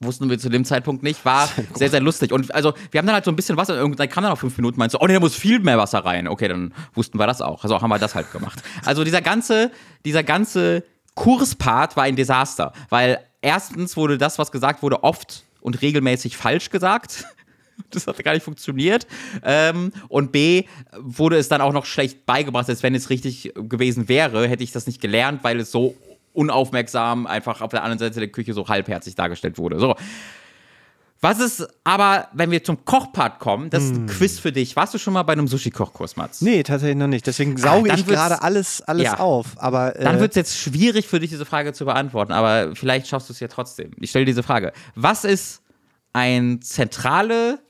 wussten 0.00 0.28
wir 0.28 0.38
zu 0.38 0.48
dem 0.48 0.64
Zeitpunkt 0.64 1.02
nicht. 1.02 1.24
War 1.24 1.48
sehr, 1.74 1.90
sehr 1.90 2.00
lustig. 2.00 2.32
Und 2.32 2.54
also 2.54 2.74
wir 2.90 2.98
haben 2.98 3.06
dann 3.06 3.14
halt 3.14 3.24
so 3.24 3.30
ein 3.30 3.36
bisschen 3.36 3.56
Wasser, 3.56 3.76
irgendwann 3.76 4.08
kam 4.08 4.22
dann 4.22 4.32
noch 4.32 4.38
fünf 4.38 4.56
Minuten, 4.56 4.78
meinst 4.78 4.94
du, 4.94 4.98
oh 5.00 5.06
nee, 5.06 5.14
da 5.14 5.20
muss 5.20 5.34
viel 5.34 5.58
mehr 5.60 5.78
Wasser 5.78 6.00
rein. 6.00 6.28
Okay, 6.28 6.48
dann 6.48 6.72
wussten 6.94 7.18
wir 7.18 7.26
das 7.26 7.40
auch. 7.40 7.62
Also 7.62 7.80
haben 7.80 7.90
wir 7.90 7.98
das 7.98 8.14
halt 8.14 8.30
gemacht. 8.32 8.62
Also 8.84 9.04
dieser 9.04 9.22
ganze, 9.22 9.70
dieser 10.04 10.22
ganze 10.22 10.84
Kurspart 11.14 11.96
war 11.96 12.04
ein 12.04 12.16
Desaster, 12.16 12.72
weil 12.90 13.18
erstens 13.40 13.96
wurde 13.96 14.18
das, 14.18 14.38
was 14.38 14.52
gesagt 14.52 14.82
wurde, 14.82 15.02
oft 15.02 15.44
und 15.60 15.80
regelmäßig 15.82 16.36
falsch 16.36 16.70
gesagt. 16.70 17.24
Das 17.90 18.06
hat 18.06 18.24
gar 18.24 18.32
nicht 18.32 18.42
funktioniert. 18.42 19.06
Ähm, 19.44 19.92
und 20.08 20.32
B, 20.32 20.64
wurde 20.98 21.36
es 21.36 21.48
dann 21.48 21.60
auch 21.60 21.74
noch 21.74 21.84
schlecht 21.84 22.24
beigebracht, 22.24 22.70
als 22.70 22.82
wenn 22.82 22.94
es 22.94 23.10
richtig 23.10 23.52
gewesen 23.54 24.08
wäre, 24.08 24.48
hätte 24.48 24.64
ich 24.64 24.72
das 24.72 24.86
nicht 24.86 24.98
gelernt, 24.98 25.44
weil 25.44 25.60
es 25.60 25.70
so 25.72 25.94
unaufmerksam 26.36 27.26
einfach 27.26 27.60
auf 27.60 27.70
der 27.70 27.82
anderen 27.82 27.98
Seite 27.98 28.20
der 28.20 28.28
Küche 28.28 28.52
so 28.52 28.68
halbherzig 28.68 29.14
dargestellt 29.14 29.58
wurde. 29.58 29.78
So. 29.78 29.94
Was 31.22 31.40
ist 31.40 31.66
aber, 31.82 32.28
wenn 32.34 32.50
wir 32.50 32.62
zum 32.62 32.84
Kochpart 32.84 33.38
kommen, 33.40 33.70
das 33.70 33.84
ist 33.84 33.94
ein 33.96 34.06
Quiz 34.06 34.38
für 34.38 34.52
dich. 34.52 34.76
Warst 34.76 34.92
du 34.92 34.98
schon 34.98 35.14
mal 35.14 35.22
bei 35.22 35.32
einem 35.32 35.48
Sushi-Kochkurs, 35.48 36.16
Mats? 36.16 36.42
Nee, 36.42 36.62
tatsächlich 36.62 36.96
noch 36.98 37.06
nicht. 37.06 37.26
Deswegen 37.26 37.56
sauge 37.56 37.90
Ah, 37.90 37.94
ich 37.96 38.06
gerade 38.06 38.42
alles, 38.42 38.82
alles 38.82 39.04
Ja. 39.04 39.18
auf. 39.18 39.46
Aber 39.56 39.96
äh, 39.96 40.04
Dann 40.04 40.20
wird 40.20 40.32
es 40.32 40.36
jetzt 40.36 40.58
schwierig 40.58 41.06
für 41.08 41.18
dich, 41.18 41.30
diese 41.30 41.46
Frage 41.46 41.72
zu 41.72 41.86
beantworten, 41.86 42.32
aber 42.32 42.76
vielleicht 42.76 43.08
schaffst 43.08 43.30
du 43.30 43.32
es 43.32 43.40
ja 43.40 43.48
trotzdem. 43.48 43.92
Ich 43.98 44.10
stelle 44.10 44.26
diese 44.26 44.42
Frage. 44.42 44.72
Was 44.94 45.24
ist 45.24 45.62
ein 46.12 46.60
zentrale 46.60 47.60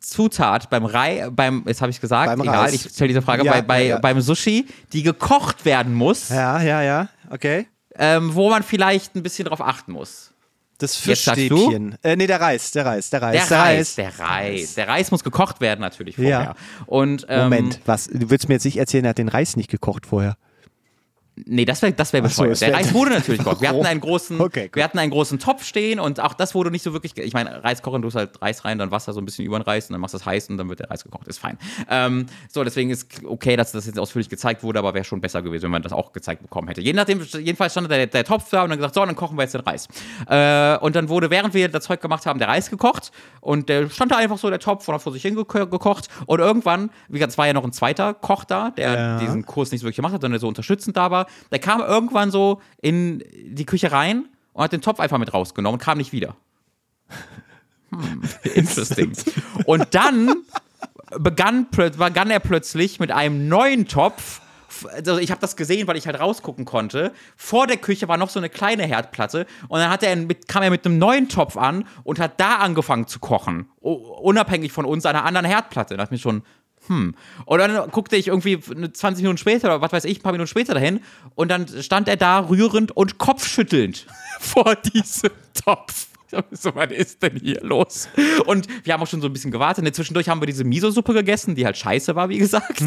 Zutat 0.00 0.68
beim 0.70 0.84
Rei, 0.86 1.28
beim, 1.30 1.64
jetzt 1.66 1.80
habe 1.82 1.90
ich 1.90 2.00
gesagt, 2.00 2.26
Beim 2.30 2.40
egal, 2.40 2.56
Reis. 2.64 2.74
ich 2.74 2.82
stelle 2.92 3.08
diese 3.08 3.22
Frage, 3.22 3.44
Ja, 3.44 3.52
bei, 3.52 3.62
bei, 3.62 3.86
ja. 3.86 3.98
beim 3.98 4.20
Sushi, 4.20 4.66
die 4.92 5.02
gekocht 5.02 5.64
werden 5.64 5.94
muss, 5.94 6.30
ja, 6.30 6.60
ja, 6.62 6.82
ja. 6.82 7.08
Okay. 7.30 7.66
Ähm, 7.98 8.34
wo 8.34 8.50
man 8.50 8.62
vielleicht 8.62 9.14
ein 9.14 9.22
bisschen 9.22 9.46
drauf 9.46 9.60
achten 9.60 9.92
muss. 9.92 10.32
Das? 10.78 10.94
Fischstäbchen. 10.94 11.96
Äh, 12.02 12.14
nee, 12.14 12.28
der 12.28 12.40
Reis, 12.40 12.70
der 12.70 12.86
Reis, 12.86 13.10
der 13.10 13.20
Reis. 13.20 13.48
Der, 13.48 13.58
Reis, 13.58 13.94
der 13.96 14.18
Reis. 14.18 14.74
Der 14.74 14.88
Reis 14.88 15.10
muss 15.10 15.24
gekocht 15.24 15.60
werden 15.60 15.80
natürlich 15.80 16.14
vorher. 16.14 16.40
Ja. 16.40 16.54
Und, 16.86 17.26
ähm, 17.28 17.44
Moment, 17.44 17.80
was? 17.84 18.06
Du 18.06 18.30
willst 18.30 18.48
mir 18.48 18.54
jetzt 18.54 18.64
nicht 18.64 18.76
erzählen, 18.76 19.04
er 19.04 19.10
hat 19.10 19.18
den 19.18 19.28
Reis 19.28 19.56
nicht 19.56 19.70
gekocht 19.70 20.06
vorher. 20.06 20.36
Nee, 21.46 21.64
das 21.64 21.82
wäre 21.82 21.92
das 21.92 22.12
wär 22.12 22.20
so, 22.22 22.28
bescheuert. 22.28 22.52
es 22.52 22.58
der 22.60 22.74
Reis 22.74 22.92
wurde 22.94 23.10
natürlich 23.10 23.38
gekocht. 23.38 23.60
Wir 23.60 23.68
hatten 23.70 23.86
einen 23.86 24.00
großen, 24.00 24.40
Okay, 24.40 24.70
wir 24.72 24.84
hatten 24.84 24.98
einen 24.98 25.10
großen 25.10 25.38
Topf 25.38 25.64
stehen 25.64 26.00
und 26.00 26.20
auch 26.20 26.34
das 26.34 26.54
wurde 26.54 26.70
nicht 26.70 26.82
so 26.82 26.92
wirklich. 26.92 27.16
Ich 27.18 27.32
meine, 27.32 27.62
Reis 27.64 27.82
kochen, 27.82 28.02
du 28.02 28.08
hast 28.08 28.14
halt 28.14 28.40
Reis 28.42 28.64
rein, 28.64 28.78
dann 28.78 28.90
Wasser 28.90 29.12
so 29.12 29.20
ein 29.20 29.24
bisschen 29.24 29.44
über 29.44 29.58
den 29.58 29.62
Reis 29.62 29.88
und 29.88 29.92
dann 29.94 30.00
machst 30.00 30.14
du 30.14 30.18
es 30.18 30.26
heiß 30.26 30.48
und 30.50 30.56
dann 30.58 30.68
wird 30.68 30.80
der 30.80 30.90
Reis 30.90 31.04
gekocht. 31.04 31.28
Ist 31.28 31.38
fein. 31.38 31.58
Ähm, 31.88 32.26
so, 32.48 32.64
deswegen 32.64 32.90
ist 32.90 33.08
okay, 33.24 33.56
dass 33.56 33.72
das 33.72 33.86
jetzt 33.86 33.98
ausführlich 33.98 34.28
gezeigt 34.28 34.62
wurde, 34.62 34.78
aber 34.78 34.94
wäre 34.94 35.04
schon 35.04 35.20
besser 35.20 35.42
gewesen, 35.42 35.64
wenn 35.64 35.70
man 35.70 35.82
das 35.82 35.92
auch 35.92 36.12
gezeigt 36.12 36.42
bekommen 36.42 36.68
hätte. 36.68 36.80
Je 36.80 36.92
nachdem, 36.92 37.20
jedenfalls 37.22 37.72
stand 37.72 37.90
der, 37.90 38.06
der 38.06 38.24
Topf 38.24 38.50
da 38.50 38.62
und 38.62 38.70
dann 38.70 38.78
gesagt, 38.78 38.94
so, 38.94 39.04
dann 39.04 39.16
kochen 39.16 39.36
wir 39.36 39.42
jetzt 39.42 39.54
den 39.54 39.60
Reis. 39.62 39.88
Äh, 40.28 40.76
und 40.78 40.96
dann 40.96 41.08
wurde, 41.08 41.30
während 41.30 41.54
wir 41.54 41.68
das 41.68 41.84
Zeug 41.84 42.00
gemacht 42.00 42.26
haben, 42.26 42.38
der 42.38 42.48
Reis 42.48 42.70
gekocht 42.70 43.10
und 43.40 43.68
der 43.68 43.88
stand 43.90 44.12
da 44.12 44.16
einfach 44.16 44.38
so 44.38 44.50
der 44.50 44.58
Topf 44.58 44.86
und 44.88 44.94
hat 44.94 45.02
vor 45.02 45.12
sich 45.12 45.22
hingekocht 45.22 46.08
und 46.26 46.38
irgendwann, 46.40 46.90
wie 47.08 47.14
gesagt, 47.14 47.32
es 47.32 47.38
war 47.38 47.46
ja 47.46 47.52
noch 47.52 47.64
ein 47.64 47.72
zweiter 47.72 48.14
Koch 48.14 48.44
da, 48.44 48.70
der 48.70 48.88
Ja. 48.94 49.18
diesen 49.18 49.44
Kurs 49.46 49.70
nicht 49.70 49.80
so 49.80 49.84
wirklich 49.86 49.96
gemacht 49.96 50.12
hat, 50.14 50.20
sondern 50.22 50.32
der 50.32 50.40
so 50.40 50.48
unterstützend 50.48 50.96
da 50.96 51.10
war. 51.10 51.26
Der 51.50 51.58
kam 51.58 51.80
irgendwann 51.80 52.30
so 52.30 52.60
in 52.80 53.22
die 53.32 53.66
Küche 53.66 53.92
rein 53.92 54.26
und 54.52 54.64
hat 54.64 54.72
den 54.72 54.80
Topf 54.80 55.00
einfach 55.00 55.18
mit 55.18 55.32
rausgenommen 55.32 55.78
und 55.78 55.84
kam 55.84 55.98
nicht 55.98 56.12
wieder. 56.12 56.36
Hm, 57.90 58.22
interesting. 58.54 59.12
Und 59.64 59.94
dann 59.94 60.44
begann, 61.18 61.66
begann 61.70 62.30
er 62.30 62.40
plötzlich 62.40 63.00
mit 63.00 63.10
einem 63.10 63.48
neuen 63.48 63.86
Topf. 63.86 64.40
Also 64.92 65.18
ich 65.18 65.30
habe 65.30 65.40
das 65.40 65.56
gesehen, 65.56 65.88
weil 65.88 65.96
ich 65.96 66.06
halt 66.06 66.20
rausgucken 66.20 66.64
konnte. 66.64 67.12
Vor 67.36 67.66
der 67.66 67.78
Küche 67.78 68.06
war 68.06 68.16
noch 68.16 68.28
so 68.28 68.38
eine 68.38 68.48
kleine 68.48 68.84
Herdplatte 68.84 69.46
und 69.68 69.80
dann 69.80 69.90
hat 69.90 70.02
er 70.02 70.14
mit, 70.14 70.46
kam 70.46 70.62
er 70.62 70.70
mit 70.70 70.84
einem 70.84 70.98
neuen 70.98 71.28
Topf 71.28 71.56
an 71.56 71.84
und 72.04 72.20
hat 72.20 72.38
da 72.38 72.56
angefangen 72.56 73.06
zu 73.06 73.18
kochen. 73.18 73.70
Unabhängig 73.80 74.70
von 74.70 74.84
uns, 74.84 75.06
einer 75.06 75.24
anderen 75.24 75.46
Herdplatte. 75.46 75.94
Da 75.94 76.02
dachte 76.02 76.14
ich 76.14 76.24
mir 76.24 76.30
schon, 76.30 76.42
hm. 76.88 77.14
Und 77.44 77.58
dann 77.58 77.90
guckte 77.90 78.16
ich 78.16 78.28
irgendwie 78.28 78.58
20 78.60 79.22
Minuten 79.22 79.38
später 79.38 79.68
oder 79.68 79.80
was 79.80 79.92
weiß 79.92 80.04
ich, 80.04 80.18
ein 80.18 80.22
paar 80.22 80.32
Minuten 80.32 80.48
später 80.48 80.74
dahin 80.74 81.00
und 81.34 81.50
dann 81.50 81.66
stand 81.82 82.08
er 82.08 82.16
da 82.16 82.48
rührend 82.48 82.96
und 82.96 83.18
kopfschüttelnd 83.18 84.06
vor 84.40 84.74
diesem 84.74 85.30
Topf. 85.64 86.08
So, 86.50 86.74
was 86.74 86.90
ist 86.90 87.22
denn 87.22 87.36
hier 87.36 87.60
los? 87.62 88.08
Und 88.44 88.66
wir 88.84 88.92
haben 88.92 89.02
auch 89.02 89.06
schon 89.06 89.22
so 89.22 89.28
ein 89.28 89.32
bisschen 89.32 89.50
gewartet. 89.50 89.86
Und 89.86 89.94
zwischendurch 89.94 90.28
haben 90.28 90.42
wir 90.42 90.46
diese 90.46 90.62
Miso-Suppe 90.62 91.14
gegessen, 91.14 91.54
die 91.54 91.64
halt 91.64 91.78
scheiße 91.78 92.14
war, 92.16 92.28
wie 92.28 92.36
gesagt. 92.36 92.82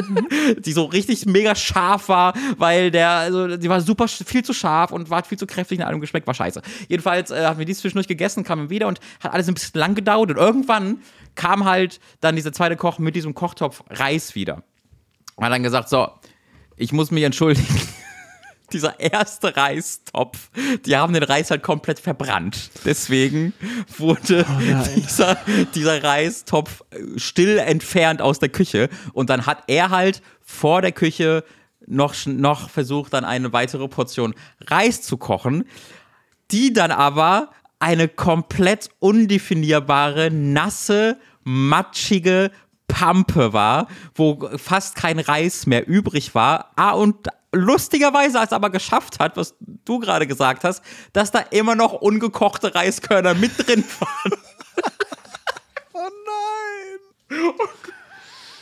die 0.58 0.72
so 0.72 0.84
richtig 0.84 1.26
mega 1.26 1.54
scharf 1.54 2.08
war, 2.08 2.32
weil 2.56 2.90
der, 2.90 3.10
also 3.10 3.56
die 3.58 3.68
war 3.68 3.82
super 3.82 4.08
viel 4.08 4.42
zu 4.42 4.54
scharf 4.54 4.90
und 4.90 5.10
war 5.10 5.22
viel 5.24 5.38
zu 5.38 5.46
kräftig 5.46 5.78
in 5.78 5.84
allem 5.84 6.00
geschmeckt, 6.00 6.26
war 6.26 6.32
scheiße. 6.32 6.62
Jedenfalls 6.88 7.30
äh, 7.30 7.44
haben 7.44 7.58
wir 7.58 7.66
die 7.66 7.74
zwischendurch 7.74 8.08
gegessen, 8.08 8.42
kamen 8.42 8.70
wieder 8.70 8.88
und 8.88 9.00
hat 9.20 9.34
alles 9.34 9.48
ein 9.48 9.54
bisschen 9.54 9.78
lang 9.78 9.94
gedauert. 9.94 10.30
Und 10.30 10.38
irgendwann 10.38 11.02
kam 11.38 11.64
halt 11.64 12.00
dann 12.20 12.36
dieser 12.36 12.52
zweite 12.52 12.76
Koch 12.76 12.98
mit 12.98 13.14
diesem 13.14 13.32
Kochtopf 13.32 13.84
Reis 13.88 14.34
wieder. 14.34 14.64
Und 15.36 15.44
hat 15.44 15.52
dann 15.52 15.62
gesagt: 15.62 15.88
So, 15.88 16.10
ich 16.76 16.92
muss 16.92 17.10
mich 17.10 17.22
entschuldigen 17.22 17.80
dieser 18.72 18.98
erste 18.98 19.56
Reistopf, 19.56 20.50
die 20.84 20.96
haben 20.96 21.14
den 21.14 21.22
Reis 21.22 21.50
halt 21.50 21.62
komplett 21.62 22.00
verbrannt. 22.00 22.70
Deswegen 22.84 23.54
wurde 23.96 24.44
oh 24.48 24.60
dieser, 24.96 25.38
dieser 25.74 26.02
Reistopf 26.02 26.82
still 27.16 27.58
entfernt 27.58 28.20
aus 28.20 28.40
der 28.40 28.48
Küche. 28.48 28.90
Und 29.12 29.30
dann 29.30 29.46
hat 29.46 29.62
er 29.68 29.90
halt 29.90 30.22
vor 30.42 30.82
der 30.82 30.92
Küche 30.92 31.44
noch, 31.86 32.14
noch 32.26 32.68
versucht, 32.68 33.12
dann 33.12 33.24
eine 33.24 33.52
weitere 33.52 33.86
Portion 33.86 34.34
Reis 34.66 35.02
zu 35.02 35.16
kochen, 35.16 35.64
die 36.50 36.72
dann 36.72 36.90
aber 36.90 37.50
eine 37.78 38.08
komplett 38.08 38.90
undefinierbare, 38.98 40.30
nasse, 40.30 41.18
matschige 41.44 42.50
Pampe 42.88 43.52
war, 43.52 43.86
wo 44.14 44.48
fast 44.56 44.96
kein 44.96 45.18
Reis 45.18 45.66
mehr 45.66 45.86
übrig 45.86 46.34
war. 46.34 46.72
Ah, 46.76 46.92
und 46.92 47.28
lustigerweise 47.52 48.38
es 48.42 48.52
aber 48.52 48.70
geschafft 48.70 49.20
hat, 49.20 49.36
was 49.36 49.54
du 49.60 49.98
gerade 49.98 50.26
gesagt 50.26 50.64
hast, 50.64 50.82
dass 51.12 51.30
da 51.30 51.40
immer 51.50 51.74
noch 51.74 51.92
ungekochte 51.92 52.74
Reiskörner 52.74 53.34
mit 53.34 53.52
drin 53.58 53.84
waren. 54.00 54.32
oh 55.92 56.08
nein! 56.26 57.50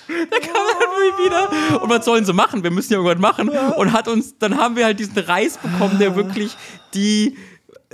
Da 0.08 0.38
kam 0.38 0.54
er 0.54 1.24
wieder. 1.24 1.82
Und 1.82 1.90
was 1.90 2.04
sollen 2.04 2.24
sie 2.24 2.32
machen? 2.32 2.62
Wir 2.62 2.70
müssen 2.70 2.92
ja 2.92 2.98
irgendwas 2.98 3.20
machen. 3.20 3.48
Und 3.48 3.92
hat 3.92 4.06
uns, 4.06 4.38
dann 4.38 4.56
haben 4.56 4.76
wir 4.76 4.84
halt 4.84 5.00
diesen 5.00 5.18
Reis 5.18 5.58
bekommen, 5.58 5.98
der 5.98 6.14
wirklich 6.14 6.56
die 6.94 7.36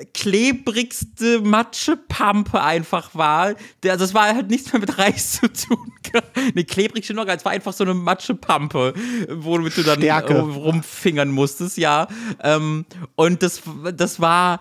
klebrigste 0.06 1.40
Matschepampe 1.40 2.60
einfach 2.60 3.14
war. 3.14 3.54
Also 3.86 4.04
es 4.04 4.14
war 4.14 4.34
halt 4.34 4.50
nichts 4.50 4.72
mehr 4.72 4.80
mit 4.80 4.98
Reis 4.98 5.40
zu 5.40 5.52
tun. 5.52 5.92
ne, 6.54 6.64
klebrig 6.64 7.06
schon 7.06 7.16
noch, 7.16 7.26
es 7.26 7.44
war 7.44 7.52
einfach 7.52 7.72
so 7.72 7.84
eine 7.84 7.94
Matschepampe, 7.94 8.94
womit 9.28 9.76
du 9.76 9.82
dann 9.82 9.98
Stärke. 9.98 10.40
rumfingern 10.40 11.30
musstest, 11.30 11.78
ja. 11.78 12.08
Ähm, 12.42 12.84
und 13.16 13.42
das, 13.42 13.62
das 13.94 14.20
war 14.20 14.60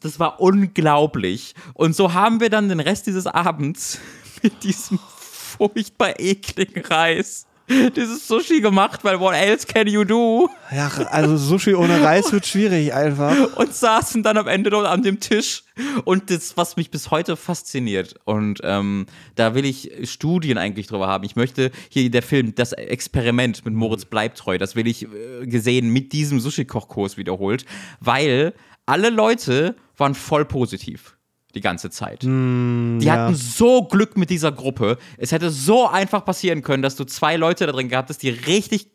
das 0.00 0.18
war 0.18 0.40
unglaublich. 0.40 1.54
Und 1.74 1.94
so 1.94 2.12
haben 2.12 2.40
wir 2.40 2.50
dann 2.50 2.68
den 2.68 2.80
Rest 2.80 3.06
dieses 3.06 3.26
Abends 3.26 3.98
mit 4.42 4.62
diesem 4.64 4.98
furchtbar 5.18 6.20
ekligen 6.20 6.84
Reis 6.84 7.47
dieses 7.96 8.26
Sushi 8.26 8.60
gemacht, 8.60 9.04
weil 9.04 9.20
what 9.20 9.34
else 9.34 9.66
can 9.66 9.86
you 9.86 10.04
do? 10.04 10.48
Ja, 10.70 10.88
also 11.10 11.36
Sushi 11.36 11.74
ohne 11.74 12.02
Reis 12.02 12.32
wird 12.32 12.46
schwierig 12.46 12.94
einfach. 12.94 13.56
Und 13.56 13.74
saßen 13.74 14.22
dann 14.22 14.36
am 14.38 14.46
Ende 14.46 14.70
dort 14.70 14.86
an 14.86 15.02
dem 15.02 15.20
Tisch. 15.20 15.64
Und 16.04 16.30
das, 16.30 16.56
was 16.56 16.76
mich 16.76 16.90
bis 16.90 17.10
heute 17.10 17.36
fasziniert, 17.36 18.14
und 18.24 18.60
ähm, 18.64 19.06
da 19.34 19.54
will 19.54 19.64
ich 19.64 19.92
Studien 20.04 20.58
eigentlich 20.58 20.86
drüber 20.86 21.06
haben. 21.06 21.24
Ich 21.24 21.36
möchte 21.36 21.70
hier 21.88 22.10
der 22.10 22.22
Film, 22.22 22.54
das 22.54 22.72
Experiment 22.72 23.64
mit 23.64 23.74
Moritz 23.74 24.04
Bleibtreu, 24.04 24.58
das 24.58 24.74
will 24.74 24.86
ich 24.86 25.04
äh, 25.04 25.46
gesehen 25.46 25.90
mit 25.90 26.12
diesem 26.12 26.40
Sushi-Kochkurs 26.40 27.16
wiederholt, 27.16 27.64
weil 28.00 28.54
alle 28.86 29.10
Leute 29.10 29.76
waren 29.96 30.14
voll 30.14 30.44
positiv 30.46 31.17
die 31.54 31.60
ganze 31.60 31.90
Zeit. 31.90 32.24
Mm, 32.24 32.98
die 32.98 33.06
ja. 33.06 33.14
hatten 33.14 33.34
so 33.34 33.84
Glück 33.84 34.16
mit 34.16 34.30
dieser 34.30 34.52
Gruppe. 34.52 34.98
Es 35.16 35.32
hätte 35.32 35.50
so 35.50 35.88
einfach 35.88 36.24
passieren 36.24 36.62
können, 36.62 36.82
dass 36.82 36.96
du 36.96 37.04
zwei 37.04 37.36
Leute 37.36 37.66
da 37.66 37.72
drin 37.72 37.88
gehabt 37.88 38.10
hast, 38.10 38.22
die 38.22 38.30
richtig 38.30 38.90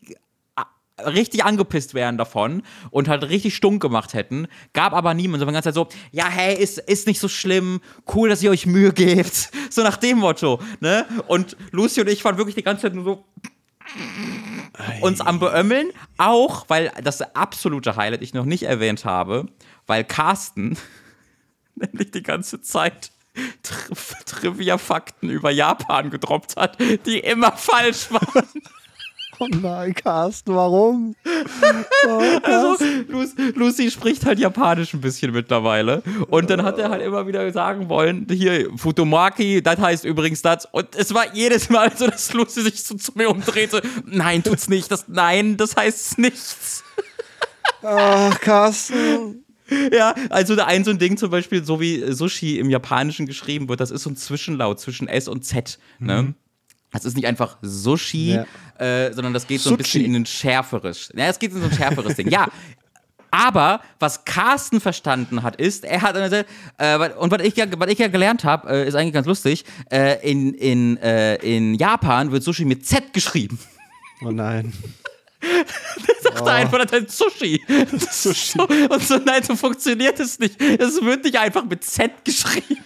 richtig 1.00 1.44
angepisst 1.44 1.94
wären 1.94 2.18
davon 2.18 2.64
und 2.92 3.08
halt 3.08 3.24
richtig 3.30 3.56
stunk 3.56 3.82
gemacht 3.82 4.14
hätten. 4.14 4.48
Gab 4.74 4.94
aber 4.94 5.14
niemand. 5.14 5.40
So 5.40 5.46
die 5.46 5.54
ganze 5.54 5.70
Zeit 5.70 5.76
so, 5.76 5.88
ja, 6.12 6.28
hey, 6.30 6.56
ist, 6.56 6.78
ist 6.78 7.08
nicht 7.08 7.20
so 7.20 7.28
schlimm. 7.28 7.82
Cool, 8.14 8.30
dass 8.30 8.44
ihr 8.44 8.52
euch 8.52 8.66
Mühe 8.66 8.94
gebt. 8.94 9.52
So 9.74 9.82
nach 9.82 9.98
dem 9.98 10.20
Motto, 10.20 10.62
ne? 10.82 11.08
Und 11.26 11.58
Lucy 11.72 12.02
und 12.02 12.08
ich 12.08 12.24
waren 12.24 12.38
wirklich 12.38 12.54
die 12.54 12.62
ganze 12.62 12.84
Zeit 12.84 12.94
nur 12.94 13.04
so 13.04 13.26
uns 15.02 15.20
am 15.20 15.40
Beömmeln. 15.40 15.90
Auch, 16.20 16.66
weil 16.68 16.92
das 17.04 17.22
absolute 17.36 17.96
Highlight 17.96 18.22
ich 18.22 18.36
noch 18.36 18.46
nicht 18.46 18.64
erwähnt 18.64 19.04
habe, 19.04 19.48
weil 19.88 20.04
Carsten 20.04 20.78
nämlich 21.92 22.12
die 22.12 22.24
ganze 22.24 22.62
Zeit 22.62 23.12
Tri 23.64 23.96
Trivia-Fakten 24.26 25.30
über 25.30 25.50
Japan 25.50 26.12
gedroppt 26.12 26.56
hat, 26.56 26.78
die 27.06 27.20
immer 27.20 27.52
falsch 27.52 28.12
waren. 28.12 28.48
Oh 29.40 29.48
nein, 29.50 29.96
Carsten, 29.96 30.54
warum? 30.54 31.16
Oh, 32.06 32.22
also, 32.44 32.78
Lucy 33.56 33.90
spricht 33.90 34.26
halt 34.26 34.38
Japanisch 34.38 34.94
ein 34.94 35.02
bisschen 35.02 35.32
mittlerweile. 35.32 36.04
Und 36.28 36.50
dann 36.50 36.64
hat 36.64 36.78
er 36.78 36.90
halt 36.90 37.02
immer 37.02 37.26
wieder 37.26 37.52
sagen 37.52 37.90
wollen: 37.90 38.28
hier, 38.30 38.70
Futomaki, 38.76 39.64
das 39.64 39.80
heißt 39.80 40.06
übrigens 40.06 40.42
das. 40.42 40.66
Und 40.72 40.96
es 40.96 41.14
war 41.14 41.34
jedes 41.34 41.70
Mal 41.70 41.92
so, 41.96 42.08
dass 42.08 42.32
Lucy 42.34 42.62
sich 42.62 42.84
so 42.84 42.96
zu 42.96 43.14
mir 43.16 43.30
umdrehte: 43.30 43.82
Nein, 44.06 44.44
tut's 44.44 44.70
nicht. 44.70 44.92
Das, 44.92 45.06
nein, 45.08 45.58
das 45.58 45.76
heißt 45.76 46.20
nichts. 46.20 46.84
Ach, 47.82 48.40
Carsten. 48.40 49.43
Ja, 49.94 50.16
also 50.30 50.60
ein 50.62 50.84
so 50.84 50.92
ein 50.92 51.00
Ding 51.00 51.18
zum 51.18 51.30
Beispiel, 51.30 51.64
so 51.64 51.80
wie 51.80 52.12
Sushi 52.12 52.60
im 52.60 52.70
Japanischen 52.70 53.26
geschrieben 53.26 53.70
wird, 53.70 53.80
das 53.80 53.92
ist 53.92 54.04
so 54.04 54.10
ein 54.10 54.16
Zwischenlaut 54.16 54.80
zwischen 54.80 55.08
S 55.08 55.28
und 55.28 55.46
Z. 55.46 55.78
Ne? 56.00 56.24
Mhm. 56.24 56.36
Das 56.92 57.06
ist 57.06 57.16
nicht 57.16 57.26
einfach 57.26 57.58
Sushi, 57.62 58.36
ja. 58.36 58.46
äh, 58.78 59.12
sondern 59.14 59.34
das 59.34 59.48
geht 59.48 59.62
so 59.62 59.72
ein 59.72 59.78
bisschen 59.78 60.06
in 60.06 60.16
ein 60.16 60.26
schärferes. 60.26 61.12
Ja, 61.16 61.26
es 61.26 61.40
geht 61.40 61.52
in 61.52 61.60
so 61.60 61.66
ein 61.66 61.74
schärferes 61.74 62.16
Ding. 62.16 62.30
Ja, 62.30 62.48
aber 63.34 63.82
was 63.98 64.26
Carsten 64.26 64.80
verstanden 64.80 65.42
hat, 65.42 65.56
ist, 65.56 65.86
er 65.86 66.04
hat 66.04 66.16
äh, 66.16 67.10
und 67.18 67.32
was 67.32 67.42
ich 67.42 67.56
ja, 67.56 67.66
was 67.78 67.90
ich 67.90 67.98
ja 67.98 68.08
gelernt 68.08 68.44
habe, 68.44 68.70
äh, 68.70 68.88
ist 68.88 68.94
eigentlich 68.94 69.14
ganz 69.14 69.26
lustig. 69.26 69.66
Äh, 69.92 70.30
in, 70.30 70.54
in, 70.54 70.98
äh, 70.98 71.36
in 71.38 71.74
Japan 71.74 72.32
wird 72.32 72.44
Sushi 72.44 72.64
mit 72.64 72.86
Z 72.86 73.12
geschrieben. 73.12 73.58
Oh 74.24 74.30
nein. 74.30 74.72
Der 76.08 76.16
sagte 76.22 76.44
oh. 76.44 76.48
einfach, 76.48 76.86
das 76.86 76.92
heißt 76.92 77.18
Sushi. 77.18 77.64
Sushi. 78.12 78.58
So, 78.58 78.68
und 78.68 79.04
so, 79.04 79.18
nein, 79.18 79.44
so 79.44 79.56
funktioniert 79.56 80.20
es 80.20 80.40
nicht. 80.40 80.62
Es 80.62 81.02
wird 81.02 81.24
nicht 81.24 81.38
einfach 81.38 81.66
mit 81.66 81.84
Z 81.84 82.24
geschrieben. 82.24 82.84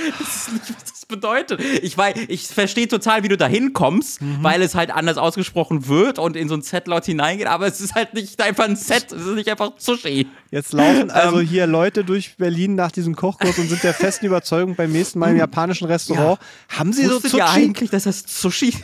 Das 0.18 0.28
ist 0.28 0.52
nicht, 0.52 0.74
was 0.74 0.84
das 0.92 1.06
bedeutet. 1.06 1.60
Ich, 1.82 1.96
ich 2.28 2.46
verstehe 2.46 2.88
total, 2.88 3.22
wie 3.22 3.28
du 3.28 3.36
da 3.36 3.46
hinkommst, 3.46 4.22
mhm. 4.22 4.38
weil 4.40 4.62
es 4.62 4.74
halt 4.74 4.90
anders 4.90 5.18
ausgesprochen 5.18 5.88
wird 5.88 6.18
und 6.18 6.36
in 6.36 6.48
so 6.48 6.54
ein 6.54 6.62
Z-Laut 6.62 7.04
hineingeht, 7.04 7.46
aber 7.46 7.66
es 7.66 7.82
ist 7.82 7.94
halt 7.94 8.14
nicht 8.14 8.40
einfach 8.40 8.64
ein 8.64 8.76
Z, 8.76 9.12
es 9.12 9.26
ist 9.26 9.34
nicht 9.34 9.50
einfach 9.50 9.72
Sushi. 9.76 10.26
Jetzt 10.50 10.72
laufen 10.72 11.10
also 11.10 11.40
ähm, 11.40 11.46
hier 11.46 11.66
Leute 11.66 12.02
durch 12.04 12.36
Berlin 12.36 12.76
nach 12.76 12.92
diesem 12.92 13.14
Kochkurs 13.14 13.58
und 13.58 13.68
sind 13.68 13.82
der 13.82 13.92
festen 13.92 14.24
Überzeugung, 14.24 14.74
beim 14.74 14.90
nächsten 14.90 15.18
Mal 15.18 15.32
im 15.32 15.36
japanischen 15.36 15.86
Restaurant 15.86 16.40
ja. 16.40 16.78
haben 16.78 16.94
sie 16.94 17.04
Wusstet 17.04 17.32
so 17.32 17.38
Sushi? 17.38 17.42
eigentlich, 17.42 17.90
dass 17.90 18.04
das 18.04 18.24
Sushi 18.26 18.74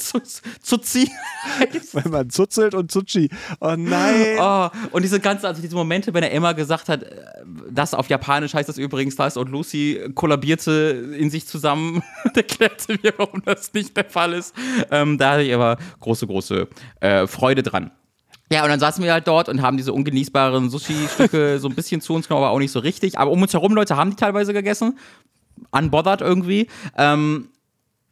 Zuzi. 0.00 1.10
Weil 1.92 2.10
man 2.10 2.30
zuzelt 2.30 2.74
und 2.74 2.90
Zuchi. 2.90 3.28
Oh 3.60 3.74
nein. 3.76 4.38
Oh, 4.38 4.68
und 4.92 5.02
diese 5.02 5.20
ganzen, 5.20 5.46
also 5.46 5.62
diese 5.62 5.74
Momente, 5.74 6.12
wenn 6.14 6.22
er 6.22 6.32
Emma 6.32 6.52
gesagt 6.52 6.88
hat, 6.88 7.02
äh, 7.02 7.16
das 7.70 7.94
auf 7.94 8.08
Japanisch 8.08 8.54
heißt 8.54 8.68
das 8.68 8.78
übrigens 8.78 9.16
das 9.16 9.36
und 9.36 9.50
Lucy 9.50 10.10
kollabierte 10.14 11.14
in 11.18 11.30
sich 11.30 11.46
zusammen 11.46 12.02
und 12.24 12.36
erklärte 12.36 12.98
mir, 13.02 13.12
warum 13.16 13.42
das 13.44 13.72
nicht 13.72 13.96
der 13.96 14.04
Fall 14.04 14.32
ist. 14.32 14.54
Ähm, 14.90 15.18
da 15.18 15.32
hatte 15.32 15.42
ich 15.42 15.54
aber 15.54 15.76
große, 16.00 16.26
große 16.26 16.68
äh, 17.00 17.26
Freude 17.26 17.62
dran. 17.62 17.90
Ja, 18.52 18.64
und 18.64 18.68
dann 18.68 18.80
saßen 18.80 19.02
wir 19.04 19.12
halt 19.12 19.28
dort 19.28 19.48
und 19.48 19.62
haben 19.62 19.76
diese 19.76 19.92
ungenießbaren 19.92 20.70
Sushi-Stücke 20.70 21.60
so 21.60 21.68
ein 21.68 21.74
bisschen 21.76 22.00
zu 22.00 22.14
uns 22.14 22.26
genommen, 22.26 22.44
aber 22.44 22.52
auch 22.52 22.58
nicht 22.58 22.72
so 22.72 22.80
richtig. 22.80 23.16
Aber 23.16 23.30
um 23.30 23.40
uns 23.40 23.52
herum 23.52 23.74
Leute 23.74 23.96
haben 23.96 24.10
die 24.10 24.16
teilweise 24.16 24.52
gegessen. 24.52 24.98
Unbothered 25.70 26.20
irgendwie. 26.20 26.66
Ähm, 26.96 27.48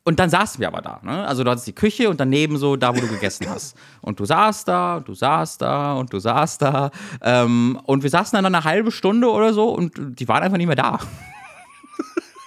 und 0.08 0.18
dann 0.18 0.30
saßen 0.30 0.58
wir 0.58 0.68
aber 0.68 0.80
da. 0.80 1.00
Ne? 1.02 1.26
Also 1.26 1.44
du 1.44 1.50
hattest 1.50 1.66
die 1.66 1.74
Küche 1.74 2.08
und 2.08 2.18
daneben 2.18 2.56
so 2.56 2.76
da, 2.76 2.96
wo 2.96 3.00
du 3.00 3.08
gegessen 3.08 3.46
hast. 3.50 3.76
Und 4.00 4.18
du 4.18 4.24
saßt 4.24 4.66
da 4.66 4.96
und 4.96 5.06
du 5.06 5.12
saßt 5.12 5.60
da 5.60 5.92
und 5.92 6.10
du 6.10 6.18
saßt 6.18 6.62
da. 6.62 6.90
Ähm, 7.20 7.78
und 7.84 8.02
wir 8.02 8.08
saßen 8.08 8.34
dann 8.34 8.46
eine 8.46 8.64
halbe 8.64 8.90
Stunde 8.90 9.30
oder 9.30 9.52
so 9.52 9.68
und 9.68 9.92
die 10.18 10.26
waren 10.26 10.42
einfach 10.42 10.56
nicht 10.56 10.66
mehr 10.66 10.76
da. 10.76 10.98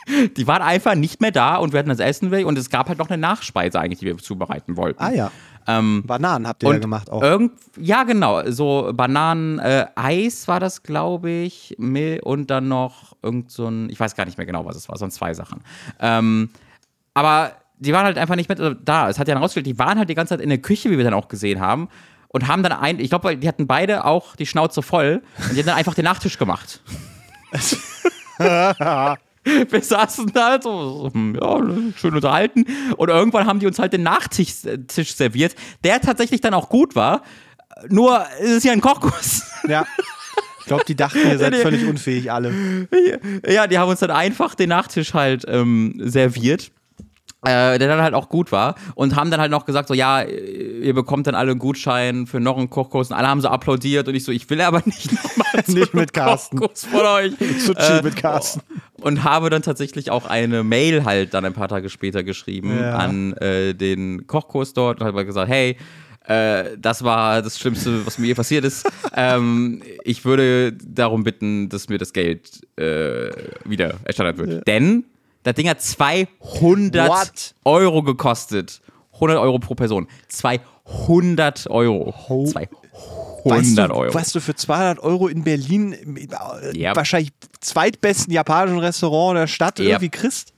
die 0.38 0.48
waren 0.48 0.64
einfach 0.64 0.96
nicht 0.96 1.22
mehr 1.22 1.30
da 1.30 1.58
und 1.58 1.72
wir 1.72 1.78
hatten 1.78 1.90
das 1.90 2.00
Essen 2.00 2.32
weg 2.32 2.48
und 2.48 2.58
es 2.58 2.72
gab 2.72 2.90
halt 2.90 2.98
noch 2.98 3.12
eine 3.12 3.22
Nachspeise 3.22 3.80
eigentlich, 3.80 4.00
die 4.00 4.08
wir 4.08 4.18
zubereiten 4.18 4.76
wollten. 4.76 5.04
Ah 5.04 5.12
ja. 5.12 5.32
Ähm, 5.68 6.02
Bananen 6.08 6.48
habt 6.48 6.64
ihr 6.64 6.74
ja 6.74 6.80
gemacht 6.80 7.12
auch. 7.12 7.22
Irgend, 7.22 7.52
ja, 7.78 8.06
genau. 8.06 8.42
So 8.50 8.92
Bananen-Eis 8.92 10.44
äh, 10.46 10.48
war 10.48 10.60
das, 10.60 10.82
glaube 10.82 11.30
ich. 11.30 11.78
Und 11.78 12.48
dann 12.50 12.68
noch 12.70 13.16
irgend 13.22 13.52
so 13.52 13.68
ein, 13.68 13.88
ich 13.92 14.00
weiß 14.00 14.16
gar 14.16 14.26
nicht 14.26 14.40
mehr 14.40 14.48
genau, 14.48 14.66
was 14.66 14.76
es 14.76 14.90
war, 14.90 14.98
sondern 14.98 15.12
zwei 15.12 15.36
Sachen. 15.36 15.62
Ähm, 16.00 16.50
aber 17.14 17.54
die 17.78 17.94
waren 17.94 18.06
halt 18.06 18.18
einfach 18.18 18.36
nicht 18.36 18.48
mehr 18.48 18.76
da. 18.76 19.10
Es 19.10 19.18
hat 19.18 19.28
ja 19.28 19.36
herausgestellt, 19.36 19.66
die 19.66 19.80
waren 19.80 19.98
halt 19.98 20.10
die 20.10 20.16
ganze 20.16 20.36
Zeit 20.36 20.42
in 20.42 20.50
der 20.50 20.60
Küche, 20.60 20.92
wie 20.92 20.98
wir 20.98 21.04
dann 21.04 21.16
auch 21.16 21.28
gesehen 21.28 21.60
haben. 21.60 21.90
Und 22.28 22.48
haben 22.48 22.64
dann 22.64 22.72
ein, 22.72 23.00
ich 23.00 23.10
glaube, 23.10 23.36
die 23.36 23.48
hatten 23.48 23.68
beide 23.68 24.06
auch 24.06 24.36
die 24.38 24.46
Schnauze 24.46 24.82
voll 24.82 25.22
und 25.38 25.54
die 25.54 25.60
haben 25.60 25.66
dann 25.66 25.76
einfach 25.76 25.96
den 25.96 26.06
Nachtisch 26.06 26.38
gemacht. 26.38 26.82
wir 29.44 29.82
saßen 29.82 30.32
da 30.34 30.52
halt 30.52 30.64
so, 30.64 31.12
ja, 31.14 31.62
schön 31.98 32.16
unterhalten. 32.16 32.66
Und 32.96 33.10
irgendwann 33.10 33.48
haben 33.48 33.60
die 33.60 33.68
uns 33.68 33.80
halt 33.80 33.92
den 33.94 34.04
Nachtisch 34.04 34.64
äh, 34.64 34.78
Tisch 34.78 35.16
serviert, 35.16 35.56
der 35.84 36.00
tatsächlich 36.00 36.40
dann 36.40 36.54
auch 36.54 36.70
gut 36.70 36.96
war. 36.96 37.24
Nur 37.90 38.26
es 38.40 38.50
ist 38.50 38.64
ja 38.64 38.72
ein 38.72 38.82
Kochkurs. 38.82 39.44
Ja. 39.68 39.86
Ich 40.60 40.68
glaube, 40.68 40.86
die 40.86 40.96
dachten, 40.96 41.20
ihr 41.28 41.38
seid 41.40 41.56
völlig 41.56 41.86
unfähig 41.86 42.32
alle. 42.32 42.88
Ja, 43.46 43.68
die 43.68 43.78
haben 43.78 43.90
uns 43.90 44.00
dann 44.00 44.12
einfach 44.12 44.56
den 44.56 44.70
Nachtisch 44.70 45.14
halt 45.14 45.44
ähm, 45.48 46.00
serviert. 46.00 46.72
Äh, 47.44 47.80
der 47.80 47.88
dann 47.88 48.04
halt 48.04 48.14
auch 48.14 48.30
gut 48.30 48.52
war 48.52 48.76
und 48.94 49.16
haben 49.16 49.32
dann 49.32 49.42
halt 49.42 49.50
noch 49.50 49.66
gesagt 49.66 49.88
so 49.88 49.96
ja 49.96 50.22
ihr 50.22 50.94
bekommt 50.94 51.26
dann 51.26 51.34
alle 51.34 51.50
einen 51.50 51.60
Gutschein 51.60 52.28
für 52.28 52.40
noch 52.40 52.56
einen 52.56 52.70
Kochkurs 52.70 53.10
und 53.10 53.18
alle 53.18 53.28
haben 53.28 53.42
so 53.42 53.48
applaudiert 53.48 54.08
und 54.08 54.14
ich 54.14 54.24
so 54.24 54.32
ich 54.32 54.48
will 54.52 54.62
aber 54.62 54.84
nicht 54.86 55.12
nochmal 55.12 55.64
nicht 55.66 55.96
mit 55.96 56.14
Carsten 56.14 56.60
Kochkurs 56.60 56.86
von 56.86 57.02
euch 57.02 57.34
äh, 57.78 58.04
mit 58.04 58.16
Carsten 58.16 58.62
und 59.02 59.24
habe 59.24 59.50
dann 59.50 59.64
tatsächlich 59.64 60.12
auch 60.12 60.28
eine 60.28 60.64
Mail 60.64 61.04
halt 61.04 61.34
dann 61.34 61.44
ein 61.44 61.54
paar 61.54 61.68
Tage 61.68 61.90
später 61.90 62.22
geschrieben 62.22 62.78
ja. 62.80 62.94
an 62.98 63.34
äh, 63.38 63.74
den 63.74 64.28
Kochkurs 64.28 64.74
dort 64.74 65.02
und 65.02 65.08
habe 65.08 65.26
gesagt 65.26 65.50
hey 65.50 65.78
äh, 66.28 66.78
das 66.78 67.04
war 67.04 67.42
das 67.42 67.58
Schlimmste, 67.58 68.06
was 68.06 68.20
mir 68.20 68.28
je 68.28 68.34
passiert 68.36 68.66
ist. 68.66 68.88
ähm, 69.16 69.82
ich 70.04 70.24
würde 70.24 70.74
darum 70.74 71.24
bitten, 71.24 71.70
dass 71.70 71.90
mir 71.90 71.98
das 71.98 72.14
Geld 72.14 72.62
äh, 72.78 73.32
wieder 73.66 73.96
erstattet 74.04 74.38
wird. 74.38 74.50
Ja. 74.52 74.62
Denn 74.62 75.06
das 75.44 75.56
Ding 75.56 75.68
hat 75.68 75.82
200 75.82 77.10
What? 77.10 77.56
Euro 77.66 78.04
gekostet. 78.04 78.82
100 79.14 79.38
Euro 79.38 79.60
pro 79.60 79.76
Person. 79.76 80.08
200 80.30 81.68
Euro. 81.70 82.14
Ho 82.30 82.46
200 82.46 82.70
weißt 83.46 83.78
du, 83.78 83.96
Euro. 83.96 84.14
Was 84.14 84.32
du 84.32 84.40
für 84.40 84.56
200 84.56 85.00
Euro 85.00 85.28
in 85.28 85.44
Berlin 85.44 85.94
äh, 85.94 86.78
yep. 86.78 86.96
wahrscheinlich 86.96 87.32
zweitbesten 87.60 88.34
japanischen 88.34 88.80
Restaurant 88.80 89.38
der 89.38 89.48
Stadt 89.48 89.80
yep. 89.80 89.88
irgendwie 89.88 90.10
kriegst? 90.10 90.54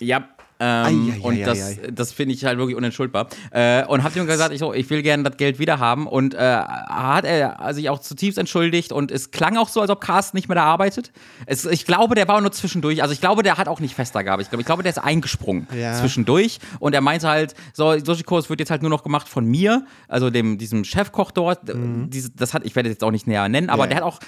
Ja, 0.00 0.28
ähm, 0.58 0.66
ai, 0.68 1.14
ai, 1.14 1.20
und 1.20 1.34
ai, 1.34 1.44
das, 1.44 1.76
das 1.92 2.12
finde 2.12 2.34
ich 2.34 2.44
halt 2.44 2.58
wirklich 2.58 2.76
unentschuldbar. 2.76 3.28
Äh, 3.50 3.84
und 3.86 4.02
habe 4.02 4.18
ihm 4.18 4.26
gesagt, 4.26 4.52
ich, 4.52 4.60
so, 4.60 4.72
ich 4.72 4.88
will 4.88 5.02
gerne 5.02 5.22
das 5.22 5.36
Geld 5.36 5.58
wieder 5.58 5.78
haben. 5.78 6.06
Und 6.06 6.34
äh, 6.34 6.38
hat 6.38 7.24
er 7.24 7.74
sich 7.74 7.90
auch 7.90 7.98
zutiefst 7.98 8.38
entschuldigt. 8.38 8.92
Und 8.92 9.10
es 9.10 9.30
klang 9.30 9.56
auch 9.56 9.68
so, 9.68 9.80
als 9.80 9.90
ob 9.90 10.00
Carsten 10.00 10.36
nicht 10.36 10.48
mehr 10.48 10.54
da 10.54 10.64
arbeitet. 10.64 11.12
Es, 11.44 11.64
ich 11.66 11.84
glaube, 11.84 12.14
der 12.14 12.26
war 12.28 12.40
nur 12.40 12.52
zwischendurch. 12.52 13.02
Also 13.02 13.12
ich 13.12 13.20
glaube, 13.20 13.42
der 13.42 13.58
hat 13.58 13.68
auch 13.68 13.80
nicht 13.80 13.94
fester 13.94 14.24
gehabt. 14.24 14.42
Ich 14.42 14.48
glaube, 14.48 14.62
ich 14.62 14.66
glaube, 14.66 14.82
der 14.82 14.90
ist 14.90 14.98
eingesprungen 14.98 15.68
ja. 15.76 15.94
zwischendurch. 15.94 16.58
Und 16.78 16.94
er 16.94 17.00
meinte 17.00 17.28
halt, 17.28 17.54
so, 17.74 17.98
Sushi-Kurs 17.98 18.48
wird 18.48 18.60
jetzt 18.60 18.70
halt 18.70 18.82
nur 18.82 18.90
noch 18.90 19.02
gemacht 19.02 19.28
von 19.28 19.44
mir, 19.44 19.84
also 20.08 20.30
dem, 20.30 20.56
diesem 20.56 20.84
Chefkoch 20.84 21.32
dort. 21.32 21.74
Mhm. 21.74 22.08
Diese, 22.10 22.30
das 22.30 22.54
hat, 22.54 22.64
ich 22.64 22.74
werde 22.76 22.88
jetzt 22.88 23.04
auch 23.04 23.10
nicht 23.10 23.26
näher 23.26 23.48
nennen, 23.48 23.68
aber 23.68 23.84
ja. 23.84 23.88
der 23.88 23.96
hat 23.98 24.04
auch 24.04 24.20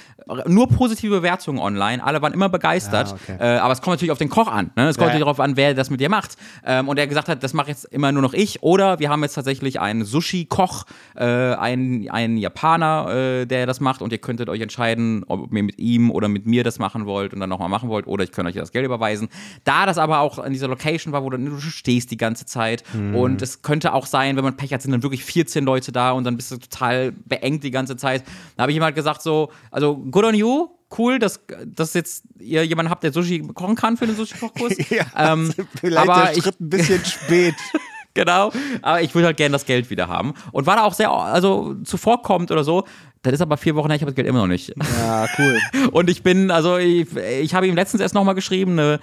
nur 0.46 0.68
positive 0.68 1.16
Bewertungen 1.16 1.58
online. 1.58 2.04
Alle 2.04 2.20
waren 2.20 2.34
immer 2.34 2.48
begeistert. 2.48 3.08
Ja, 3.08 3.34
okay. 3.34 3.56
äh, 3.56 3.58
aber 3.58 3.72
es 3.72 3.80
kommt 3.80 3.94
natürlich 3.94 4.12
auf 4.12 4.18
den 4.18 4.28
Koch 4.28 4.48
an. 4.48 4.70
Ne? 4.76 4.88
Es 4.88 4.96
kommt 4.96 5.08
natürlich 5.08 5.24
darauf 5.24 5.40
an, 5.40 5.56
wer 5.56 5.74
das 5.74 5.88
mit 5.90 6.00
dir 6.00 6.08
macht 6.08 6.17
gemacht. 6.18 6.36
Ähm, 6.64 6.88
und 6.88 6.98
er 6.98 7.06
gesagt 7.06 7.28
hat, 7.28 7.42
das 7.42 7.54
mache 7.54 7.68
jetzt 7.68 7.84
immer 7.86 8.12
nur 8.12 8.22
noch 8.22 8.34
ich. 8.34 8.62
Oder 8.62 8.98
wir 8.98 9.10
haben 9.10 9.22
jetzt 9.22 9.34
tatsächlich 9.34 9.80
einen 9.80 10.04
Sushi-Koch, 10.04 10.84
äh, 11.16 11.24
einen, 11.24 12.08
einen 12.10 12.36
Japaner, 12.36 13.08
äh, 13.10 13.46
der 13.46 13.66
das 13.66 13.80
macht. 13.80 14.02
Und 14.02 14.12
ihr 14.12 14.18
könntet 14.18 14.48
euch 14.48 14.60
entscheiden, 14.60 15.24
ob 15.26 15.52
ihr 15.52 15.62
mit 15.62 15.78
ihm 15.78 16.10
oder 16.10 16.28
mit 16.28 16.46
mir 16.46 16.64
das 16.64 16.78
machen 16.78 17.06
wollt 17.06 17.32
und 17.32 17.40
dann 17.40 17.50
nochmal 17.50 17.68
machen 17.68 17.88
wollt. 17.88 18.06
Oder 18.06 18.24
ich 18.24 18.32
könnte 18.32 18.50
euch 18.50 18.56
das 18.56 18.72
Geld 18.72 18.84
überweisen. 18.84 19.28
Da 19.64 19.86
das 19.86 19.98
aber 19.98 20.20
auch 20.20 20.38
in 20.44 20.52
dieser 20.52 20.68
Location 20.68 21.12
war, 21.12 21.24
wo 21.24 21.30
du, 21.30 21.38
du 21.38 21.58
stehst 21.60 22.10
die 22.10 22.16
ganze 22.16 22.46
Zeit. 22.46 22.82
Mhm. 22.92 23.14
Und 23.14 23.42
es 23.42 23.62
könnte 23.62 23.92
auch 23.94 24.06
sein, 24.06 24.36
wenn 24.36 24.44
man 24.44 24.56
Pech 24.56 24.72
hat, 24.72 24.82
sind 24.82 24.92
dann 24.92 25.02
wirklich 25.02 25.24
14 25.24 25.64
Leute 25.64 25.92
da 25.92 26.12
und 26.12 26.24
dann 26.24 26.36
bist 26.36 26.50
du 26.50 26.56
total 26.56 27.12
beengt 27.12 27.64
die 27.64 27.70
ganze 27.70 27.96
Zeit. 27.96 28.24
Da 28.56 28.62
habe 28.62 28.72
ich 28.72 28.76
ihm 28.76 28.84
halt 28.84 28.94
gesagt, 28.94 29.22
so, 29.22 29.50
also 29.70 29.96
good 29.96 30.24
on 30.24 30.34
you, 30.34 30.68
cool, 30.96 31.18
dass, 31.18 31.40
dass 31.66 31.94
jetzt 31.94 32.24
ihr 32.38 32.64
jemanden 32.64 32.90
habt, 32.90 33.02
der 33.02 33.12
Sushi 33.12 33.40
kochen 33.54 33.76
kann 33.76 33.96
für 33.96 34.06
den 34.06 34.16
Sushi-Kochkurs. 34.16 34.76
ja, 34.90 35.04
ähm, 35.16 35.52
vielleicht 35.80 36.08
aber 36.08 36.26
der 36.26 36.40
Schritt 36.40 36.54
ich, 36.54 36.60
ein 36.60 36.68
bisschen 36.70 37.04
spät. 37.04 37.54
genau, 38.14 38.52
aber 38.82 39.02
ich 39.02 39.14
würde 39.14 39.26
halt 39.26 39.36
gerne 39.36 39.52
das 39.52 39.66
Geld 39.66 39.90
wieder 39.90 40.08
haben. 40.08 40.34
Und 40.52 40.66
war 40.66 40.76
da 40.76 40.84
auch 40.84 40.94
sehr, 40.94 41.10
also 41.10 41.74
zuvorkommt 41.84 42.50
oder 42.50 42.64
so. 42.64 42.84
Das 43.22 43.32
ist 43.32 43.40
aber 43.40 43.56
vier 43.56 43.74
Wochen 43.74 43.88
her, 43.88 43.96
ich 43.96 44.02
habe 44.02 44.12
das 44.12 44.16
Geld 44.16 44.28
immer 44.28 44.40
noch 44.40 44.46
nicht. 44.46 44.72
Ja, 44.98 45.26
cool. 45.38 45.58
Und 45.90 46.08
ich 46.08 46.22
bin, 46.22 46.52
also 46.52 46.76
ich, 46.78 47.14
ich 47.16 47.52
habe 47.52 47.66
ihm 47.66 47.74
letztens 47.74 48.00
erst 48.00 48.14
nochmal 48.14 48.36
geschrieben, 48.36 48.78
eine 48.78 49.00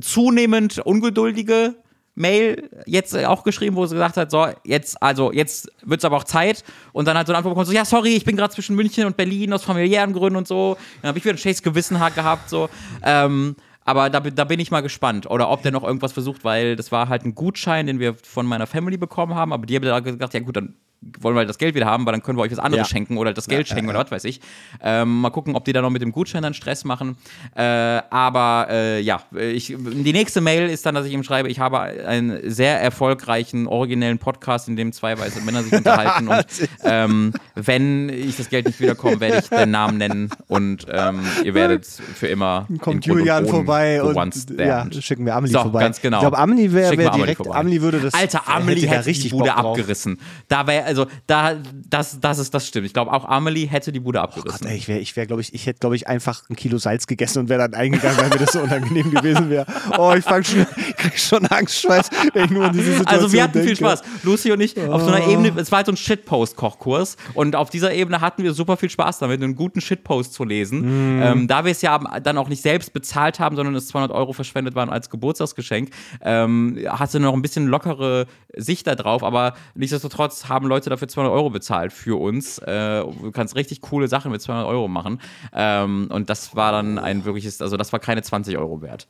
zunehmend 0.00 0.78
ungeduldige 0.78 1.76
Mail 2.14 2.68
jetzt 2.86 3.16
auch 3.16 3.44
geschrieben, 3.44 3.76
wo 3.76 3.86
sie 3.86 3.94
gesagt 3.94 4.16
hat, 4.16 4.30
so, 4.30 4.46
jetzt, 4.64 5.00
also 5.02 5.32
jetzt 5.32 5.70
wird 5.82 6.00
es 6.00 6.04
aber 6.04 6.16
auch 6.16 6.24
Zeit. 6.24 6.64
Und 6.92 7.06
dann 7.06 7.16
hat 7.16 7.26
so 7.26 7.32
eine 7.32 7.38
Antwort 7.38 7.54
bekommen, 7.54 7.66
so, 7.66 7.72
ja, 7.72 7.84
sorry, 7.84 8.10
ich 8.10 8.24
bin 8.24 8.36
gerade 8.36 8.52
zwischen 8.52 8.76
München 8.76 9.06
und 9.06 9.16
Berlin 9.16 9.52
aus 9.52 9.64
familiären 9.64 10.12
Gründen 10.12 10.36
und 10.36 10.48
so. 10.48 10.76
Dann 11.02 11.08
habe 11.08 11.18
ich 11.18 11.24
wieder 11.24 11.34
ein 11.34 11.38
schlechtes 11.38 11.62
Gewissen 11.62 11.98
gehabt, 11.98 12.50
so. 12.50 12.68
Ähm, 13.02 13.56
aber 13.84 14.10
da, 14.10 14.20
da, 14.20 14.44
bin 14.44 14.60
ich 14.60 14.70
mal 14.70 14.82
gespannt. 14.82 15.28
Oder 15.28 15.50
ob 15.50 15.62
der 15.62 15.72
noch 15.72 15.82
irgendwas 15.82 16.12
versucht, 16.12 16.44
weil 16.44 16.76
das 16.76 16.92
war 16.92 17.08
halt 17.08 17.24
ein 17.24 17.34
Gutschein, 17.34 17.86
den 17.86 17.98
wir 17.98 18.14
von 18.14 18.46
meiner 18.46 18.66
Family 18.66 18.96
bekommen 18.96 19.34
haben. 19.34 19.52
Aber 19.52 19.66
die 19.66 19.74
haben 19.74 19.82
da 19.82 20.00
gesagt, 20.00 20.34
ja 20.34 20.40
gut, 20.40 20.56
dann 20.56 20.74
wollen 21.20 21.34
wir 21.34 21.40
halt 21.40 21.48
das 21.48 21.56
Geld 21.56 21.74
wieder 21.74 21.86
haben, 21.86 22.04
weil 22.04 22.12
dann 22.12 22.22
können 22.22 22.36
wir 22.36 22.42
euch 22.42 22.52
was 22.52 22.58
anderes 22.58 22.88
ja. 22.88 22.90
schenken 22.90 23.16
oder 23.16 23.32
das 23.32 23.46
Geld 23.48 23.68
ja, 23.68 23.74
schenken 23.74 23.90
ja, 23.90 23.96
oder 23.96 24.04
was 24.04 24.10
weiß 24.10 24.24
ich. 24.24 24.40
Ähm, 24.82 25.22
mal 25.22 25.30
gucken, 25.30 25.56
ob 25.56 25.64
die 25.64 25.72
da 25.72 25.80
noch 25.80 25.90
mit 25.90 26.02
dem 26.02 26.12
Gutschein 26.12 26.42
dann 26.42 26.52
Stress 26.52 26.84
machen. 26.84 27.16
Äh, 27.54 27.62
aber 27.62 28.66
äh, 28.70 29.00
ja, 29.00 29.22
ich, 29.34 29.74
die 29.78 30.12
nächste 30.12 30.42
Mail 30.42 30.68
ist 30.68 30.84
dann, 30.84 30.94
dass 30.94 31.06
ich 31.06 31.12
ihm 31.12 31.22
schreibe, 31.22 31.48
ich 31.48 31.58
habe 31.58 31.80
einen 31.80 32.50
sehr 32.50 32.80
erfolgreichen, 32.80 33.66
originellen 33.66 34.18
Podcast, 34.18 34.68
in 34.68 34.76
dem 34.76 34.92
zwei 34.92 35.18
weiße 35.18 35.40
Männer 35.40 35.62
sich 35.62 35.72
unterhalten. 35.80 36.28
und 36.28 36.46
ähm, 36.84 37.32
wenn 37.54 38.10
ich 38.10 38.36
das 38.36 38.50
Geld 38.50 38.66
nicht 38.66 38.78
wiederkomme, 38.78 39.20
werde 39.20 39.38
ich 39.38 39.48
den 39.48 39.70
Namen 39.70 39.96
nennen 39.96 40.30
und 40.48 40.86
ähm, 40.92 41.20
ihr 41.44 41.54
werdet 41.54 41.86
für 41.86 42.26
immer. 42.26 42.66
Kommt 42.80 43.06
Julian 43.06 43.46
vorbei 43.46 44.02
und 44.02 44.50
ja, 44.58 44.86
schicken 45.00 45.24
wir 45.24 45.34
Amelie 45.34 45.52
so, 45.52 45.62
vorbei. 45.62 45.80
Ganz 45.80 46.02
genau. 46.02 46.18
Ich 46.18 46.22
glaube, 46.22 46.38
Amelie 46.38 46.72
wäre 46.72 46.96
wär 46.98 47.10
direkt, 47.10 47.46
Amelie 47.48 47.80
würde 47.80 48.00
das. 48.00 48.12
Alter, 48.12 48.46
Amelie 48.46 48.82
hätte, 48.82 48.96
hätte 48.98 49.06
richtig 49.06 49.30
die 49.30 49.36
Bude 49.36 49.54
abgerissen. 49.54 50.18
Da 50.48 50.66
wäre 50.66 50.89
also 50.90 51.06
da, 51.26 51.56
das, 51.88 52.20
das 52.20 52.38
ist, 52.38 52.52
das 52.52 52.66
stimmt. 52.66 52.86
Ich 52.86 52.92
glaube, 52.92 53.12
auch 53.12 53.24
Amelie 53.24 53.66
hätte 53.66 53.92
die 53.92 54.00
Bude 54.00 54.20
abgerissen. 54.20 54.58
Oh 54.60 54.64
Gott, 54.64 54.70
ey, 54.70 54.76
ich 54.76 54.88
wäre, 54.88 54.98
ich 54.98 55.16
wäre, 55.16 55.26
glaube 55.26 55.42
ich, 55.42 55.54
ich 55.54 55.66
hätte, 55.66 55.78
glaube 55.78 55.96
ich, 55.96 56.08
einfach 56.08 56.42
ein 56.50 56.56
Kilo 56.56 56.78
Salz 56.78 57.06
gegessen 57.06 57.40
und 57.40 57.48
wäre 57.48 57.60
dann 57.60 57.74
eingegangen, 57.74 58.18
weil 58.18 58.28
mir 58.28 58.38
das 58.38 58.52
so 58.52 58.60
unangenehm 58.60 59.10
gewesen 59.14 59.50
wäre. 59.50 59.66
Oh, 59.98 60.12
ich 60.16 60.24
fange 60.24 60.44
schon, 60.44 60.66
krieg 60.96 61.18
schon 61.18 61.46
Angstschweiß, 61.46 62.10
wenn 62.32 62.44
ich 62.46 62.50
nur 62.50 62.64
an 62.64 62.72
diese 62.72 62.92
Situation 62.92 63.06
Also 63.06 63.32
wir 63.32 63.42
hatten 63.42 63.52
denke. 63.54 63.68
viel 63.68 63.76
Spaß. 63.76 64.02
Lucy 64.22 64.52
und 64.52 64.60
ich 64.60 64.76
oh. 64.76 64.92
auf 64.92 65.02
so 65.02 65.08
einer 65.08 65.26
Ebene, 65.26 65.52
es 65.56 65.70
war 65.70 65.78
halt 65.78 65.86
so 65.86 65.92
ein 65.92 65.96
Shitpost-Kochkurs 65.96 67.16
und 67.34 67.56
auf 67.56 67.70
dieser 67.70 67.92
Ebene 67.92 68.20
hatten 68.20 68.42
wir 68.42 68.52
super 68.52 68.76
viel 68.76 68.90
Spaß 68.90 69.18
damit, 69.18 69.42
einen 69.42 69.54
guten 69.54 69.80
Shitpost 69.80 70.34
zu 70.34 70.44
lesen. 70.44 71.18
Mm. 71.18 71.22
Ähm, 71.22 71.48
da 71.48 71.64
wir 71.64 71.72
es 71.72 71.82
ja 71.82 71.98
dann 72.20 72.38
auch 72.38 72.48
nicht 72.48 72.62
selbst 72.62 72.92
bezahlt 72.92 73.40
haben, 73.40 73.56
sondern 73.56 73.74
es 73.74 73.88
200 73.88 74.10
Euro 74.12 74.32
verschwendet 74.32 74.74
waren 74.74 74.90
als 74.90 75.10
Geburtstagsgeschenk, 75.10 75.90
ähm, 76.22 76.78
hatte 76.88 77.20
noch 77.20 77.34
ein 77.34 77.42
bisschen 77.42 77.66
lockere 77.66 78.26
Sicht 78.56 78.86
da 78.86 78.94
drauf, 78.94 79.22
aber 79.22 79.54
nichtsdestotrotz 79.74 80.48
haben 80.48 80.66
Leute 80.66 80.79
dafür 80.88 81.08
200 81.08 81.34
Euro 81.34 81.50
bezahlt 81.50 81.92
für 81.92 82.18
uns. 82.18 82.58
Äh, 82.58 83.00
du 83.00 83.30
kannst 83.32 83.56
richtig 83.56 83.82
coole 83.82 84.08
Sachen 84.08 84.32
mit 84.32 84.40
200 84.40 84.66
Euro 84.66 84.88
machen. 84.88 85.20
Ähm, 85.52 86.08
und 86.10 86.30
das 86.30 86.56
war 86.56 86.72
dann 86.72 86.98
ein 86.98 87.26
wirkliches, 87.26 87.60
also 87.60 87.76
das 87.76 87.92
war 87.92 88.00
keine 88.00 88.22
20 88.22 88.56
Euro 88.56 88.80
wert. 88.80 89.06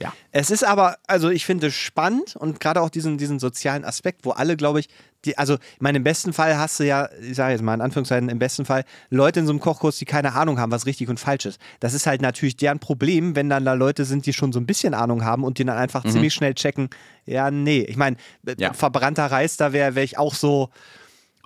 Ja. 0.00 0.12
Es 0.32 0.50
ist 0.50 0.64
aber, 0.64 0.98
also 1.06 1.30
ich 1.30 1.46
finde 1.46 1.70
spannend 1.70 2.36
und 2.36 2.60
gerade 2.60 2.82
auch 2.82 2.90
diesen, 2.90 3.18
diesen 3.18 3.38
sozialen 3.38 3.84
Aspekt, 3.84 4.24
wo 4.24 4.32
alle, 4.32 4.56
glaube 4.56 4.80
ich, 4.80 4.88
die, 5.24 5.38
also 5.38 5.54
ich 5.54 5.80
meine, 5.80 5.98
im 5.98 6.04
besten 6.04 6.32
Fall 6.32 6.56
hast 6.58 6.78
du 6.78 6.84
ja, 6.84 7.08
ich 7.20 7.34
sage 7.34 7.52
jetzt 7.52 7.62
mal 7.62 7.74
in 7.74 7.80
Anführungszeichen, 7.80 8.28
im 8.28 8.38
besten 8.38 8.64
Fall 8.64 8.84
Leute 9.10 9.40
in 9.40 9.46
so 9.46 9.52
einem 9.52 9.60
Kochkurs, 9.60 9.96
die 9.96 10.04
keine 10.04 10.34
Ahnung 10.34 10.60
haben, 10.60 10.70
was 10.70 10.86
richtig 10.86 11.08
und 11.08 11.18
falsch 11.18 11.46
ist. 11.46 11.60
Das 11.80 11.94
ist 11.94 12.06
halt 12.06 12.20
natürlich 12.20 12.56
deren 12.56 12.78
Problem, 12.78 13.34
wenn 13.36 13.48
dann 13.48 13.64
da 13.64 13.72
Leute 13.72 14.04
sind, 14.04 14.26
die 14.26 14.32
schon 14.32 14.52
so 14.52 14.60
ein 14.60 14.66
bisschen 14.66 14.94
Ahnung 14.94 15.24
haben 15.24 15.44
und 15.44 15.58
die 15.58 15.64
dann 15.64 15.76
einfach 15.76 16.04
mhm. 16.04 16.10
ziemlich 16.10 16.34
schnell 16.34 16.54
checken, 16.54 16.90
ja, 17.24 17.50
nee. 17.50 17.80
Ich 17.80 17.96
meine, 17.96 18.16
ja. 18.58 18.72
verbrannter 18.72 19.26
Reis, 19.26 19.56
da 19.56 19.72
wäre 19.72 19.94
wär 19.94 20.04
ich 20.04 20.18
auch 20.18 20.34
so, 20.34 20.70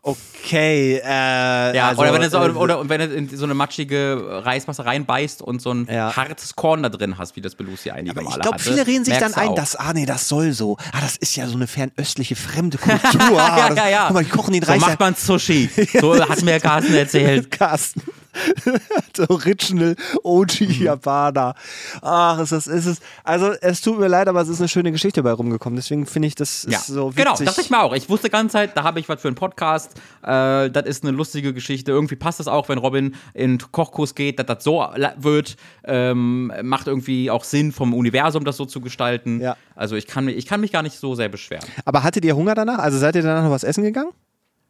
Okay, 0.02 0.98
äh, 1.04 1.76
ja, 1.76 1.88
also, 1.88 2.00
oder 2.00 2.14
wenn, 2.14 2.22
es, 2.22 2.32
äh, 2.32 2.36
oder, 2.38 2.88
wenn 2.88 3.00
du 3.00 3.14
in 3.14 3.36
so 3.36 3.44
eine 3.44 3.52
matschige 3.52 4.40
Reismasse 4.44 4.86
reinbeißt 4.86 5.42
und 5.42 5.60
so 5.60 5.74
ein 5.74 5.86
ja. 5.92 6.16
hartes 6.16 6.56
Korn 6.56 6.82
da 6.82 6.88
drin 6.88 7.18
hast, 7.18 7.36
wie 7.36 7.42
das 7.42 7.54
Belusi 7.54 7.90
einige 7.90 8.18
Aber 8.18 8.22
Ich 8.22 8.40
glaube, 8.40 8.58
viele 8.58 8.86
reden 8.86 9.04
sich 9.04 9.18
dann 9.18 9.34
ein, 9.34 9.54
dass, 9.54 9.76
ah 9.76 9.92
nee, 9.92 10.06
das 10.06 10.26
soll 10.26 10.52
so. 10.52 10.78
Ah, 10.92 11.02
das 11.02 11.18
ist 11.18 11.36
ja 11.36 11.46
so 11.46 11.56
eine 11.56 11.66
fernöstliche 11.66 12.34
fremde 12.34 12.78
Kultur. 12.78 13.38
Ah, 13.38 13.68
ja, 13.68 13.74
ja, 13.74 13.88
ja. 13.88 14.04
Guck 14.06 14.14
mal, 14.14 14.24
die 14.24 14.30
kochen 14.30 14.54
den 14.54 14.62
Reis. 14.62 14.80
So 14.80 14.86
macht 14.86 15.00
man 15.00 15.14
Sushi. 15.14 15.68
So 16.00 16.18
hat 16.18 16.42
mir 16.42 16.60
Carsten 16.60 16.94
erzählt. 16.94 17.50
Carsten. 17.50 18.00
Original 19.28 19.96
OG 20.22 20.60
Japaner. 20.60 21.54
Ach, 22.02 22.38
ist 22.40 22.52
das, 22.52 22.66
ist 22.66 22.86
es. 22.86 23.00
Also, 23.24 23.52
es 23.60 23.80
tut 23.80 23.98
mir 23.98 24.08
leid, 24.08 24.28
aber 24.28 24.40
es 24.40 24.48
ist 24.48 24.60
eine 24.60 24.68
schöne 24.68 24.92
Geschichte 24.92 25.22
bei 25.22 25.32
rumgekommen. 25.32 25.76
Deswegen 25.76 26.06
finde 26.06 26.28
ich 26.28 26.34
das 26.34 26.66
Ja, 26.68 26.78
so 26.78 27.10
witzig. 27.10 27.24
genau, 27.24 27.36
dachte 27.36 27.60
ich 27.60 27.70
mir 27.70 27.80
auch. 27.82 27.94
Ich 27.94 28.08
wusste 28.08 28.28
die 28.28 28.32
ganze 28.32 28.52
Zeit, 28.54 28.76
da 28.76 28.82
habe 28.82 29.00
ich 29.00 29.08
was 29.08 29.20
für 29.20 29.28
einen 29.28 29.34
Podcast. 29.34 29.92
Äh, 30.22 30.70
das 30.70 30.84
ist 30.86 31.04
eine 31.04 31.12
lustige 31.16 31.52
Geschichte. 31.54 31.92
Irgendwie 31.92 32.16
passt 32.16 32.40
das 32.40 32.48
auch, 32.48 32.68
wenn 32.68 32.78
Robin 32.78 33.14
in 33.34 33.58
Kochkurs 33.72 34.14
geht, 34.14 34.38
dass 34.38 34.46
das 34.46 34.64
so 34.64 34.86
wird. 35.16 35.56
Ähm, 35.84 36.52
macht 36.62 36.86
irgendwie 36.86 37.30
auch 37.30 37.44
Sinn 37.44 37.72
vom 37.72 37.94
Universum, 37.94 38.44
das 38.44 38.56
so 38.56 38.64
zu 38.64 38.80
gestalten. 38.80 39.40
Ja. 39.40 39.56
Also 39.74 39.96
ich 39.96 40.06
kann, 40.06 40.28
ich 40.28 40.46
kann 40.46 40.60
mich 40.60 40.72
gar 40.72 40.82
nicht 40.82 40.98
so 40.98 41.14
sehr 41.14 41.28
beschweren. 41.28 41.64
Aber 41.84 42.02
hattet 42.02 42.24
ihr 42.24 42.36
Hunger 42.36 42.54
danach? 42.54 42.78
Also 42.78 42.98
seid 42.98 43.14
ihr 43.16 43.22
danach 43.22 43.44
noch 43.44 43.50
was 43.50 43.64
essen 43.64 43.82
gegangen? 43.84 44.10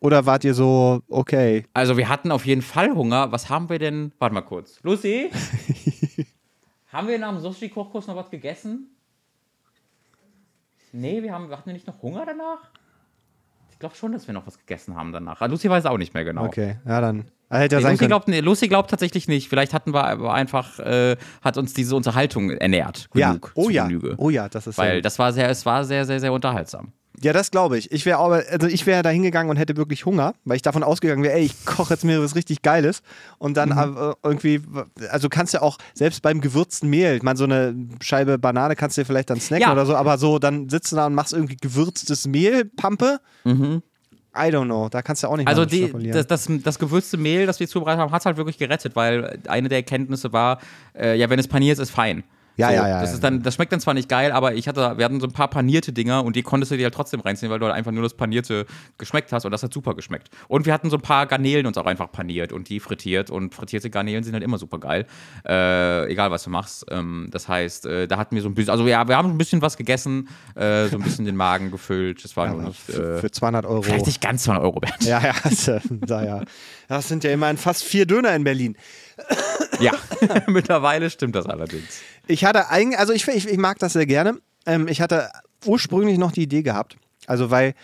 Oder 0.01 0.25
wart 0.27 0.45
ihr 0.45 0.55
so, 0.55 1.03
okay, 1.09 1.67
Also 1.75 1.97
wir 1.97 2.09
hatten 2.09 2.33
auf 2.33 2.47
jeden 2.47 2.63
Fall 2.63 2.95
Hunger. 2.95 3.33
Was 3.33 3.51
haben 3.51 3.69
wir 3.69 3.79
denn? 3.79 4.13
Warte 4.19 4.35
mal 4.35 4.41
kurz. 4.41 4.81
Lucy? 4.83 5.31
haben 6.93 7.07
wir 7.07 7.19
nach 7.19 7.31
dem 7.33 7.41
Sushi-Kochkurs 7.41 8.07
noch 8.07 8.17
was 8.17 8.31
gegessen? 8.31 8.89
Nee, 10.93 11.23
wir 11.23 11.33
haben, 11.33 11.51
hatten 11.51 11.67
wir 11.67 11.75
nicht 11.75 11.87
noch 11.87 12.01
Hunger 12.03 12.25
danach? 12.27 12.59
Ich 13.71 13.79
glaube 13.79 13.95
schon, 13.95 14.13
dass 14.13 14.27
wir 14.27 14.35
noch 14.35 14.47
was 14.47 14.59
gegessen 14.59 14.97
haben 14.97 15.13
danach. 15.13 15.41
Ah, 15.41 15.47
Lucy 15.47 15.71
weiß 15.71 15.87
auch 15.87 15.99
nicht 15.99 16.13
mehr 16.15 16.25
genau. 16.25 16.45
okay, 16.45 16.77
ja 16.87 17.01
dann. 17.01 17.27
Hätte 17.51 17.77
ja 17.77 17.79
Nee, 17.79 17.83
sein 17.83 17.93
Lucy, 17.95 18.07
glaubt, 18.07 18.29
nee, 18.29 18.41
Lucy 18.41 18.69
glaubt 18.69 18.91
tatsächlich 18.91 19.27
nicht. 19.27 19.49
Vielleicht 19.49 19.75
hatten 19.75 19.93
wir 19.93 20.05
aber 20.05 20.33
einfach, 20.35 20.79
äh, 20.79 21.17
hat 21.43 21.57
uns 21.57 21.75
diese 21.75 21.97
Unterhaltung 21.97 22.51
ernährt. 22.51 23.09
ja, 23.15 23.29
Genug, 23.29 23.53
oh 23.55 23.65
zu 23.65 23.71
ja, 23.71 23.87
Genüge. 23.87 24.15
oh 24.19 24.31
ja, 24.31 24.49
das 24.49 24.67
ist 24.67 24.79
Weil 24.79 24.97
gut. 24.97 25.05
das 25.05 25.19
war 25.19 25.33
sehr, 25.33 25.49
es 25.51 25.67
war 25.67 25.85
sehr, 25.85 26.05
sehr, 26.05 26.21
sehr 26.21 26.33
unterhaltsam. 26.33 26.93
Ja, 27.23 27.33
das 27.35 27.51
glaube 27.51 27.77
ich. 27.77 27.93
Ich 27.93 28.07
wäre 28.07 28.19
aber, 28.19 28.43
also 28.51 28.67
ich 28.67 28.87
wäre 28.87 29.03
da 29.03 29.11
hingegangen 29.11 29.51
und 29.51 29.57
hätte 29.57 29.77
wirklich 29.77 30.07
Hunger, 30.07 30.35
weil 30.45 30.57
ich 30.57 30.63
davon 30.63 30.83
ausgegangen 30.83 31.23
wäre, 31.23 31.35
ey, 31.35 31.43
ich 31.45 31.65
koche 31.67 31.93
jetzt 31.95 32.05
mir 32.05 32.23
was 32.23 32.35
richtig 32.35 32.63
Geiles 32.63 33.03
und 33.39 33.57
dann 33.59 33.69
Mhm. 33.71 33.97
äh, 33.99 34.13
irgendwie, 34.23 34.63
also 35.11 35.29
kannst 35.29 35.53
du 35.53 35.61
auch 35.63 35.77
selbst 35.93 36.23
beim 36.23 36.41
gewürzten 36.41 36.89
Mehl, 36.89 37.17
ich 37.17 37.23
meine, 37.23 37.37
so 37.37 37.45
eine 37.45 37.75
Scheibe 38.01 38.39
Banane 38.39 38.75
kannst 38.77 38.97
du 38.97 39.03
dir 39.03 39.07
vielleicht 39.07 39.29
dann 39.29 39.41
snacken 39.41 39.63
Ja. 39.63 39.73
oder 39.73 39.85
so, 39.85 39.97
aber 39.97 40.17
so, 40.17 40.39
dann 40.39 40.69
sitzt 40.71 40.93
du 40.93 40.97
da 40.97 41.07
und 41.07 41.15
machst 41.15 41.35
irgendwie 41.35 41.57
gewürztes 41.57 42.27
Mehl, 42.27 42.65
Pampe. 42.65 43.21
I 44.33 44.49
don't 44.49 44.67
know, 44.67 44.89
da 44.89 45.03
kannst 45.03 45.23
du 45.23 45.27
auch 45.29 45.37
nicht 45.37 45.45
Mhm. 45.47 45.49
Also 45.49 45.65
die, 45.67 45.93
das, 46.11 46.27
das, 46.27 46.49
das 46.63 46.79
gewürzte 46.79 47.17
Mehl, 47.17 47.47
das 47.47 47.59
wir 47.61 47.67
zubereitet 47.69 48.01
haben, 48.01 48.13
hat 48.13 48.23
es 48.23 48.27
halt 48.27 48.37
wirklich 48.37 48.59
gerettet, 48.59 48.95
weil 48.97 49.41
eine 49.49 49.69
der 49.69 49.79
Erkenntnisse 49.79 50.33
war, 50.33 50.61
äh, 50.97 51.19
ja, 51.19 51.29
wenn 51.29 51.39
es 51.41 51.49
paniert 51.49 51.79
ist, 51.79 51.83
ist 51.89 51.91
fein. 51.91 52.23
Ja, 52.57 52.69
so, 52.69 52.75
ja, 52.75 52.89
ja, 52.89 53.01
Das, 53.01 53.11
ja. 53.11 53.15
ist 53.15 53.25
dann, 53.25 53.43
das 53.43 53.55
schmeckt 53.55 53.73
dann 53.73 53.81
zwar 53.81 53.95
nicht 53.95 54.09
geil, 54.09 54.33
aber 54.33 54.55
ich 54.55 54.69
hatte, 54.69 54.95
wir 54.97 55.05
hatten 55.05 55.21
so 55.21 55.27
ein 55.27 55.33
paar 55.33 55.49
panierte 55.49 55.93
Dinger 55.93 56.25
und 56.25 56.37
die 56.37 56.43
konntest 56.43 56.73
du 56.73 56.77
dir 56.77 56.85
halt 56.85 56.95
trotzdem 56.95 57.21
reinziehen, 57.21 57.51
weil 57.51 57.59
du 57.59 57.67
halt 57.67 57.75
einfach 57.75 57.93
nur 57.93 58.03
das 58.03 58.15
panierte 58.15 58.67
geschmeckt 58.99 59.33
hast 59.33 59.45
und 59.45 59.51
das 59.51 59.63
hat 59.63 59.73
super 59.73 59.95
geschmeckt. 59.95 60.29
Und 60.49 60.67
wir 60.67 60.73
hatten 60.73 60.91
so 60.91 60.97
ein 60.97 61.03
paar 61.03 61.27
Garnelen 61.27 61.67
uns 61.67 61.79
auch 61.79 61.87
einfach 61.87 62.11
paniert 62.13 62.53
und 62.53 62.69
die 62.69 62.81
frittiert 62.81 63.31
und 63.31 63.55
frittierte 63.55 63.91
Garnelen 63.91 64.25
sind 64.25 64.35
halt 64.35 64.45
immer 64.45 64.59
super 64.59 64.79
geil, 64.79 65.07
äh, 65.47 66.11
egal 66.11 66.31
was 66.31 66.45
du 66.45 66.51
machst. 66.51 66.87
Ähm, 66.91 67.29
das 67.31 67.49
heißt, 67.49 67.87
äh, 67.87 68.07
da 68.09 68.19
hatten 68.19 68.35
wir 68.35 68.43
so 68.43 68.49
ein 68.49 68.55
bisschen, 68.55 68.71
also 68.71 68.87
ja, 68.87 69.07
wir 69.09 69.17
haben 69.17 69.31
ein 69.31 69.39
bisschen 69.39 69.63
was 69.63 69.77
gegessen, 69.77 70.29
äh, 70.55 70.87
so 70.87 70.97
ein 70.97 71.03
bisschen 71.03 71.25
den 71.25 71.37
Magen 71.37 71.71
gefüllt. 71.71 72.25
Das 72.25 72.37
war 72.37 72.49
nur 72.49 72.63
nicht, 72.63 72.81
für, 72.81 73.17
äh, 73.17 73.21
für 73.21 73.31
200 73.31 73.65
Euro. 73.67 73.83
vielleicht 73.83 74.07
nicht 74.07 74.21
ganz 74.21 74.45
200 74.45 74.65
Euro 74.65 74.83
wert. 74.83 75.03
Ja, 75.03 75.21
ja, 75.21 75.35
also, 75.43 75.79
da 75.89 76.25
ja. 76.25 76.43
Das 76.89 77.09
sind 77.09 77.25
ja 77.25 77.31
immerhin 77.31 77.57
fast 77.57 77.85
vier 77.85 78.07
Döner 78.07 78.35
in 78.35 78.45
Berlin. 78.45 78.77
Ja, 79.81 79.93
mittlerweile 80.47 81.11
stimmt 81.11 81.35
das 81.35 81.47
allerdings. 81.47 82.01
Ich 82.27 82.45
hatte 82.45 82.69
eigentlich, 82.69 82.99
also 82.99 83.13
ich, 83.13 83.27
ich, 83.29 83.49
ich 83.49 83.59
mag 83.59 83.79
das 83.79 83.95
sehr 83.95 84.07
gerne. 84.07 84.39
Ähm, 84.67 84.89
ich 84.89 85.01
hatte 85.01 85.31
ursprünglich 85.65 86.19
noch 86.19 86.33
die 86.33 86.43
Idee 86.43 86.63
gehabt, 86.63 86.97
also 87.27 87.51
weil 87.51 87.75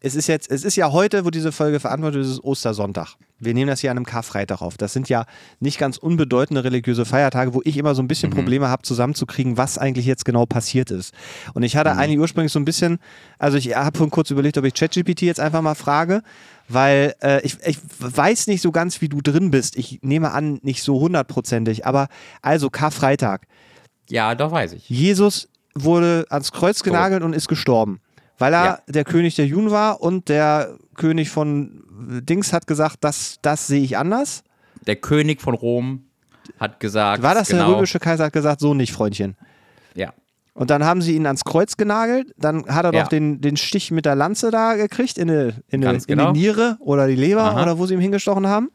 es 0.00 0.14
ist 0.14 0.28
jetzt, 0.28 0.50
es 0.50 0.64
ist 0.64 0.76
ja 0.76 0.92
heute, 0.92 1.24
wo 1.24 1.30
diese 1.30 1.52
Folge 1.52 1.80
verantwortet 1.80 2.22
ist, 2.22 2.30
ist 2.32 2.44
Ostersonntag. 2.44 3.14
Wir 3.40 3.54
nehmen 3.54 3.68
das 3.68 3.80
hier 3.80 3.90
an 3.92 3.96
einem 3.98 4.06
Karfreitag 4.06 4.60
auf. 4.62 4.76
Das 4.76 4.92
sind 4.92 5.08
ja 5.08 5.24
nicht 5.60 5.78
ganz 5.78 5.96
unbedeutende 5.96 6.64
religiöse 6.64 7.04
Feiertage, 7.04 7.54
wo 7.54 7.60
ich 7.64 7.76
immer 7.76 7.94
so 7.94 8.02
ein 8.02 8.08
bisschen 8.08 8.30
Probleme 8.30 8.68
habe, 8.68 8.82
zusammenzukriegen, 8.82 9.56
was 9.56 9.78
eigentlich 9.78 10.06
jetzt 10.06 10.24
genau 10.24 10.44
passiert 10.44 10.90
ist. 10.90 11.14
Und 11.54 11.62
ich 11.62 11.76
hatte 11.76 11.92
eigentlich 11.96 12.18
ursprünglich 12.18 12.52
so 12.52 12.58
ein 12.58 12.64
bisschen, 12.64 12.98
also 13.38 13.56
ich 13.56 13.76
habe 13.76 13.96
vorhin 13.96 14.10
kurz 14.10 14.30
überlegt, 14.30 14.58
ob 14.58 14.64
ich 14.64 14.74
ChatGPT 14.74 15.22
jetzt 15.22 15.38
einfach 15.40 15.62
mal 15.62 15.76
frage, 15.76 16.22
weil 16.68 17.14
äh, 17.22 17.40
ich, 17.42 17.56
ich 17.64 17.78
weiß 18.00 18.48
nicht 18.48 18.60
so 18.60 18.72
ganz, 18.72 19.00
wie 19.00 19.08
du 19.08 19.20
drin 19.20 19.50
bist. 19.50 19.76
Ich 19.76 20.00
nehme 20.02 20.32
an, 20.32 20.58
nicht 20.62 20.82
so 20.82 20.98
hundertprozentig, 21.00 21.86
aber 21.86 22.08
also 22.42 22.70
Karfreitag. 22.70 23.46
Ja, 24.10 24.34
doch 24.34 24.50
weiß 24.50 24.72
ich. 24.72 24.88
Jesus 24.88 25.48
wurde 25.74 26.26
ans 26.30 26.50
Kreuz 26.50 26.82
genagelt 26.82 27.22
und 27.22 27.34
ist 27.34 27.46
gestorben, 27.46 28.00
weil 28.38 28.52
er 28.52 28.64
Ja. 28.64 28.78
der 28.88 29.04
König 29.04 29.36
der 29.36 29.46
Juden 29.46 29.70
war 29.70 30.00
und 30.00 30.28
der 30.28 30.76
König 30.98 31.30
von 31.30 31.82
Dings 32.28 32.52
hat 32.52 32.66
gesagt, 32.66 32.98
das, 33.00 33.38
das 33.40 33.66
sehe 33.66 33.82
ich 33.82 33.96
anders. 33.96 34.44
Der 34.86 34.96
König 34.96 35.40
von 35.40 35.54
Rom 35.54 36.04
hat 36.60 36.78
gesagt. 36.80 37.22
War 37.22 37.34
das 37.34 37.48
genau, 37.48 37.66
der 37.68 37.76
römische 37.76 37.98
Kaiser 37.98 38.24
hat 38.26 38.32
gesagt, 38.34 38.60
so 38.60 38.74
nicht, 38.74 38.92
Freundchen. 38.92 39.36
Ja. 39.94 40.12
Und 40.54 40.70
dann 40.70 40.84
haben 40.84 41.00
sie 41.02 41.14
ihn 41.14 41.24
ans 41.26 41.44
Kreuz 41.44 41.76
genagelt, 41.76 42.34
dann 42.36 42.66
hat 42.66 42.84
er 42.84 42.92
Ja. 42.92 43.02
doch 43.02 43.08
den, 43.08 43.40
den 43.40 43.56
Stich 43.56 43.90
mit 43.90 44.04
der 44.06 44.16
Lanze 44.16 44.50
da 44.50 44.74
gekriegt 44.74 45.16
in 45.16 45.28
die, 45.28 45.54
in 45.68 45.80
die, 45.80 45.86
Ganz 45.86 46.04
in 46.04 46.18
genau. 46.18 46.32
die 46.32 46.40
Niere 46.40 46.76
oder 46.80 47.06
die 47.06 47.14
Leber 47.14 47.42
Aha. 47.44 47.62
oder 47.62 47.78
wo 47.78 47.86
sie 47.86 47.94
ihm 47.94 48.00
hingestochen 48.00 48.46
haben. 48.46 48.70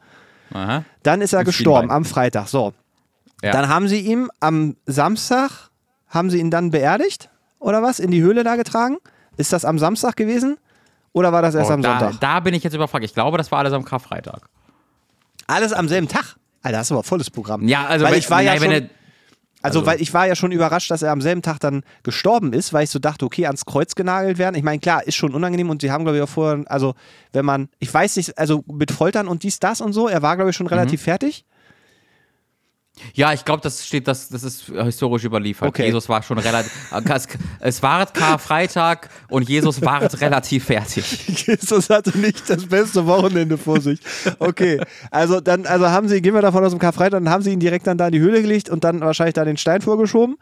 Aha. 0.52 0.84
Dann 1.02 1.20
ist 1.20 1.32
er 1.34 1.40
Im 1.40 1.46
gestorben 1.46 1.80
Schienbein. 1.82 1.96
am 1.96 2.04
Freitag. 2.04 2.48
So. 2.48 2.72
Ja. 3.42 3.52
Dann 3.52 3.68
haben 3.68 3.88
sie 3.88 4.00
ihm 4.00 4.30
am 4.40 4.76
Samstag, 4.86 5.68
haben 6.08 6.30
sie 6.30 6.38
ihn 6.38 6.50
dann 6.50 6.70
beerdigt 6.70 7.28
oder 7.58 7.82
was? 7.82 7.98
In 7.98 8.10
die 8.10 8.22
Höhle 8.22 8.44
da 8.44 8.56
getragen? 8.56 8.96
Ist 9.36 9.52
das 9.52 9.64
am 9.64 9.78
Samstag 9.78 10.16
gewesen? 10.16 10.56
Oder 11.14 11.32
war 11.32 11.40
das 11.40 11.54
erst 11.54 11.70
Oh, 11.70 11.74
am 11.74 11.80
da, 11.82 11.98
Sonntag? 12.00 12.20
da 12.20 12.40
bin 12.40 12.52
ich 12.54 12.62
jetzt 12.62 12.74
überfragt. 12.74 13.04
Ich 13.04 13.14
glaube, 13.14 13.38
das 13.38 13.50
war 13.50 13.60
alles 13.60 13.72
am 13.72 13.84
Karfreitag. 13.84 14.42
Alles 15.46 15.72
am 15.72 15.88
selben 15.88 16.08
Tag. 16.08 16.36
Alter, 16.62 16.78
das 16.78 16.88
ist 16.88 16.92
aber 16.92 17.02
volles 17.04 17.30
Programm. 17.30 17.66
Ja, 17.68 17.86
also 17.86 18.04
weil 18.04 18.18
ich 18.18 18.30
war 18.30 18.42
ja 18.42 18.52
nein, 18.52 18.60
schon, 18.60 18.70
wenn 18.70 18.82
er, 18.84 18.90
also, 19.62 19.78
also- 19.80 19.86
weil 19.86 20.00
ich 20.02 20.12
war 20.12 20.26
ja 20.26 20.34
schon 20.34 20.50
überrascht, 20.50 20.90
dass 20.90 21.02
er 21.02 21.12
am 21.12 21.20
selben 21.20 21.40
Tag 21.42 21.60
dann 21.60 21.84
gestorben 22.02 22.52
ist, 22.52 22.72
weil 22.72 22.84
ich 22.84 22.90
so 22.90 22.98
dachte, 22.98 23.24
okay, 23.24 23.46
ans 23.46 23.64
Kreuz 23.64 23.94
genagelt 23.94 24.38
werden. 24.38 24.56
Ich 24.56 24.62
meine, 24.64 24.80
klar, 24.80 25.06
ist 25.06 25.14
schon 25.14 25.34
unangenehm 25.34 25.70
und 25.70 25.82
sie 25.82 25.90
haben, 25.92 26.04
glaube 26.04 26.16
ich, 26.18 26.22
auch 26.22 26.28
vorher, 26.28 26.64
also 26.66 26.94
wenn 27.32 27.44
man, 27.44 27.68
ich 27.78 27.92
weiß 27.92 28.16
nicht, 28.16 28.36
also 28.36 28.64
mit 28.66 28.90
Foltern 28.90 29.28
und 29.28 29.42
dies, 29.42 29.60
das 29.60 29.80
und 29.80 29.92
so, 29.92 30.08
er 30.08 30.20
war, 30.22 30.34
glaube 30.36 30.50
ich, 30.50 30.56
schon 30.56 30.66
relativ 30.66 31.00
Mhm. 31.02 31.04
fertig. 31.04 31.44
Ja, 33.12 33.32
ich 33.32 33.44
glaube, 33.44 33.60
das 33.60 33.84
steht, 33.84 34.06
das, 34.06 34.28
das 34.28 34.44
ist 34.44 34.66
historisch 34.66 35.24
überliefert. 35.24 35.68
Okay. 35.68 35.86
Jesus 35.86 36.08
war 36.08 36.22
schon 36.22 36.38
relativ. 36.38 36.72
es, 37.60 37.82
war 37.82 38.06
Karfreitag 38.06 39.08
und 39.28 39.48
Jesus 39.48 39.82
war 39.82 40.00
relativ 40.20 40.64
fertig. 40.66 41.26
Jesus 41.46 41.90
hatte 41.90 42.16
nicht 42.16 42.48
das 42.48 42.66
beste 42.66 43.04
Wochenende 43.06 43.58
vor 43.58 43.80
sich. 43.80 44.00
Okay, 44.38 44.80
also 45.10 45.40
dann, 45.40 45.66
also 45.66 45.88
haben 45.88 46.08
sie, 46.08 46.22
gehen 46.22 46.34
wir 46.34 46.42
davon 46.42 46.64
aus 46.64 46.70
dem 46.70 46.78
Karfreitag, 46.78 47.22
dann 47.22 47.30
haben 47.30 47.42
sie 47.42 47.52
ihn 47.52 47.60
direkt 47.60 47.86
dann 47.86 47.98
da 47.98 48.06
in 48.06 48.12
die 48.12 48.20
Höhle 48.20 48.42
gelegt 48.42 48.68
und 48.68 48.84
dann 48.84 49.00
wahrscheinlich 49.00 49.34
da 49.34 49.44
den 49.44 49.56
Stein 49.56 49.80
vorgeschoben. 49.80 50.36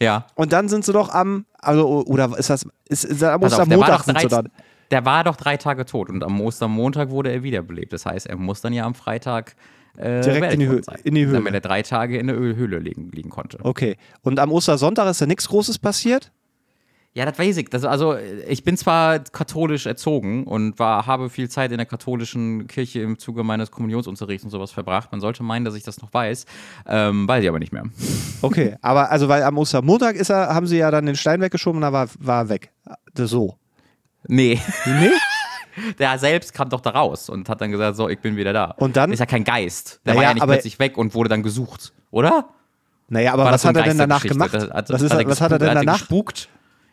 Ja. 0.00 0.26
Und 0.34 0.52
dann 0.52 0.68
sind 0.68 0.84
sie 0.84 0.92
doch 0.92 1.08
am, 1.08 1.46
also, 1.58 2.04
oder 2.06 2.36
ist 2.36 2.50
das, 2.50 2.66
ist, 2.88 3.04
ist 3.04 3.22
am 3.22 3.42
auf, 3.42 3.50
Ostermontag 3.50 3.98
doch 3.98 4.04
sind 4.04 4.20
sie 4.20 4.28
dann. 4.28 4.50
der 4.90 5.04
war 5.06 5.24
doch 5.24 5.36
drei 5.36 5.56
Tage 5.56 5.86
tot 5.86 6.10
und 6.10 6.22
am 6.22 6.40
Ostermontag 6.40 7.10
wurde 7.10 7.32
er 7.32 7.42
wiederbelebt. 7.42 7.92
Das 7.92 8.04
heißt, 8.04 8.26
er 8.26 8.36
muss 8.36 8.60
dann 8.60 8.72
ja 8.72 8.84
am 8.84 8.94
Freitag 8.94 9.56
äh, 9.96 10.20
Direkt 10.20 10.54
in 10.54 10.60
die 10.60 10.82
sein, 10.82 10.98
in 11.04 11.14
die 11.14 11.26
Höhle. 11.26 11.34
Damit 11.34 11.54
er 11.54 11.60
drei 11.60 11.82
Tage 11.82 12.18
in 12.18 12.26
der 12.26 12.36
Höhle 12.36 12.78
liegen, 12.78 13.10
liegen 13.12 13.30
konnte. 13.30 13.58
Okay. 13.62 13.96
Und 14.22 14.38
am 14.38 14.52
Ostersonntag 14.52 15.08
ist 15.10 15.20
da 15.20 15.26
nichts 15.26 15.48
Großes 15.48 15.78
passiert? 15.78 16.32
Ja, 17.16 17.24
das 17.24 17.38
weiß 17.38 17.58
ich. 17.58 17.70
Das, 17.70 17.84
also, 17.84 18.16
ich 18.48 18.64
bin 18.64 18.76
zwar 18.76 19.20
katholisch 19.20 19.86
erzogen 19.86 20.42
und 20.44 20.80
war, 20.80 21.06
habe 21.06 21.30
viel 21.30 21.48
Zeit 21.48 21.70
in 21.70 21.76
der 21.76 21.86
katholischen 21.86 22.66
Kirche 22.66 23.02
im 23.02 23.20
Zuge 23.20 23.44
meines 23.44 23.70
Kommunionsunterrichts 23.70 24.42
und 24.44 24.50
sowas 24.50 24.72
verbracht. 24.72 25.12
Man 25.12 25.20
sollte 25.20 25.44
meinen, 25.44 25.64
dass 25.64 25.76
ich 25.76 25.84
das 25.84 26.02
noch 26.02 26.12
weiß. 26.12 26.44
Ähm, 26.88 27.28
weiß 27.28 27.44
ich 27.44 27.48
aber 27.48 27.60
nicht 27.60 27.72
mehr. 27.72 27.84
Okay, 28.42 28.76
aber 28.82 29.10
also, 29.10 29.28
weil 29.28 29.42
am 29.42 29.56
Ostermontag 29.56 30.16
ist 30.16 30.28
er, 30.28 30.48
haben 30.54 30.66
sie 30.66 30.76
ja 30.76 30.90
dann 30.90 31.06
den 31.06 31.16
Stein 31.16 31.40
weggeschoben 31.40 31.78
und 31.78 31.82
da 31.82 31.92
war, 31.92 32.08
war 32.18 32.42
er 32.42 32.48
weg. 32.50 32.72
So. 33.14 33.56
Nee. 34.26 34.60
Nee? 34.84 35.10
Der 35.98 36.18
selbst 36.18 36.52
kam 36.54 36.68
doch 36.68 36.80
da 36.80 36.90
raus 36.90 37.28
und 37.28 37.48
hat 37.48 37.60
dann 37.60 37.70
gesagt: 37.70 37.96
So, 37.96 38.08
ich 38.08 38.18
bin 38.20 38.36
wieder 38.36 38.52
da. 38.52 38.74
Und 38.78 38.96
dann? 38.96 39.12
Ist 39.12 39.18
ja 39.20 39.26
kein 39.26 39.44
Geist. 39.44 40.00
Der 40.06 40.14
Naja, 40.14 40.16
war 40.16 40.30
ja 40.30 40.34
nicht 40.34 40.46
plötzlich 40.46 40.78
weg 40.78 40.96
und 40.96 41.14
wurde 41.14 41.28
dann 41.28 41.42
gesucht, 41.42 41.92
oder? 42.10 42.48
Naja, 43.08 43.32
aber 43.32 43.44
War 43.44 43.52
was 43.52 43.62
das 43.62 43.68
hat 43.68 43.76
er 43.76 43.82
denn 43.84 43.98
danach 43.98 44.22
gemacht? 44.22 44.54
Das- 44.54 44.70
was, 44.88 45.02
ist, 45.02 45.12
was 45.12 45.40
hat 45.40 45.52
er 45.52 45.58
denn 45.58 45.68
hat 45.70 45.76
danach? 45.76 45.98
gespukt? 45.98 46.48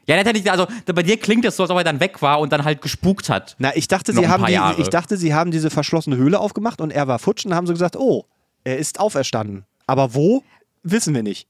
Ja, 0.07 0.15
der 0.15 0.25
hat 0.25 0.33
nicht, 0.33 0.49
also 0.49 0.67
bei 0.93 1.03
dir 1.03 1.17
klingt 1.17 1.45
es 1.45 1.55
so, 1.55 1.63
als 1.63 1.69
ob 1.69 1.77
er 1.77 1.83
dann 1.83 1.99
weg 1.99 2.21
war 2.21 2.39
und 2.39 2.51
dann 2.51 2.63
halt 2.65 2.81
gespukt 2.81 3.29
hat. 3.29 3.55
Na, 3.59 3.75
ich 3.75 3.87
dachte, 3.87 4.11
sie 4.13 4.27
haben 4.27 4.45
die, 4.45 4.81
ich 4.81 4.89
dachte, 4.89 5.15
sie 5.15 5.33
haben 5.33 5.51
diese 5.51 5.69
verschlossene 5.69 6.17
Höhle 6.17 6.39
aufgemacht 6.39 6.81
und 6.81 6.91
er 6.91 7.07
war 7.07 7.19
futsch 7.19 7.45
und 7.45 7.53
haben 7.53 7.67
so 7.67 7.73
gesagt, 7.73 7.95
oh, 7.95 8.25
er 8.63 8.77
ist 8.77 8.99
auferstanden. 8.99 9.63
Aber 9.87 10.13
wo, 10.15 10.43
wissen 10.83 11.13
wir 11.13 11.23
nicht. 11.23 11.47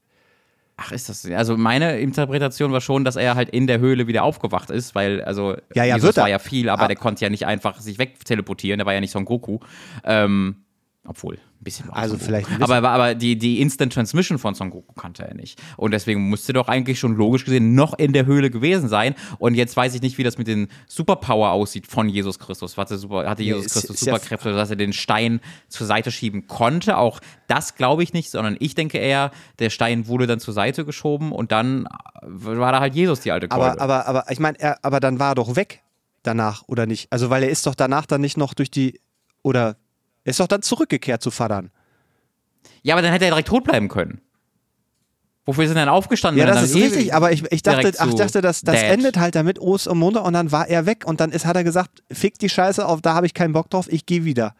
Ach, 0.76 0.90
ist 0.90 1.08
das. 1.08 1.24
Also 1.30 1.56
meine 1.56 1.98
Interpretation 2.00 2.72
war 2.72 2.80
schon, 2.80 3.04
dass 3.04 3.16
er 3.16 3.34
halt 3.34 3.50
in 3.50 3.66
der 3.66 3.78
Höhle 3.78 4.06
wieder 4.06 4.24
aufgewacht 4.24 4.70
ist, 4.70 4.94
weil, 4.94 5.22
also 5.22 5.54
Ja, 5.74 5.84
ja, 5.84 5.96
Jesus 5.96 6.16
war 6.16 6.28
ja 6.28 6.38
viel, 6.38 6.68
aber 6.68 6.84
Ah. 6.84 6.88
der 6.88 6.96
konnte 6.96 7.22
ja 7.24 7.30
nicht 7.30 7.46
einfach 7.46 7.78
sich 7.80 7.98
wegteleportieren, 7.98 8.78
der 8.78 8.86
war 8.86 8.94
ja 8.94 9.00
nicht 9.00 9.10
Son 9.12 9.24
Goku. 9.24 9.58
Ähm, 10.04 10.56
Obwohl, 11.04 11.34
ein 11.34 11.64
bisschen 11.64 11.88
war 11.88 11.96
Also 11.96 12.16
vielleicht 12.16 12.48
ein 12.48 12.58
bisschen. 12.60 12.72
Aber, 12.76 12.90
aber, 12.90 13.14
die, 13.16 13.36
die 13.36 13.60
Instant 13.60 13.92
Transmission 13.92 14.38
von 14.38 14.54
Son 14.54 14.70
Goku 14.70 14.92
kannte 14.92 15.26
er 15.26 15.34
nicht. 15.34 15.60
Und 15.76 15.90
deswegen 15.90 16.28
musste 16.28 16.52
doch 16.52 16.68
eigentlich 16.68 17.00
schon 17.00 17.16
logisch 17.16 17.44
gesehen 17.44 17.74
noch 17.74 17.98
in 17.98 18.12
der 18.12 18.24
Höhle 18.24 18.50
gewesen 18.50 18.88
sein. 18.88 19.16
Und 19.40 19.54
jetzt 19.54 19.76
weiß 19.76 19.96
ich 19.96 20.00
nicht, 20.02 20.16
wie 20.18 20.22
das 20.22 20.38
mit 20.38 20.46
den 20.46 20.68
Superpower 20.86 21.50
aussieht 21.50 21.88
von 21.88 22.08
Jesus 22.08 22.38
Christus. 22.38 22.76
Hatte, 22.76 22.98
super, 22.98 23.28
hatte 23.28 23.42
Jesus 23.42 23.66
ist- 23.66 23.72
Christus 23.72 23.96
ist 23.96 24.06
ja- 24.06 24.14
Superkräfte, 24.14 24.52
dass 24.54 24.70
er 24.70 24.76
den 24.76 24.92
Stein 24.92 25.40
zur 25.68 25.88
Seite 25.88 26.12
schieben 26.12 26.46
konnte? 26.46 26.96
Auch 26.96 27.18
das 27.48 27.74
glaube 27.74 28.04
ich 28.04 28.12
nicht, 28.12 28.30
sondern 28.30 28.56
ich 28.60 28.76
denke 28.76 28.98
eher, 28.98 29.32
der 29.58 29.70
Stein 29.70 30.06
wurde 30.06 30.28
dann 30.28 30.38
zur 30.38 30.54
Seite 30.54 30.84
geschoben 30.84 31.32
und 31.32 31.50
dann 31.50 31.88
war 32.22 32.70
da 32.70 32.78
halt 32.78 32.94
Jesus 32.94 33.18
die 33.20 33.32
alte 33.32 33.48
Keule. 33.48 33.72
Aber, 33.72 33.80
aber, 33.80 34.06
aber 34.06 34.30
ich 34.30 34.38
meine, 34.38 34.58
er, 34.60 34.78
aber 34.84 35.00
dann 35.00 35.18
war 35.18 35.32
er 35.32 35.34
doch 35.34 35.56
weg 35.56 35.82
danach, 36.22 36.62
oder 36.68 36.86
nicht? 36.86 37.10
Also, 37.10 37.28
weil 37.28 37.42
er 37.42 37.48
ist 37.50 37.66
doch 37.66 37.74
danach 37.74 38.06
dann 38.06 38.20
nicht 38.20 38.36
noch 38.36 38.54
durch 38.54 38.70
die, 38.70 39.00
oder 39.42 39.62
er 39.70 39.76
ist 40.24 40.40
doch 40.40 40.46
dann 40.46 40.62
zurückgekehrt 40.62 41.22
zu 41.22 41.30
Vadern. 41.30 41.70
ja, 42.82 42.94
aber 42.94 43.02
dann 43.02 43.12
hätte 43.12 43.24
er 43.24 43.30
direkt 43.30 43.48
tot 43.48 43.64
bleiben 43.64 43.88
können. 43.88 44.20
Wofür 45.44 45.66
sind 45.66 45.76
denn 45.76 45.88
aufgestanden? 45.88 46.38
Ja, 46.38 46.46
das 46.46 46.62
ist 46.62 46.76
richtig, 46.76 47.14
aber 47.14 47.32
ich, 47.32 47.42
ich 47.50 47.62
dachte, 47.62 47.92
ach, 47.98 48.14
dachte, 48.14 48.40
das, 48.40 48.60
das 48.62 48.80
Dad? 48.80 48.90
endet 48.90 49.18
halt 49.18 49.34
damit 49.34 49.58
Ost 49.58 49.88
und 49.88 49.98
Montag 49.98 50.24
und 50.24 50.34
dann 50.34 50.52
war 50.52 50.68
er 50.68 50.86
weg 50.86 51.04
und 51.04 51.20
dann 51.20 51.32
ist, 51.32 51.46
hat 51.46 51.56
er 51.56 51.64
gesagt, 51.64 52.04
fick 52.12 52.38
die 52.38 52.48
Scheiße 52.48 52.86
auf, 52.86 53.02
da 53.02 53.14
habe 53.14 53.26
ich 53.26 53.34
keinen 53.34 53.52
Bock 53.52 53.68
drauf, 53.68 53.86
ich 53.90 54.06
gehe 54.06 54.24
wieder. 54.24 54.54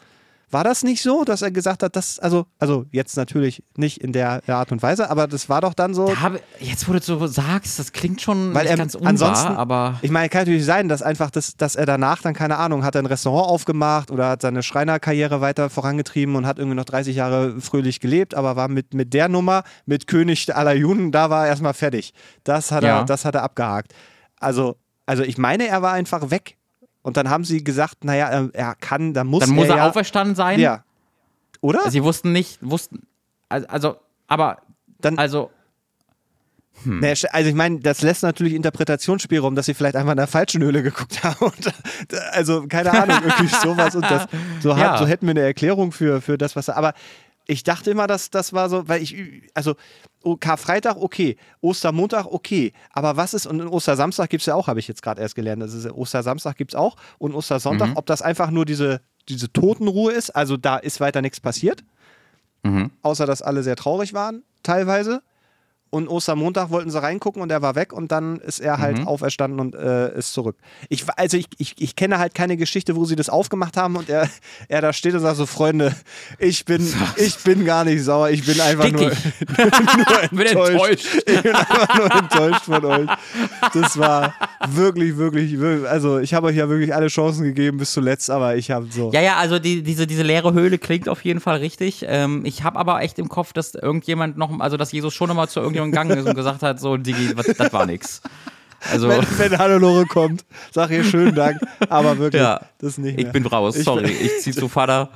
War 0.53 0.65
das 0.65 0.83
nicht 0.85 1.01
so, 1.03 1.25
dass 1.25 1.41
er 1.43 1.51
gesagt 1.51 1.83
hat, 1.83 1.97
das, 1.97 2.19
also, 2.19 2.45
also 2.59 2.85
jetzt 2.93 3.17
natürlich 3.17 3.65
nicht 3.77 3.99
in 3.99 4.13
der 4.13 4.43
Art 4.47 4.71
und 4.71 4.83
Weise, 4.83 5.09
aber 5.11 5.27
das 5.27 5.49
war 5.49 5.63
doch 5.63 5.73
dann 5.73 5.95
so, 5.95 6.07
Da 6.09 6.21
habe- 6.21 6.41
jetzt, 6.61 6.87
wo 6.89 6.93
du 6.93 7.01
so 7.01 7.27
sagst, 7.27 7.79
das 7.79 7.93
klingt 7.93 8.21
schon 8.21 8.53
weil 8.55 8.67
er 8.67 8.77
ganz 8.77 8.95
unwahr, 8.95 9.09
ansonsten, 9.09 9.49
aber 9.49 9.99
ich 10.03 10.11
meine, 10.11 10.29
kann 10.29 10.43
natürlich 10.43 10.65
sein, 10.67 10.89
dass 10.91 11.01
einfach, 11.03 11.31
das, 11.31 11.57
dass 11.57 11.75
er 11.75 11.87
danach 11.87 12.21
dann, 12.21 12.35
keine 12.35 12.59
Ahnung, 12.59 12.85
hat 12.85 12.95
ein 12.97 13.07
Restaurant 13.07 13.49
aufgemacht 13.49 14.11
oder 14.11 14.29
hat 14.29 14.43
seine 14.43 14.63
Schreinerkarriere 14.63 15.41
weiter 15.41 15.71
vorangetrieben 15.71 16.37
und 16.37 16.47
hat 16.47 16.59
irgendwie 16.59 16.77
noch 16.77 16.85
30 16.85 17.17
Jahre 17.17 17.59
fröhlich 17.61 17.99
gelebt, 18.01 18.35
aber 18.35 18.55
war 18.55 18.69
mit, 18.69 18.93
mit 18.93 19.15
der 19.15 19.29
Nummer, 19.31 19.63
mit 19.87 20.07
König 20.07 20.55
aller 20.55 20.75
Juden, 20.75 21.13
da 21.13 21.31
war 21.31 21.45
er 21.45 21.49
erstmal 21.49 21.73
fertig. 21.75 22.13
Das 22.45 22.71
hat, 22.71 22.83
Ja. 22.85 22.99
er, 23.01 23.05
das 23.07 23.25
hat 23.25 23.35
er 23.35 23.43
abgehakt. 23.43 23.95
Also, 24.39 24.77
also 25.07 25.23
ich 25.23 25.39
meine, 25.39 25.67
er 25.67 25.81
war 25.81 25.93
einfach 25.95 26.31
weg. 26.31 26.59
Und 27.03 27.17
dann 27.17 27.29
haben 27.31 27.45
sie 27.45 27.63
gesagt, 27.65 28.05
naja, 28.05 28.29
er, 28.29 28.51
er 28.53 28.75
kann, 28.77 29.13
dann 29.13 29.27
muss 29.27 29.41
dann 29.41 29.51
muss 29.55 29.67
er, 29.67 29.73
er 29.73 29.77
ja, 29.79 29.89
auferstanden 29.89 30.35
sein. 30.37 30.59
Ja. 30.61 30.85
Oder? 31.61 31.91
Sie 31.91 32.03
wussten 32.03 32.33
nicht, 32.33 32.59
wussten, 32.61 33.03
also, 33.49 33.97
aber, 34.29 34.59
Dann- 35.01 35.19
also, 35.19 35.51
Nee, 36.85 37.15
also 37.31 37.49
ich 37.49 37.55
meine, 37.55 37.79
das 37.81 38.03
lässt 38.03 38.23
natürlich 38.25 38.55
Interpretationsspielraum, 38.55 39.55
dass 39.55 39.67
sie 39.67 39.75
vielleicht 39.75 39.95
einfach 39.95 40.13
in 40.13 40.17
der 40.17 40.27
falschen 40.27 40.63
Höhle 40.63 40.83
geguckt 40.83 41.23
haben. 41.25 41.37
Und, 41.45 41.67
äh, 41.67 42.17
also 42.33 42.67
keine 42.67 42.91
Ahnung, 42.91 43.19
irgendwie 43.23 43.55
sowas. 43.55 43.95
Und 43.95 44.03
das, 44.11 44.27
so, 44.61 44.73
hat, 44.77 44.81
Ja. 44.83 44.99
so 44.99 45.07
hätten 45.07 45.27
wir 45.27 45.33
eine 45.33 45.43
Erklärung 45.43 45.93
für, 45.93 46.21
für 46.21 46.39
das, 46.39 46.57
was 46.57 46.69
er. 46.69 46.77
Aber 46.77 46.95
ich 47.47 47.63
dachte 47.65 47.91
immer, 47.91 48.07
dass 48.07 48.31
das 48.31 48.53
war 48.53 48.69
so, 48.69 48.89
weil 48.89 49.03
ich, 49.03 49.17
also 49.55 49.75
oh, 50.23 50.37
Karfreitag 50.37 50.97
okay, 50.97 51.37
Ostermontag 51.61 52.27
okay, 52.27 52.73
aber 52.91 53.17
was 53.17 53.35
ist, 53.35 53.47
und 53.47 53.61
Ostersamstag 53.67 54.31
gibt 54.31 54.43
es 54.43 54.47
ja 54.47 54.55
auch, 54.55 54.69
habe 54.69 54.81
ich 54.81 54.89
jetzt 54.89 55.03
gerade 55.03 55.21
erst 55.21 55.35
gelernt, 55.35 55.63
das 55.63 55.75
ist, 55.75 55.91
Ostersamstag 55.91 56.57
gibt 56.57 56.73
es 56.73 56.75
auch 56.75 56.97
und 57.19 57.35
Ostersonntag, 57.35 57.91
Mhm. 57.91 57.97
ob 57.97 58.07
das 58.07 58.23
einfach 58.23 58.51
nur 58.51 58.65
diese, 58.65 59.01
diese 59.29 59.53
Totenruhe 59.53 60.13
ist, 60.13 60.31
also 60.31 60.57
da 60.57 60.77
ist 60.77 61.01
weiter 61.01 61.23
nichts 61.23 61.41
passiert, 61.41 61.85
mhm. 62.63 62.91
außer 63.03 63.27
dass 63.27 63.43
alle 63.43 63.63
sehr 63.63 63.77
traurig 63.77 64.15
waren, 64.15 64.43
teilweise. 64.63 65.23
Und 65.95 66.09
Ostermontag 66.09 66.71
wollten 66.71 66.91
sie 66.91 67.03
reingucken 67.03 67.43
und 67.43 67.53
er 67.53 67.61
war 67.61 67.75
weg 67.75 67.93
und 67.93 68.11
dann 68.11 68.39
ist 68.39 68.61
er 68.61 68.79
halt 68.79 69.07
auferstanden 69.07 69.61
und 69.61 69.75
äh, 69.75 70.17
ist 70.17 70.33
zurück. 70.33 70.57
Ich, 70.89 71.05
also 71.17 71.37
ich, 71.37 71.49
ich, 71.59 71.75
ich 71.77 71.97
kenne 71.97 72.19
halt 72.19 72.35
keine 72.35 72.57
Geschichte, 72.57 72.97
wo 72.97 73.05
sie 73.05 73.15
das 73.15 73.29
aufgemacht 73.29 73.77
haben 73.77 73.97
und 73.97 74.09
er, 74.09 74.27
er 74.69 74.81
da 74.81 74.95
steht 74.95 75.13
und 75.13 75.21
sagt 75.21 75.37
so, 75.37 75.45
Freunde, 75.45 75.95
ich 76.39 76.65
bin, 76.65 76.91
ich 77.17 77.37
bin 77.45 77.67
gar 77.67 77.85
nicht 77.85 78.03
sauer, 78.05 78.31
ich 78.31 78.47
bin 78.47 78.59
einfach 78.63 78.91
nur, 78.91 79.13
Stickig. 79.13 79.59
nur 79.59 80.29
bin 80.31 80.47
enttäuscht. 80.47 81.07
Ich 81.27 81.43
bin 81.43 81.55
einfach 81.55 81.99
nur 81.99 82.15
enttäuscht 82.15 82.65
von 82.65 82.85
euch. 82.87 83.11
Das 83.75 83.99
war 83.99 84.35
wirklich, 84.71 85.19
wirklich, 85.19 85.61
wirklich 85.61 85.87
also 85.87 86.21
ich 86.21 86.33
habe 86.33 86.47
euch 86.47 86.57
ja 86.57 86.71
wirklich 86.71 86.95
alle 86.95 87.09
Chancen 87.09 87.45
gegeben 87.45 87.77
bis 87.77 87.93
zuletzt, 87.93 88.31
aber 88.31 88.57
ich 88.57 88.71
habe 88.71 88.87
so. 88.91 89.11
Ja, 89.13 89.21
ja, 89.21 89.37
also 89.37 89.59
die, 89.59 89.83
diese, 89.83 90.07
diese 90.07 90.23
leere 90.23 90.55
Höhle 90.55 90.79
klingt 90.79 91.11
auf 91.11 91.23
jeden 91.23 91.41
Fall 91.41 91.59
richtig. 91.59 92.07
Ähm, 92.09 92.47
ich 92.47 92.63
habe 92.63 92.79
aber 92.79 93.03
echt 93.03 93.19
im 93.19 93.29
Kopf, 93.29 93.53
dass 93.53 93.75
irgendjemand 93.75 94.39
noch, 94.39 94.59
also 94.59 94.79
dass 94.79 94.91
Jesus 94.91 95.13
schon 95.13 95.29
nochmal 95.29 95.51
zu 95.51 95.61
irgendjemandem 95.61 95.82
gegangen 95.91 96.17
ist 96.19 96.27
und 96.27 96.35
gesagt 96.35 96.63
hat, 96.63 96.81
so, 96.81 96.97
Digi, 96.97 97.35
das 97.35 97.73
war 97.73 97.87
nix. 97.87 98.21
Also, 98.91 99.09
Wenn, 99.09 99.25
wenn 99.39 99.59
Hannelore 99.59 100.07
kommt, 100.07 100.45
sag 100.73 100.91
ihr 100.91 101.05
schönen 101.05 101.35
Dank, 101.35 101.61
aber 101.89 102.19
wirklich, 102.19 102.43
ja, 102.43 102.61
das 102.79 102.99
nicht 102.99 103.17
ich 103.19 103.25
mehr. 103.25 103.33
bin 103.33 103.47
raus, 103.47 103.77
Ich 103.77 103.85
sorry, 103.85 104.03
bin- 104.09 104.17
ich 104.27 104.41
zieh 104.41 104.53
zu 104.53 104.69
Vater. 104.69 105.09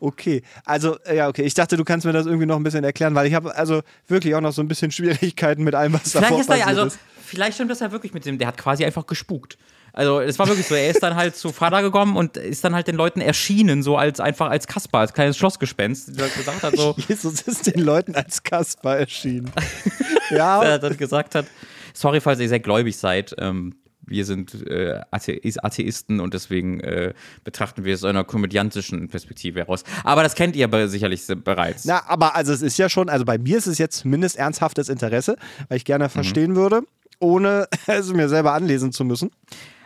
Okay, 0.00 0.42
also 0.64 0.98
äh, 1.04 1.16
ja, 1.16 1.28
okay. 1.28 1.42
Ich 1.42 1.54
dachte, 1.54 1.76
du 1.76 1.84
kannst 1.84 2.04
mir 2.06 2.12
das 2.12 2.26
irgendwie 2.26 2.46
noch 2.46 2.56
ein 2.56 2.62
bisschen 2.64 2.82
erklären, 2.84 3.14
weil 3.14 3.26
ich 3.26 3.34
habe 3.34 3.54
also 3.56 3.82
wirklich 4.08 4.34
auch 4.34 4.40
noch 4.40 4.52
so 4.52 4.60
ein 4.62 4.68
bisschen 4.68 4.90
Schwierigkeiten 4.90 5.62
mit 5.62 5.74
allem, 5.74 5.92
was 5.92 6.10
Vielleicht 6.10 6.24
davor 6.24 6.40
ist 6.40 6.48
ja, 6.48 6.66
also, 6.66 6.84
ist. 6.86 6.98
vielleicht 7.24 7.54
stimmt 7.54 7.70
das 7.70 7.80
ja 7.80 7.92
wirklich 7.92 8.12
mit 8.12 8.24
dem, 8.26 8.38
der 8.38 8.48
hat 8.48 8.56
quasi 8.58 8.84
einfach 8.84 9.06
gespukt. 9.06 9.58
Also 9.92 10.20
es 10.20 10.38
war 10.38 10.46
wirklich 10.48 10.66
so, 10.66 10.74
er 10.74 10.88
ist 10.90 11.02
dann 11.02 11.16
halt 11.16 11.36
zu 11.36 11.52
Vater 11.52 11.82
gekommen 11.82 12.16
und 12.16 12.36
ist 12.38 12.64
dann 12.64 12.74
halt 12.74 12.86
den 12.88 12.96
Leuten 12.96 13.20
erschienen, 13.20 13.82
so 13.82 13.96
als 13.96 14.20
einfach 14.20 14.48
als 14.50 14.66
Kasper, 14.66 14.98
als 14.98 15.12
kleines 15.12 15.36
Schlossgespenst, 15.36 16.18
der 16.18 16.28
gesagt 16.28 16.62
hat 16.62 16.76
so, 16.76 16.94
Jesus 17.08 17.42
ist 17.42 17.66
den 17.66 17.80
Leuten 17.82 18.14
als 18.14 18.42
Kasper 18.42 18.96
erschienen. 18.98 19.50
ja, 20.30 20.62
er 20.62 20.78
dann 20.78 20.96
gesagt 20.96 21.34
hat, 21.34 21.46
sorry, 21.92 22.20
falls 22.20 22.40
ihr 22.40 22.48
sehr 22.48 22.60
gläubig 22.60 22.96
seid, 22.96 23.34
ähm, 23.38 23.74
wir 24.04 24.24
sind 24.24 24.66
äh, 24.66 25.00
Atheis- 25.12 25.58
Atheisten 25.62 26.20
und 26.20 26.34
deswegen 26.34 26.80
äh, 26.80 27.12
betrachten 27.44 27.84
wir 27.84 27.94
es 27.94 28.02
aus 28.02 28.10
einer 28.10 28.24
komödiantischen 28.24 29.08
Perspektive 29.08 29.60
heraus. 29.60 29.84
Aber 30.04 30.22
das 30.24 30.34
kennt 30.34 30.56
ihr 30.56 30.64
aber 30.64 30.88
sicherlich 30.88 31.22
bereits. 31.44 31.84
na, 31.84 32.02
aber 32.08 32.34
also 32.34 32.52
es 32.52 32.62
ist 32.62 32.78
ja 32.78 32.88
schon, 32.88 33.08
also 33.08 33.24
bei 33.24 33.38
mir 33.38 33.58
ist 33.58 33.66
es 33.68 33.78
jetzt 33.78 33.98
zumindest 34.00 34.36
ernsthaftes 34.36 34.88
Interesse, 34.88 35.36
weil 35.68 35.76
ich 35.76 35.84
Mhm. 35.84 35.86
gerne 35.86 36.08
verstehen 36.08 36.56
würde, 36.56 36.82
ohne 37.20 37.68
es 37.86 38.12
mir 38.12 38.28
selber 38.28 38.54
anlesen 38.54 38.90
zu 38.90 39.04
müssen. 39.04 39.30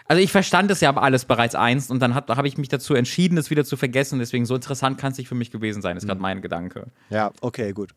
Also 0.08 0.22
ich 0.22 0.30
verstand 0.32 0.70
es 0.70 0.80
ja 0.80 0.88
aber 0.88 1.02
alles 1.02 1.24
bereits 1.24 1.54
einst 1.54 1.90
und 1.90 2.00
dann 2.00 2.14
habe 2.14 2.48
ich 2.48 2.58
mich 2.58 2.68
dazu 2.68 2.94
entschieden, 2.94 3.36
es 3.38 3.50
wieder 3.50 3.64
zu 3.64 3.76
vergessen. 3.76 4.18
Deswegen 4.18 4.46
so 4.46 4.54
interessant 4.54 4.98
kann 4.98 5.12
es 5.12 5.18
nicht 5.18 5.28
für 5.28 5.34
mich 5.34 5.50
gewesen 5.50 5.82
sein, 5.82 5.96
ist 5.96 6.04
Mhm. 6.04 6.08
gerade 6.08 6.20
mein 6.20 6.42
Gedanke. 6.42 6.86
Ja, 7.10 7.32
okay, 7.40 7.72
gut. 7.72 7.90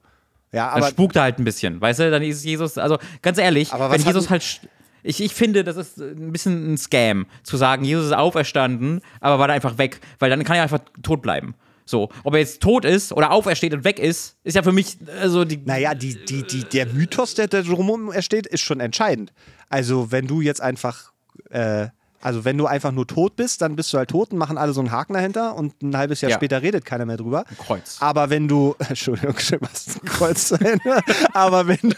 Ja, 0.51 0.69
Dann 0.73 0.77
aber 0.81 0.87
spukt 0.87 1.15
er 1.15 1.21
halt 1.23 1.37
ein 1.37 1.43
bisschen, 1.43 1.79
weißt 1.79 1.99
du? 1.99 2.09
Dann 2.11 2.23
ist 2.23 2.43
Jesus, 2.43 2.77
also 2.79 2.97
ganz 3.21 3.37
ehrlich, 3.37 3.71
Aber 3.71 3.91
wenn 3.91 4.01
Jesus 4.01 4.29
halt. 4.29 4.61
Ich, 5.01 5.21
ich 5.23 5.33
finde, 5.33 5.63
das 5.63 5.77
ist 5.77 5.97
ein 5.97 6.31
bisschen 6.33 6.73
ein 6.73 6.77
Scam, 6.77 7.25
zu 7.43 7.55
sagen, 7.55 7.85
Jesus 7.85 8.07
ist 8.07 8.11
auferstanden, 8.13 8.99
aber 9.21 9.39
war 9.39 9.47
da 9.47 9.53
einfach 9.53 9.77
weg, 9.77 10.01
weil 10.19 10.29
dann 10.29 10.43
kann 10.43 10.57
er 10.57 10.63
einfach 10.63 10.81
tot 11.03 11.21
bleiben. 11.21 11.55
So, 11.85 12.09
ob 12.23 12.33
er 12.33 12.39
jetzt 12.39 12.61
tot 12.61 12.83
ist 12.83 13.13
oder 13.13 13.31
aufersteht 13.31 13.73
und 13.73 13.83
weg 13.85 13.97
ist, 13.97 14.35
ist 14.43 14.55
ja 14.55 14.61
für 14.61 14.71
mich 14.73 14.97
also 15.21 15.45
die. 15.45 15.57
Naja, 15.63 15.95
die, 15.95 16.15
die, 16.25 16.43
die, 16.43 16.63
der 16.65 16.85
Mythos, 16.87 17.33
der 17.35 17.47
da 17.47 17.61
drumherum 17.61 18.11
entsteht, 18.11 18.45
ist 18.45 18.61
schon 18.61 18.79
entscheidend. 18.79 19.31
Also, 19.69 20.11
wenn 20.11 20.27
du 20.27 20.41
jetzt 20.41 20.61
einfach, 20.61 21.13
äh, 21.49 21.87
also 22.21 22.43
wenn 22.45 22.57
du 22.57 22.65
einfach 22.67 22.91
nur 22.91 23.07
tot 23.07 23.35
bist, 23.35 23.61
dann 23.61 23.75
bist 23.75 23.93
du 23.93 23.97
halt 23.97 24.09
tot 24.09 24.31
und 24.31 24.37
machen 24.37 24.57
alle 24.57 24.73
so 24.73 24.81
einen 24.81 24.91
Haken 24.91 25.13
dahinter 25.13 25.55
und 25.55 25.81
ein 25.81 25.95
halbes 25.95 26.21
Jahr 26.21 26.31
Ja. 26.31 26.37
später 26.37 26.61
redet 26.61 26.83
keiner 26.85 27.05
mehr 27.05 27.17
drüber. 27.17 27.45
Kreuz. 27.57 27.97
Aber 28.01 28.29
wenn 28.29 28.47
du, 28.47 28.75
Entschuldigung, 28.89 29.35
du 29.35 29.59
hast 29.67 30.01
ein 30.03 30.07
Kreuz 30.07 30.49
dahinter, 30.49 31.01
aber 31.33 31.67
wenn 31.67 31.79
du, 31.81 31.95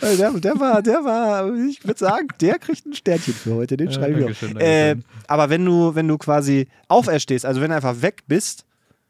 der, 0.16 0.30
der 0.32 0.60
war, 0.60 0.82
der 0.82 1.04
war, 1.04 1.54
ich 1.54 1.82
würde 1.84 1.98
sagen, 1.98 2.28
der 2.40 2.58
kriegt 2.58 2.84
ein 2.86 2.94
Sternchen 2.94 3.32
für 3.34 3.54
heute, 3.54 3.76
den 3.76 3.90
schreibe 3.90 4.14
ich 4.18 4.24
Dankeschön, 4.24 4.56
auf. 4.56 4.62
Äh, 4.62 4.96
aber 5.28 5.48
wenn 5.50 5.64
du, 5.64 5.94
wenn 5.94 6.08
du 6.08 6.18
quasi 6.18 6.68
auferstehst, 6.88 7.46
also 7.46 7.60
wenn 7.60 7.70
du 7.70 7.76
einfach 7.76 8.02
weg 8.02 8.24
bist, 8.26 8.64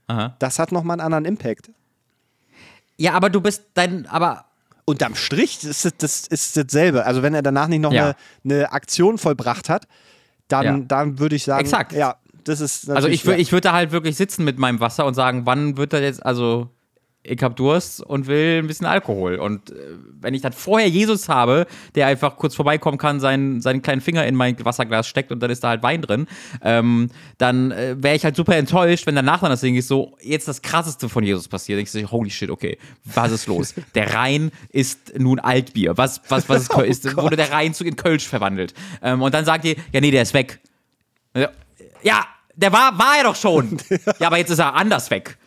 Aha. 0.07 0.37
das 0.39 0.59
hat 0.61 0.71
nochmal 0.73 0.95
einen 1.01 1.05
anderen 1.13 1.25
Impact. 1.25 1.71
Ja, 2.97 3.15
aber 3.15 3.31
du 3.31 3.41
bist 3.41 3.65
dein, 3.75 4.07
aber 4.07 4.45
Unterm 4.85 5.15
Strich 5.15 5.63
ist 5.65 5.85
das, 5.85 5.93
das 5.97 6.27
ist 6.27 6.57
dasselbe. 6.57 7.07
Also 7.07 7.23
wenn 7.23 7.35
er 7.35 7.43
danach 7.43 7.69
nicht 7.69 7.81
noch 7.81 7.93
Ja. 7.93 8.15
eine, 8.45 8.57
eine 8.59 8.73
Aktion 8.73 9.17
vollbracht 9.17 9.69
hat, 9.69 9.87
dann, 10.53 10.65
Ja. 10.65 10.79
dann 10.87 11.19
würde 11.19 11.37
ich 11.37 11.45
sagen, 11.45 11.61
Exakt. 11.61 11.93
ja, 11.93 12.17
das 12.45 12.61
ist 12.61 12.83
Also 12.89 12.95
natürlich- 12.95 13.23
ich, 13.25 13.29
wür- 13.29 13.33
ja. 13.33 13.39
ich 13.39 13.53
würde 13.53 13.63
da 13.69 13.73
halt 13.73 13.93
wirklich 13.93 14.17
sitzen 14.17 14.45
mit 14.45 14.59
meinem 14.59 14.81
Wasser 14.81 15.07
und 15.07 15.15
sagen, 15.15 15.43
wann 15.47 15.77
wird 15.77 15.93
er 15.93 16.03
jetzt, 16.03 16.25
also 16.25 16.69
ich 17.25 17.41
hab 17.43 17.55
Durst 17.57 18.01
und 18.01 18.27
will 18.27 18.59
ein 18.59 18.67
bisschen 18.67 18.87
Alkohol. 18.87 19.37
Und 19.37 19.71
äh, 19.71 19.75
wenn 20.21 20.35
ich 20.35 20.43
dann 20.43 20.53
vorher 20.53 20.89
Jesus 20.89 21.29
habe, 21.29 21.67
der 21.95 22.09
einfach 22.09 22.37
kurz 22.37 22.55
vorbeikommen 22.55 22.99
kann, 22.99 23.21
seinen, 23.21 23.61
seinen 23.61 23.81
kleinen 23.81 24.01
Finger 24.01 24.27
in 24.27 24.35
mein 24.35 24.57
Wasserglas 24.65 25.07
steckt 25.07 25.31
und 25.31 25.41
dann 25.41 25.51
ist 25.51 25.63
da 25.63 25.69
halt 25.69 25.83
Wein 25.83 26.03
drin, 26.03 26.27
ähm, 26.63 27.11
dann 27.39 27.71
äh, 27.71 27.95
wäre 27.99 28.17
ich 28.17 28.25
halt 28.25 28.35
super 28.35 28.57
enttäuscht, 28.57 29.07
wenn 29.07 29.15
danach 29.15 29.41
dann 29.41 29.51
das 29.51 29.61
Ding 29.61 29.77
ist, 29.77 29.89
so 29.89 30.17
jetzt 30.21 30.49
das 30.49 30.63
krasseste 30.63 31.09
von 31.09 31.23
Jesus 31.23 31.47
passiert. 31.47 31.81
Ich 31.81 31.91
so, 31.91 32.01
holy 32.11 32.31
shit, 32.31 32.51
okay, 32.51 32.77
was 33.05 33.31
ist 33.31 33.47
los? 33.47 33.75
Der 33.95 34.15
Rhein 34.15 34.51
ist 34.71 35.19
nun 35.19 35.39
Altbier. 35.39 35.97
Was, 35.97 36.21
was, 36.29 36.49
was 36.49 36.69
ist, 36.69 37.05
ist 37.07 37.17
wurde 37.17 37.37
der 37.37 37.53
Rhein 37.53 37.73
in 37.83 37.97
Kölsch 37.97 38.27
verwandelt? 38.27 38.75
Ähm, 39.03 39.23
und 39.23 39.33
dann 39.33 39.45
sagt 39.45 39.65
ihr, 39.65 39.77
ja 39.93 40.01
nee, 40.01 40.11
der 40.11 40.23
ist 40.23 40.35
weg. 40.35 40.61
Ja, 41.35 41.51
Ja, 42.03 42.27
der 42.55 42.73
war, 42.73 42.99
war 42.99 43.17
er 43.19 43.25
doch 43.25 43.37
schon. 43.37 43.79
ja, 44.19 44.27
aber 44.27 44.39
jetzt 44.39 44.51
ist 44.51 44.59
er 44.59 44.75
anders 44.75 45.11
weg. 45.11 45.39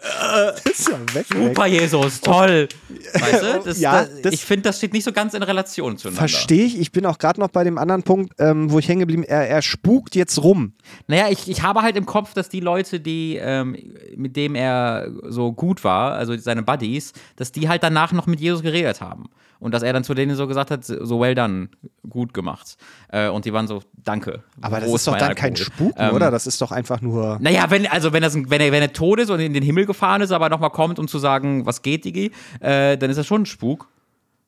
Das 0.00 0.64
ist 0.66 0.88
ja 0.88 1.14
weg, 1.14 1.26
Super 1.32 1.66
Jesus, 1.66 2.20
toll. 2.20 2.68
Weißt 3.14 3.42
du? 3.42 3.62
Das, 3.64 3.80
ja, 3.80 4.06
das, 4.22 4.32
ich 4.32 4.44
finde, 4.44 4.62
das 4.62 4.78
steht 4.78 4.92
nicht 4.92 5.04
so 5.04 5.12
ganz 5.12 5.34
in 5.34 5.42
Relation 5.42 5.98
zueinander. 5.98 6.20
Verstehe 6.20 6.64
ich. 6.64 6.78
Ich 6.78 6.92
bin 6.92 7.04
auch 7.06 7.18
gerade 7.18 7.40
noch 7.40 7.48
bei 7.48 7.64
dem 7.64 7.78
anderen 7.78 8.02
Punkt, 8.02 8.34
ähm, 8.38 8.70
wo 8.70 8.78
ich 8.78 8.88
hängen 8.88 9.00
geblieben 9.00 9.24
er, 9.24 9.48
er 9.48 9.62
spukt 9.62 10.14
jetzt 10.14 10.42
rum. 10.42 10.72
Naja, 11.06 11.28
ich, 11.30 11.48
ich 11.48 11.62
habe 11.62 11.82
halt 11.82 11.96
im 11.96 12.06
Kopf, 12.06 12.34
dass 12.34 12.48
die 12.48 12.60
Leute, 12.60 13.00
die, 13.00 13.36
ähm, 13.36 13.76
mit 14.16 14.36
dem 14.36 14.54
er 14.54 15.10
so 15.24 15.52
gut 15.52 15.84
war, 15.84 16.12
also 16.12 16.36
seine 16.36 16.62
Buddies, 16.62 17.12
dass 17.36 17.52
die 17.52 17.68
halt 17.68 17.82
danach 17.82 18.12
noch 18.12 18.26
mit 18.26 18.40
Jesus 18.40 18.62
geredet 18.62 19.00
haben. 19.00 19.28
Und 19.60 19.74
dass 19.74 19.82
er 19.82 19.92
dann 19.92 20.04
zu 20.04 20.14
denen 20.14 20.36
so 20.36 20.46
gesagt 20.46 20.70
hat, 20.70 20.84
so 20.84 21.20
well 21.20 21.34
done, 21.34 21.68
gut 22.08 22.32
gemacht. 22.32 22.76
Äh, 23.08 23.28
und 23.28 23.44
die 23.44 23.52
waren 23.52 23.66
so, 23.66 23.82
danke. 23.96 24.44
Aber 24.60 24.80
das 24.80 24.92
ist 24.92 25.06
doch 25.06 25.12
dann 25.14 25.30
Alkohol. 25.30 25.34
kein 25.34 25.56
Spuken, 25.56 25.94
ähm, 25.96 26.14
oder? 26.14 26.30
Das 26.30 26.46
ist 26.46 26.60
doch 26.60 26.70
einfach 26.70 27.00
nur. 27.00 27.38
Naja, 27.40 27.68
wenn, 27.68 27.86
also 27.86 28.12
wenn, 28.12 28.22
das, 28.22 28.36
wenn, 28.36 28.60
er, 28.60 28.70
wenn 28.70 28.82
er 28.82 28.92
tot 28.92 29.18
ist 29.18 29.30
und 29.30 29.40
in 29.40 29.52
den 29.52 29.64
Himmel 29.64 29.86
gefahren 29.86 30.22
ist, 30.22 30.30
aber 30.30 30.48
nochmal 30.48 30.70
kommt, 30.70 30.98
um 30.98 31.08
zu 31.08 31.18
sagen, 31.18 31.66
was 31.66 31.82
geht, 31.82 32.04
Digi, 32.04 32.30
äh, 32.60 32.96
dann 32.96 33.10
ist 33.10 33.16
das 33.16 33.26
schon 33.26 33.42
ein 33.42 33.46
Spuk. 33.46 33.88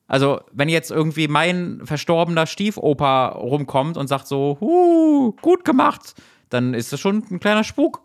Also, 0.07 0.41
wenn 0.51 0.67
jetzt 0.67 0.91
irgendwie 0.91 1.29
mein 1.29 1.81
verstorbener 1.85 2.45
Stiefoper 2.45 3.37
rumkommt 3.37 3.95
und 3.95 4.07
sagt 4.07 4.27
so, 4.27 4.57
huh, 4.59 5.33
gut 5.41 5.63
gemacht, 5.63 6.15
dann 6.49 6.73
ist 6.73 6.91
das 6.91 6.99
schon 6.99 7.23
ein 7.31 7.39
kleiner 7.39 7.63
Spuk. 7.63 8.01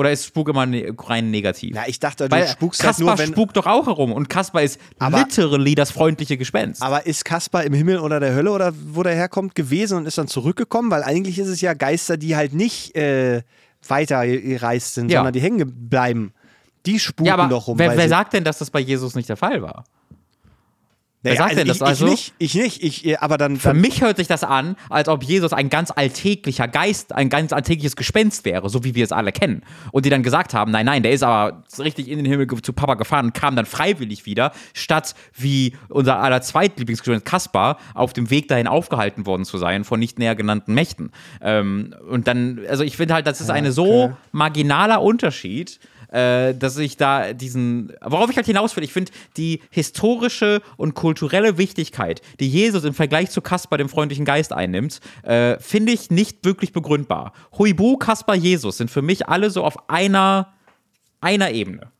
Oder 0.00 0.12
ist 0.12 0.24
Spuk 0.24 0.48
immer 0.48 0.64
ne 0.64 0.94
rein 0.96 1.30
negativ? 1.30 1.72
Na, 1.74 1.86
ich 1.86 2.00
dachte, 2.00 2.26
du 2.26 2.34
Weil 2.34 2.48
spukst 2.48 2.80
Kaspar 2.80 3.08
halt 3.08 3.18
nur, 3.18 3.18
wenn 3.18 3.32
spukt 3.34 3.58
doch 3.58 3.66
auch 3.66 3.84
herum 3.84 4.12
und 4.12 4.30
Kaspar 4.30 4.62
ist 4.62 4.80
aber, 4.98 5.18
literally 5.18 5.74
das 5.74 5.90
freundliche 5.90 6.38
Gespenst. 6.38 6.82
Aber 6.82 7.04
ist 7.04 7.26
Kaspar 7.26 7.64
im 7.64 7.74
Himmel 7.74 7.98
oder 7.98 8.18
der 8.18 8.34
Hölle 8.34 8.50
oder 8.50 8.72
wo 8.94 9.02
der 9.02 9.14
herkommt 9.14 9.54
gewesen 9.54 9.98
und 9.98 10.06
ist 10.06 10.16
dann 10.16 10.26
zurückgekommen? 10.26 10.90
Weil 10.90 11.02
eigentlich 11.02 11.38
ist 11.38 11.48
es 11.48 11.60
ja 11.60 11.74
Geister, 11.74 12.16
die 12.16 12.34
halt 12.34 12.54
nicht 12.54 12.96
äh, 12.96 13.42
weiter 13.86 14.26
gereist 14.26 14.94
sind, 14.94 15.10
ja. 15.10 15.18
sondern 15.18 15.34
die 15.34 15.40
hängen 15.42 15.90
bleiben. 15.90 16.32
Die 16.86 16.98
spuken 16.98 17.26
ja, 17.26 17.46
doch 17.46 17.66
rum. 17.66 17.78
Wer, 17.78 17.94
wer 17.94 18.08
sagt 18.08 18.32
denn, 18.32 18.42
dass 18.42 18.56
das 18.56 18.70
bei 18.70 18.80
Jesus 18.80 19.14
nicht 19.14 19.28
der 19.28 19.36
Fall 19.36 19.60
war? 19.60 19.84
Wer 21.22 21.34
naja, 21.34 21.42
sagt 21.42 21.50
also 21.50 21.60
denn 21.60 21.68
das 21.68 21.76
ich, 21.76 21.82
also? 21.82 22.06
Ich 22.06 22.10
nicht, 22.10 22.34
ich 22.38 22.54
nicht, 22.54 22.82
ich, 22.82 23.06
äh, 23.06 23.16
aber 23.16 23.36
dann, 23.36 23.56
Für 23.56 23.68
dann 23.68 23.80
mich 23.80 24.00
hört 24.00 24.16
sich 24.16 24.26
das 24.26 24.42
an, 24.42 24.76
als 24.88 25.06
ob 25.06 25.22
Jesus 25.22 25.52
ein 25.52 25.68
ganz 25.68 25.90
alltäglicher 25.90 26.66
Geist, 26.66 27.14
ein 27.14 27.28
ganz 27.28 27.52
alltägliches 27.52 27.94
Gespenst 27.94 28.46
wäre, 28.46 28.70
so 28.70 28.84
wie 28.84 28.94
wir 28.94 29.04
es 29.04 29.12
alle 29.12 29.30
kennen. 29.30 29.62
Und 29.92 30.06
die 30.06 30.10
dann 30.10 30.22
gesagt 30.22 30.54
haben, 30.54 30.70
nein, 30.70 30.86
nein, 30.86 31.02
der 31.02 31.12
ist 31.12 31.22
aber 31.22 31.62
richtig 31.78 32.08
in 32.08 32.16
den 32.16 32.24
Himmel 32.24 32.46
zu 32.62 32.72
Papa 32.72 32.94
gefahren 32.94 33.26
und 33.26 33.34
kam 33.34 33.54
dann 33.54 33.66
freiwillig 33.66 34.24
wieder, 34.24 34.52
statt 34.72 35.14
wie 35.36 35.76
unser 35.90 36.20
aller 36.20 36.40
Zweitlieblingsgespenst 36.40 37.26
Kaspar 37.26 37.76
auf 37.92 38.14
dem 38.14 38.30
Weg 38.30 38.48
dahin 38.48 38.66
aufgehalten 38.66 39.26
worden 39.26 39.44
zu 39.44 39.58
sein 39.58 39.84
von 39.84 40.00
nicht 40.00 40.18
näher 40.18 40.34
genannten 40.34 40.72
Mächten. 40.72 41.10
Ähm, 41.42 41.94
und 42.08 42.28
dann, 42.28 42.60
also 42.66 42.82
ich 42.82 42.96
finde 42.96 43.12
halt, 43.12 43.26
das 43.26 43.42
ist 43.42 43.48
ja, 43.48 43.54
ein 43.54 43.70
so 43.72 44.16
marginaler 44.32 45.02
Unterschied, 45.02 45.80
äh, 46.12 46.54
dass 46.54 46.76
ich 46.78 46.96
da 46.96 47.32
diesen, 47.32 47.92
worauf 48.02 48.30
ich 48.30 48.36
halt 48.36 48.46
hinaus 48.46 48.76
will, 48.76 48.84
ich 48.84 48.92
finde 48.92 49.12
die 49.36 49.60
historische 49.70 50.62
und 50.76 50.94
kulturelle 50.94 51.58
Wichtigkeit, 51.58 52.22
die 52.40 52.48
Jesus 52.48 52.84
im 52.84 52.94
Vergleich 52.94 53.30
zu 53.30 53.40
Kaspar, 53.40 53.78
dem 53.78 53.88
freundlichen 53.88 54.24
Geist, 54.24 54.52
einnimmt, 54.52 55.00
äh, 55.22 55.58
finde 55.58 55.92
ich 55.92 56.10
nicht 56.10 56.44
wirklich 56.44 56.72
begründbar. 56.72 57.32
Huibu, 57.58 57.96
Kaspar, 57.96 58.34
Jesus 58.34 58.78
sind 58.78 58.90
für 58.90 59.02
mich 59.02 59.28
alle 59.28 59.50
so 59.50 59.64
auf 59.64 59.88
einer, 59.88 60.52
einer 61.20 61.50
Ebene. 61.50 61.90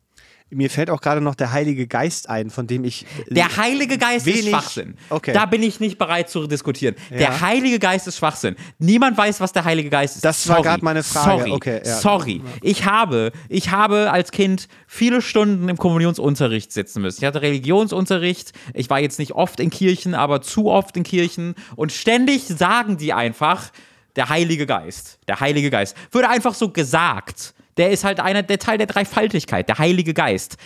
Mir 0.50 0.68
fällt 0.68 0.90
auch 0.90 1.00
gerade 1.00 1.20
noch 1.20 1.36
der 1.36 1.52
Heilige 1.52 1.86
Geist 1.86 2.28
ein, 2.28 2.50
von 2.50 2.66
dem 2.66 2.84
ich. 2.84 3.06
Der 3.28 3.56
Heilige 3.56 3.98
Geist 3.98 4.26
wenig, 4.26 4.40
ist 4.40 4.48
Schwachsinn. 4.48 4.96
Okay. 5.08 5.32
Da 5.32 5.46
bin 5.46 5.62
ich 5.62 5.78
nicht 5.78 5.96
bereit 5.96 6.28
zu 6.28 6.46
diskutieren. 6.46 6.96
Ja. 7.10 7.18
Der 7.18 7.40
Heilige 7.40 7.78
Geist 7.78 8.08
ist 8.08 8.18
Schwachsinn. 8.18 8.56
Niemand 8.78 9.16
weiß, 9.16 9.40
was 9.40 9.52
der 9.52 9.64
Heilige 9.64 9.90
Geist 9.90 10.16
ist. 10.16 10.24
Das 10.24 10.42
Sorry. 10.42 10.56
war 10.56 10.64
gerade 10.64 10.84
meine 10.84 11.02
Frage. 11.02 11.38
Sorry. 11.38 11.52
Okay, 11.52 11.80
ja. 11.84 11.96
Sorry. 11.96 12.42
Ich 12.62 12.84
habe, 12.84 13.30
ich 13.48 13.70
habe 13.70 14.10
als 14.10 14.32
Kind 14.32 14.68
viele 14.86 15.22
Stunden 15.22 15.68
im 15.68 15.76
Kommunionsunterricht 15.76 16.72
sitzen 16.72 17.02
müssen. 17.02 17.20
Ich 17.20 17.26
hatte 17.26 17.42
Religionsunterricht. 17.42 18.52
Ich 18.74 18.90
war 18.90 18.98
jetzt 18.98 19.18
nicht 19.18 19.32
oft 19.32 19.60
in 19.60 19.70
Kirchen, 19.70 20.14
aber 20.14 20.42
zu 20.42 20.66
oft 20.66 20.96
in 20.96 21.04
Kirchen. 21.04 21.54
Und 21.76 21.92
ständig 21.92 22.42
sagen 22.46 22.96
die 22.96 23.12
einfach, 23.12 23.70
der 24.16 24.28
Heilige 24.28 24.66
Geist. 24.66 25.18
Der 25.28 25.40
Heilige 25.40 25.70
Geist. 25.70 25.96
Würde 26.10 26.28
einfach 26.28 26.54
so 26.54 26.70
gesagt 26.70 27.54
der 27.76 27.90
ist 27.90 28.04
halt 28.04 28.20
einer 28.20 28.42
der 28.42 28.58
Teil 28.58 28.78
der 28.78 28.86
Dreifaltigkeit, 28.86 29.68
der 29.68 29.78
Heilige 29.78 30.14
Geist. 30.14 30.56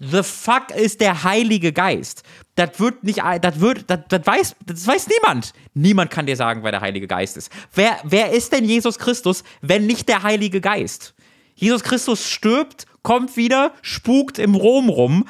The 0.00 0.22
fuck 0.22 0.70
ist 0.70 1.00
der 1.00 1.24
Heilige 1.24 1.72
Geist? 1.72 2.24
Das 2.56 2.78
wird 2.78 3.04
nicht, 3.04 3.22
das 3.40 3.60
wird, 3.60 3.84
das, 3.88 4.00
das 4.08 4.26
weiß, 4.26 4.56
das 4.66 4.86
weiß 4.86 5.08
niemand. 5.08 5.52
Niemand 5.72 6.10
kann 6.10 6.26
dir 6.26 6.36
sagen, 6.36 6.62
wer 6.62 6.72
der 6.72 6.80
Heilige 6.80 7.06
Geist 7.06 7.36
ist. 7.36 7.50
Wer, 7.72 7.98
wer 8.04 8.32
ist 8.32 8.52
denn 8.52 8.64
Jesus 8.64 8.98
Christus, 8.98 9.44
wenn 9.60 9.86
nicht 9.86 10.08
der 10.08 10.22
Heilige 10.22 10.60
Geist? 10.60 11.14
Jesus 11.54 11.82
Christus 11.84 12.28
stirbt, 12.28 12.86
kommt 13.02 13.36
wieder, 13.36 13.72
spukt 13.82 14.38
im 14.38 14.54
Rom 14.54 14.88
rum, 14.88 15.24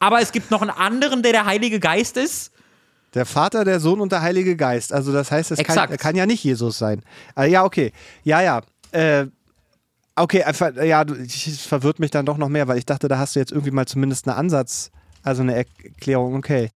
aber 0.00 0.20
es 0.20 0.32
gibt 0.32 0.50
noch 0.50 0.62
einen 0.62 0.70
anderen, 0.70 1.22
der 1.22 1.32
der 1.32 1.44
Heilige 1.44 1.78
Geist 1.78 2.16
ist. 2.16 2.52
Der 3.14 3.26
Vater, 3.26 3.64
der 3.64 3.80
Sohn 3.80 4.00
und 4.00 4.12
der 4.12 4.22
Heilige 4.22 4.56
Geist. 4.56 4.92
Also 4.92 5.12
das 5.12 5.30
heißt, 5.30 5.50
es 5.52 5.58
kann, 5.62 5.96
kann, 5.96 6.16
ja 6.16 6.26
nicht 6.26 6.44
Jesus 6.44 6.78
sein. 6.78 7.02
Äh, 7.36 7.50
ja, 7.50 7.64
okay. 7.64 7.92
Ja, 8.22 8.40
ja. 8.40 8.62
Äh, 8.92 9.26
Okay, 10.16 10.42
einfach, 10.42 10.74
ja, 10.76 11.02
es 11.02 11.60
verwirrt 11.60 11.98
mich 11.98 12.10
dann 12.10 12.26
doch 12.26 12.36
noch 12.36 12.48
mehr, 12.48 12.68
weil 12.68 12.78
ich 12.78 12.86
dachte, 12.86 13.08
da 13.08 13.18
hast 13.18 13.36
du 13.36 13.40
jetzt 13.40 13.52
irgendwie 13.52 13.70
mal 13.70 13.86
zumindest 13.86 14.28
einen 14.28 14.36
Ansatz, 14.36 14.90
also 15.22 15.42
eine 15.42 15.54
Erklärung, 15.54 16.34
okay. 16.34 16.70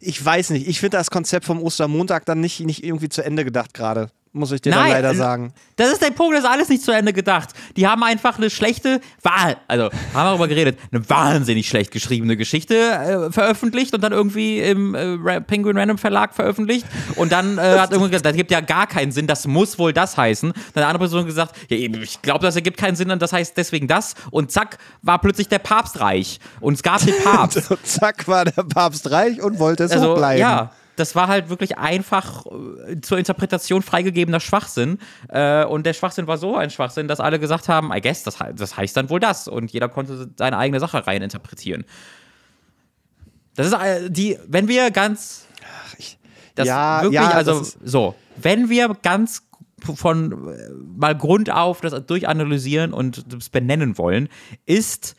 Ich 0.00 0.24
weiß 0.24 0.50
nicht, 0.50 0.68
ich 0.68 0.80
finde 0.80 0.96
das 0.96 1.10
Konzept 1.10 1.44
vom 1.44 1.60
Ostermontag 1.60 2.24
dann 2.24 2.40
nicht, 2.40 2.60
nicht 2.60 2.84
irgendwie 2.84 3.08
zu 3.08 3.24
Ende 3.24 3.44
gedacht 3.44 3.74
gerade 3.74 4.10
muss 4.32 4.52
ich 4.52 4.60
dir 4.60 4.70
Nein, 4.70 4.92
leider 4.92 5.14
sagen. 5.14 5.52
Das 5.76 5.92
ist 5.92 6.02
der 6.02 6.10
Punkt, 6.10 6.34
das 6.34 6.44
ist 6.44 6.50
alles 6.50 6.68
nicht 6.68 6.82
zu 6.82 6.92
Ende 6.92 7.12
gedacht. 7.12 7.50
Die 7.76 7.86
haben 7.86 8.02
einfach 8.02 8.38
eine 8.38 8.50
schlechte, 8.50 9.00
Wahl, 9.22 9.56
also 9.66 9.84
haben 9.84 9.92
wir 10.14 10.24
darüber 10.24 10.48
geredet, 10.48 10.78
eine 10.92 11.08
wahnsinnig 11.08 11.68
schlecht 11.68 11.90
geschriebene 11.90 12.36
Geschichte 12.36 12.74
äh, 12.74 13.32
veröffentlicht 13.32 13.94
und 13.94 14.02
dann 14.02 14.12
irgendwie 14.12 14.60
im 14.60 14.94
äh, 14.94 15.40
Penguin 15.40 15.76
Random 15.76 15.98
Verlag 15.98 16.34
veröffentlicht. 16.34 16.86
Und 17.16 17.32
dann 17.32 17.58
äh, 17.58 17.78
hat 17.78 17.90
irgendwann 17.90 18.10
gesagt, 18.10 18.26
das 18.26 18.36
gibt 18.36 18.50
ja 18.50 18.60
gar 18.60 18.86
keinen 18.86 19.12
Sinn, 19.12 19.26
das 19.26 19.46
muss 19.46 19.78
wohl 19.78 19.92
das 19.92 20.16
heißen. 20.16 20.52
Dann 20.52 20.58
hat 20.58 20.76
eine 20.76 20.86
andere 20.86 21.04
Person 21.04 21.26
gesagt, 21.26 21.56
ja, 21.68 21.76
ich 21.76 22.22
glaube, 22.22 22.44
das 22.44 22.56
ergibt 22.56 22.78
keinen 22.78 22.96
Sinn, 22.96 23.08
das 23.18 23.32
heißt 23.32 23.56
deswegen 23.56 23.88
das. 23.88 24.14
Und 24.30 24.52
zack, 24.52 24.78
war 25.02 25.20
plötzlich 25.20 25.48
der 25.48 25.58
Papst 25.58 26.00
reich. 26.00 26.38
Und 26.60 26.74
es 26.74 26.82
gab 26.82 27.04
den 27.04 27.14
Papst. 27.24 27.70
und 27.70 27.86
zack, 27.86 28.28
war 28.28 28.44
der 28.44 28.62
Papst 28.62 29.10
reich 29.10 29.42
und 29.42 29.58
wollte 29.58 29.84
es 29.84 29.92
also, 29.92 30.08
so 30.08 30.14
bleiben. 30.14 30.40
Ja 30.40 30.70
das 30.98 31.14
war 31.14 31.28
halt 31.28 31.48
wirklich 31.48 31.78
einfach 31.78 32.46
äh, 32.46 33.00
zur 33.00 33.18
Interpretation 33.18 33.82
freigegebener 33.82 34.40
Schwachsinn. 34.40 34.98
Äh, 35.28 35.64
und 35.64 35.86
der 35.86 35.92
Schwachsinn 35.92 36.26
war 36.26 36.38
so 36.38 36.56
ein 36.56 36.70
Schwachsinn, 36.70 37.08
dass 37.08 37.20
alle 37.20 37.38
gesagt 37.38 37.68
haben, 37.68 37.92
I 37.92 38.00
guess, 38.00 38.22
das, 38.22 38.38
das 38.54 38.76
heißt 38.76 38.96
dann 38.96 39.10
wohl 39.10 39.20
das. 39.20 39.48
Und 39.48 39.70
jeder 39.72 39.88
konnte 39.88 40.30
seine 40.36 40.58
eigene 40.58 40.80
Sache 40.80 41.06
rein 41.06 41.22
interpretieren. 41.22 41.84
Das 43.54 43.66
ist 43.66 43.72
äh, 43.72 44.10
die, 44.10 44.38
wenn 44.46 44.68
wir 44.68 44.90
ganz. 44.90 45.46
Ach, 45.62 45.94
ich, 45.98 46.18
ja, 46.58 47.02
wirklich, 47.02 47.20
ja, 47.20 47.30
also 47.30 47.64
so, 47.84 48.14
wenn 48.36 48.68
wir 48.68 48.96
ganz 49.02 49.42
von 49.94 50.52
mal 50.96 51.16
Grund 51.16 51.50
auf 51.50 51.80
das 51.80 52.04
durchanalysieren 52.06 52.92
und 52.92 53.32
das 53.32 53.48
benennen 53.48 53.96
wollen, 53.96 54.28
ist 54.66 55.14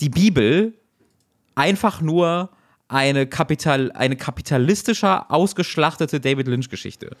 die 0.00 0.08
Bibel 0.08 0.72
einfach 1.54 2.00
nur 2.00 2.50
eine, 2.88 3.26
Kapital, 3.26 3.92
eine 3.92 4.16
kapitalistischer, 4.16 5.30
ausgeschlachtete 5.30 6.20
David 6.20 6.48
Lynch-Geschichte. 6.48 7.16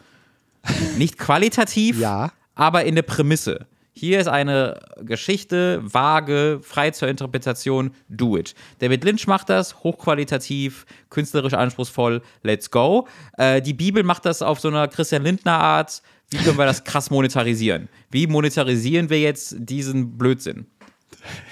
Nicht 0.96 1.18
qualitativ, 1.18 1.98
ja. 1.98 2.32
aber 2.54 2.84
in 2.84 2.94
der 2.94 3.02
Prämisse. 3.02 3.66
Hier 3.96 4.18
ist 4.18 4.26
eine 4.26 4.80
Geschichte, 5.02 5.80
vage, 5.84 6.58
frei 6.62 6.90
zur 6.90 7.06
Interpretation, 7.06 7.92
do 8.08 8.36
it. 8.36 8.56
David 8.80 9.04
Lynch 9.04 9.28
macht 9.28 9.48
das, 9.48 9.84
hochqualitativ, 9.84 10.84
künstlerisch 11.10 11.54
anspruchsvoll, 11.54 12.20
let's 12.42 12.72
go. 12.72 13.06
Äh, 13.38 13.62
die 13.62 13.72
Bibel 13.72 14.02
macht 14.02 14.24
das 14.24 14.42
auf 14.42 14.58
so 14.58 14.66
einer 14.66 14.88
Christian 14.88 15.22
Lindner 15.22 15.60
Art, 15.60 16.02
wie 16.30 16.38
können 16.38 16.58
wir 16.58 16.66
das 16.66 16.82
krass 16.82 17.10
monetarisieren? 17.10 17.88
Wie 18.10 18.26
monetarisieren 18.26 19.10
wir 19.10 19.20
jetzt 19.20 19.54
diesen 19.58 20.18
Blödsinn? 20.18 20.66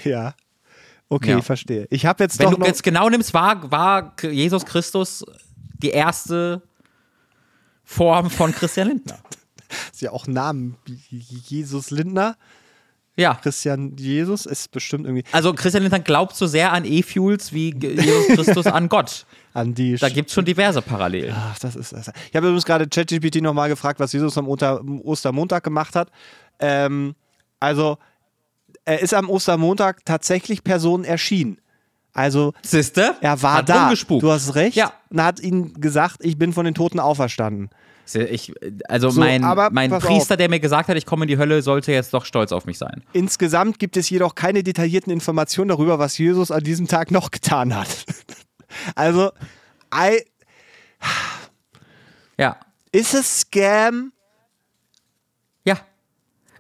Ja. 0.03 0.35
Okay, 1.13 1.33
ja. 1.33 1.43
verstehe. 1.43 1.87
Ich 1.91 2.07
habe 2.07 2.25
jetzt 2.25 2.39
Wenn 2.39 2.53
doch 2.53 2.59
du 2.59 2.65
jetzt 2.65 2.83
genau 2.83 3.11
nimmst, 3.11 3.35
war, 3.35 3.71
war 3.71 4.15
Jesus 4.23 4.65
Christus 4.65 5.23
die 5.75 5.91
erste 5.91 6.63
Form 7.85 8.31
von 8.31 8.51
Christian 8.53 8.89
Lindner. 8.89 9.19
das 9.69 9.79
ist 9.93 10.01
ja 10.01 10.11
auch 10.11 10.27
Namen. 10.27 10.79
Jesus 11.11 11.91
Lindner. 11.91 12.39
Ja. 13.15 13.35
Christian 13.35 13.95
Jesus 13.99 14.47
ist 14.47 14.71
bestimmt 14.71 15.05
irgendwie. 15.05 15.25
Also 15.33 15.53
Christian 15.53 15.83
Lindner 15.83 16.01
glaubt 16.01 16.35
so 16.35 16.47
sehr 16.47 16.73
an 16.73 16.87
E-Fuels 16.87 17.53
wie 17.53 17.75
Jesus 17.79 18.29
Christus 18.29 18.67
an 18.67 18.89
Gott. 18.89 19.27
An 19.55 19.75
die 19.75 19.97
da 19.97 20.09
gibt 20.09 20.31
es 20.31 20.35
schon 20.35 20.47
diverse 20.47 20.81
Parallelen. 20.81 21.35
Ach, 21.37 21.59
das 21.59 21.77
ist 21.77 21.93
das. 21.93 22.11
Ich 22.31 22.35
habe 22.35 22.47
übrigens 22.47 22.65
gerade 22.65 22.89
ChatGPT 22.89 23.43
nochmal 23.43 23.69
gefragt, 23.69 24.01
was 24.01 24.11
Jesus 24.15 24.39
am 24.39 24.49
Ostermontag 24.49 25.63
gemacht 25.63 25.95
hat. 25.95 26.11
Ähm, 26.59 27.15
also 27.61 27.99
er 28.85 29.01
ist 29.01 29.15
am 29.15 29.29
Ostermontag 29.31 30.05
tatsächlich 30.05 30.65
Personen 30.65 31.05
erschienen. 31.05 31.59
Also, 32.15 32.53
Siehste? 32.63 33.15
er 33.21 33.41
war 33.43 33.55
hat 33.59 33.69
da. 33.69 33.85
Umgespukt. 33.85 34.23
Du 34.23 34.31
hast 34.31 34.55
recht. 34.55 34.77
Ja. 34.77 34.93
Und 35.09 35.23
hat 35.23 35.41
ihnen 35.41 35.73
gesagt, 35.81 36.17
ich 36.21 36.37
bin 36.37 36.53
von 36.53 36.65
den 36.65 36.75
Toten 36.75 37.01
auferstanden. 37.01 37.71
Ich, 38.15 38.53
also 38.89 39.09
So, 39.11 39.21
mein, 39.21 39.45
aber 39.45 39.71
mein 39.71 39.91
Priester, 39.91 40.37
der 40.37 40.51
mir 40.51 40.61
gesagt 40.61 40.89
hat, 40.89 40.97
ich 40.99 41.07
komme 41.07 41.25
in 41.25 41.29
die 41.29 41.39
Hölle, 41.39 41.63
sollte 41.63 41.93
jetzt 41.93 42.13
doch 42.13 42.27
stolz 42.27 42.53
auf 42.53 42.67
mich 42.67 42.77
sein. 42.77 43.03
Insgesamt 43.15 43.79
gibt 43.79 43.97
es 43.97 44.11
jedoch 44.11 44.35
keine 44.35 44.63
detaillierten 44.63 45.11
Informationen 45.13 45.69
darüber, 45.69 45.99
was 45.99 46.19
Jesus 46.19 46.51
an 46.51 46.63
diesem 46.65 46.89
Tag 46.89 47.11
noch 47.11 47.31
getan 47.31 47.75
hat. 47.75 47.89
Also, 48.95 49.31
I, 49.95 50.25
Ja. 52.39 52.57
ist 52.91 53.15
es 53.15 53.41
Scam? 53.41 54.13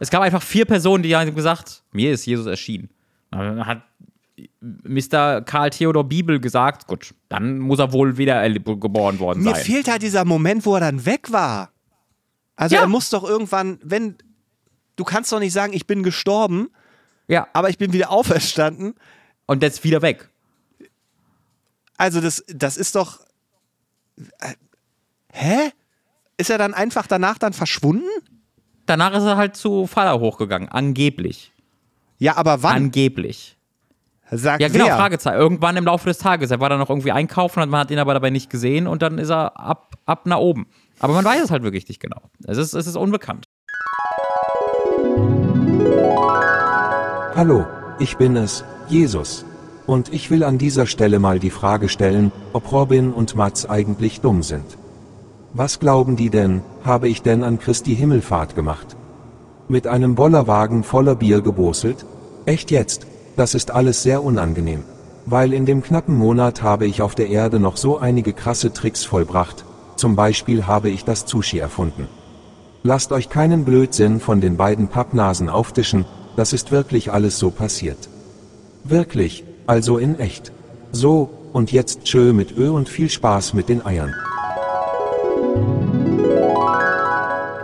Es 0.03 0.11
gab 0.11 0.20
einfach 0.20 0.43
vier 0.43 0.65
Personen, 0.65 1.05
die 1.05 1.15
haben 1.15 1.33
gesagt, 1.33 1.85
mir 1.93 2.11
ist 2.12 2.27
Jesus 2.27 2.47
erschienen. 2.47 2.91
Dann 3.31 3.65
hat 3.65 3.83
Mr. 4.61 5.43
Karl 5.43 5.70
Theodor 5.70 6.03
Bibel 6.03 6.41
gesagt, 6.41 6.89
gut, 6.89 7.15
dann 7.29 7.61
muss 7.61 7.79
er 7.79 7.93
wohl 7.93 8.16
wieder 8.19 8.49
geboren 8.51 9.20
worden 9.20 9.45
Mir 9.45 9.55
sein. 9.55 9.65
fehlt 9.65 9.89
halt 9.89 10.03
dieser 10.03 10.24
Moment, 10.24 10.66
wo 10.66 10.74
er 10.74 10.81
dann 10.81 11.07
weg 11.07 11.31
war. 11.31 11.70
Also 12.57 12.74
Ja. 12.74 12.81
er 12.83 12.89
muss 12.89 13.11
doch 13.11 13.23
irgendwann, 13.23 13.79
wenn, 13.85 14.16
du 14.97 15.05
kannst 15.05 15.31
doch 15.31 15.39
nicht 15.39 15.53
sagen, 15.53 15.73
ich 15.73 15.87
bin 15.87 16.03
gestorben, 16.03 16.70
Ja, 17.29 17.47
aber 17.53 17.70
ich 17.70 17.79
bin 17.79 17.93
wieder 17.93 18.11
auferstanden. 18.11 18.95
und 19.47 19.62
jetzt 19.62 19.85
wieder 19.85 20.03
weg. 20.03 20.31
Also 21.97 22.20
das, 22.20 22.43
das 22.49 22.77
ist 22.77 22.97
doch, 22.97 23.20
äh, 24.41 24.55
hä? 25.33 25.70
Ist 26.39 26.51
er 26.51 26.59
dann 26.59 26.74
einfach 26.74 27.07
danach 27.07 27.39
dann 27.39 27.53
verschwunden? 27.53 28.09
Danach 28.87 29.13
ist 29.15 29.23
er 29.25 29.37
halt 29.37 29.57
zu 29.57 29.87
Vater 29.87 30.19
hochgegangen, 30.19 30.69
angeblich. 30.69 31.53
Ja, 32.19 32.37
aber 32.37 32.63
wann? 32.63 32.77
Angeblich. 32.77 33.57
Sagt 34.31 34.63
Ja, 34.63 34.69
genau, 34.69 34.87
wer? 34.87 34.97
Fragezeichen. 34.97 35.39
Irgendwann 35.39 35.77
im 35.77 35.85
Laufe 35.85 36.09
des 36.09 36.19
Tages. 36.19 36.51
Er 36.51 36.59
war 36.59 36.71
dann 36.71 36.79
noch 36.79 36.89
irgendwie 36.89 37.13
einkaufen 37.13 37.63
und 37.63 37.69
man 37.69 37.81
hat 37.81 37.91
ihn 37.91 37.99
aber 37.99 38.15
dabei 38.15 38.31
nicht 38.31 38.49
gesehen 38.49 38.87
und 38.87 39.03
dann 39.03 39.19
ist 39.19 39.31
er 39.31 39.59
ab, 39.59 39.97
ab 40.07 40.27
nach 40.27 40.39
oben. 40.39 40.67
Aber 41.01 41.13
man 41.13 41.25
weiß 41.25 41.43
es 41.43 41.51
halt 41.51 41.63
wirklich 41.63 41.87
nicht 41.89 42.01
genau. 42.01 42.23
Es 42.45 42.57
ist, 42.57 42.73
es 42.73 42.87
ist 42.87 42.97
unbekannt. 42.97 43.45
Hallo, 47.35 47.67
ich 47.99 48.17
bin 48.17 48.37
es, 48.37 48.65
Jesus. 48.89 49.45
Und 49.87 50.13
ich 50.13 50.31
will 50.31 50.45
an 50.45 50.59
dieser 50.59 50.87
Stelle 50.87 51.19
mal 51.19 51.39
die 51.39 51.51
Frage 51.51 51.89
stellen, 51.89 52.31
ob 52.53 52.71
Robin 52.73 53.13
und 53.13 53.35
Mats 53.35 53.69
eigentlich 53.69 54.21
dumm 54.21 54.43
sind. 54.43 54.79
Was 55.55 55.81
glauben 55.81 56.16
die 56.16 56.31
denn, 56.31 56.62
habe 56.83 57.09
ich 57.09 57.20
denn 57.20 57.45
an 57.45 57.59
Christi 57.59 57.95
Himmelfahrt 57.95 58.55
gemacht? 58.55 58.97
Mit 59.69 59.87
einem 59.87 60.15
Bollerwagen 60.15 60.83
voller 60.83 61.15
Bier 61.15 61.43
geboselt? 61.43 62.07
Echt 62.47 62.70
jetzt? 62.70 63.07
Das 63.37 63.55
ist 63.55 63.70
alles 63.70 64.03
sehr 64.03 64.24
unangenehm. 64.24 64.83
Weil 65.27 65.53
in 65.53 65.66
dem 65.66 65.83
knappen 65.83 66.16
Monat 66.16 66.62
habe 66.62 66.87
ich 66.87 67.03
auf 67.03 67.15
der 67.15 67.29
Erde 67.29 67.61
noch 67.61 67.77
so 67.77 67.99
einige 67.99 68.33
krasse 68.33 68.73
Tricks 68.73 69.05
vollbracht. 69.05 69.66
Zum 69.97 70.16
Beispiel 70.16 70.66
habe 70.66 70.89
ich 70.89 71.05
das 71.05 71.29
Sushi 71.29 71.59
erfunden. 71.59 72.09
Lasst 72.83 73.12
euch 73.12 73.29
keinen 73.29 73.66
Blödsinn 73.66 74.20
von 74.20 74.41
den 74.41 74.57
beiden 74.57 74.89
Pappnasen 74.89 75.51
auftischen, 75.51 76.07
das 76.35 76.55
ist 76.55 76.73
wirklich 76.73 77.12
alles 77.12 77.39
so 77.39 77.51
passiert. 77.51 78.09
Wirklich, 78.85 79.45
also 79.66 79.99
in 79.99 80.19
echt. 80.19 80.51
So, 80.93 81.29
und 81.53 81.73
jetzt 81.73 82.05
tschö 82.05 82.33
mit 82.33 82.57
Ö 82.57 82.70
und 82.70 82.89
viel 82.89 83.11
Spaß 83.11 83.53
mit 83.53 83.69
den 83.69 83.85
Eiern. 83.85 84.15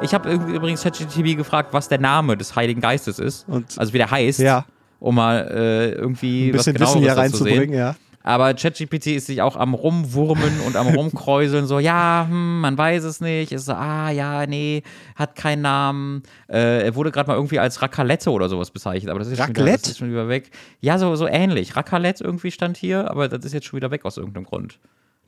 Ich 0.08 0.14
habe 0.14 0.32
übrigens 0.32 0.82
ChatGTV 0.82 1.36
gefragt, 1.36 1.68
was 1.72 1.88
der 1.90 2.00
Name 2.00 2.34
des 2.38 2.56
Heiligen 2.56 2.80
Geistes 2.80 3.18
ist. 3.18 3.46
Und- 3.46 3.78
also 3.78 3.92
wie 3.92 3.98
der 3.98 4.10
heißt. 4.10 4.40
Ja. 4.40 4.64
Um 5.00 5.14
mal 5.14 5.46
äh, 5.52 5.90
irgendwie 5.92 6.46
Ein 6.48 6.52
bisschen 6.52 6.80
was 6.80 6.88
Wissen 6.88 7.00
hier 7.02 7.12
reinzubringen, 7.16 7.74
ja. 7.74 7.94
Aber 8.24 8.52
ChatGPT 8.54 9.08
ist 9.08 9.26
sich 9.26 9.42
auch 9.42 9.54
am 9.54 9.74
Rumwurmen 9.74 10.60
und 10.66 10.76
am 10.76 10.88
Rumkräuseln, 10.88 11.66
so, 11.66 11.78
ja, 11.78 12.26
hm, 12.28 12.60
man 12.60 12.76
weiß 12.76 13.04
es 13.04 13.20
nicht. 13.20 13.52
Ist 13.52 13.66
so, 13.66 13.74
ah, 13.74 14.10
ja, 14.10 14.46
nee, 14.46 14.82
hat 15.14 15.36
keinen 15.36 15.62
Namen. 15.62 16.22
Äh, 16.48 16.84
er 16.84 16.94
wurde 16.94 17.10
gerade 17.12 17.28
mal 17.28 17.36
irgendwie 17.36 17.58
als 17.58 17.80
Racalette 17.80 18.30
oder 18.30 18.48
sowas 18.48 18.70
bezeichnet, 18.70 19.10
aber 19.10 19.18
das 19.18 19.28
ist, 19.28 19.38
schon 19.38 19.48
wieder, 19.50 19.60
Raclette? 19.60 19.82
das 19.82 19.90
ist 19.90 19.98
schon 19.98 20.10
wieder 20.10 20.28
weg. 20.28 20.50
Ja, 20.80 20.98
so, 20.98 21.14
so 21.16 21.26
ähnlich. 21.26 21.76
Racalette 21.76 22.24
irgendwie 22.24 22.50
stand 22.50 22.76
hier, 22.78 23.10
aber 23.10 23.28
das 23.28 23.44
ist 23.44 23.52
jetzt 23.52 23.66
schon 23.66 23.76
wieder 23.76 23.90
weg 23.90 24.04
aus 24.04 24.16
irgendeinem 24.16 24.44
Grund. 24.46 24.78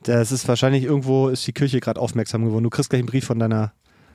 Das 0.03 0.31
ist 0.31 0.47
wahrscheinlich 0.47 0.83
irgendwo, 0.83 1.29
ist 1.29 1.45
die 1.45 1.53
Kirche 1.53 1.79
gerade 1.79 1.99
aufmerksam 1.99 2.43
geworden. 2.43 2.63
Du 2.63 2.69
kriegst 2.71 2.89
gleich 2.89 2.99
einen 2.99 3.07
Brief 3.07 3.25
von 3.25 3.37
deiner. 3.39 3.71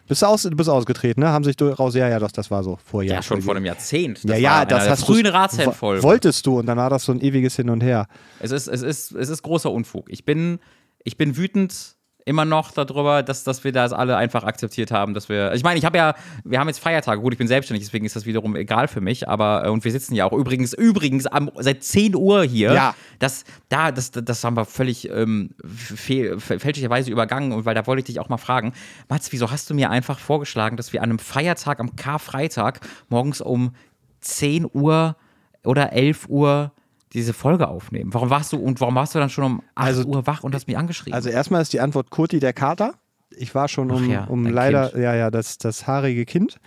Bist 0.09 0.23
du, 0.23 0.27
aus, 0.27 0.43
du 0.43 0.51
bist 0.51 0.69
ausgetreten, 0.69 1.20
ne? 1.20 1.28
Haben 1.28 1.45
sich 1.45 1.57
raus. 1.61 1.95
Ja, 1.95 2.09
ja, 2.09 2.19
das, 2.19 2.33
das 2.33 2.51
war 2.51 2.62
so. 2.62 2.78
Vor 2.85 3.03
Ja, 3.03 3.15
Jahren. 3.15 3.23
schon 3.23 3.43
vor 3.43 3.57
einem 3.57 3.65
Jahrzehnt. 3.65 4.19
Das 4.24 4.31
ja, 4.33 4.61
ja, 4.61 4.65
das 4.65 4.89
hast 4.89 5.09
du. 5.09 5.12
Ratsherrenfolgen. 5.15 6.03
Wolltest 6.03 6.47
du 6.47 6.59
und 6.59 6.66
dann 6.66 6.78
war 6.78 6.91
das 6.91 7.05
so 7.05 7.12
ein 7.12 7.20
ewiges 7.20 7.57
Hin 7.57 7.70
und 7.70 7.83
Her. 7.83 8.07
Es 8.41 8.51
ist, 8.53 8.69
es 8.69 8.83
ist, 8.83 9.12
es 9.12 9.28
ist 9.28 9.43
großer 9.43 9.70
Unfug. 9.70 10.11
Ich 10.11 10.24
bin, 10.24 10.59
ich 11.05 11.16
bin 11.16 11.37
wütend 11.37 11.95
immer 12.27 12.44
noch 12.44 12.73
darüber, 12.73 13.23
dass, 13.23 13.44
dass 13.44 13.62
wir 13.62 13.70
das 13.70 13.93
alle 13.93 14.16
einfach 14.16 14.43
akzeptiert 14.43 14.90
haben, 14.90 15.15
dass 15.15 15.28
wir. 15.28 15.55
Ich 15.55 15.62
meine, 15.62 15.78
ich 15.78 15.85
habe 15.85 15.97
ja, 15.97 16.15
wir 16.44 16.59
haben 16.59 16.66
jetzt 16.66 16.81
Feiertage, 16.81 17.20
gut, 17.23 17.32
ich 17.32 17.39
bin 17.39 17.47
selbstständig, 17.47 17.86
deswegen 17.86 18.05
ist 18.05 18.16
das 18.16 18.27
wiederum 18.27 18.57
egal 18.57 18.89
für 18.89 19.01
mich, 19.01 19.28
aber 19.28 19.65
äh, 19.65 19.70
und 19.70 19.85
wir 19.85 19.93
sitzen 19.93 20.15
ja 20.16 20.24
auch 20.24 20.32
übrigens, 20.32 20.73
übrigens 20.73 21.27
am, 21.27 21.51
seit 21.57 21.85
10 21.85 22.16
Uhr 22.16 22.43
hier. 22.43 22.73
Ja. 22.74 22.94
Das, 23.20 23.44
da, 23.69 23.93
das, 23.93 24.11
das 24.11 24.43
haben 24.43 24.57
wir 24.57 24.65
völlig 24.65 25.09
ähm, 25.09 25.51
fehl, 25.65 26.40
fälschlicherweise 26.40 27.12
übergangen 27.12 27.53
und 27.53 27.65
weil 27.65 27.77
da 27.77 27.86
wollte 27.86 28.01
ich 28.01 28.07
dich 28.07 28.19
auch 28.19 28.28
mal 28.28 28.39
fragen, 28.39 28.73
Mats, 29.09 29.31
wieso 29.31 29.53
hast 29.53 29.70
du 29.70 29.74
mir 29.74 29.90
einfach 29.90 30.19
vorgeschlagen, 30.19 30.77
dass 30.77 30.93
wir 30.93 31.03
an 31.03 31.11
einem 31.11 31.20
Feiertag, 31.20 31.78
am 31.78 31.94
Karfreitag, 31.94 32.81
morgens 33.09 33.40
um 33.40 33.73
10 34.20 34.66
Uhr 34.73 35.15
oder 35.62 35.93
11 35.93 36.28
Uhr 36.28 36.73
diese 37.16 37.32
Folge 37.32 37.66
aufnehmen? 37.68 38.14
Warum 38.14 38.30
warst 38.30 38.52
du 38.52 38.59
und 38.59 38.80
warum 38.80 38.94
warst 38.94 39.14
du 39.14 39.18
dann 39.18 39.30
schon 39.30 39.43
um 39.44 39.62
8 39.74 39.86
Also- 39.88 40.05
Uhr 40.05 40.26
wach 40.28 40.44
und 40.44 40.55
hast 40.55 40.68
mich 40.68 40.78
angeschrieben? 40.78 41.14
Also 41.14 41.28
erstmal 41.30 41.62
ist 41.62 41.72
die 41.72 41.80
Antwort 41.80 42.10
Kurti 42.10 42.38
der 42.38 42.52
Kater. 42.52 42.94
Ich 43.30 43.55
war 43.56 43.66
schon 43.68 43.90
um, 43.90 44.09
ja, 44.09 44.24
um 44.24 44.47
leider, 44.47 44.90
Kind. 44.90 45.02
ja, 45.02 45.14
ja, 45.16 45.30
das, 45.32 45.59
das 45.59 45.86
haarige 45.88 46.24
Kind. 46.24 46.59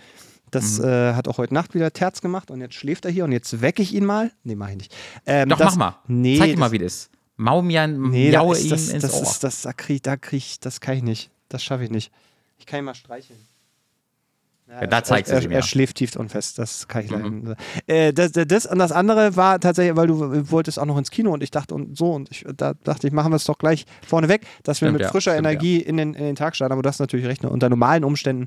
Das 0.50 0.78
Mhm. 0.78 0.84
äh, 0.84 1.14
hat 1.14 1.28
auch 1.28 1.38
heute 1.38 1.54
Nacht 1.54 1.74
wieder 1.74 1.92
Terz 1.92 2.20
gemacht 2.20 2.50
und 2.50 2.60
jetzt 2.60 2.74
schläft 2.74 3.04
er 3.06 3.10
hier 3.10 3.24
und 3.24 3.32
jetzt 3.32 3.62
wecke 3.62 3.80
ich 3.82 3.94
ihn 3.94 4.04
mal. 4.04 4.30
Nee, 4.44 4.56
mach 4.56 4.68
ich 4.68 4.76
nicht. 4.76 4.96
Ähm, 5.24 5.48
Doch, 5.48 5.56
das, 5.58 5.76
mach 5.76 5.92
mal. 5.92 5.98
Nee, 6.08 6.36
Zeig 6.38 6.46
dir 6.48 6.52
das- 6.54 6.60
mal, 6.60 6.72
wie 6.72 6.78
das 6.78 6.92
ist. 6.94 7.10
Mau 7.36 7.62
mir 7.62 7.82
ein, 7.82 8.00
Nee, 8.10 8.30
da 8.32 8.42
ihm 8.42 8.68
das, 8.68 8.88
ins 8.90 9.02
das 9.02 9.14
Ohr. 9.14 9.22
ist, 9.22 9.44
das, 9.44 9.62
da 9.62 9.72
krieg, 9.72 10.02
da 10.02 10.16
krieg 10.18 10.38
ich, 10.38 10.60
das 10.60 10.80
kann 10.80 10.96
ich 10.96 11.02
nicht. 11.02 11.30
Das 11.48 11.62
schaffe 11.64 11.84
ich 11.84 11.90
nicht. 11.90 12.12
Ich 12.58 12.66
kann 12.66 12.80
ihn 12.80 12.84
mal 12.84 12.94
streicheln. 12.94 13.38
Ja, 14.70 14.86
da 14.86 15.02
zeigst 15.02 15.32
du 15.32 15.34
er, 15.36 15.42
sie 15.42 15.48
mir. 15.48 15.54
er 15.56 15.62
schläft 15.62 15.96
tief 15.96 16.14
und 16.16 16.28
fest, 16.30 16.58
das 16.58 16.86
kann 16.86 17.04
ich 17.04 17.10
leider 17.10 17.28
Mhm. 17.28 17.40
nicht. 17.48 17.56
Äh, 17.88 18.12
das, 18.12 18.30
das- 18.32 18.66
und 18.66 18.78
das 18.78 18.92
andere 18.92 19.34
war 19.36 19.58
tatsächlich, 19.58 19.96
weil 19.96 20.06
du 20.06 20.50
wolltest 20.50 20.78
auch 20.78 20.84
noch 20.86 20.96
ins 20.96 21.10
Kino 21.10 21.32
und 21.32 21.42
ich 21.42 21.50
dachte 21.50 21.74
und 21.74 21.98
so 21.98 22.12
und 22.12 22.30
ich 22.30 22.44
da 22.56 22.74
dachte 22.84 23.06
ich, 23.08 23.12
machen 23.12 23.32
wir 23.32 23.36
es 23.36 23.44
doch 23.44 23.58
gleich 23.58 23.84
vorneweg, 24.06 24.42
dass 24.62 24.80
wir 24.80 24.86
Stimmt, 24.86 24.92
mit 24.98 25.02
ja, 25.02 25.08
frischer 25.08 25.32
stimmt, 25.32 25.46
Energie 25.46 25.78
in, 25.80 25.96
den, 25.96 26.14
in 26.14 26.24
den 26.24 26.36
Tag 26.36 26.54
starten, 26.54 26.72
aber 26.72 26.82
du 26.82 26.88
hast 26.88 27.00
natürlich 27.00 27.26
recht, 27.26 27.42
ne, 27.42 27.50
unter 27.50 27.68
normalen 27.68 28.04
Umständen, 28.04 28.46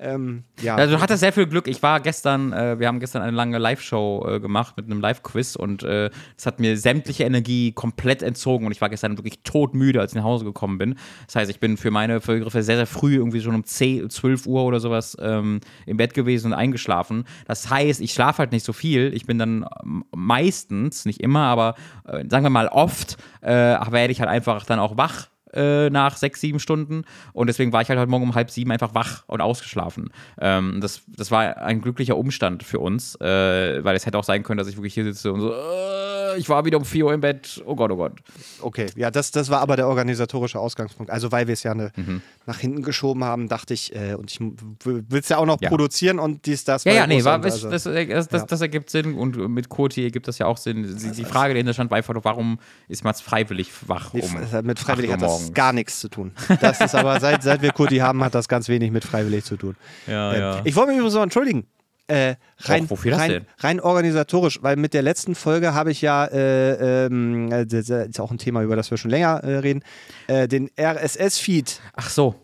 ähm, 0.00 0.44
ja. 0.62 0.76
Also 0.76 0.94
du 0.96 1.02
hattest 1.02 1.20
sehr 1.20 1.32
viel 1.32 1.46
Glück. 1.46 1.66
Ich 1.66 1.82
war 1.82 1.98
gestern, 2.00 2.52
äh, 2.52 2.78
wir 2.78 2.86
haben 2.86 3.00
gestern 3.00 3.22
eine 3.22 3.36
lange 3.36 3.58
Live-Show 3.58 4.26
äh, 4.28 4.40
gemacht 4.40 4.76
mit 4.76 4.86
einem 4.86 5.00
Live-Quiz 5.00 5.56
und 5.56 5.82
äh, 5.82 6.10
das 6.36 6.46
hat 6.46 6.60
mir 6.60 6.76
sämtliche 6.76 7.24
Energie 7.24 7.72
komplett 7.72 8.22
entzogen 8.22 8.66
und 8.66 8.72
ich 8.72 8.80
war 8.80 8.88
gestern 8.90 9.18
wirklich 9.18 9.40
todmüde, 9.42 10.00
als 10.00 10.12
ich 10.12 10.16
nach 10.16 10.24
Hause 10.24 10.44
gekommen 10.44 10.78
bin. 10.78 10.94
Das 11.26 11.34
heißt, 11.36 11.50
ich 11.50 11.58
bin 11.58 11.76
für 11.76 11.90
meine 11.90 12.20
Begriffe 12.20 12.62
sehr, 12.62 12.76
sehr 12.76 12.86
früh, 12.86 13.16
irgendwie 13.16 13.40
schon 13.40 13.54
um 13.56 13.64
10, 13.64 14.08
12 14.10 14.46
Uhr 14.46 14.62
oder 14.64 14.78
sowas 14.80 15.16
ähm, 15.20 15.60
im 15.86 15.96
Bett 15.96 16.14
gewesen 16.14 16.48
und 16.48 16.58
eingeschlafen. 16.58 17.24
Das 17.46 17.70
heißt, 17.70 18.00
ich 18.00 18.12
schlafe 18.12 18.38
halt 18.38 18.52
nicht 18.52 18.64
so 18.64 18.72
viel. 18.72 19.12
Ich 19.14 19.26
bin 19.26 19.38
dann 19.38 19.66
ähm, 19.82 20.04
meistens, 20.14 21.04
nicht 21.04 21.20
immer, 21.20 21.44
aber 21.44 21.74
äh, 22.06 22.24
sagen 22.28 22.44
wir 22.44 22.50
mal 22.50 22.68
oft, 22.68 23.16
äh, 23.40 23.50
werde 23.50 24.12
ich 24.12 24.20
halt 24.20 24.30
einfach 24.30 24.64
dann 24.64 24.78
auch 24.78 24.96
wach 24.96 25.28
äh, 25.54 25.90
nach 25.90 26.16
sechs, 26.16 26.40
sieben 26.40 26.60
Stunden. 26.60 27.04
Und 27.32 27.46
deswegen 27.46 27.72
war 27.72 27.82
ich 27.82 27.88
halt 27.88 27.98
heute 27.98 28.10
Morgen 28.10 28.24
um 28.24 28.34
halb 28.34 28.50
sieben 28.50 28.70
einfach 28.70 28.94
wach 28.94 29.24
und 29.26 29.40
ausgeschlafen. 29.40 30.10
Ähm, 30.40 30.80
das, 30.80 31.02
das 31.08 31.30
war 31.30 31.56
ein 31.58 31.80
glücklicher 31.80 32.16
Umstand 32.16 32.62
für 32.62 32.78
uns, 32.80 33.14
äh, 33.20 33.84
weil 33.84 33.96
es 33.96 34.06
hätte 34.06 34.18
auch 34.18 34.24
sein 34.24 34.42
können, 34.42 34.58
dass 34.58 34.68
ich 34.68 34.76
wirklich 34.76 34.94
hier 34.94 35.04
sitze 35.04 35.32
und 35.32 35.40
so, 35.40 35.52
äh, 35.52 36.38
ich 36.38 36.48
war 36.48 36.64
wieder 36.64 36.78
um 36.78 36.84
vier 36.84 37.06
Uhr 37.06 37.14
im 37.14 37.20
Bett. 37.20 37.62
Oh 37.64 37.76
Gott, 37.76 37.90
oh 37.92 37.96
Gott. 37.96 38.12
Okay, 38.60 38.86
ja, 38.96 39.10
das, 39.10 39.30
das 39.30 39.50
war 39.50 39.60
aber 39.60 39.76
der 39.76 39.86
organisatorische 39.88 40.58
Ausgangspunkt. 40.58 41.10
Also, 41.12 41.30
weil 41.32 41.46
wir 41.46 41.52
es 41.52 41.62
ja 41.62 41.72
eine, 41.72 41.92
Mhm. 41.96 42.22
nach 42.46 42.58
hinten 42.58 42.82
geschoben 42.82 43.22
haben, 43.24 43.48
dachte 43.48 43.72
ich, 43.74 43.94
äh, 43.94 44.14
und 44.14 44.30
ich 44.30 44.40
will 44.40 45.04
es 45.12 45.28
ja 45.28 45.38
auch 45.38 45.46
noch 45.46 45.60
Ja. 45.60 45.68
produzieren 45.68 46.18
und 46.18 46.44
dies, 46.46 46.64
das. 46.64 46.84
Ja, 46.84 46.92
ja, 46.92 47.06
nee, 47.06 47.22
war, 47.24 47.36
Russland, 47.36 47.72
das, 47.74 47.86
also- 47.86 48.04
das, 48.08 48.28
das, 48.28 48.46
das, 48.46 48.60
ergibt 48.60 48.90
Sinn 48.90 49.14
und 49.14 49.36
mit 49.48 49.68
Koti 49.68 50.02
ergibt 50.04 50.26
das 50.26 50.38
ja 50.38 50.46
auch 50.46 50.56
Sinn. 50.56 50.82
Die, 50.82 51.10
die 51.12 51.24
Frage 51.24 51.54
dahinter 51.54 51.72
stand 51.72 51.90
war 51.90 51.98
einfach, 51.98 52.14
warum 52.22 52.58
ist 52.88 53.04
man 53.04 53.14
freiwillig 53.14 53.70
wach 53.86 54.12
um 54.14 54.20
mit 54.62 54.78
freiwillig 54.78 55.10
8 55.12 55.22
hat 55.22 55.22
das 55.22 55.43
morgens? 55.44 55.54
gar 55.54 55.72
nichts 55.72 56.00
zu 56.00 56.08
tun. 56.08 56.32
Das 56.60 56.80
ist 56.80 56.94
aber, 56.94 57.20
seit, 57.20 57.42
seit 57.42 57.62
wir 57.62 57.72
Kurti 57.72 57.98
haben, 57.98 58.22
hat 58.24 58.34
das 58.34 58.48
ganz 58.48 58.68
wenig 58.68 58.90
mit 58.90 59.04
freiwillig 59.04 59.44
zu 59.44 59.56
tun. 59.56 59.76
Ja, 60.06 60.32
Ähm, 60.32 60.40
ja. 60.40 60.60
Ich 60.64 60.76
wollte 60.76 60.90
mich 60.90 60.98
übrigens 60.98 61.14
noch 61.14 61.22
entschuldigen. 61.22 61.66
Äh, 62.06 62.34
rein, 62.58 62.86
Och, 62.90 63.06
rein, 63.06 63.46
rein 63.60 63.80
organisatorisch, 63.80 64.62
weil 64.62 64.76
mit 64.76 64.92
der 64.92 65.00
letzten 65.00 65.34
Folge 65.34 65.72
habe 65.72 65.90
ich 65.90 66.02
ja, 66.02 66.26
äh, 66.26 67.06
ähm, 67.06 67.50
äh, 67.50 67.64
das 67.64 67.88
ist 67.88 68.20
auch 68.20 68.30
ein 68.30 68.36
Thema, 68.36 68.62
über 68.62 68.76
das 68.76 68.90
wir 68.90 68.98
schon 68.98 69.10
länger 69.10 69.42
äh, 69.42 69.56
reden, 69.56 69.82
äh, 70.26 70.46
den 70.46 70.68
RSS-Feed 70.78 71.80
Ach 71.94 72.10
so. 72.10 72.34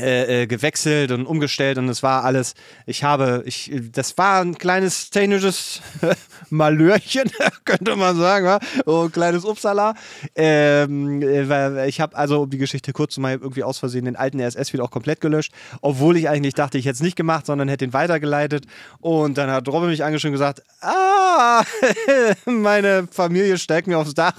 Äh, 0.00 0.42
äh, 0.42 0.46
gewechselt 0.46 1.10
und 1.10 1.26
umgestellt 1.26 1.78
und 1.78 1.88
es 1.88 2.02
war 2.02 2.24
alles, 2.24 2.54
ich 2.86 3.04
habe, 3.04 3.42
ich, 3.46 3.72
das 3.92 4.16
war 4.16 4.40
ein 4.40 4.56
kleines 4.56 5.10
technisches 5.10 5.80
Malörchen, 6.50 7.30
könnte 7.64 7.96
man 7.96 8.16
sagen, 8.16 8.46
ja? 8.46 8.58
oh, 8.86 9.04
ein 9.04 9.12
kleines 9.12 9.44
Upsala. 9.44 9.94
Ähm, 10.36 11.22
äh, 11.22 11.88
ich 11.88 12.00
habe 12.00 12.16
also, 12.16 12.42
um 12.42 12.50
die 12.50 12.58
Geschichte 12.58 12.92
kurz 12.92 13.14
zu 13.14 13.20
machen, 13.20 13.40
irgendwie 13.42 13.64
aus 13.64 13.78
Versehen 13.78 14.04
den 14.04 14.16
alten 14.16 14.40
RSS 14.40 14.72
wieder 14.72 14.84
auch 14.84 14.90
komplett 14.90 15.20
gelöscht, 15.20 15.52
obwohl 15.80 16.16
ich 16.16 16.28
eigentlich 16.28 16.54
dachte, 16.54 16.78
ich 16.78 16.84
hätte 16.84 16.94
es 16.94 17.02
nicht 17.02 17.16
gemacht, 17.16 17.46
sondern 17.46 17.68
hätte 17.68 17.84
ihn 17.84 17.92
weitergeleitet 17.92 18.66
und 19.00 19.38
dann 19.38 19.50
hat 19.50 19.68
Robin 19.68 19.88
mich 19.88 20.04
angeschrieben 20.04 20.34
und 20.34 20.40
gesagt, 20.40 20.62
ah, 20.80 21.62
meine 22.44 23.08
Familie 23.10 23.58
steigt 23.58 23.86
mir 23.86 23.98
aufs 23.98 24.14
Dach, 24.14 24.36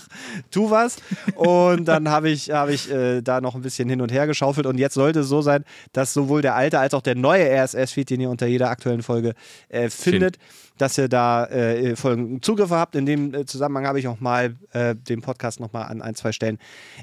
tu 0.52 0.70
was 0.72 0.98
und 1.36 1.86
dann 1.86 2.10
habe 2.10 2.30
ich, 2.30 2.52
hab 2.52 2.70
ich 2.70 2.92
äh, 2.92 3.22
da 3.22 3.42
noch 3.42 3.56
ein 3.56 3.62
bisschen 3.62 3.90
hin 3.90 4.02
und 4.02 4.12
her 4.12 4.28
geschaufelt 4.28 4.66
und 4.66 4.78
jetzt 4.78 4.94
sollte 4.94 5.22
es 5.22 5.28
so 5.28 5.42
sein, 5.42 5.49
dass 5.94 6.14
sowohl 6.14 6.42
der 6.42 6.56
alte 6.56 6.80
als 6.80 6.94
auch 6.94 7.02
der 7.02 7.16
neue 7.16 7.46
RSS-Feed, 7.50 8.10
den 8.10 8.22
ihr 8.22 8.30
unter 8.30 8.48
jeder 8.48 8.70
aktuellen 8.70 9.04
Folge 9.04 9.34
äh, 9.70 9.90
findet, 9.90 10.38
dass 10.78 10.98
ihr 10.98 11.10
da 11.10 11.46
äh, 11.46 11.96
Folgen 11.96 12.42
Zugriffe 12.42 12.76
habt. 12.76 12.96
In 12.96 13.06
dem 13.06 13.34
äh, 13.34 13.46
Zusammenhang 13.46 13.86
habe 13.86 14.00
ich 14.00 14.08
auch 14.08 14.20
mal 14.20 14.56
äh, 14.74 14.96
den 14.96 15.22
Podcast 15.22 15.60
nochmal 15.60 15.86
an 15.86 16.02
ein, 16.02 16.16
zwei 16.16 16.32
Stellen 16.32 16.58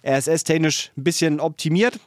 RSS-technisch 0.04 0.90
ein 0.96 1.04
bisschen 1.04 1.40
optimiert. 1.40 1.98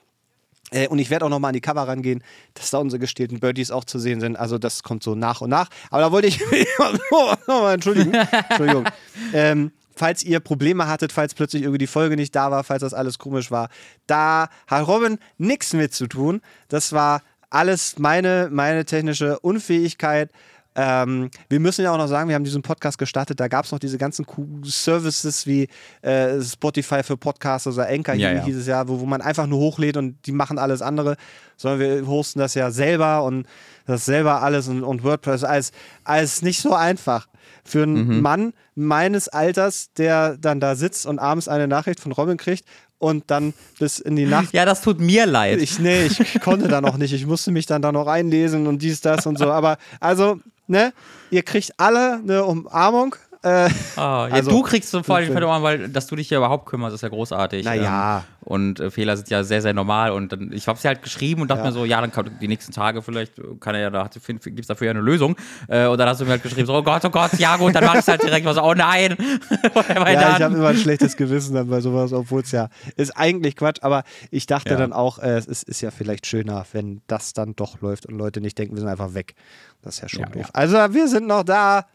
Äh, 0.72 0.88
und 0.88 1.00
ich 1.00 1.10
werde 1.10 1.26
auch 1.26 1.30
nochmal 1.30 1.50
an 1.50 1.54
die 1.54 1.62
Cover 1.62 1.88
rangehen, 1.88 2.24
dass 2.54 2.72
da 2.72 2.78
unsere 2.78 3.00
gestählten 3.00 3.40
Birdies 3.40 3.72
auch 3.72 3.86
zu 3.86 4.00
sehen 4.00 4.20
sind. 4.20 4.36
Also 4.36 4.58
das 4.58 4.84
kommt 4.84 5.04
so 5.04 5.16
nach 5.16 5.42
und 5.42 5.50
nach. 5.50 5.70
Aber 5.90 6.02
da 6.02 6.12
wollte 6.12 6.28
ich. 6.28 6.40
Entschuldigung. 7.74 8.14
Entschuldigung. 8.14 8.86
Ähm, 9.34 9.72
falls 10.00 10.24
ihr 10.24 10.40
Probleme 10.40 10.88
hattet, 10.88 11.12
falls 11.12 11.34
plötzlich 11.34 11.64
irgendwie 11.64 11.78
die 11.78 11.88
Folge 11.88 12.16
nicht 12.16 12.34
da 12.34 12.52
war, 12.52 12.64
falls 12.64 12.82
das 12.82 12.94
alles 12.94 13.20
komisch 13.20 13.52
war, 13.52 13.68
da 14.08 14.48
hat 14.66 14.88
Robin 14.88 15.20
nichts 15.38 15.74
mit 15.74 15.94
zu 15.94 16.08
tun. 16.08 16.40
Das 16.70 16.94
war 16.94 17.22
alles 17.50 18.00
meine, 18.00 18.48
meine 18.50 18.86
technische 18.86 19.40
Unfähigkeit. 19.40 20.32
Ähm, 20.76 21.30
wir 21.50 21.60
müssen 21.60 21.84
ja 21.84 21.92
auch 21.92 21.98
noch 21.98 22.08
sagen, 22.08 22.30
wir 22.30 22.36
haben 22.36 22.46
diesen 22.46 22.62
Podcast 22.62 22.98
gestartet, 22.98 23.42
da 23.42 23.50
gab 23.50 23.66
es 23.66 23.74
noch 23.74 23.80
diese 23.80 23.98
ganzen 23.98 24.26
Services 24.64 25.46
wie 25.46 25.68
äh, 26.02 26.42
Spotify 26.42 27.04
für 27.04 27.18
Podcasts 27.18 27.68
oder 27.68 27.90
Anchor 27.90 28.16
ja, 28.16 28.32
ja. 28.32 28.44
hieß 28.46 28.56
es 28.56 28.68
ja, 28.68 28.88
wo, 28.88 29.02
wo 29.02 29.06
man 29.06 29.22
einfach 29.22 29.48
nur 29.48 29.60
hochlädt 29.60 29.98
und 29.98 30.16
die 30.26 30.32
machen 30.32 30.58
alles 30.58 30.82
andere, 30.82 31.18
sondern 31.58 31.80
wir 31.80 32.08
hosten 32.08 32.40
das 32.40 32.54
ja 32.54 32.72
selber 32.72 33.24
und 33.24 33.48
das 33.86 34.06
selber 34.06 34.42
alles 34.44 34.70
und, 34.70 34.84
und 34.84 35.04
WordPress, 35.04 35.44
alles, 35.44 35.74
alles 36.06 36.42
nicht 36.42 36.62
so 36.62 36.74
einfach 36.74 37.28
für 37.70 37.84
einen 37.84 38.08
mhm. 38.08 38.22
Mann 38.22 38.54
meines 38.76 39.28
Alters, 39.28 39.92
der 39.98 40.38
dann 40.38 40.60
da 40.60 40.76
sitzt 40.76 41.06
und 41.06 41.20
abends 41.20 41.48
eine 41.48 41.68
Nachricht 41.68 42.00
von 42.00 42.12
Robin 42.12 42.38
kriegt 42.38 42.66
und 42.98 43.26
dann 43.28 43.54
bis 43.80 44.00
in 44.00 44.16
die 44.16 44.26
Nacht. 44.26 44.54
Ja, 44.54 44.66
das 44.66 44.82
tut 44.82 45.00
mir 45.00 45.26
leid. 45.26 45.62
Ich, 45.62 45.80
nee, 45.80 46.06
ich 46.06 46.40
konnte 46.42 46.68
da 46.68 46.82
noch 46.82 46.98
nicht. 46.98 47.14
Ich 47.14 47.26
musste 47.26 47.52
mich 47.52 47.66
dann 47.66 47.82
da 47.82 47.92
noch 47.92 48.08
einlesen 48.08 48.68
und 48.68 48.82
dies, 48.82 49.02
das 49.02 49.26
und 49.26 49.38
so. 49.38 49.52
Aber 49.52 49.78
also, 50.00 50.40
ne, 50.68 50.94
ihr 51.30 51.44
kriegt 51.44 51.74
alle 51.78 52.16
eine 52.16 52.44
Umarmung 52.44 53.16
äh, 53.42 53.70
oh, 53.96 54.00
ja, 54.00 54.28
also, 54.32 54.52
du 54.52 54.62
kriegst 54.64 54.92
so 54.92 55.02
vor 55.02 55.18
allem 55.18 55.32
verloren, 55.32 55.64
weil 55.64 55.90
dass 55.90 56.08
du 56.08 56.16
dich 56.16 56.28
hier 56.28 56.38
überhaupt 56.40 56.66
kümmerst, 56.66 56.96
ist 56.96 57.02
ja 57.02 57.10
großartig. 57.10 57.66
Naja. 57.66 58.18
Ähm, 58.18 58.24
und 58.42 58.80
äh, 58.80 58.90
Fehler 58.90 59.16
sind 59.16 59.30
ja 59.30 59.44
sehr, 59.44 59.62
sehr 59.62 59.74
normal. 59.74 60.12
Und 60.12 60.32
dann, 60.34 60.52
ich 60.52 60.68
habe 60.68 60.80
sie 60.80 60.88
halt 60.88 61.04
geschrieben 61.04 61.42
und 61.42 61.50
dachte 61.50 61.62
ja. 61.62 61.68
mir 61.68 61.72
so, 61.72 61.86
ja, 61.86 62.02
dann 62.02 62.12
kann, 62.12 62.32
die 62.42 62.48
nächsten 62.48 62.72
Tage 62.72 63.02
vielleicht 63.02 63.34
kann 63.60 63.76
er 63.76 63.82
ja, 63.82 63.90
da 63.90 64.10
gibt 64.10 64.60
es 64.60 64.68
dafür 64.68 64.88
ja 64.88 64.92
eine 64.92 65.02
Lösung. 65.02 65.36
Äh, 65.68 65.86
und 65.88 65.98
dann 65.98 66.10
hast 66.10 66.20
du 66.20 66.26
mir 66.26 66.32
halt 66.32 66.44
geschrieben, 66.44 66.66
so, 66.66 66.74
oh 66.74 66.84
Gott, 66.84 67.06
oh 67.06 67.10
Gott, 67.10 67.34
ja 67.38 67.58
gut, 67.58 67.76
dann 67.76 67.86
mach 67.86 67.96
ich 67.96 68.08
halt 68.08 68.24
direkt 68.24 68.46
was, 68.46 68.58
oh 68.58 68.74
nein. 68.74 69.16
ja, 69.76 70.36
ich 70.38 70.44
habe 70.44 70.56
immer 70.56 70.70
ein 70.70 70.78
schlechtes 70.78 71.16
Gewissen 71.16 71.54
dann 71.54 71.70
bei 71.70 71.80
sowas, 71.80 72.12
obwohl 72.12 72.42
es 72.42 72.52
ja 72.52 72.70
ist 72.96 73.12
eigentlich 73.12 73.56
Quatsch, 73.56 73.80
aber 73.82 74.04
ich 74.32 74.48
dachte 74.48 74.72
ja. 74.72 74.78
dann 74.78 74.94
auch, 74.94 75.20
äh, 75.20 75.38
es 75.38 75.46
ist, 75.46 75.64
ist, 75.70 75.82
ja 75.82 75.92
vielleicht 75.92 76.26
schöner, 76.26 76.66
wenn 76.74 77.02
das 77.08 77.34
dann 77.34 77.56
doch 77.56 77.82
läuft 77.82 78.06
und 78.06 78.18
Leute 78.18 78.42
nicht 78.42 78.58
denken, 78.58 78.76
wir 78.76 78.82
sind 78.82 78.90
einfach 78.90 79.14
weg. 79.14 79.36
Das 79.82 79.96
ist 79.96 80.02
ja 80.02 80.10
schon 80.10 80.32
doof. 80.32 80.50
Also 80.54 80.76
wir 80.76 81.08
sind 81.08 81.28
noch 81.28 81.44
da. 81.44 81.86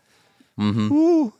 Mhm. 0.57 0.91
Uh, 0.91 1.33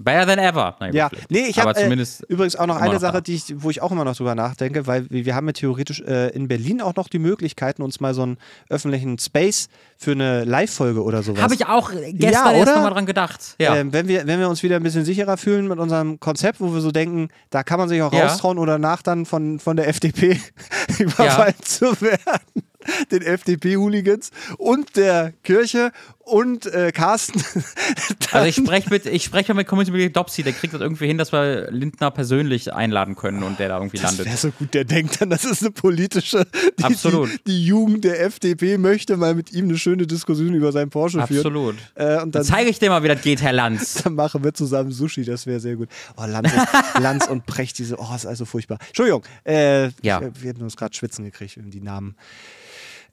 Better 0.00 0.26
than 0.26 0.38
ever. 0.38 0.76
Nein, 0.78 0.94
ja, 0.94 1.10
nee, 1.28 1.46
ich 1.48 1.58
habe 1.58 1.74
äh, 1.76 2.06
übrigens 2.28 2.54
auch 2.54 2.66
noch 2.66 2.76
eine 2.76 2.94
noch 2.94 3.00
Sache, 3.00 3.20
die 3.20 3.34
ich, 3.34 3.54
wo 3.56 3.68
ich 3.68 3.82
auch 3.82 3.90
immer 3.90 4.04
noch 4.04 4.14
drüber 4.14 4.36
nachdenke, 4.36 4.86
weil 4.86 5.10
wir 5.10 5.34
haben 5.34 5.48
ja 5.48 5.52
theoretisch 5.52 6.00
äh, 6.02 6.28
in 6.28 6.46
Berlin 6.46 6.80
auch 6.80 6.94
noch 6.94 7.08
die 7.08 7.18
Möglichkeiten, 7.18 7.82
uns 7.82 7.98
mal 7.98 8.14
so 8.14 8.22
einen 8.22 8.38
öffentlichen 8.70 9.18
Space 9.18 9.68
für 9.96 10.12
eine 10.12 10.44
Live-Folge 10.44 11.02
oder 11.02 11.24
sowas. 11.24 11.42
Habe 11.42 11.54
ich 11.54 11.66
auch 11.66 11.90
gestern 11.90 12.20
ja, 12.20 12.52
erst 12.52 12.74
nochmal 12.76 12.92
dran 12.92 13.06
gedacht. 13.06 13.56
Ja. 13.60 13.74
Ähm, 13.74 13.92
wenn, 13.92 14.06
wir, 14.06 14.24
wenn 14.28 14.38
wir 14.38 14.48
uns 14.48 14.62
wieder 14.62 14.76
ein 14.76 14.84
bisschen 14.84 15.04
sicherer 15.04 15.36
fühlen 15.36 15.66
mit 15.66 15.80
unserem 15.80 16.20
Konzept, 16.20 16.60
wo 16.60 16.72
wir 16.72 16.80
so 16.80 16.92
denken, 16.92 17.28
da 17.50 17.64
kann 17.64 17.80
man 17.80 17.88
sich 17.88 18.00
auch 18.00 18.12
ja. 18.12 18.26
raustrauen 18.26 18.58
oder 18.58 18.78
nach 18.78 19.02
dann 19.02 19.26
von, 19.26 19.58
von 19.58 19.76
der 19.76 19.88
FDP 19.88 20.40
überfallen 21.00 21.54
ja. 21.58 21.64
zu 21.64 22.00
werden 22.00 22.67
den 23.10 23.22
FDP-Hooligans 23.22 24.30
und 24.58 24.96
der 24.96 25.32
Kirche 25.42 25.92
und 26.28 26.66
äh, 26.66 26.92
Carsten. 26.92 27.42
also 28.32 28.46
ich 28.46 28.56
spreche 28.56 28.90
mit, 28.90 29.06
ich 29.06 29.24
spreche 29.24 29.54
mit 29.54 29.66
Community 29.66 30.12
Dopsy, 30.12 30.42
der 30.42 30.52
kriegt 30.52 30.74
das 30.74 30.80
irgendwie 30.80 31.06
hin, 31.06 31.18
dass 31.18 31.32
wir 31.32 31.70
Lindner 31.70 32.10
persönlich 32.10 32.72
einladen 32.72 33.16
können 33.16 33.42
und 33.42 33.58
der 33.58 33.68
da 33.68 33.78
irgendwie 33.78 33.96
das 33.96 34.10
landet. 34.10 34.26
Das 34.26 34.44
wäre 34.44 34.52
so 34.52 34.58
gut, 34.58 34.74
der 34.74 34.84
denkt 34.84 35.20
dann, 35.20 35.30
das 35.30 35.44
ist 35.44 35.62
eine 35.62 35.70
politische. 35.70 36.46
Die, 36.78 36.84
Absolut. 36.84 37.30
Die, 37.46 37.52
die, 37.52 37.64
Jugend 37.64 38.04
der 38.04 38.22
FDP 38.24 38.78
möchte 38.78 39.16
mal 39.16 39.34
mit 39.34 39.52
ihm 39.52 39.66
eine 39.66 39.78
schöne 39.78 40.06
Diskussion 40.06 40.54
über 40.54 40.70
seinen 40.72 40.90
Porsche 40.90 41.26
führen. 41.26 41.38
Absolut. 41.38 41.76
Äh, 41.94 42.04
und 42.04 42.18
dann, 42.18 42.30
dann 42.32 42.44
zeige 42.44 42.70
ich 42.70 42.78
dir 42.78 42.90
mal, 42.90 43.02
wie 43.02 43.08
das 43.08 43.22
geht, 43.22 43.40
Herr 43.42 43.52
Lanz. 43.52 43.94
dann 44.04 44.14
machen 44.14 44.44
wir 44.44 44.52
zusammen 44.52 44.92
Sushi, 44.92 45.24
das 45.24 45.46
wäre 45.46 45.60
sehr 45.60 45.76
gut. 45.76 45.88
Oh, 46.16 46.26
Lanz, 46.26 46.52
und, 46.52 47.02
Lanz 47.02 47.26
und 47.26 47.46
Precht, 47.46 47.78
diese, 47.78 47.98
oh, 47.98 48.14
ist 48.14 48.26
also 48.26 48.44
furchtbar. 48.44 48.78
Entschuldigung, 48.88 49.22
äh, 49.44 49.88
ja. 50.02 50.20
wir 50.20 50.50
hätten 50.50 50.62
uns 50.62 50.76
gerade 50.76 50.94
schwitzen 50.94 51.24
gekriegt, 51.24 51.58
die 51.58 51.80
Namen. 51.80 52.16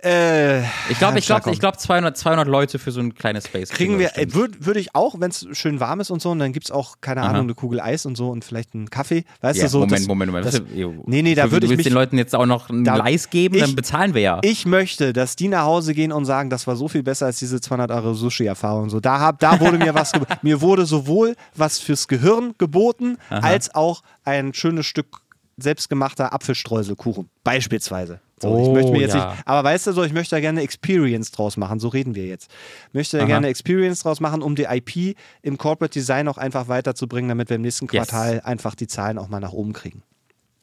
Äh, 0.04 0.62
ich 0.90 1.00
glaube, 1.00 1.20
ich 1.20 1.26
glaube, 1.26 1.52
ich 1.52 1.60
glaube 1.60 1.78
200, 1.78 2.18
200 2.18 2.48
Leute 2.48 2.80
für 2.80 2.92
so 2.92 3.00
ein 3.00 3.16
kleines 3.16 3.46
Space. 3.46 3.70
Kriegen 3.70 3.98
wir, 3.98 4.12
würde 4.28 4.66
würd 4.66 4.78
ich 4.78 4.94
auch, 4.94 5.20
wenn 5.20 5.32
es 5.32 5.48
schön 5.54 5.80
warm 5.80 6.00
ist 6.00 6.12
und 6.12 6.22
so, 6.22 6.32
und 6.32 6.40
dann 6.40 6.54
gibt 6.54 6.66
es 6.66 6.72
auch, 6.72 6.98
keine 7.02 7.22
Aha. 7.22 7.30
Ahnung, 7.30 7.44
eine 7.44 7.56
Kugel 7.56 7.80
Eis 7.80 8.06
und 8.06 8.16
so 8.16 8.30
und 8.30 8.44
vielleicht 8.44 8.76
einen 8.76 8.90
Kaffee. 8.90 9.24
Weißt 9.42 9.58
ja, 9.58 9.66
du 9.66 9.70
so? 9.70 9.80
Moment, 9.80 10.02
das, 10.02 10.08
Moment, 10.08 10.32
Moment. 10.32 10.54
Das, 10.54 10.62
nee, 11.06 11.22
nee, 11.22 11.34
da 11.34 11.50
würde 11.52 11.66
ich. 11.66 11.72
Du 11.72 11.78
willst 11.78 11.86
den 11.86 11.94
Leuten 11.94 12.18
jetzt 12.18 12.36
auch 12.36 12.46
noch 12.46 12.70
ein 12.70 12.84
Leis 12.84 13.30
geben, 13.30 13.56
ich, 13.56 13.62
dann 13.62 13.76
bezahlen 13.76 14.14
wir 14.14 14.22
ja. 14.22 14.40
Ich 14.44 14.66
möchte, 14.66 15.14
dass 15.14 15.36
die 15.36 15.48
nach 15.48 15.64
Hause 15.64 15.94
gehen 15.94 16.12
und 16.12 16.26
sagen, 16.26 16.50
das 16.50 16.68
war 16.68 16.76
so 16.76 16.88
viel 16.88 17.04
besser 17.04 17.28
als 17.28 17.40
diese 17.40 17.62
200 17.62 17.92
Euro 17.92 18.14
Sushi-Erfahrung. 18.14 18.90
So, 18.90 19.00
da, 19.00 19.20
hab, 19.20 19.40
da 19.40 19.60
wurde 19.60 19.78
mir 19.78 19.96
was, 19.96 20.12
mir 20.42 20.62
wurde 20.62 20.86
sowohl 20.86 21.36
was 21.56 21.80
fürs 21.80 22.08
Gehirn 22.08 22.54
geboten, 22.58 23.18
Aha. 23.30 23.40
als 23.40 23.74
auch 23.74 24.02
ein 24.24 24.54
schönes 24.54 24.86
Stück 24.86 25.25
selbstgemachter 25.58 26.34
Apfelstreuselkuchen, 26.34 27.30
beispielsweise. 27.44 28.20
So, 28.42 28.50
oh, 28.50 28.64
ich 28.64 28.74
möchte 28.74 28.92
mir 28.92 29.00
jetzt 29.00 29.16
ja. 29.16 29.32
nicht, 29.32 29.48
aber 29.48 29.64
weißt 29.64 29.88
du 29.88 29.94
so, 29.94 30.04
ich 30.04 30.12
möchte 30.12 30.36
da 30.36 30.42
gerne 30.42 30.62
Experience 30.62 31.32
draus 31.32 31.56
machen, 31.56 31.80
so 31.80 31.88
reden 31.88 32.16
wir 32.16 32.26
jetzt. 32.26 32.52
Ich 32.90 32.94
möchte 32.94 33.18
da 33.18 33.26
gerne 33.26 33.48
Experience 33.48 34.02
draus 34.02 34.20
machen, 34.20 34.42
um 34.42 34.56
die 34.56 34.66
IP 34.66 35.18
im 35.42 35.58
Corporate 35.58 35.94
Design 35.94 36.28
auch 36.28 36.38
einfach 36.38 36.68
weiterzubringen, 36.68 37.30
damit 37.30 37.50
wir 37.50 37.56
im 37.56 37.62
nächsten 37.62 37.88
Quartal 37.88 38.36
yes. 38.36 38.46
einfach 38.46 38.76
die 38.76 38.88
Zahlen 38.88 39.18
auch 39.18 39.30
mal 39.30 39.40
nach 39.40 39.54
oben 39.54 39.72
kriegen. 39.72 40.04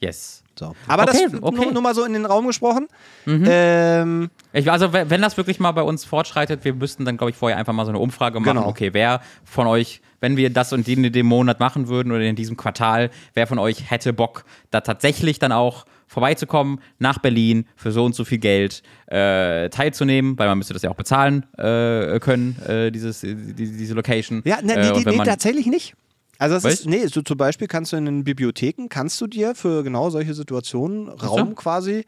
Yes. 0.00 0.42
So. 0.58 0.74
Aber 0.86 1.04
okay, 1.04 1.28
das 1.30 1.42
okay. 1.42 1.56
Nur, 1.56 1.72
nur, 1.72 1.82
mal 1.82 1.94
so 1.94 2.04
in 2.04 2.12
den 2.12 2.26
Raum 2.26 2.46
gesprochen. 2.46 2.88
Mhm. 3.24 3.44
Ähm, 3.48 4.30
ich, 4.52 4.70
also, 4.70 4.92
wenn 4.92 5.22
das 5.22 5.36
wirklich 5.36 5.60
mal 5.60 5.72
bei 5.72 5.82
uns 5.82 6.04
fortschreitet, 6.04 6.64
wir 6.64 6.74
müssten 6.74 7.04
dann, 7.04 7.16
glaube 7.16 7.30
ich, 7.30 7.36
vorher 7.36 7.56
einfach 7.56 7.72
mal 7.72 7.84
so 7.84 7.90
eine 7.90 8.00
Umfrage 8.00 8.38
machen. 8.40 8.56
Genau. 8.56 8.68
Okay, 8.68 8.90
wer 8.92 9.22
von 9.44 9.66
euch, 9.66 10.02
wenn 10.22 10.38
wir 10.38 10.48
das 10.50 10.72
und 10.72 10.86
den 10.86 11.04
in 11.04 11.12
dem 11.12 11.26
Monat 11.26 11.60
machen 11.60 11.88
würden 11.88 12.12
oder 12.12 12.22
in 12.22 12.36
diesem 12.36 12.56
Quartal, 12.56 13.10
wer 13.34 13.46
von 13.46 13.58
euch 13.58 13.90
hätte 13.90 14.12
Bock, 14.14 14.44
da 14.70 14.80
tatsächlich 14.80 15.38
dann 15.38 15.52
auch 15.52 15.84
vorbeizukommen, 16.06 16.80
nach 16.98 17.18
Berlin 17.18 17.66
für 17.74 17.90
so 17.90 18.04
und 18.04 18.14
so 18.14 18.24
viel 18.24 18.38
Geld 18.38 18.82
äh, 19.06 19.68
teilzunehmen, 19.70 20.38
weil 20.38 20.46
man 20.46 20.58
müsste 20.58 20.74
das 20.74 20.82
ja 20.82 20.90
auch 20.90 20.96
bezahlen 20.96 21.44
äh, 21.58 22.20
können, 22.20 22.56
äh, 22.62 22.90
dieses, 22.90 23.20
die, 23.20 23.54
diese 23.54 23.94
Location. 23.94 24.42
Ja, 24.44 24.62
ne, 24.62 24.76
nee, 24.76 25.02
nee, 25.04 25.16
nee 25.16 25.24
tatsächlich 25.24 25.66
nicht. 25.66 25.94
Also 26.38 26.56
es 26.56 26.64
ist, 26.64 26.86
nee, 26.86 27.06
so 27.06 27.22
zum 27.22 27.36
Beispiel 27.36 27.66
kannst 27.66 27.92
du 27.92 27.96
in 27.96 28.04
den 28.04 28.24
Bibliotheken, 28.24 28.88
kannst 28.88 29.20
du 29.20 29.26
dir 29.26 29.54
für 29.54 29.82
genau 29.82 30.10
solche 30.10 30.34
Situationen 30.34 31.08
Raum 31.08 31.54
quasi 31.54 32.04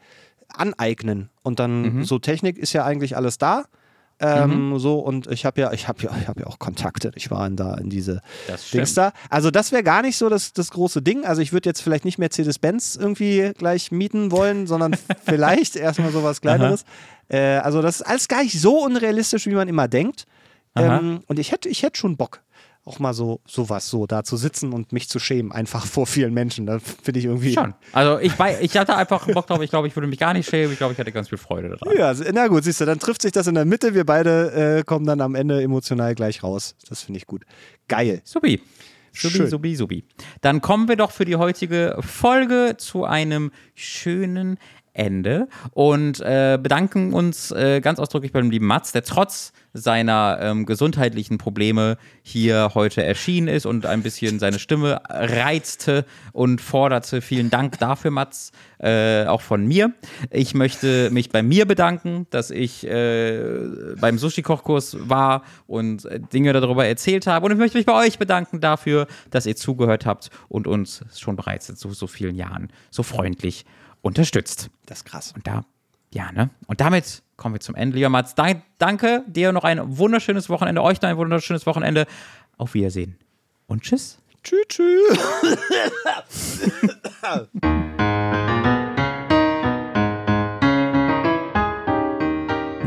aneignen. 0.49 1.29
Und 1.41 1.59
dann, 1.59 1.81
mhm. 1.81 2.03
so 2.03 2.19
Technik 2.19 2.57
ist 2.57 2.73
ja 2.73 2.85
eigentlich 2.85 3.17
alles 3.17 3.37
da. 3.37 3.65
Ähm, 4.19 4.69
mhm. 4.69 4.79
So, 4.79 4.99
und 4.99 5.27
ich 5.27 5.45
habe 5.45 5.59
ja, 5.59 5.73
ich 5.73 5.87
habe 5.87 6.03
ja, 6.03 6.11
ich 6.21 6.27
habe 6.27 6.41
ja 6.41 6.47
auch 6.47 6.57
Kontakte. 6.57 7.11
Ich 7.15 7.31
war 7.31 7.45
in 7.47 7.57
da 7.57 7.75
in 7.75 7.89
diese 7.89 8.21
Dings 8.73 8.93
da. 8.93 9.11
Also, 9.29 9.51
das 9.51 9.71
wäre 9.71 9.83
gar 9.83 10.01
nicht 10.01 10.17
so 10.17 10.29
das, 10.29 10.53
das 10.53 10.71
große 10.71 11.01
Ding. 11.01 11.25
Also, 11.25 11.41
ich 11.41 11.51
würde 11.51 11.69
jetzt 11.69 11.81
vielleicht 11.81 12.05
nicht 12.05 12.17
Mercedes-Benz 12.17 12.95
irgendwie 12.95 13.51
gleich 13.57 13.91
mieten 13.91 14.31
wollen, 14.31 14.67
sondern 14.67 14.95
vielleicht 15.25 15.75
erstmal 15.75 16.11
sowas 16.11 16.39
Kleineres. 16.39 16.85
Äh, 17.27 17.57
also, 17.57 17.81
das 17.81 17.97
ist 17.97 18.07
alles 18.07 18.27
gar 18.27 18.41
nicht 18.43 18.59
so 18.59 18.83
unrealistisch, 18.83 19.47
wie 19.47 19.55
man 19.55 19.67
immer 19.67 19.87
denkt. 19.87 20.25
Ähm, 20.77 21.21
und 21.27 21.39
ich 21.39 21.51
hätte, 21.51 21.69
ich 21.69 21.83
hätte 21.83 21.97
schon 21.97 22.17
Bock 22.17 22.41
auch 22.85 22.99
mal 22.99 23.13
so 23.13 23.41
sowas 23.47 23.89
so 23.89 24.05
da 24.05 24.23
zu 24.23 24.37
sitzen 24.37 24.71
und 24.71 24.93
mich 24.93 25.09
zu 25.09 25.19
schämen, 25.19 25.51
einfach 25.51 25.85
vor 25.85 26.05
vielen 26.05 26.33
Menschen. 26.33 26.65
Da 26.65 26.79
finde 26.79 27.19
ich 27.19 27.25
irgendwie. 27.25 27.53
Schon. 27.53 27.73
Also 27.91 28.19
ich, 28.19 28.33
ich 28.61 28.77
hatte 28.77 28.95
einfach 28.95 29.27
Bock 29.27 29.47
drauf, 29.47 29.61
ich 29.61 29.71
glaube, 29.71 29.87
ich 29.87 29.95
würde 29.95 30.07
mich 30.07 30.19
gar 30.19 30.33
nicht 30.33 30.49
schämen, 30.49 30.71
ich 30.71 30.77
glaube, 30.77 30.93
ich 30.93 30.99
hätte 30.99 31.11
ganz 31.11 31.29
viel 31.29 31.37
Freude 31.37 31.69
daran. 31.69 31.97
Ja, 31.97 32.13
na 32.31 32.47
gut, 32.47 32.63
siehst 32.63 32.81
du, 32.81 32.85
dann 32.85 32.99
trifft 32.99 33.21
sich 33.23 33.31
das 33.31 33.47
in 33.47 33.55
der 33.55 33.65
Mitte, 33.65 33.93
wir 33.93 34.05
beide 34.05 34.77
äh, 34.79 34.83
kommen 34.83 35.05
dann 35.05 35.19
am 35.21 35.35
Ende 35.35 35.61
emotional 35.61 36.15
gleich 36.15 36.43
raus. 36.43 36.75
Das 36.87 37.01
finde 37.01 37.17
ich 37.17 37.25
gut. 37.25 37.43
Geil. 37.87 38.21
Subi. 38.23 38.61
Subi, 39.17 39.37
Schön. 39.37 39.49
subi, 39.49 39.75
subi. 39.75 40.03
Dann 40.41 40.59
kommen 40.61 40.89
wir 40.89 40.97
doch 40.97 41.11
für 41.11 41.23
die 41.23 41.37
heutige 41.37 41.95
Folge 42.01 42.75
zu 42.77 43.05
einem 43.05 43.51
schönen 43.73 44.57
Ende 44.95 45.47
und 45.71 46.21
äh, 46.21 46.57
bedanken 46.61 47.13
uns 47.13 47.51
äh, 47.51 47.81
ganz 47.81 47.99
ausdrücklich 47.99 48.31
beim 48.31 48.49
lieben 48.49 48.65
Mats, 48.65 48.91
der 48.91 49.03
trotz 49.03 49.51
seiner 49.73 50.37
ähm, 50.41 50.65
gesundheitlichen 50.65 51.37
Probleme 51.37 51.97
hier 52.23 52.71
heute 52.75 53.03
erschienen 53.03 53.49
ist 53.49 53.65
und 53.65 53.85
ein 53.85 54.03
bisschen 54.03 54.39
seine 54.39 54.57
Stimme 54.57 55.01
reizte 55.09 56.05
und 56.31 56.61
forderte. 56.61 57.21
Vielen 57.21 57.49
Dank 57.49 57.77
dafür, 57.79 58.09
Mats, 58.11 58.53
äh, 58.79 59.25
auch 59.25 59.41
von 59.41 59.67
mir. 59.67 59.93
Ich 60.31 60.53
möchte 60.53 61.09
mich 61.11 61.29
bei 61.29 61.43
mir 61.43 61.65
bedanken, 61.65 62.25
dass 62.29 62.51
ich 62.51 62.87
äh, 62.87 63.95
beim 63.99 64.17
Sushi-Kochkurs 64.17 65.09
war 65.09 65.43
und 65.67 66.05
äh, 66.05 66.21
Dinge 66.21 66.53
darüber 66.53 66.85
erzählt 66.85 67.27
habe. 67.27 67.45
Und 67.45 67.51
ich 67.51 67.57
möchte 67.57 67.77
mich 67.77 67.85
bei 67.85 68.05
euch 68.05 68.17
bedanken 68.17 68.61
dafür, 68.61 69.07
dass 69.29 69.45
ihr 69.45 69.57
zugehört 69.57 70.05
habt 70.05 70.29
und 70.47 70.67
uns 70.67 71.03
schon 71.17 71.35
bereits 71.35 71.67
so, 71.67 71.91
so 71.91 72.07
vielen 72.07 72.35
Jahren 72.35 72.69
so 72.91 73.03
freundlich 73.03 73.65
unterstützt. 74.05 74.69
Das 74.85 74.99
ist 74.99 75.05
krass. 75.05 75.33
Und 75.35 75.47
da, 75.47 75.65
ja, 76.13 76.31
ne? 76.31 76.51
Und 76.67 76.79
damit 76.79 77.23
kommen 77.37 77.55
wir 77.55 77.59
zum 77.59 77.73
Ende. 77.75 77.97
Lieber 77.97 78.09
Mats, 78.09 78.35
dank, 78.35 78.61
danke 78.77 79.23
dir 79.27 79.51
noch 79.51 79.63
ein 79.63 79.97
wunderschönes 79.97 80.47
Wochenende, 80.47 80.83
euch 80.83 81.01
noch 81.01 81.09
ein 81.09 81.17
wunderschönes 81.17 81.65
Wochenende. 81.65 82.05
Auf 82.57 82.73
Wiedersehen 82.75 83.17
und 83.67 83.81
tschüss. 83.81 84.19
Tschüss, 84.43 84.65
tschüss. 84.69 85.17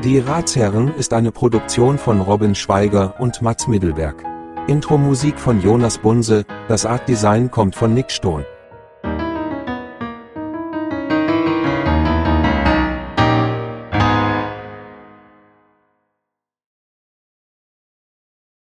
Die 0.04 0.20
Ratsherren 0.20 0.94
ist 0.94 1.12
eine 1.12 1.32
Produktion 1.32 1.98
von 1.98 2.20
Robin 2.20 2.54
Schweiger 2.54 3.20
und 3.20 3.42
Mats 3.42 3.66
Middelberg. 3.66 4.24
Intro-Musik 4.68 5.38
von 5.38 5.60
Jonas 5.60 5.98
Bunse, 5.98 6.44
das 6.68 6.86
Art-Design 6.86 7.50
kommt 7.50 7.74
von 7.74 7.92
Nick 7.92 8.12
Stohn. 8.12 8.44